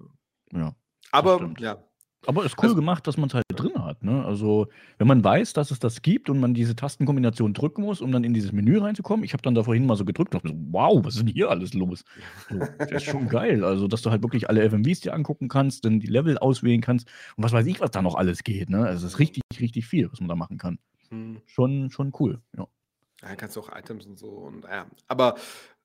Ja. 0.52 0.76
Aber 1.12 1.54
ja, 1.60 1.84
Aber 2.28 2.44
ist 2.46 2.58
cool 2.58 2.66
Also- 2.66 2.76
gemacht, 2.76 3.08
dass 3.08 3.18
man 3.18 3.30
es 3.30 3.34
halt 3.34 3.46
drin 3.56 3.82
hat. 3.84 4.04
Ne? 4.04 4.24
Also, 4.26 4.68
wenn 4.98 5.08
man 5.08 5.24
weiß, 5.24 5.54
dass 5.54 5.72
es 5.72 5.80
das 5.80 6.02
gibt 6.02 6.30
und 6.30 6.40
man 6.40 6.54
diese 6.54 6.76
Tastenkombination 6.76 7.54
drücken 7.54 7.82
muss, 7.84 8.02
um 8.02 8.12
dann 8.12 8.24
in 8.24 8.34
dieses 8.34 8.52
Menü 8.52 8.78
reinzukommen. 8.78 9.24
Ich 9.24 9.34
habe 9.34 9.42
dann 9.42 9.56
da 9.56 9.64
vorhin 9.64 9.86
mal 9.86 9.96
so 9.96 10.04
gedrückt 10.06 10.36
und 10.36 10.44
dachte 10.44 10.56
so, 10.56 10.62
wow, 10.72 11.04
was 11.04 11.16
ist 11.16 11.22
denn 11.22 11.34
hier 11.34 11.50
alles 11.50 11.74
los? 11.74 12.04
So, 12.50 12.60
das 12.78 12.92
ist 12.92 13.04
schon 13.06 13.30
geil. 13.30 13.64
Also, 13.64 13.88
dass 13.88 14.02
du 14.02 14.12
halt 14.12 14.22
wirklich 14.22 14.50
alle 14.50 14.62
FMVs 14.70 15.00
dir 15.00 15.14
angucken 15.14 15.48
kannst, 15.48 15.86
dann 15.86 16.00
die 16.02 16.08
Level 16.08 16.38
auswählen 16.38 16.82
kannst 16.82 17.08
und 17.38 17.44
was 17.44 17.54
weiß 17.54 17.66
ich, 17.68 17.80
was 17.80 17.92
da 17.92 18.02
noch 18.02 18.16
alles 18.16 18.44
geht. 18.44 18.70
Ne? 18.70 18.80
Also, 18.86 19.08
es 19.08 19.14
ist 19.14 19.20
richtig, 19.20 19.44
richtig 19.60 19.88
viel, 19.88 20.12
was 20.12 20.20
man 20.20 20.28
da 20.30 20.36
machen 20.36 20.58
kann. 20.58 20.78
hm, 21.10 21.42
Schon, 21.46 21.90
schon 21.90 22.12
cool. 22.20 22.42
Ja. 22.58 22.68
Ja, 23.22 23.36
kannst 23.36 23.56
du 23.56 23.62
auch 23.62 23.70
Items 23.76 24.06
und 24.06 24.18
so. 24.20 24.28
Und, 24.30 24.64
ja. 24.66 24.86
Aber 25.08 25.36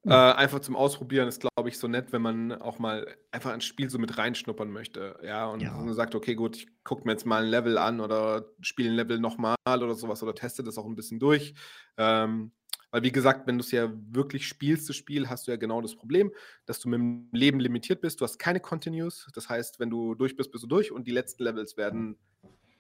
äh, 0.09 0.15
einfach 0.15 0.61
zum 0.61 0.77
Ausprobieren 0.77 1.29
ist, 1.29 1.41
glaube 1.41 1.69
ich, 1.69 1.79
so 1.79 1.89
nett, 1.89 2.13
wenn 2.13 2.23
man 2.23 2.53
auch 2.53 2.79
mal 2.79 3.17
einfach 3.33 3.53
ein 3.53 3.61
Spiel 3.63 3.89
so 3.91 3.99
mit 3.99 4.19
reinschnuppern 4.19 4.71
möchte. 4.71 5.19
Ja, 5.23 5.47
und 5.47 5.61
Ja. 5.63 5.93
sagt, 5.95 6.15
okay, 6.15 6.35
gut, 6.35 6.57
ich 6.57 6.85
gucke 6.85 7.05
mir 7.07 7.13
jetzt 7.13 7.25
mal 7.27 7.43
ein 7.43 7.49
Level 7.49 7.79
an 7.79 8.01
oder 8.01 8.51
spiele 8.61 8.91
ein 8.91 8.97
Level 8.97 9.19
nochmal 9.19 9.57
oder 9.67 9.95
sowas 9.95 10.23
oder 10.23 10.35
teste 10.35 10.63
das 10.63 10.79
auch 10.79 10.87
ein 10.87 10.97
bisschen 10.97 11.19
durch. 11.21 11.55
Ähm, 11.97 12.53
Weil, 12.91 13.03
wie 13.03 13.11
gesagt, 13.13 13.49
wenn 13.49 13.59
du 13.59 13.65
es 13.65 13.73
ja 13.73 13.91
wirklich 14.11 14.47
spielst, 14.47 14.89
das 14.89 14.95
Spiel, 14.95 15.29
hast 15.29 15.49
du 15.49 15.51
ja 15.51 15.57
genau 15.57 15.81
das 15.81 15.97
Problem, 15.97 16.33
dass 16.65 16.79
du 16.79 16.89
mit 16.89 17.01
dem 17.01 17.29
Leben 17.33 17.59
limitiert 17.59 18.01
bist. 18.01 18.21
Du 18.21 18.25
hast 18.25 18.39
keine 18.39 18.61
Continues. 18.61 19.27
Das 19.35 19.49
heißt, 19.49 19.81
wenn 19.81 19.91
du 19.91 20.15
durch 20.15 20.37
bist, 20.37 20.53
bist 20.53 20.63
du 20.63 20.69
durch 20.69 20.93
und 20.93 21.09
die 21.09 21.11
letzten 21.11 21.43
Levels 21.43 21.77
werden. 21.77 22.19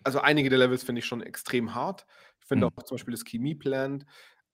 Also 0.04 0.20
einige 0.20 0.50
der 0.50 0.58
Levels 0.58 0.84
finde 0.84 1.00
ich 1.00 1.06
schon 1.06 1.22
extrem 1.22 1.74
hart. 1.74 2.06
Ich 2.40 2.46
finde 2.46 2.66
Mhm. 2.66 2.70
auch 2.76 2.82
zum 2.84 2.96
Beispiel 2.96 3.12
das 3.12 3.24
Chemie 3.24 3.54
Plant, 3.54 4.04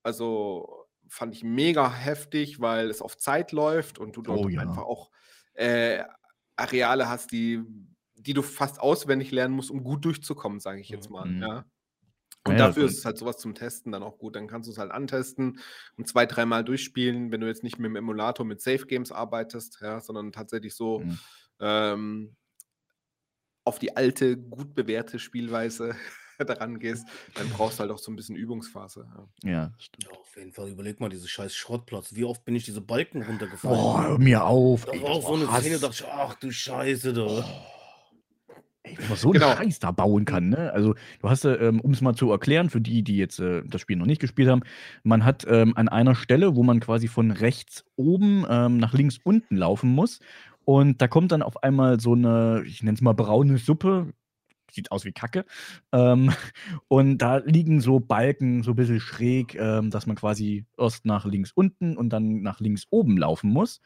also 0.02 0.79
fand 1.10 1.34
ich 1.34 1.44
mega 1.44 1.92
heftig, 1.92 2.60
weil 2.60 2.90
es 2.90 3.02
auf 3.02 3.16
Zeit 3.18 3.52
läuft 3.52 3.98
und 3.98 4.16
du 4.16 4.22
dort 4.22 4.42
Oh 4.42 4.48
ja. 4.48 4.64
einfach 4.64 4.84
auch 4.84 5.10
äh, 5.54 6.04
Areale 6.56 7.08
hast, 7.08 7.32
die, 7.32 7.62
die 8.14 8.34
du 8.34 8.42
fast 8.42 8.80
auswendig 8.80 9.30
lernen 9.32 9.54
musst, 9.54 9.70
um 9.70 9.82
gut 9.84 10.04
durchzukommen, 10.04 10.60
sage 10.60 10.80
ich 10.80 10.90
jetzt 10.90 11.10
mal. 11.10 11.26
Mhm. 11.26 11.40
Ja. 11.40 11.64
Und 12.44 12.58
Ja, 12.58 12.60
dafür 12.60 12.86
ist 12.86 12.98
es 12.98 13.04
halt 13.04 13.18
sowas 13.18 13.38
zum 13.38 13.54
Testen 13.54 13.92
dann 13.92 14.02
auch 14.02 14.18
gut. 14.18 14.36
Dann 14.36 14.48
kannst 14.48 14.68
du 14.68 14.72
es 14.72 14.78
halt 14.78 14.90
antesten 14.92 15.60
und 15.96 16.08
zwei, 16.08 16.26
dreimal 16.26 16.64
durchspielen, 16.64 17.32
wenn 17.32 17.40
du 17.42 17.46
jetzt 17.48 17.62
nicht 17.64 17.78
mit 17.78 17.88
dem 17.90 17.96
Emulator 17.96 18.46
mit 18.46 18.60
Safe 18.62 18.86
Games 18.86 19.12
arbeitest, 19.12 19.78
ja, 19.82 20.00
sondern 20.00 20.32
tatsächlich 20.32 20.74
so 20.74 21.04
Mhm. 21.04 21.18
ähm, 21.60 22.36
auf 23.64 23.78
die 23.78 23.96
alte, 23.96 24.36
gut 24.36 24.74
bewährte 24.74 25.18
Spielweise 25.18 25.94
daran 26.44 26.78
gehst, 26.78 27.06
dann 27.34 27.48
brauchst 27.50 27.78
du 27.78 27.80
halt 27.82 27.90
auch 27.90 27.98
so 27.98 28.10
ein 28.10 28.16
bisschen 28.16 28.36
Übungsphase. 28.36 29.06
Ja. 29.44 29.50
Ja, 29.50 29.72
stimmt. 29.78 30.04
Ja, 30.04 30.18
auf 30.18 30.36
jeden 30.36 30.52
Fall. 30.52 30.68
Überleg 30.68 31.00
mal, 31.00 31.08
diese 31.08 31.28
scheiß 31.28 31.54
Schrottplatz. 31.54 32.14
Wie 32.14 32.24
oft 32.24 32.44
bin 32.44 32.54
ich 32.54 32.64
diese 32.64 32.80
Balken 32.80 33.22
runtergefallen? 33.22 33.76
Boah, 33.78 34.02
hör 34.08 34.18
mir 34.18 34.44
auf. 34.44 34.86
ey, 34.92 35.02
war 35.02 35.10
auch 35.10 35.26
so 35.28 35.34
eine 35.34 35.50
Hass. 35.50 35.60
Szene, 35.60 35.78
da 35.78 35.88
dachte 35.88 36.04
ich, 36.04 36.10
ach 36.12 36.34
du 36.34 36.50
Scheiße, 36.50 37.12
da. 37.12 37.44
Ey, 38.82 38.96
wenn 38.98 39.08
man 39.08 39.16
so 39.18 39.30
Genau. 39.30 39.48
einen 39.48 39.58
Scheiß 39.58 39.78
da 39.78 39.90
bauen 39.90 40.24
kann, 40.24 40.48
ne? 40.48 40.72
Also, 40.72 40.94
du 41.20 41.28
hast, 41.28 41.44
äh, 41.44 41.54
ähm, 41.56 41.80
um 41.80 41.90
es 41.92 42.00
mal 42.00 42.14
zu 42.14 42.30
erklären, 42.30 42.70
für 42.70 42.80
die, 42.80 43.02
die 43.02 43.16
jetzt 43.18 43.38
äh, 43.38 43.62
das 43.66 43.80
Spiel 43.82 43.96
noch 43.96 44.06
nicht 44.06 44.20
gespielt 44.20 44.48
haben, 44.48 44.62
man 45.02 45.24
hat 45.24 45.46
ähm, 45.48 45.76
an 45.76 45.88
einer 45.88 46.14
Stelle, 46.14 46.56
wo 46.56 46.62
man 46.62 46.80
quasi 46.80 47.06
von 47.08 47.30
rechts 47.30 47.84
oben 47.96 48.46
ähm, 48.48 48.78
nach 48.78 48.94
links 48.94 49.18
unten 49.22 49.56
laufen 49.56 49.90
muss. 49.90 50.20
Und 50.64 51.02
da 51.02 51.08
kommt 51.08 51.32
dann 51.32 51.42
auf 51.42 51.62
einmal 51.62 52.00
so 52.00 52.12
eine, 52.14 52.62
ich 52.66 52.82
nenne 52.82 52.94
es 52.94 53.00
mal 53.02 53.12
braune 53.12 53.58
Suppe, 53.58 54.12
sieht 54.74 54.92
aus 54.92 55.04
wie 55.04 55.12
Kacke. 55.12 55.44
Ähm, 55.92 56.32
und 56.88 57.18
da 57.18 57.38
liegen 57.38 57.80
so 57.80 58.00
Balken 58.00 58.62
so 58.62 58.72
ein 58.72 58.76
bisschen 58.76 59.00
schräg, 59.00 59.54
ähm, 59.54 59.90
dass 59.90 60.06
man 60.06 60.16
quasi 60.16 60.66
erst 60.78 61.06
nach 61.06 61.24
links 61.24 61.52
unten 61.52 61.96
und 61.96 62.10
dann 62.10 62.42
nach 62.42 62.60
links 62.60 62.86
oben 62.90 63.16
laufen 63.16 63.50
muss. 63.50 63.80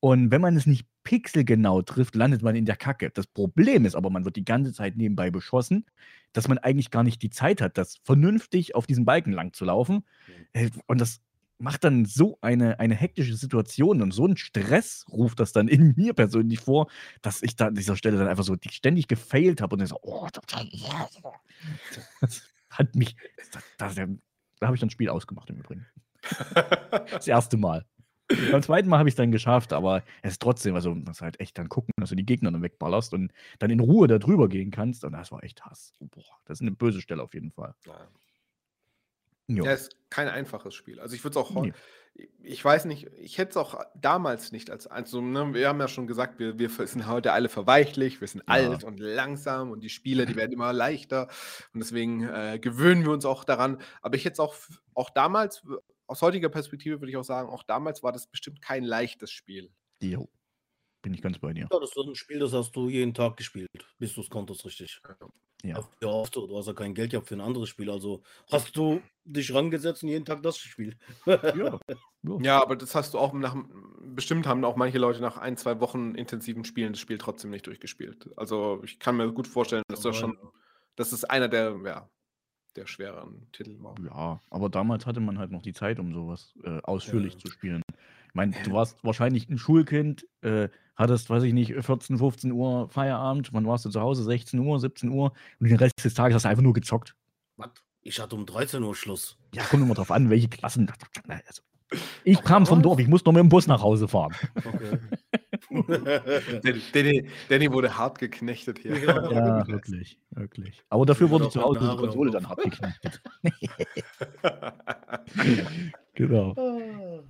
Und 0.00 0.30
wenn 0.30 0.40
man 0.40 0.56
es 0.56 0.66
nicht 0.66 0.86
pixelgenau 1.04 1.82
trifft, 1.82 2.14
landet 2.14 2.42
man 2.42 2.54
in 2.54 2.66
der 2.66 2.76
Kacke. 2.76 3.10
Das 3.10 3.26
Problem 3.26 3.84
ist 3.84 3.94
aber, 3.94 4.10
man 4.10 4.24
wird 4.24 4.36
die 4.36 4.44
ganze 4.44 4.72
Zeit 4.72 4.96
nebenbei 4.96 5.30
beschossen, 5.30 5.86
dass 6.32 6.48
man 6.48 6.58
eigentlich 6.58 6.90
gar 6.90 7.02
nicht 7.02 7.22
die 7.22 7.30
Zeit 7.30 7.60
hat, 7.60 7.78
das 7.78 7.98
vernünftig 8.04 8.74
auf 8.74 8.86
diesen 8.86 9.04
Balken 9.04 9.32
lang 9.32 9.52
zu 9.52 9.64
laufen. 9.64 10.04
Äh, 10.52 10.70
Und 10.86 11.00
das 11.00 11.20
macht 11.58 11.84
dann 11.84 12.04
so 12.04 12.38
eine, 12.40 12.78
eine 12.80 12.94
hektische 12.94 13.36
Situation 13.36 14.02
und 14.02 14.12
so 14.12 14.24
einen 14.24 14.36
Stress 14.36 15.04
ruft 15.10 15.40
das 15.40 15.52
dann 15.52 15.68
in 15.68 15.94
mir 15.96 16.14
persönlich 16.14 16.60
vor, 16.60 16.88
dass 17.22 17.42
ich 17.42 17.56
da 17.56 17.68
an 17.68 17.74
dieser 17.74 17.96
Stelle 17.96 18.18
dann 18.18 18.28
einfach 18.28 18.44
so 18.44 18.56
ständig 18.68 19.08
gefailt 19.08 19.60
habe 19.60 19.74
und 19.74 19.80
dann 19.80 19.88
so, 19.88 19.98
oh, 20.02 20.28
das, 20.32 20.44
das 22.20 22.42
hat 22.70 22.94
mich, 22.94 23.16
das, 23.52 23.62
das, 23.78 23.94
da 23.94 24.66
habe 24.66 24.74
ich 24.74 24.80
dann 24.80 24.88
das 24.88 24.92
Spiel 24.92 25.08
ausgemacht 25.08 25.50
im 25.50 25.56
Übrigen. 25.56 25.86
Das 27.10 27.28
erste 27.28 27.56
Mal. 27.56 27.86
Beim 28.28 28.62
zweiten 28.62 28.88
Mal 28.88 28.98
habe 28.98 29.08
ich 29.08 29.12
es 29.12 29.16
dann 29.16 29.30
geschafft, 29.30 29.72
aber 29.72 30.02
es 30.22 30.32
ist 30.32 30.42
trotzdem, 30.42 30.74
also 30.74 30.92
du 30.92 31.00
musst 31.00 31.20
halt 31.20 31.38
echt 31.38 31.56
dann 31.58 31.68
gucken, 31.68 31.92
dass 31.96 32.10
du 32.10 32.16
die 32.16 32.26
Gegner 32.26 32.50
dann 32.50 32.62
wegballerst 32.62 33.14
und 33.14 33.32
dann 33.60 33.70
in 33.70 33.78
Ruhe 33.78 34.08
da 34.08 34.18
drüber 34.18 34.48
gehen 34.48 34.72
kannst. 34.72 35.04
Und 35.04 35.12
das 35.12 35.30
war 35.30 35.44
echt 35.44 35.64
Hass. 35.64 35.92
Boah, 36.00 36.24
das 36.44 36.58
ist 36.58 36.62
eine 36.62 36.72
böse 36.72 37.00
Stelle 37.00 37.22
auf 37.22 37.34
jeden 37.34 37.52
Fall. 37.52 37.74
Ja. 37.86 38.08
Jo. 39.48 39.64
Ja, 39.64 39.72
ist 39.72 39.96
kein 40.10 40.28
einfaches 40.28 40.74
Spiel. 40.74 41.00
Also 41.00 41.14
ich 41.14 41.22
würde 41.24 41.38
es 41.38 41.44
auch, 41.44 41.50
Nee. 41.62 41.72
ich 42.42 42.64
weiß 42.64 42.86
nicht, 42.86 43.06
ich 43.18 43.38
hätte 43.38 43.50
es 43.50 43.56
auch 43.56 43.80
damals 43.94 44.50
nicht 44.52 44.70
als, 44.70 44.86
also 44.86 45.20
ne, 45.20 45.54
wir 45.54 45.68
haben 45.68 45.78
ja 45.80 45.88
schon 45.88 46.06
gesagt, 46.06 46.38
wir, 46.38 46.58
wir 46.58 46.68
sind 46.70 47.06
heute 47.06 47.32
alle 47.32 47.48
verweichlich, 47.48 48.20
wir 48.20 48.28
sind 48.28 48.40
Ja. 48.48 48.54
alt 48.54 48.84
und 48.84 48.98
langsam 48.98 49.70
und 49.70 49.80
die 49.80 49.88
Spiele, 49.88 50.26
die 50.26 50.34
werden 50.36 50.52
immer 50.52 50.72
leichter 50.72 51.28
und 51.74 51.80
deswegen 51.80 52.22
äh, 52.28 52.58
gewöhnen 52.60 53.04
wir 53.04 53.12
uns 53.12 53.24
auch 53.24 53.44
daran. 53.44 53.80
Aber 54.02 54.16
ich 54.16 54.24
hätte 54.24 54.34
es 54.34 54.40
auch, 54.40 54.56
auch 54.94 55.10
damals, 55.10 55.62
aus 56.08 56.22
heutiger 56.22 56.48
Perspektive 56.48 57.00
würde 57.00 57.10
ich 57.10 57.16
auch 57.16 57.24
sagen, 57.24 57.48
auch 57.48 57.62
damals 57.64 58.02
war 58.02 58.12
das 58.12 58.26
bestimmt 58.28 58.62
kein 58.62 58.84
leichtes 58.84 59.30
Spiel. 59.30 59.70
Jo. 60.00 60.28
Bin 61.06 61.14
ich 61.14 61.22
ganz 61.22 61.38
bei 61.38 61.52
dir. 61.52 61.68
Ja, 61.70 61.78
das 61.78 61.90
ist 61.90 62.04
ein 62.04 62.16
Spiel, 62.16 62.40
das 62.40 62.52
hast 62.52 62.74
du 62.74 62.88
jeden 62.88 63.14
Tag 63.14 63.36
gespielt, 63.36 63.68
bis 63.96 64.12
du 64.14 64.22
es 64.22 64.28
konntest, 64.28 64.64
richtig. 64.64 65.00
Ja. 65.62 65.88
Ja, 66.02 66.08
oft 66.08 66.34
so. 66.34 66.48
Du 66.48 66.58
hast 66.58 66.66
ja 66.66 66.72
kein 66.72 66.94
Geld 66.94 67.12
gehabt 67.12 67.28
für 67.28 67.36
ein 67.36 67.40
anderes 67.40 67.68
Spiel. 67.68 67.90
Also 67.90 68.24
hast 68.50 68.76
du 68.76 69.00
dich 69.24 69.54
rangesetzt 69.54 70.02
und 70.02 70.08
jeden 70.08 70.24
Tag 70.24 70.42
das 70.42 70.60
gespielt. 70.60 70.96
Ja. 71.24 71.78
ja. 72.40 72.60
Aber 72.60 72.74
das 72.74 72.96
hast 72.96 73.14
du 73.14 73.18
auch 73.18 73.32
nach, 73.34 73.54
bestimmt 74.00 74.48
haben 74.48 74.64
auch 74.64 74.74
manche 74.74 74.98
Leute 74.98 75.20
nach 75.20 75.36
ein, 75.38 75.56
zwei 75.56 75.78
Wochen 75.78 76.16
intensiven 76.16 76.64
Spielen 76.64 76.94
das 76.94 77.00
Spiel 77.00 77.18
trotzdem 77.18 77.52
nicht 77.52 77.68
durchgespielt. 77.68 78.28
Also 78.36 78.82
ich 78.82 78.98
kann 78.98 79.16
mir 79.16 79.30
gut 79.32 79.46
vorstellen, 79.46 79.84
dass 79.86 80.00
das 80.00 80.16
schon, 80.16 80.36
dass 80.96 81.12
es 81.12 81.22
einer 81.22 81.46
der, 81.46 81.76
ja, 81.84 82.10
der 82.74 82.88
schwereren 82.88 83.46
Titel 83.52 83.76
war. 83.80 83.94
Ja, 84.04 84.40
aber 84.50 84.68
damals 84.70 85.06
hatte 85.06 85.20
man 85.20 85.38
halt 85.38 85.52
noch 85.52 85.62
die 85.62 85.72
Zeit, 85.72 86.00
um 86.00 86.12
sowas 86.12 86.52
äh, 86.64 86.80
ausführlich 86.82 87.34
Ja. 87.34 87.38
zu 87.38 87.48
spielen. 87.52 87.82
Ich 88.36 88.38
meine, 88.38 88.54
du 88.64 88.72
warst 88.72 89.02
wahrscheinlich 89.02 89.48
ein 89.48 89.56
Schulkind, 89.56 90.26
äh, 90.42 90.68
hattest, 90.94 91.30
weiß 91.30 91.42
ich 91.44 91.54
nicht, 91.54 91.72
14, 91.72 92.18
15 92.18 92.52
Uhr 92.52 92.86
Feierabend, 92.90 93.54
wann 93.54 93.66
warst 93.66 93.86
du 93.86 93.88
zu 93.88 93.98
Hause? 93.98 94.24
16 94.24 94.60
Uhr, 94.60 94.78
17 94.78 95.08
Uhr 95.08 95.32
und 95.58 95.70
den 95.70 95.78
Rest 95.78 96.04
des 96.04 96.12
Tages 96.12 96.34
hast 96.34 96.44
du 96.44 96.50
einfach 96.50 96.62
nur 96.62 96.74
gezockt. 96.74 97.16
Was? 97.56 97.70
Ich 98.02 98.20
hatte 98.20 98.36
um 98.36 98.44
13 98.44 98.82
Uhr 98.82 98.94
Schluss. 98.94 99.38
Ja, 99.54 99.64
kommt 99.64 99.84
immer 99.84 99.94
drauf 99.94 100.10
an, 100.10 100.28
welche 100.28 100.48
Klassen. 100.48 100.92
Also, 101.26 101.62
ich 102.24 102.42
kam 102.42 102.66
vom 102.66 102.82
Dorf, 102.82 102.98
ich 102.98 103.08
musste 103.08 103.30
noch 103.30 103.32
mit 103.32 103.40
dem 103.40 103.48
Bus 103.48 103.68
nach 103.68 103.80
Hause 103.80 104.06
fahren. 104.06 104.34
Okay. 104.54 104.98
Danny, 106.92 107.30
Danny, 107.48 107.72
wurde 107.72 107.96
hart 107.96 108.18
geknechtet 108.18 108.80
hier. 108.80 108.98
Ja. 108.98 109.32
Ja, 109.32 109.66
wirklich, 109.66 110.18
wirklich. 110.32 110.84
Aber 110.90 111.06
dafür 111.06 111.30
wurde 111.30 111.48
zu 111.48 111.62
Hause 111.62 111.80
die 111.80 111.96
Konsole 111.96 112.32
dann 112.32 112.46
hart 112.46 112.62
geknechtet. 112.62 113.22
genau. 116.14 116.54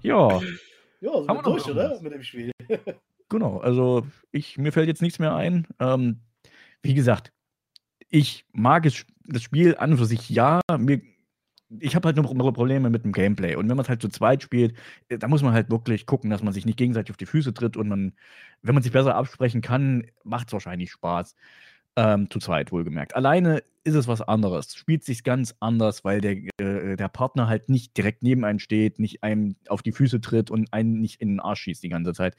Ja, 0.03 0.41
Ja, 1.01 1.12
sind 1.18 1.28
Haben 1.28 1.39
wir 1.39 1.43
durch, 1.43 1.64
oder? 1.66 1.82
irgendwas? 1.82 2.02
Mit 2.02 2.12
dem 2.12 2.23
Spiel. 2.23 2.51
Genau, 3.28 3.59
also 3.59 4.06
ich, 4.31 4.56
mir 4.56 4.70
fällt 4.70 4.86
jetzt 4.86 5.02
nichts 5.02 5.18
mehr 5.18 5.35
ein. 5.35 5.66
Ähm, 5.81 6.20
wie 6.81 6.94
gesagt, 6.94 7.32
ich 8.09 8.44
mag 8.52 8.86
es, 8.86 9.05
das 9.24 9.43
Spiel 9.43 9.77
an 9.77 9.90
und 9.90 9.98
für 9.98 10.06
sich 10.06 10.31
ja. 10.31 10.60
Mir, 10.78 11.02
ich 11.81 11.97
habe 11.97 12.06
halt 12.06 12.16
nur 12.16 12.24
Pro- 12.24 12.52
Probleme 12.52 12.89
mit 12.89 13.02
dem 13.05 13.10
Gameplay. 13.10 13.56
Und 13.56 13.68
wenn 13.68 13.77
man 13.77 13.82
es 13.82 13.89
halt 13.89 14.01
zu 14.01 14.09
zweit 14.10 14.44
spielt, 14.44 14.77
äh, 15.09 15.18
da 15.18 15.27
muss 15.27 15.43
man 15.43 15.55
halt 15.55 15.70
wirklich 15.70 16.06
gucken, 16.06 16.31
dass 16.31 16.44
man 16.44 16.52
sich 16.52 16.66
nicht 16.66 16.78
gegenseitig 16.78 17.10
auf 17.10 17.16
die 17.16 17.27
Füße 17.27 17.52
tritt. 17.52 17.77
Und 17.77 17.89
man, 17.89 18.12
wenn 18.62 18.74
man 18.74 18.85
sich 18.85 18.93
besser 18.93 19.16
absprechen 19.16 19.60
kann, 19.60 20.06
macht 20.23 20.47
es 20.47 20.52
wahrscheinlich 20.52 20.93
Spaß. 20.93 21.35
Ähm, 21.97 22.28
zu 22.31 22.39
zweit, 22.40 22.73
wohlgemerkt. 22.73 23.16
Alleine 23.16 23.62
ist 23.85 23.94
es 23.94 24.09
was 24.09 24.20
anderes. 24.20 24.74
Spielt 24.74 25.05
sich 25.05 25.24
ganz 25.24 25.55
anders, 25.60 26.05
weil 26.05 26.20
der, 26.20 26.36
äh, 26.60 26.97
der 26.97 27.09
Partner 27.09 27.48
halt 27.48 27.68
nicht 27.68 27.97
direkt 27.97 28.23
neben 28.23 28.44
einem 28.44 28.59
steht, 28.59 28.98
nicht 28.98 29.23
einem 29.23 29.56
auf 29.68 29.82
die 29.82 29.93
Füße 29.93 30.20
tritt 30.20 30.51
und 30.51 30.73
einen 30.73 31.01
nicht 31.01 31.20
in 31.23 31.28
den 31.28 31.40
Arsch 31.40 31.62
schießt 31.62 31.82
die 31.82 31.89
ganze 31.89 32.12
Zeit. 32.12 32.36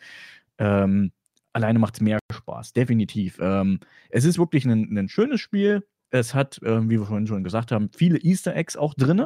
Ähm, 0.60 1.12
alleine 1.54 1.80
macht 1.80 1.96
es 1.96 2.02
mehr 2.02 2.20
Spaß, 2.32 2.74
definitiv. 2.74 3.40
Ähm, 3.42 3.80
es 4.10 4.26
ist 4.26 4.38
wirklich 4.38 4.66
ein, 4.66 4.96
ein 4.96 5.10
schönes 5.10 5.42
Spiel. 5.42 5.88
Es 6.12 6.34
hat, 6.34 6.60
ähm, 6.64 6.90
wie 6.90 7.00
wir 7.00 7.06
vorhin 7.06 7.28
schon 7.28 7.44
gesagt 7.44 7.72
haben, 7.72 7.90
viele 7.96 8.20
Easter 8.20 8.56
Eggs 8.56 8.78
auch 8.78 8.94
drin, 8.94 9.26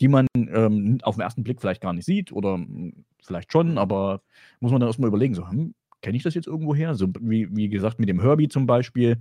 die 0.00 0.08
man 0.08 0.26
ähm, 0.34 0.98
auf 1.02 1.16
den 1.16 1.22
ersten 1.22 1.44
Blick 1.44 1.60
vielleicht 1.60 1.82
gar 1.82 1.92
nicht 1.92 2.04
sieht 2.04 2.32
oder 2.32 2.58
mm, 2.58 3.04
vielleicht 3.22 3.52
schon, 3.52 3.78
aber 3.78 4.22
muss 4.60 4.72
man 4.72 4.80
dann 4.80 4.88
erstmal 4.88 5.08
überlegen, 5.08 5.34
so, 5.34 5.48
hm, 5.48 5.74
kenne 6.02 6.16
ich 6.16 6.22
das 6.22 6.34
jetzt 6.34 6.46
irgendwo 6.46 6.74
her? 6.74 6.94
So 6.94 7.08
wie, 7.20 7.48
wie 7.54 7.68
gesagt, 7.68 7.98
mit 7.98 8.08
dem 8.08 8.20
Herbie 8.20 8.48
zum 8.48 8.66
Beispiel. 8.66 9.20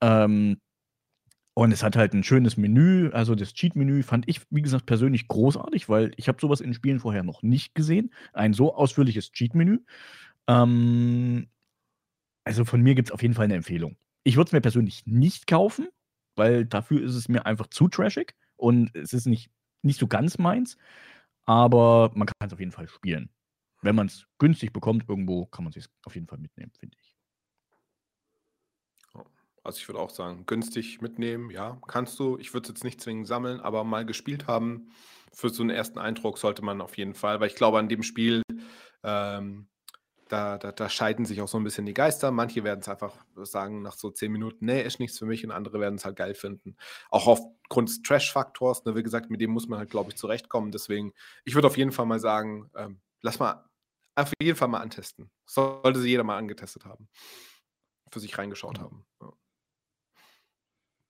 Ähm, 0.00 0.58
und 1.54 1.72
es 1.72 1.82
hat 1.82 1.96
halt 1.96 2.12
ein 2.12 2.22
schönes 2.22 2.56
Menü, 2.56 3.10
also 3.10 3.34
das 3.34 3.52
Cheat-Menü 3.52 4.04
fand 4.04 4.28
ich, 4.28 4.42
wie 4.50 4.62
gesagt, 4.62 4.86
persönlich 4.86 5.26
großartig, 5.26 5.88
weil 5.88 6.12
ich 6.16 6.28
habe 6.28 6.40
sowas 6.40 6.60
in 6.60 6.72
Spielen 6.72 7.00
vorher 7.00 7.24
noch 7.24 7.42
nicht 7.42 7.74
gesehen. 7.74 8.14
Ein 8.32 8.52
so 8.52 8.74
ausführliches 8.74 9.32
Cheat-Menü. 9.32 9.78
Ähm, 10.46 11.48
also 12.44 12.64
von 12.64 12.80
mir 12.80 12.94
gibt 12.94 13.08
es 13.08 13.12
auf 13.12 13.22
jeden 13.22 13.34
Fall 13.34 13.46
eine 13.46 13.56
Empfehlung. 13.56 13.96
Ich 14.22 14.36
würde 14.36 14.48
es 14.48 14.52
mir 14.52 14.60
persönlich 14.60 15.04
nicht 15.06 15.48
kaufen, 15.48 15.88
weil 16.36 16.64
dafür 16.64 17.02
ist 17.02 17.14
es 17.14 17.28
mir 17.28 17.44
einfach 17.44 17.66
zu 17.66 17.88
trashig 17.88 18.34
und 18.56 18.94
es 18.94 19.12
ist 19.12 19.26
nicht, 19.26 19.50
nicht 19.82 19.98
so 19.98 20.06
ganz 20.06 20.38
meins. 20.38 20.76
Aber 21.44 22.12
man 22.14 22.28
kann 22.28 22.46
es 22.46 22.52
auf 22.52 22.60
jeden 22.60 22.72
Fall 22.72 22.88
spielen. 22.88 23.30
Wenn 23.80 23.94
man 23.94 24.06
es 24.06 24.26
günstig 24.38 24.72
bekommt 24.72 25.08
irgendwo, 25.08 25.46
kann 25.46 25.64
man 25.64 25.72
es 25.74 25.88
auf 26.04 26.14
jeden 26.14 26.26
Fall 26.26 26.38
mitnehmen, 26.38 26.72
finde 26.78 26.96
ich. 27.00 27.14
Also 29.62 29.78
ich 29.78 29.88
würde 29.88 30.00
auch 30.00 30.10
sagen, 30.10 30.46
günstig 30.46 31.02
mitnehmen, 31.02 31.50
ja, 31.50 31.78
kannst 31.86 32.18
du. 32.18 32.38
Ich 32.38 32.54
würde 32.54 32.64
es 32.64 32.68
jetzt 32.70 32.84
nicht 32.84 33.00
zwingend 33.00 33.26
sammeln, 33.26 33.60
aber 33.60 33.84
mal 33.84 34.06
gespielt 34.06 34.46
haben. 34.46 34.90
Für 35.32 35.50
so 35.50 35.62
einen 35.62 35.70
ersten 35.70 35.98
Eindruck 35.98 36.38
sollte 36.38 36.64
man 36.64 36.80
auf 36.80 36.96
jeden 36.96 37.14
Fall, 37.14 37.38
weil 37.40 37.48
ich 37.48 37.54
glaube, 37.54 37.78
an 37.78 37.88
dem 37.88 38.02
Spiel 38.02 38.42
ähm, 39.02 39.68
da, 40.28 40.58
da, 40.58 40.72
da 40.72 40.88
scheiden 40.88 41.24
sich 41.24 41.40
auch 41.40 41.48
so 41.48 41.58
ein 41.58 41.64
bisschen 41.64 41.86
die 41.86 41.94
Geister. 41.94 42.30
Manche 42.30 42.64
werden 42.64 42.80
es 42.80 42.88
einfach 42.88 43.14
sagen 43.36 43.82
nach 43.82 43.94
so 43.94 44.10
zehn 44.10 44.32
Minuten, 44.32 44.66
nee, 44.66 44.82
ist 44.82 45.00
nichts 45.00 45.18
für 45.18 45.26
mich 45.26 45.44
und 45.44 45.50
andere 45.50 45.80
werden 45.80 45.96
es 45.96 46.04
halt 46.04 46.16
geil 46.16 46.34
finden. 46.34 46.76
Auch 47.10 47.26
aufgrund 47.26 47.88
des 47.88 48.02
Trash-Faktors, 48.02 48.84
ne, 48.84 48.94
wie 48.94 49.02
gesagt, 49.02 49.30
mit 49.30 49.40
dem 49.40 49.50
muss 49.50 49.68
man 49.68 49.78
halt, 49.78 49.90
glaube 49.90 50.10
ich, 50.10 50.16
zurechtkommen. 50.16 50.70
Deswegen, 50.70 51.12
ich 51.44 51.54
würde 51.54 51.66
auf 51.66 51.76
jeden 51.76 51.92
Fall 51.92 52.06
mal 52.06 52.20
sagen, 52.20 52.70
ähm, 52.76 53.00
lass 53.20 53.38
mal 53.38 53.67
auf 54.18 54.32
jeden 54.40 54.56
Fall 54.56 54.68
mal 54.68 54.80
antesten. 54.80 55.30
Sollte 55.46 56.00
sie 56.00 56.10
jeder 56.10 56.24
mal 56.24 56.38
angetestet 56.38 56.84
haben. 56.84 57.08
Für 58.10 58.20
sich 58.20 58.36
reingeschaut 58.36 58.78
haben. 58.78 59.06
Ja. 59.20 59.32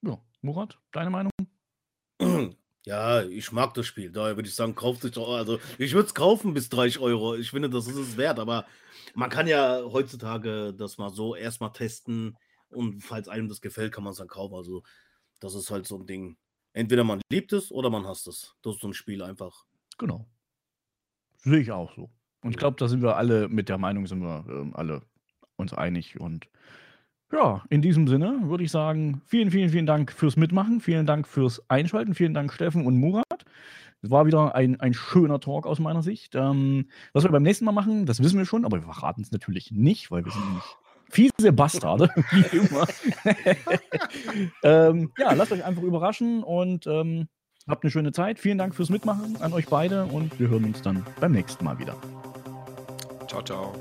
Ja, 0.03 0.23
Murat, 0.43 0.79
deine 0.93 1.11
Meinung? 1.11 1.33
Ja, 2.85 3.23
ich 3.23 3.53
mag 3.53 3.75
das 3.75 3.87
Spiel. 3.87 4.11
Daher 4.11 4.37
würde 4.37 4.49
ich 4.49 4.55
sagen, 4.55 4.75
kauft 4.75 5.03
sich 5.03 5.11
doch. 5.11 5.35
Also, 5.35 5.59
ich 5.77 5.93
würde 5.93 6.07
es 6.07 6.15
kaufen 6.15 6.55
bis 6.55 6.71
30 6.71 7.01
Euro. 7.01 7.35
Ich 7.35 7.51
finde, 7.51 7.69
das 7.69 7.87
ist 7.87 7.97
es 7.97 8.17
wert. 8.17 8.39
Aber 8.39 8.65
man 9.15 9.29
kann 9.29 9.47
ja 9.47 9.83
heutzutage 9.85 10.73
das 10.73 10.97
mal 10.97 11.11
so 11.11 11.35
erstmal 11.35 11.73
testen. 11.73 12.39
Und 12.71 13.03
falls 13.03 13.29
einem 13.29 13.47
das 13.47 13.61
gefällt, 13.61 13.93
kann 13.93 14.05
man 14.05 14.13
es 14.13 14.19
dann 14.19 14.29
kaufen. 14.29 14.55
Also, 14.55 14.85
das 15.39 15.55
ist 15.55 15.71
halt 15.71 15.87
so 15.87 15.99
ein 15.99 16.07
Ding. 16.07 16.39
Entweder 16.73 17.05
man 17.05 17.21
liebt 17.31 17.53
es 17.53 17.71
oder 17.71 17.91
man 17.91 18.07
hasst 18.07 18.27
es. 18.27 18.55
Das 18.63 18.77
ist 18.77 18.81
so 18.81 18.89
ein 18.89 18.95
Spiel 18.95 19.23
einfach. 19.23 19.67
Genau. 19.99 20.27
Sehe 21.37 21.59
ich 21.59 21.71
auch 21.71 21.95
so. 21.95 22.11
Und 22.43 22.51
ich 22.51 22.57
glaube, 22.57 22.77
da 22.79 22.89
sind 22.89 23.03
wir 23.03 23.17
alle 23.17 23.49
mit 23.49 23.69
der 23.69 23.79
Meinung, 23.79 24.07
sind 24.07 24.21
wir 24.21 24.45
ähm, 24.49 24.73
alle 24.75 25.03
uns 25.57 25.73
einig. 25.73 26.21
Und 26.21 26.49
ja, 27.33 27.63
in 27.69 27.83
diesem 27.83 28.07
Sinne 28.09 28.41
würde 28.45 28.65
ich 28.65 28.71
sagen, 28.71 29.21
vielen, 29.27 29.51
vielen, 29.51 29.71
vielen 29.71 29.87
Dank 29.87 30.13
fürs 30.13 30.37
Mitmachen. 30.37 30.81
Vielen 30.81 31.07
Dank 31.07 31.27
fürs 31.27 31.69
Einschalten. 31.69 32.15
Vielen 32.15 32.35
Dank, 32.35 32.53
Steffen 32.53 32.87
und 32.87 32.99
Murat. 32.99 33.45
Es 34.01 34.11
war 34.11 34.27
wieder 34.27 34.55
ein, 34.55 34.81
ein 34.81 34.95
schöner 34.95 35.41
Talk 35.41 35.67
aus 35.67 35.81
meiner 35.81 36.03
Sicht. 36.03 36.35
Ähm, 36.35 36.89
was 37.13 37.25
wir 37.25 37.31
beim 37.31 37.43
nächsten 37.43 37.65
Mal 37.65 37.73
machen, 37.73 38.07
das 38.07 38.23
wissen 38.23 38.39
wir 38.39 38.47
schon, 38.47 38.65
aber 38.65 38.79
wir 38.79 38.93
verraten 38.93 39.23
es 39.23 39.33
natürlich 39.33 39.73
nicht, 39.73 40.11
weil 40.11 40.25
wir 40.25 40.33
sind 40.33 40.45
nämlich 40.47 40.65
fiese 41.11 41.53
Bastarde, 41.53 42.09
wie 42.31 42.57
immer. 42.57 42.87
ähm, 44.63 45.13
ja, 45.19 45.33
lasst 45.33 45.53
euch 45.53 45.65
einfach 45.65 45.83
überraschen 45.83 46.43
und 46.45 46.87
ähm, 46.87 47.29
habt 47.69 47.85
eine 47.85 47.91
schöne 47.91 48.13
Zeit. 48.13 48.39
Vielen 48.39 48.59
Dank 48.59 48.75
fürs 48.75 48.91
Mitmachen 48.91 49.37
an 49.41 49.53
euch 49.53 49.67
beide 49.67 50.05
und 50.05 50.39
wir 50.41 50.49
hören 50.49 50.65
uns 50.65 50.83
dann 50.83 51.07
beim 51.21 51.33
nächsten 51.33 51.65
Mal 51.65 51.79
wieder. 51.79 51.97
Ciao, 53.29 53.43
ciao. 53.43 53.73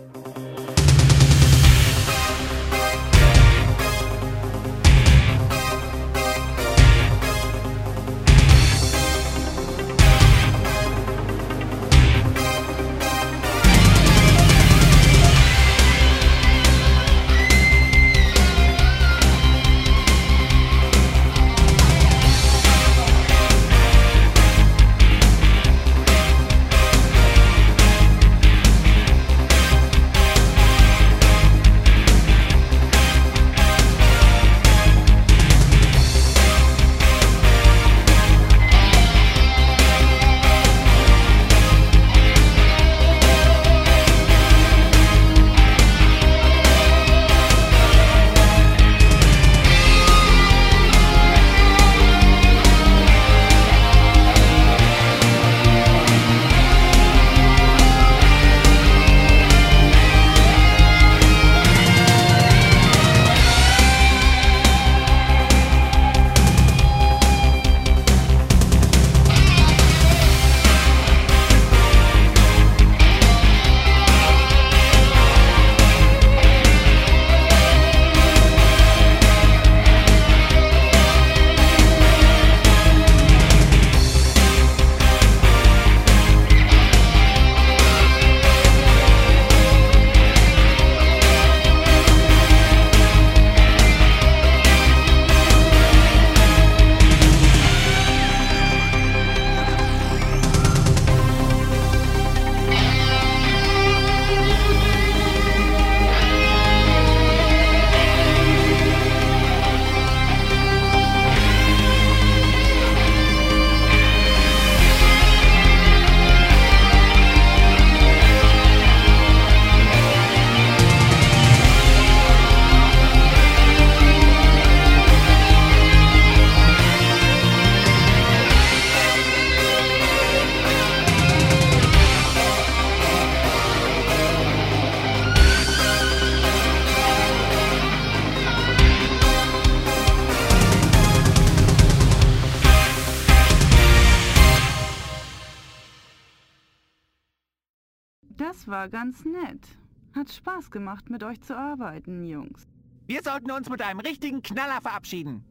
Spaß 150.48 150.72
gemacht, 150.72 151.10
mit 151.10 151.24
euch 151.24 151.42
zu 151.42 151.58
arbeiten, 151.58 152.24
Jungs. 152.24 152.68
Wir 153.06 153.22
sollten 153.22 153.52
uns 153.52 153.70
mit 153.70 153.82
einem 153.82 154.00
richtigen 154.00 154.42
Knaller 154.42 154.80
verabschieden. 154.82 155.44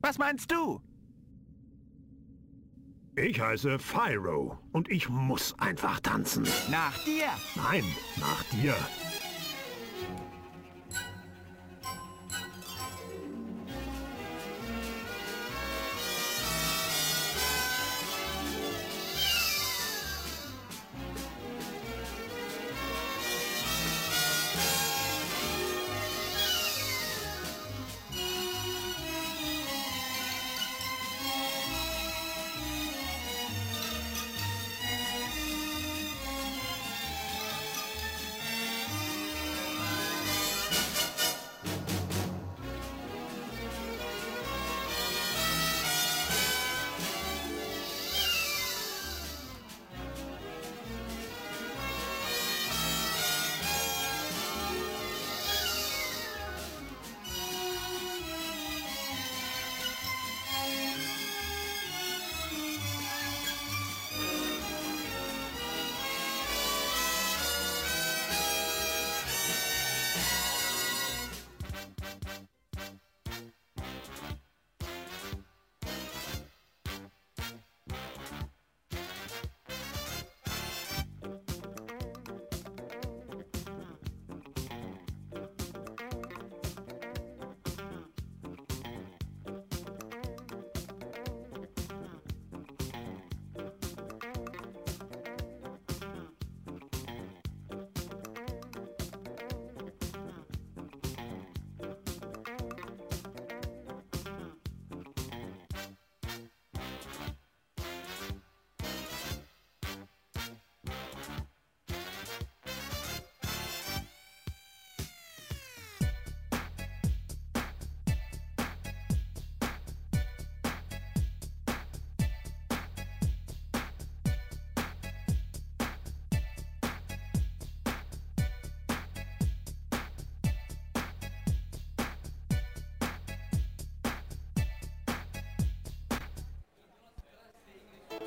Was 0.00 0.18
meinst 0.18 0.50
du? 0.50 0.80
Ich 3.14 3.40
heiße 3.40 3.78
Pyro 3.78 4.58
und 4.72 4.90
ich 4.90 5.08
muss 5.08 5.56
einfach 5.60 6.00
tanzen. 6.00 6.44
Nach 6.70 6.96
dir. 7.04 7.26
Nein, 7.54 7.84
nach 8.16 8.42
dir. 8.44 8.74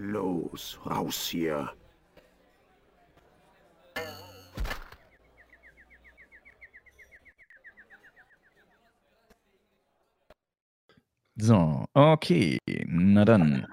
Los, 0.00 0.78
raus 0.86 1.28
hier. 1.28 1.74
So, 11.36 11.84
okay. 11.94 12.58
Na 12.86 13.24
dann. 13.24 13.66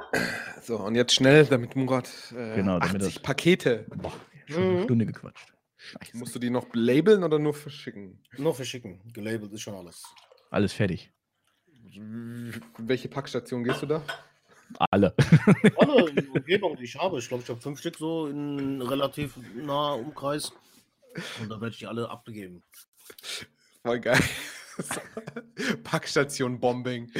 So, 0.61 0.77
und 0.79 0.95
jetzt 0.95 1.13
schnell, 1.13 1.45
damit 1.45 1.75
Murat 1.75 2.09
äh, 2.35 2.55
Genau, 2.55 2.79
damit 2.79 3.01
80 3.01 3.13
das- 3.15 3.23
Pakete. 3.23 3.85
Boah, 3.89 4.13
schon 4.45 4.63
eine 4.63 4.71
Mhm. 4.79 4.83
Stunde 4.83 5.05
gequatscht. 5.05 5.53
Scheiße. 5.77 6.17
Musst 6.17 6.33
du 6.35 6.39
die 6.39 6.49
noch 6.49 6.67
labeln 6.73 7.23
oder 7.23 7.39
nur 7.39 7.53
verschicken? 7.53 8.23
Nur 8.37 8.53
verschicken. 8.53 9.01
Gelabelt 9.13 9.51
ist 9.53 9.61
schon 9.61 9.75
alles. 9.75 10.03
Alles 10.49 10.73
fertig. 10.73 11.11
Welche 12.77 13.09
Packstation 13.09 13.63
gehst 13.63 13.81
du 13.81 13.85
da? 13.85 14.01
Alle. 14.91 15.13
Alle 15.77 16.05
Umgebung, 16.05 16.75
die 16.75 16.83
ich 16.83 16.95
habe. 16.95 17.19
Ich 17.19 17.27
glaube, 17.27 17.43
ich 17.43 17.49
habe 17.49 17.59
fünf 17.61 17.79
Stück 17.79 17.97
so 17.97 18.27
in 18.27 18.81
relativ 18.81 19.37
nah 19.55 19.93
Umkreis. 19.93 20.51
Und 21.41 21.49
da 21.49 21.59
werde 21.59 21.69
ich 21.69 21.79
die 21.79 21.87
alle 21.87 22.09
abgeben. 22.09 22.63
Voll 23.83 23.99
geil. 23.99 24.19
Packstation 25.83 26.59
Bombing. 26.59 27.11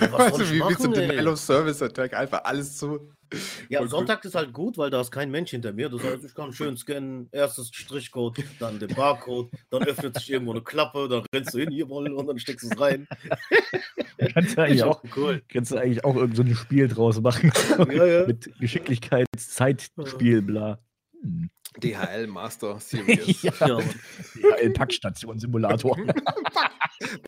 was 0.00 0.12
weißt 0.12 0.36
soll 0.36 0.38
du, 0.38 0.44
ich 0.44 0.50
wie, 0.50 0.68
wie 0.68 0.74
so 0.74 0.90
machen? 0.90 0.92
Denial 0.92 1.28
of 1.28 1.38
Service 1.38 1.80
Attack, 1.80 2.14
einfach 2.14 2.44
alles 2.44 2.76
zu. 2.76 3.12
Ja, 3.68 3.80
Voll 3.80 3.88
Sonntag 3.88 4.24
ist 4.24 4.34
halt 4.34 4.52
gut, 4.52 4.78
weil 4.78 4.90
da 4.90 5.00
ist 5.00 5.10
kein 5.10 5.30
Mensch 5.30 5.50
hinter 5.50 5.72
mir. 5.72 5.88
Das 5.88 6.02
heißt, 6.02 6.24
ich 6.24 6.34
kann 6.34 6.52
schön 6.52 6.76
scannen. 6.76 7.28
Erstes 7.32 7.70
Strichcode, 7.72 8.44
dann 8.58 8.78
den 8.78 8.94
Barcode, 8.94 9.50
dann 9.70 9.82
öffnet 9.84 10.16
sich 10.18 10.30
irgendwo 10.30 10.52
eine 10.52 10.62
Klappe, 10.62 11.08
dann 11.08 11.24
rennst 11.34 11.54
du 11.54 11.58
hin, 11.58 11.70
hier 11.70 11.88
wohl, 11.88 12.12
und 12.12 12.26
dann 12.26 12.38
steckst 12.38 12.66
du 12.66 12.74
es 12.74 12.80
rein. 12.80 13.08
Kannst 14.34 14.56
du 14.56 14.62
eigentlich 14.62 14.82
auch, 14.82 15.02
cool. 15.16 15.42
kannst 15.48 15.72
du 15.72 15.76
eigentlich 15.76 16.04
auch 16.04 16.16
irgend 16.16 16.36
so 16.36 16.42
ein 16.42 16.54
Spiel 16.54 16.88
draus 16.88 17.20
machen. 17.20 17.52
Ja, 17.92 18.06
ja. 18.06 18.26
Mit 18.26 18.50
Geschicklichkeitszeitspiel, 18.60 20.42
bla. 20.42 20.78
Hm. 21.22 21.50
DHL 21.82 22.26
Master 22.28 22.78
Series. 22.80 23.42
ja, 23.42 23.52
Ja, 23.60 23.74
Mann. 23.74 23.84
ja 24.62 24.70
Packstation-Simulator. 24.70 25.98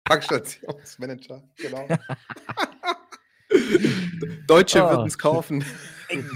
Packstationsmanager, 0.04 1.42
genau. 1.58 1.86
Deutsche 4.46 4.82
Ah. 4.82 4.90
würden 4.90 5.06
es 5.06 5.18
kaufen. 5.18 5.64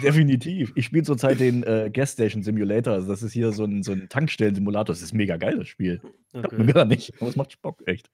Definitiv. 0.02 0.72
Ich 0.74 0.86
spiele 0.86 1.02
zurzeit 1.04 1.40
den 1.40 1.62
äh, 1.62 1.90
Gas 1.92 2.12
Station 2.12 2.42
Simulator. 2.42 2.92
Also 2.94 3.08
das 3.08 3.22
ist 3.22 3.32
hier 3.32 3.52
so 3.52 3.64
ein, 3.64 3.82
so 3.82 3.92
ein 3.92 4.08
Tankstellen-Simulator. 4.10 4.94
Das 4.94 5.00
ist 5.02 5.14
mega 5.14 5.36
geil, 5.38 5.56
das 5.58 5.68
Spiel. 5.68 6.00
Glaubt 6.32 6.52
mir 6.52 6.58
Okay. 6.64 6.72
gar 6.72 6.84
nicht. 6.84 7.14
Aber 7.20 7.30
es 7.30 7.36
macht 7.36 7.60
Bock, 7.62 7.78
echt. 7.86 8.10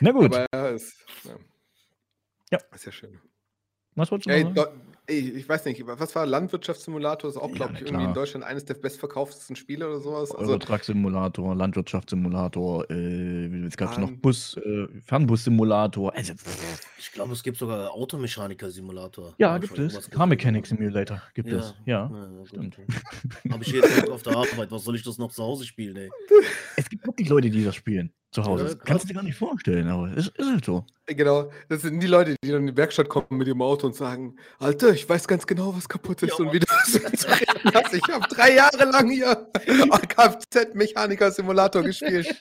Na 0.00 0.10
gut, 0.12 0.26
Aber 0.26 0.46
ja, 0.52 0.68
ist, 0.68 0.96
ja. 1.24 1.36
Ja. 2.50 2.58
Ist 2.74 2.86
ja 2.86 2.92
schön. 2.92 3.20
was 3.94 4.10
wolltest 4.10 4.28
du 4.28 4.32
Ey, 4.34 4.44
noch 4.44 4.54
sagen? 4.54 4.95
Ey, 5.06 5.30
ich 5.36 5.48
weiß 5.48 5.64
nicht, 5.66 5.82
was 5.86 6.14
war 6.14 6.26
Landwirtschaftssimulator? 6.26 7.30
Ist 7.30 7.36
auch, 7.36 7.48
Ja, 7.50 7.54
glaube 7.54 7.74
ich, 7.74 7.82
irgendwie 7.82 8.04
in. 8.04 8.14
Deutschland 8.14 8.44
eines 8.44 8.64
der 8.64 8.74
bestverkauftesten 8.74 9.56
Spiele 9.56 9.88
oder 9.88 10.00
sowas. 10.00 10.30
Also, 10.32 10.52
Eurotruck-Simulator, 10.52 11.54
Landwirtschaftssimulator, 11.54 12.90
äh, 12.90 13.66
es 13.66 13.76
gab 13.76 13.98
noch 13.98 14.08
Bahn. 14.08 14.20
Bus, 14.20 14.56
äh, 14.56 14.86
Fernbus-Simulator. 15.04 16.14
Also, 16.14 16.34
Ich 16.98 17.12
glaube, 17.12 17.32
es 17.32 17.42
gibt 17.42 17.56
sogar 17.56 17.92
Automechaniker-Simulator. 17.92 19.34
ja, 19.38 19.56
ich 19.56 19.62
gibt 19.62 19.78
es. 19.78 20.10
Car. 20.10 20.26
Mechanic 20.26 20.66
Simulator 20.66 21.22
gibt 21.34 21.50
es. 21.50 21.74
Ja. 21.84 22.10
stimmt. 22.44 22.76
Habe 23.50 23.64
ich 23.64 23.72
Tag 23.80 24.10
auf 24.10 24.22
der 24.22 24.36
Arbeit. 24.36 24.70
Was 24.70 24.84
soll 24.84 24.96
ich 24.96 25.02
das 25.02 25.18
noch 25.18 25.30
zu 25.32 25.42
Hause 25.42 25.64
spielen, 25.64 25.96
ey? 25.96 26.10
Es 26.76 26.88
gibt 26.88 27.06
wirklich 27.06 27.28
Leute, 27.28 27.50
die 27.50 27.64
das 27.64 27.74
spielen 27.74 28.12
zu 28.32 28.44
Hause. 28.44 28.66
Ja, 28.68 28.74
kannst 28.84 29.04
du 29.04 29.08
dir 29.08 29.14
gar 29.14 29.22
nicht 29.22 29.36
vorstellen, 29.36 29.88
aber 29.88 30.10
es 30.16 30.28
ist 30.28 30.38
halt 30.50 30.64
so. 30.64 30.84
genau, 31.06 31.50
das 31.68 31.82
sind 31.82 32.00
die 32.00 32.06
Leute, 32.06 32.34
die 32.44 32.50
dann 32.50 32.62
in 32.62 32.66
die 32.68 32.76
Werkstatt 32.76 33.08
kommen 33.08 33.26
mit 33.30 33.48
ihrem 33.48 33.62
Auto 33.62 33.86
und 33.86 33.94
sagen, 33.94 34.36
Alter, 34.58 34.92
ich 34.96 35.08
weiß 35.08 35.28
ganz 35.28 35.46
genau, 35.46 35.76
was 35.76 35.88
kaputt 35.88 36.22
ist 36.22 36.38
Ja, 36.38 36.44
und 36.44 36.52
wie 36.52 36.58
du 36.58 36.66
das 36.66 36.92
zu 36.92 36.98
reden 37.28 37.74
hast. 37.74 37.94
Ich 37.94 38.02
habe 38.08 38.26
drei 38.28 38.54
Jahre 38.54 38.84
lang 38.86 39.10
hier 39.10 39.48
Kfz-Mechaniker-Simulator 40.08 41.82
gespielt. 41.82 42.34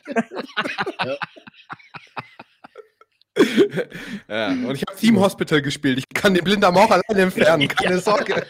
ja, 4.29 4.49
und 4.49 4.75
ich 4.75 4.83
habe 4.87 4.97
Team 4.97 5.19
Hospital 5.19 5.61
gespielt. 5.61 5.99
Ich 5.99 6.09
kann 6.09 6.33
den 6.33 6.43
Blinddarm 6.43 6.77
auch 6.77 6.89
alleine 6.89 7.23
entfernen, 7.23 7.67
keine 7.67 7.99
Sorge. 7.99 8.45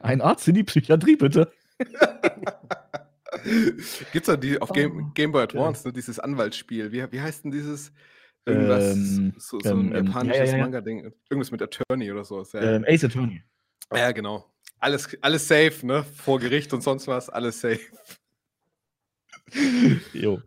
Ein 0.00 0.20
Arzt 0.20 0.48
in 0.48 0.54
die 0.54 0.64
Psychiatrie, 0.64 1.16
bitte. 1.16 1.52
Gibt's 4.12 4.26
da 4.26 4.36
die 4.36 4.60
auf 4.60 4.70
Game, 4.70 5.12
Game 5.14 5.32
Boy 5.32 5.44
Advance, 5.44 5.86
ne, 5.86 5.92
dieses 5.92 6.18
Anwaltsspiel? 6.18 6.92
Wie, 6.92 7.10
wie 7.10 7.20
heißt 7.20 7.44
denn 7.44 7.50
dieses? 7.50 7.92
Irgendwas, 8.44 8.96
Ähm, 8.96 9.34
so, 9.38 9.60
so 9.60 9.70
ähm, 9.70 9.90
ein 9.90 9.96
ähm, 9.96 10.06
japanisches 10.06 10.50
ja, 10.50 10.56
ja. 10.56 10.62
Manga-Ding. 10.62 11.12
Irgendwas 11.30 11.50
mit 11.50 11.62
Attorney 11.62 12.10
oder 12.10 12.24
so. 12.24 12.44
Ähm, 12.54 12.84
Ace 12.88 13.04
Attorney. 13.04 13.42
ja, 13.94 14.10
genau. 14.12 14.52
Alles, 14.78 15.16
alles 15.20 15.46
safe, 15.46 15.86
ne? 15.86 16.02
Vor 16.02 16.40
Gericht 16.40 16.72
und 16.72 16.82
sonst 16.82 17.06
was, 17.06 17.30
alles 17.30 17.60
safe. 17.60 17.80
Jo. 20.12 20.40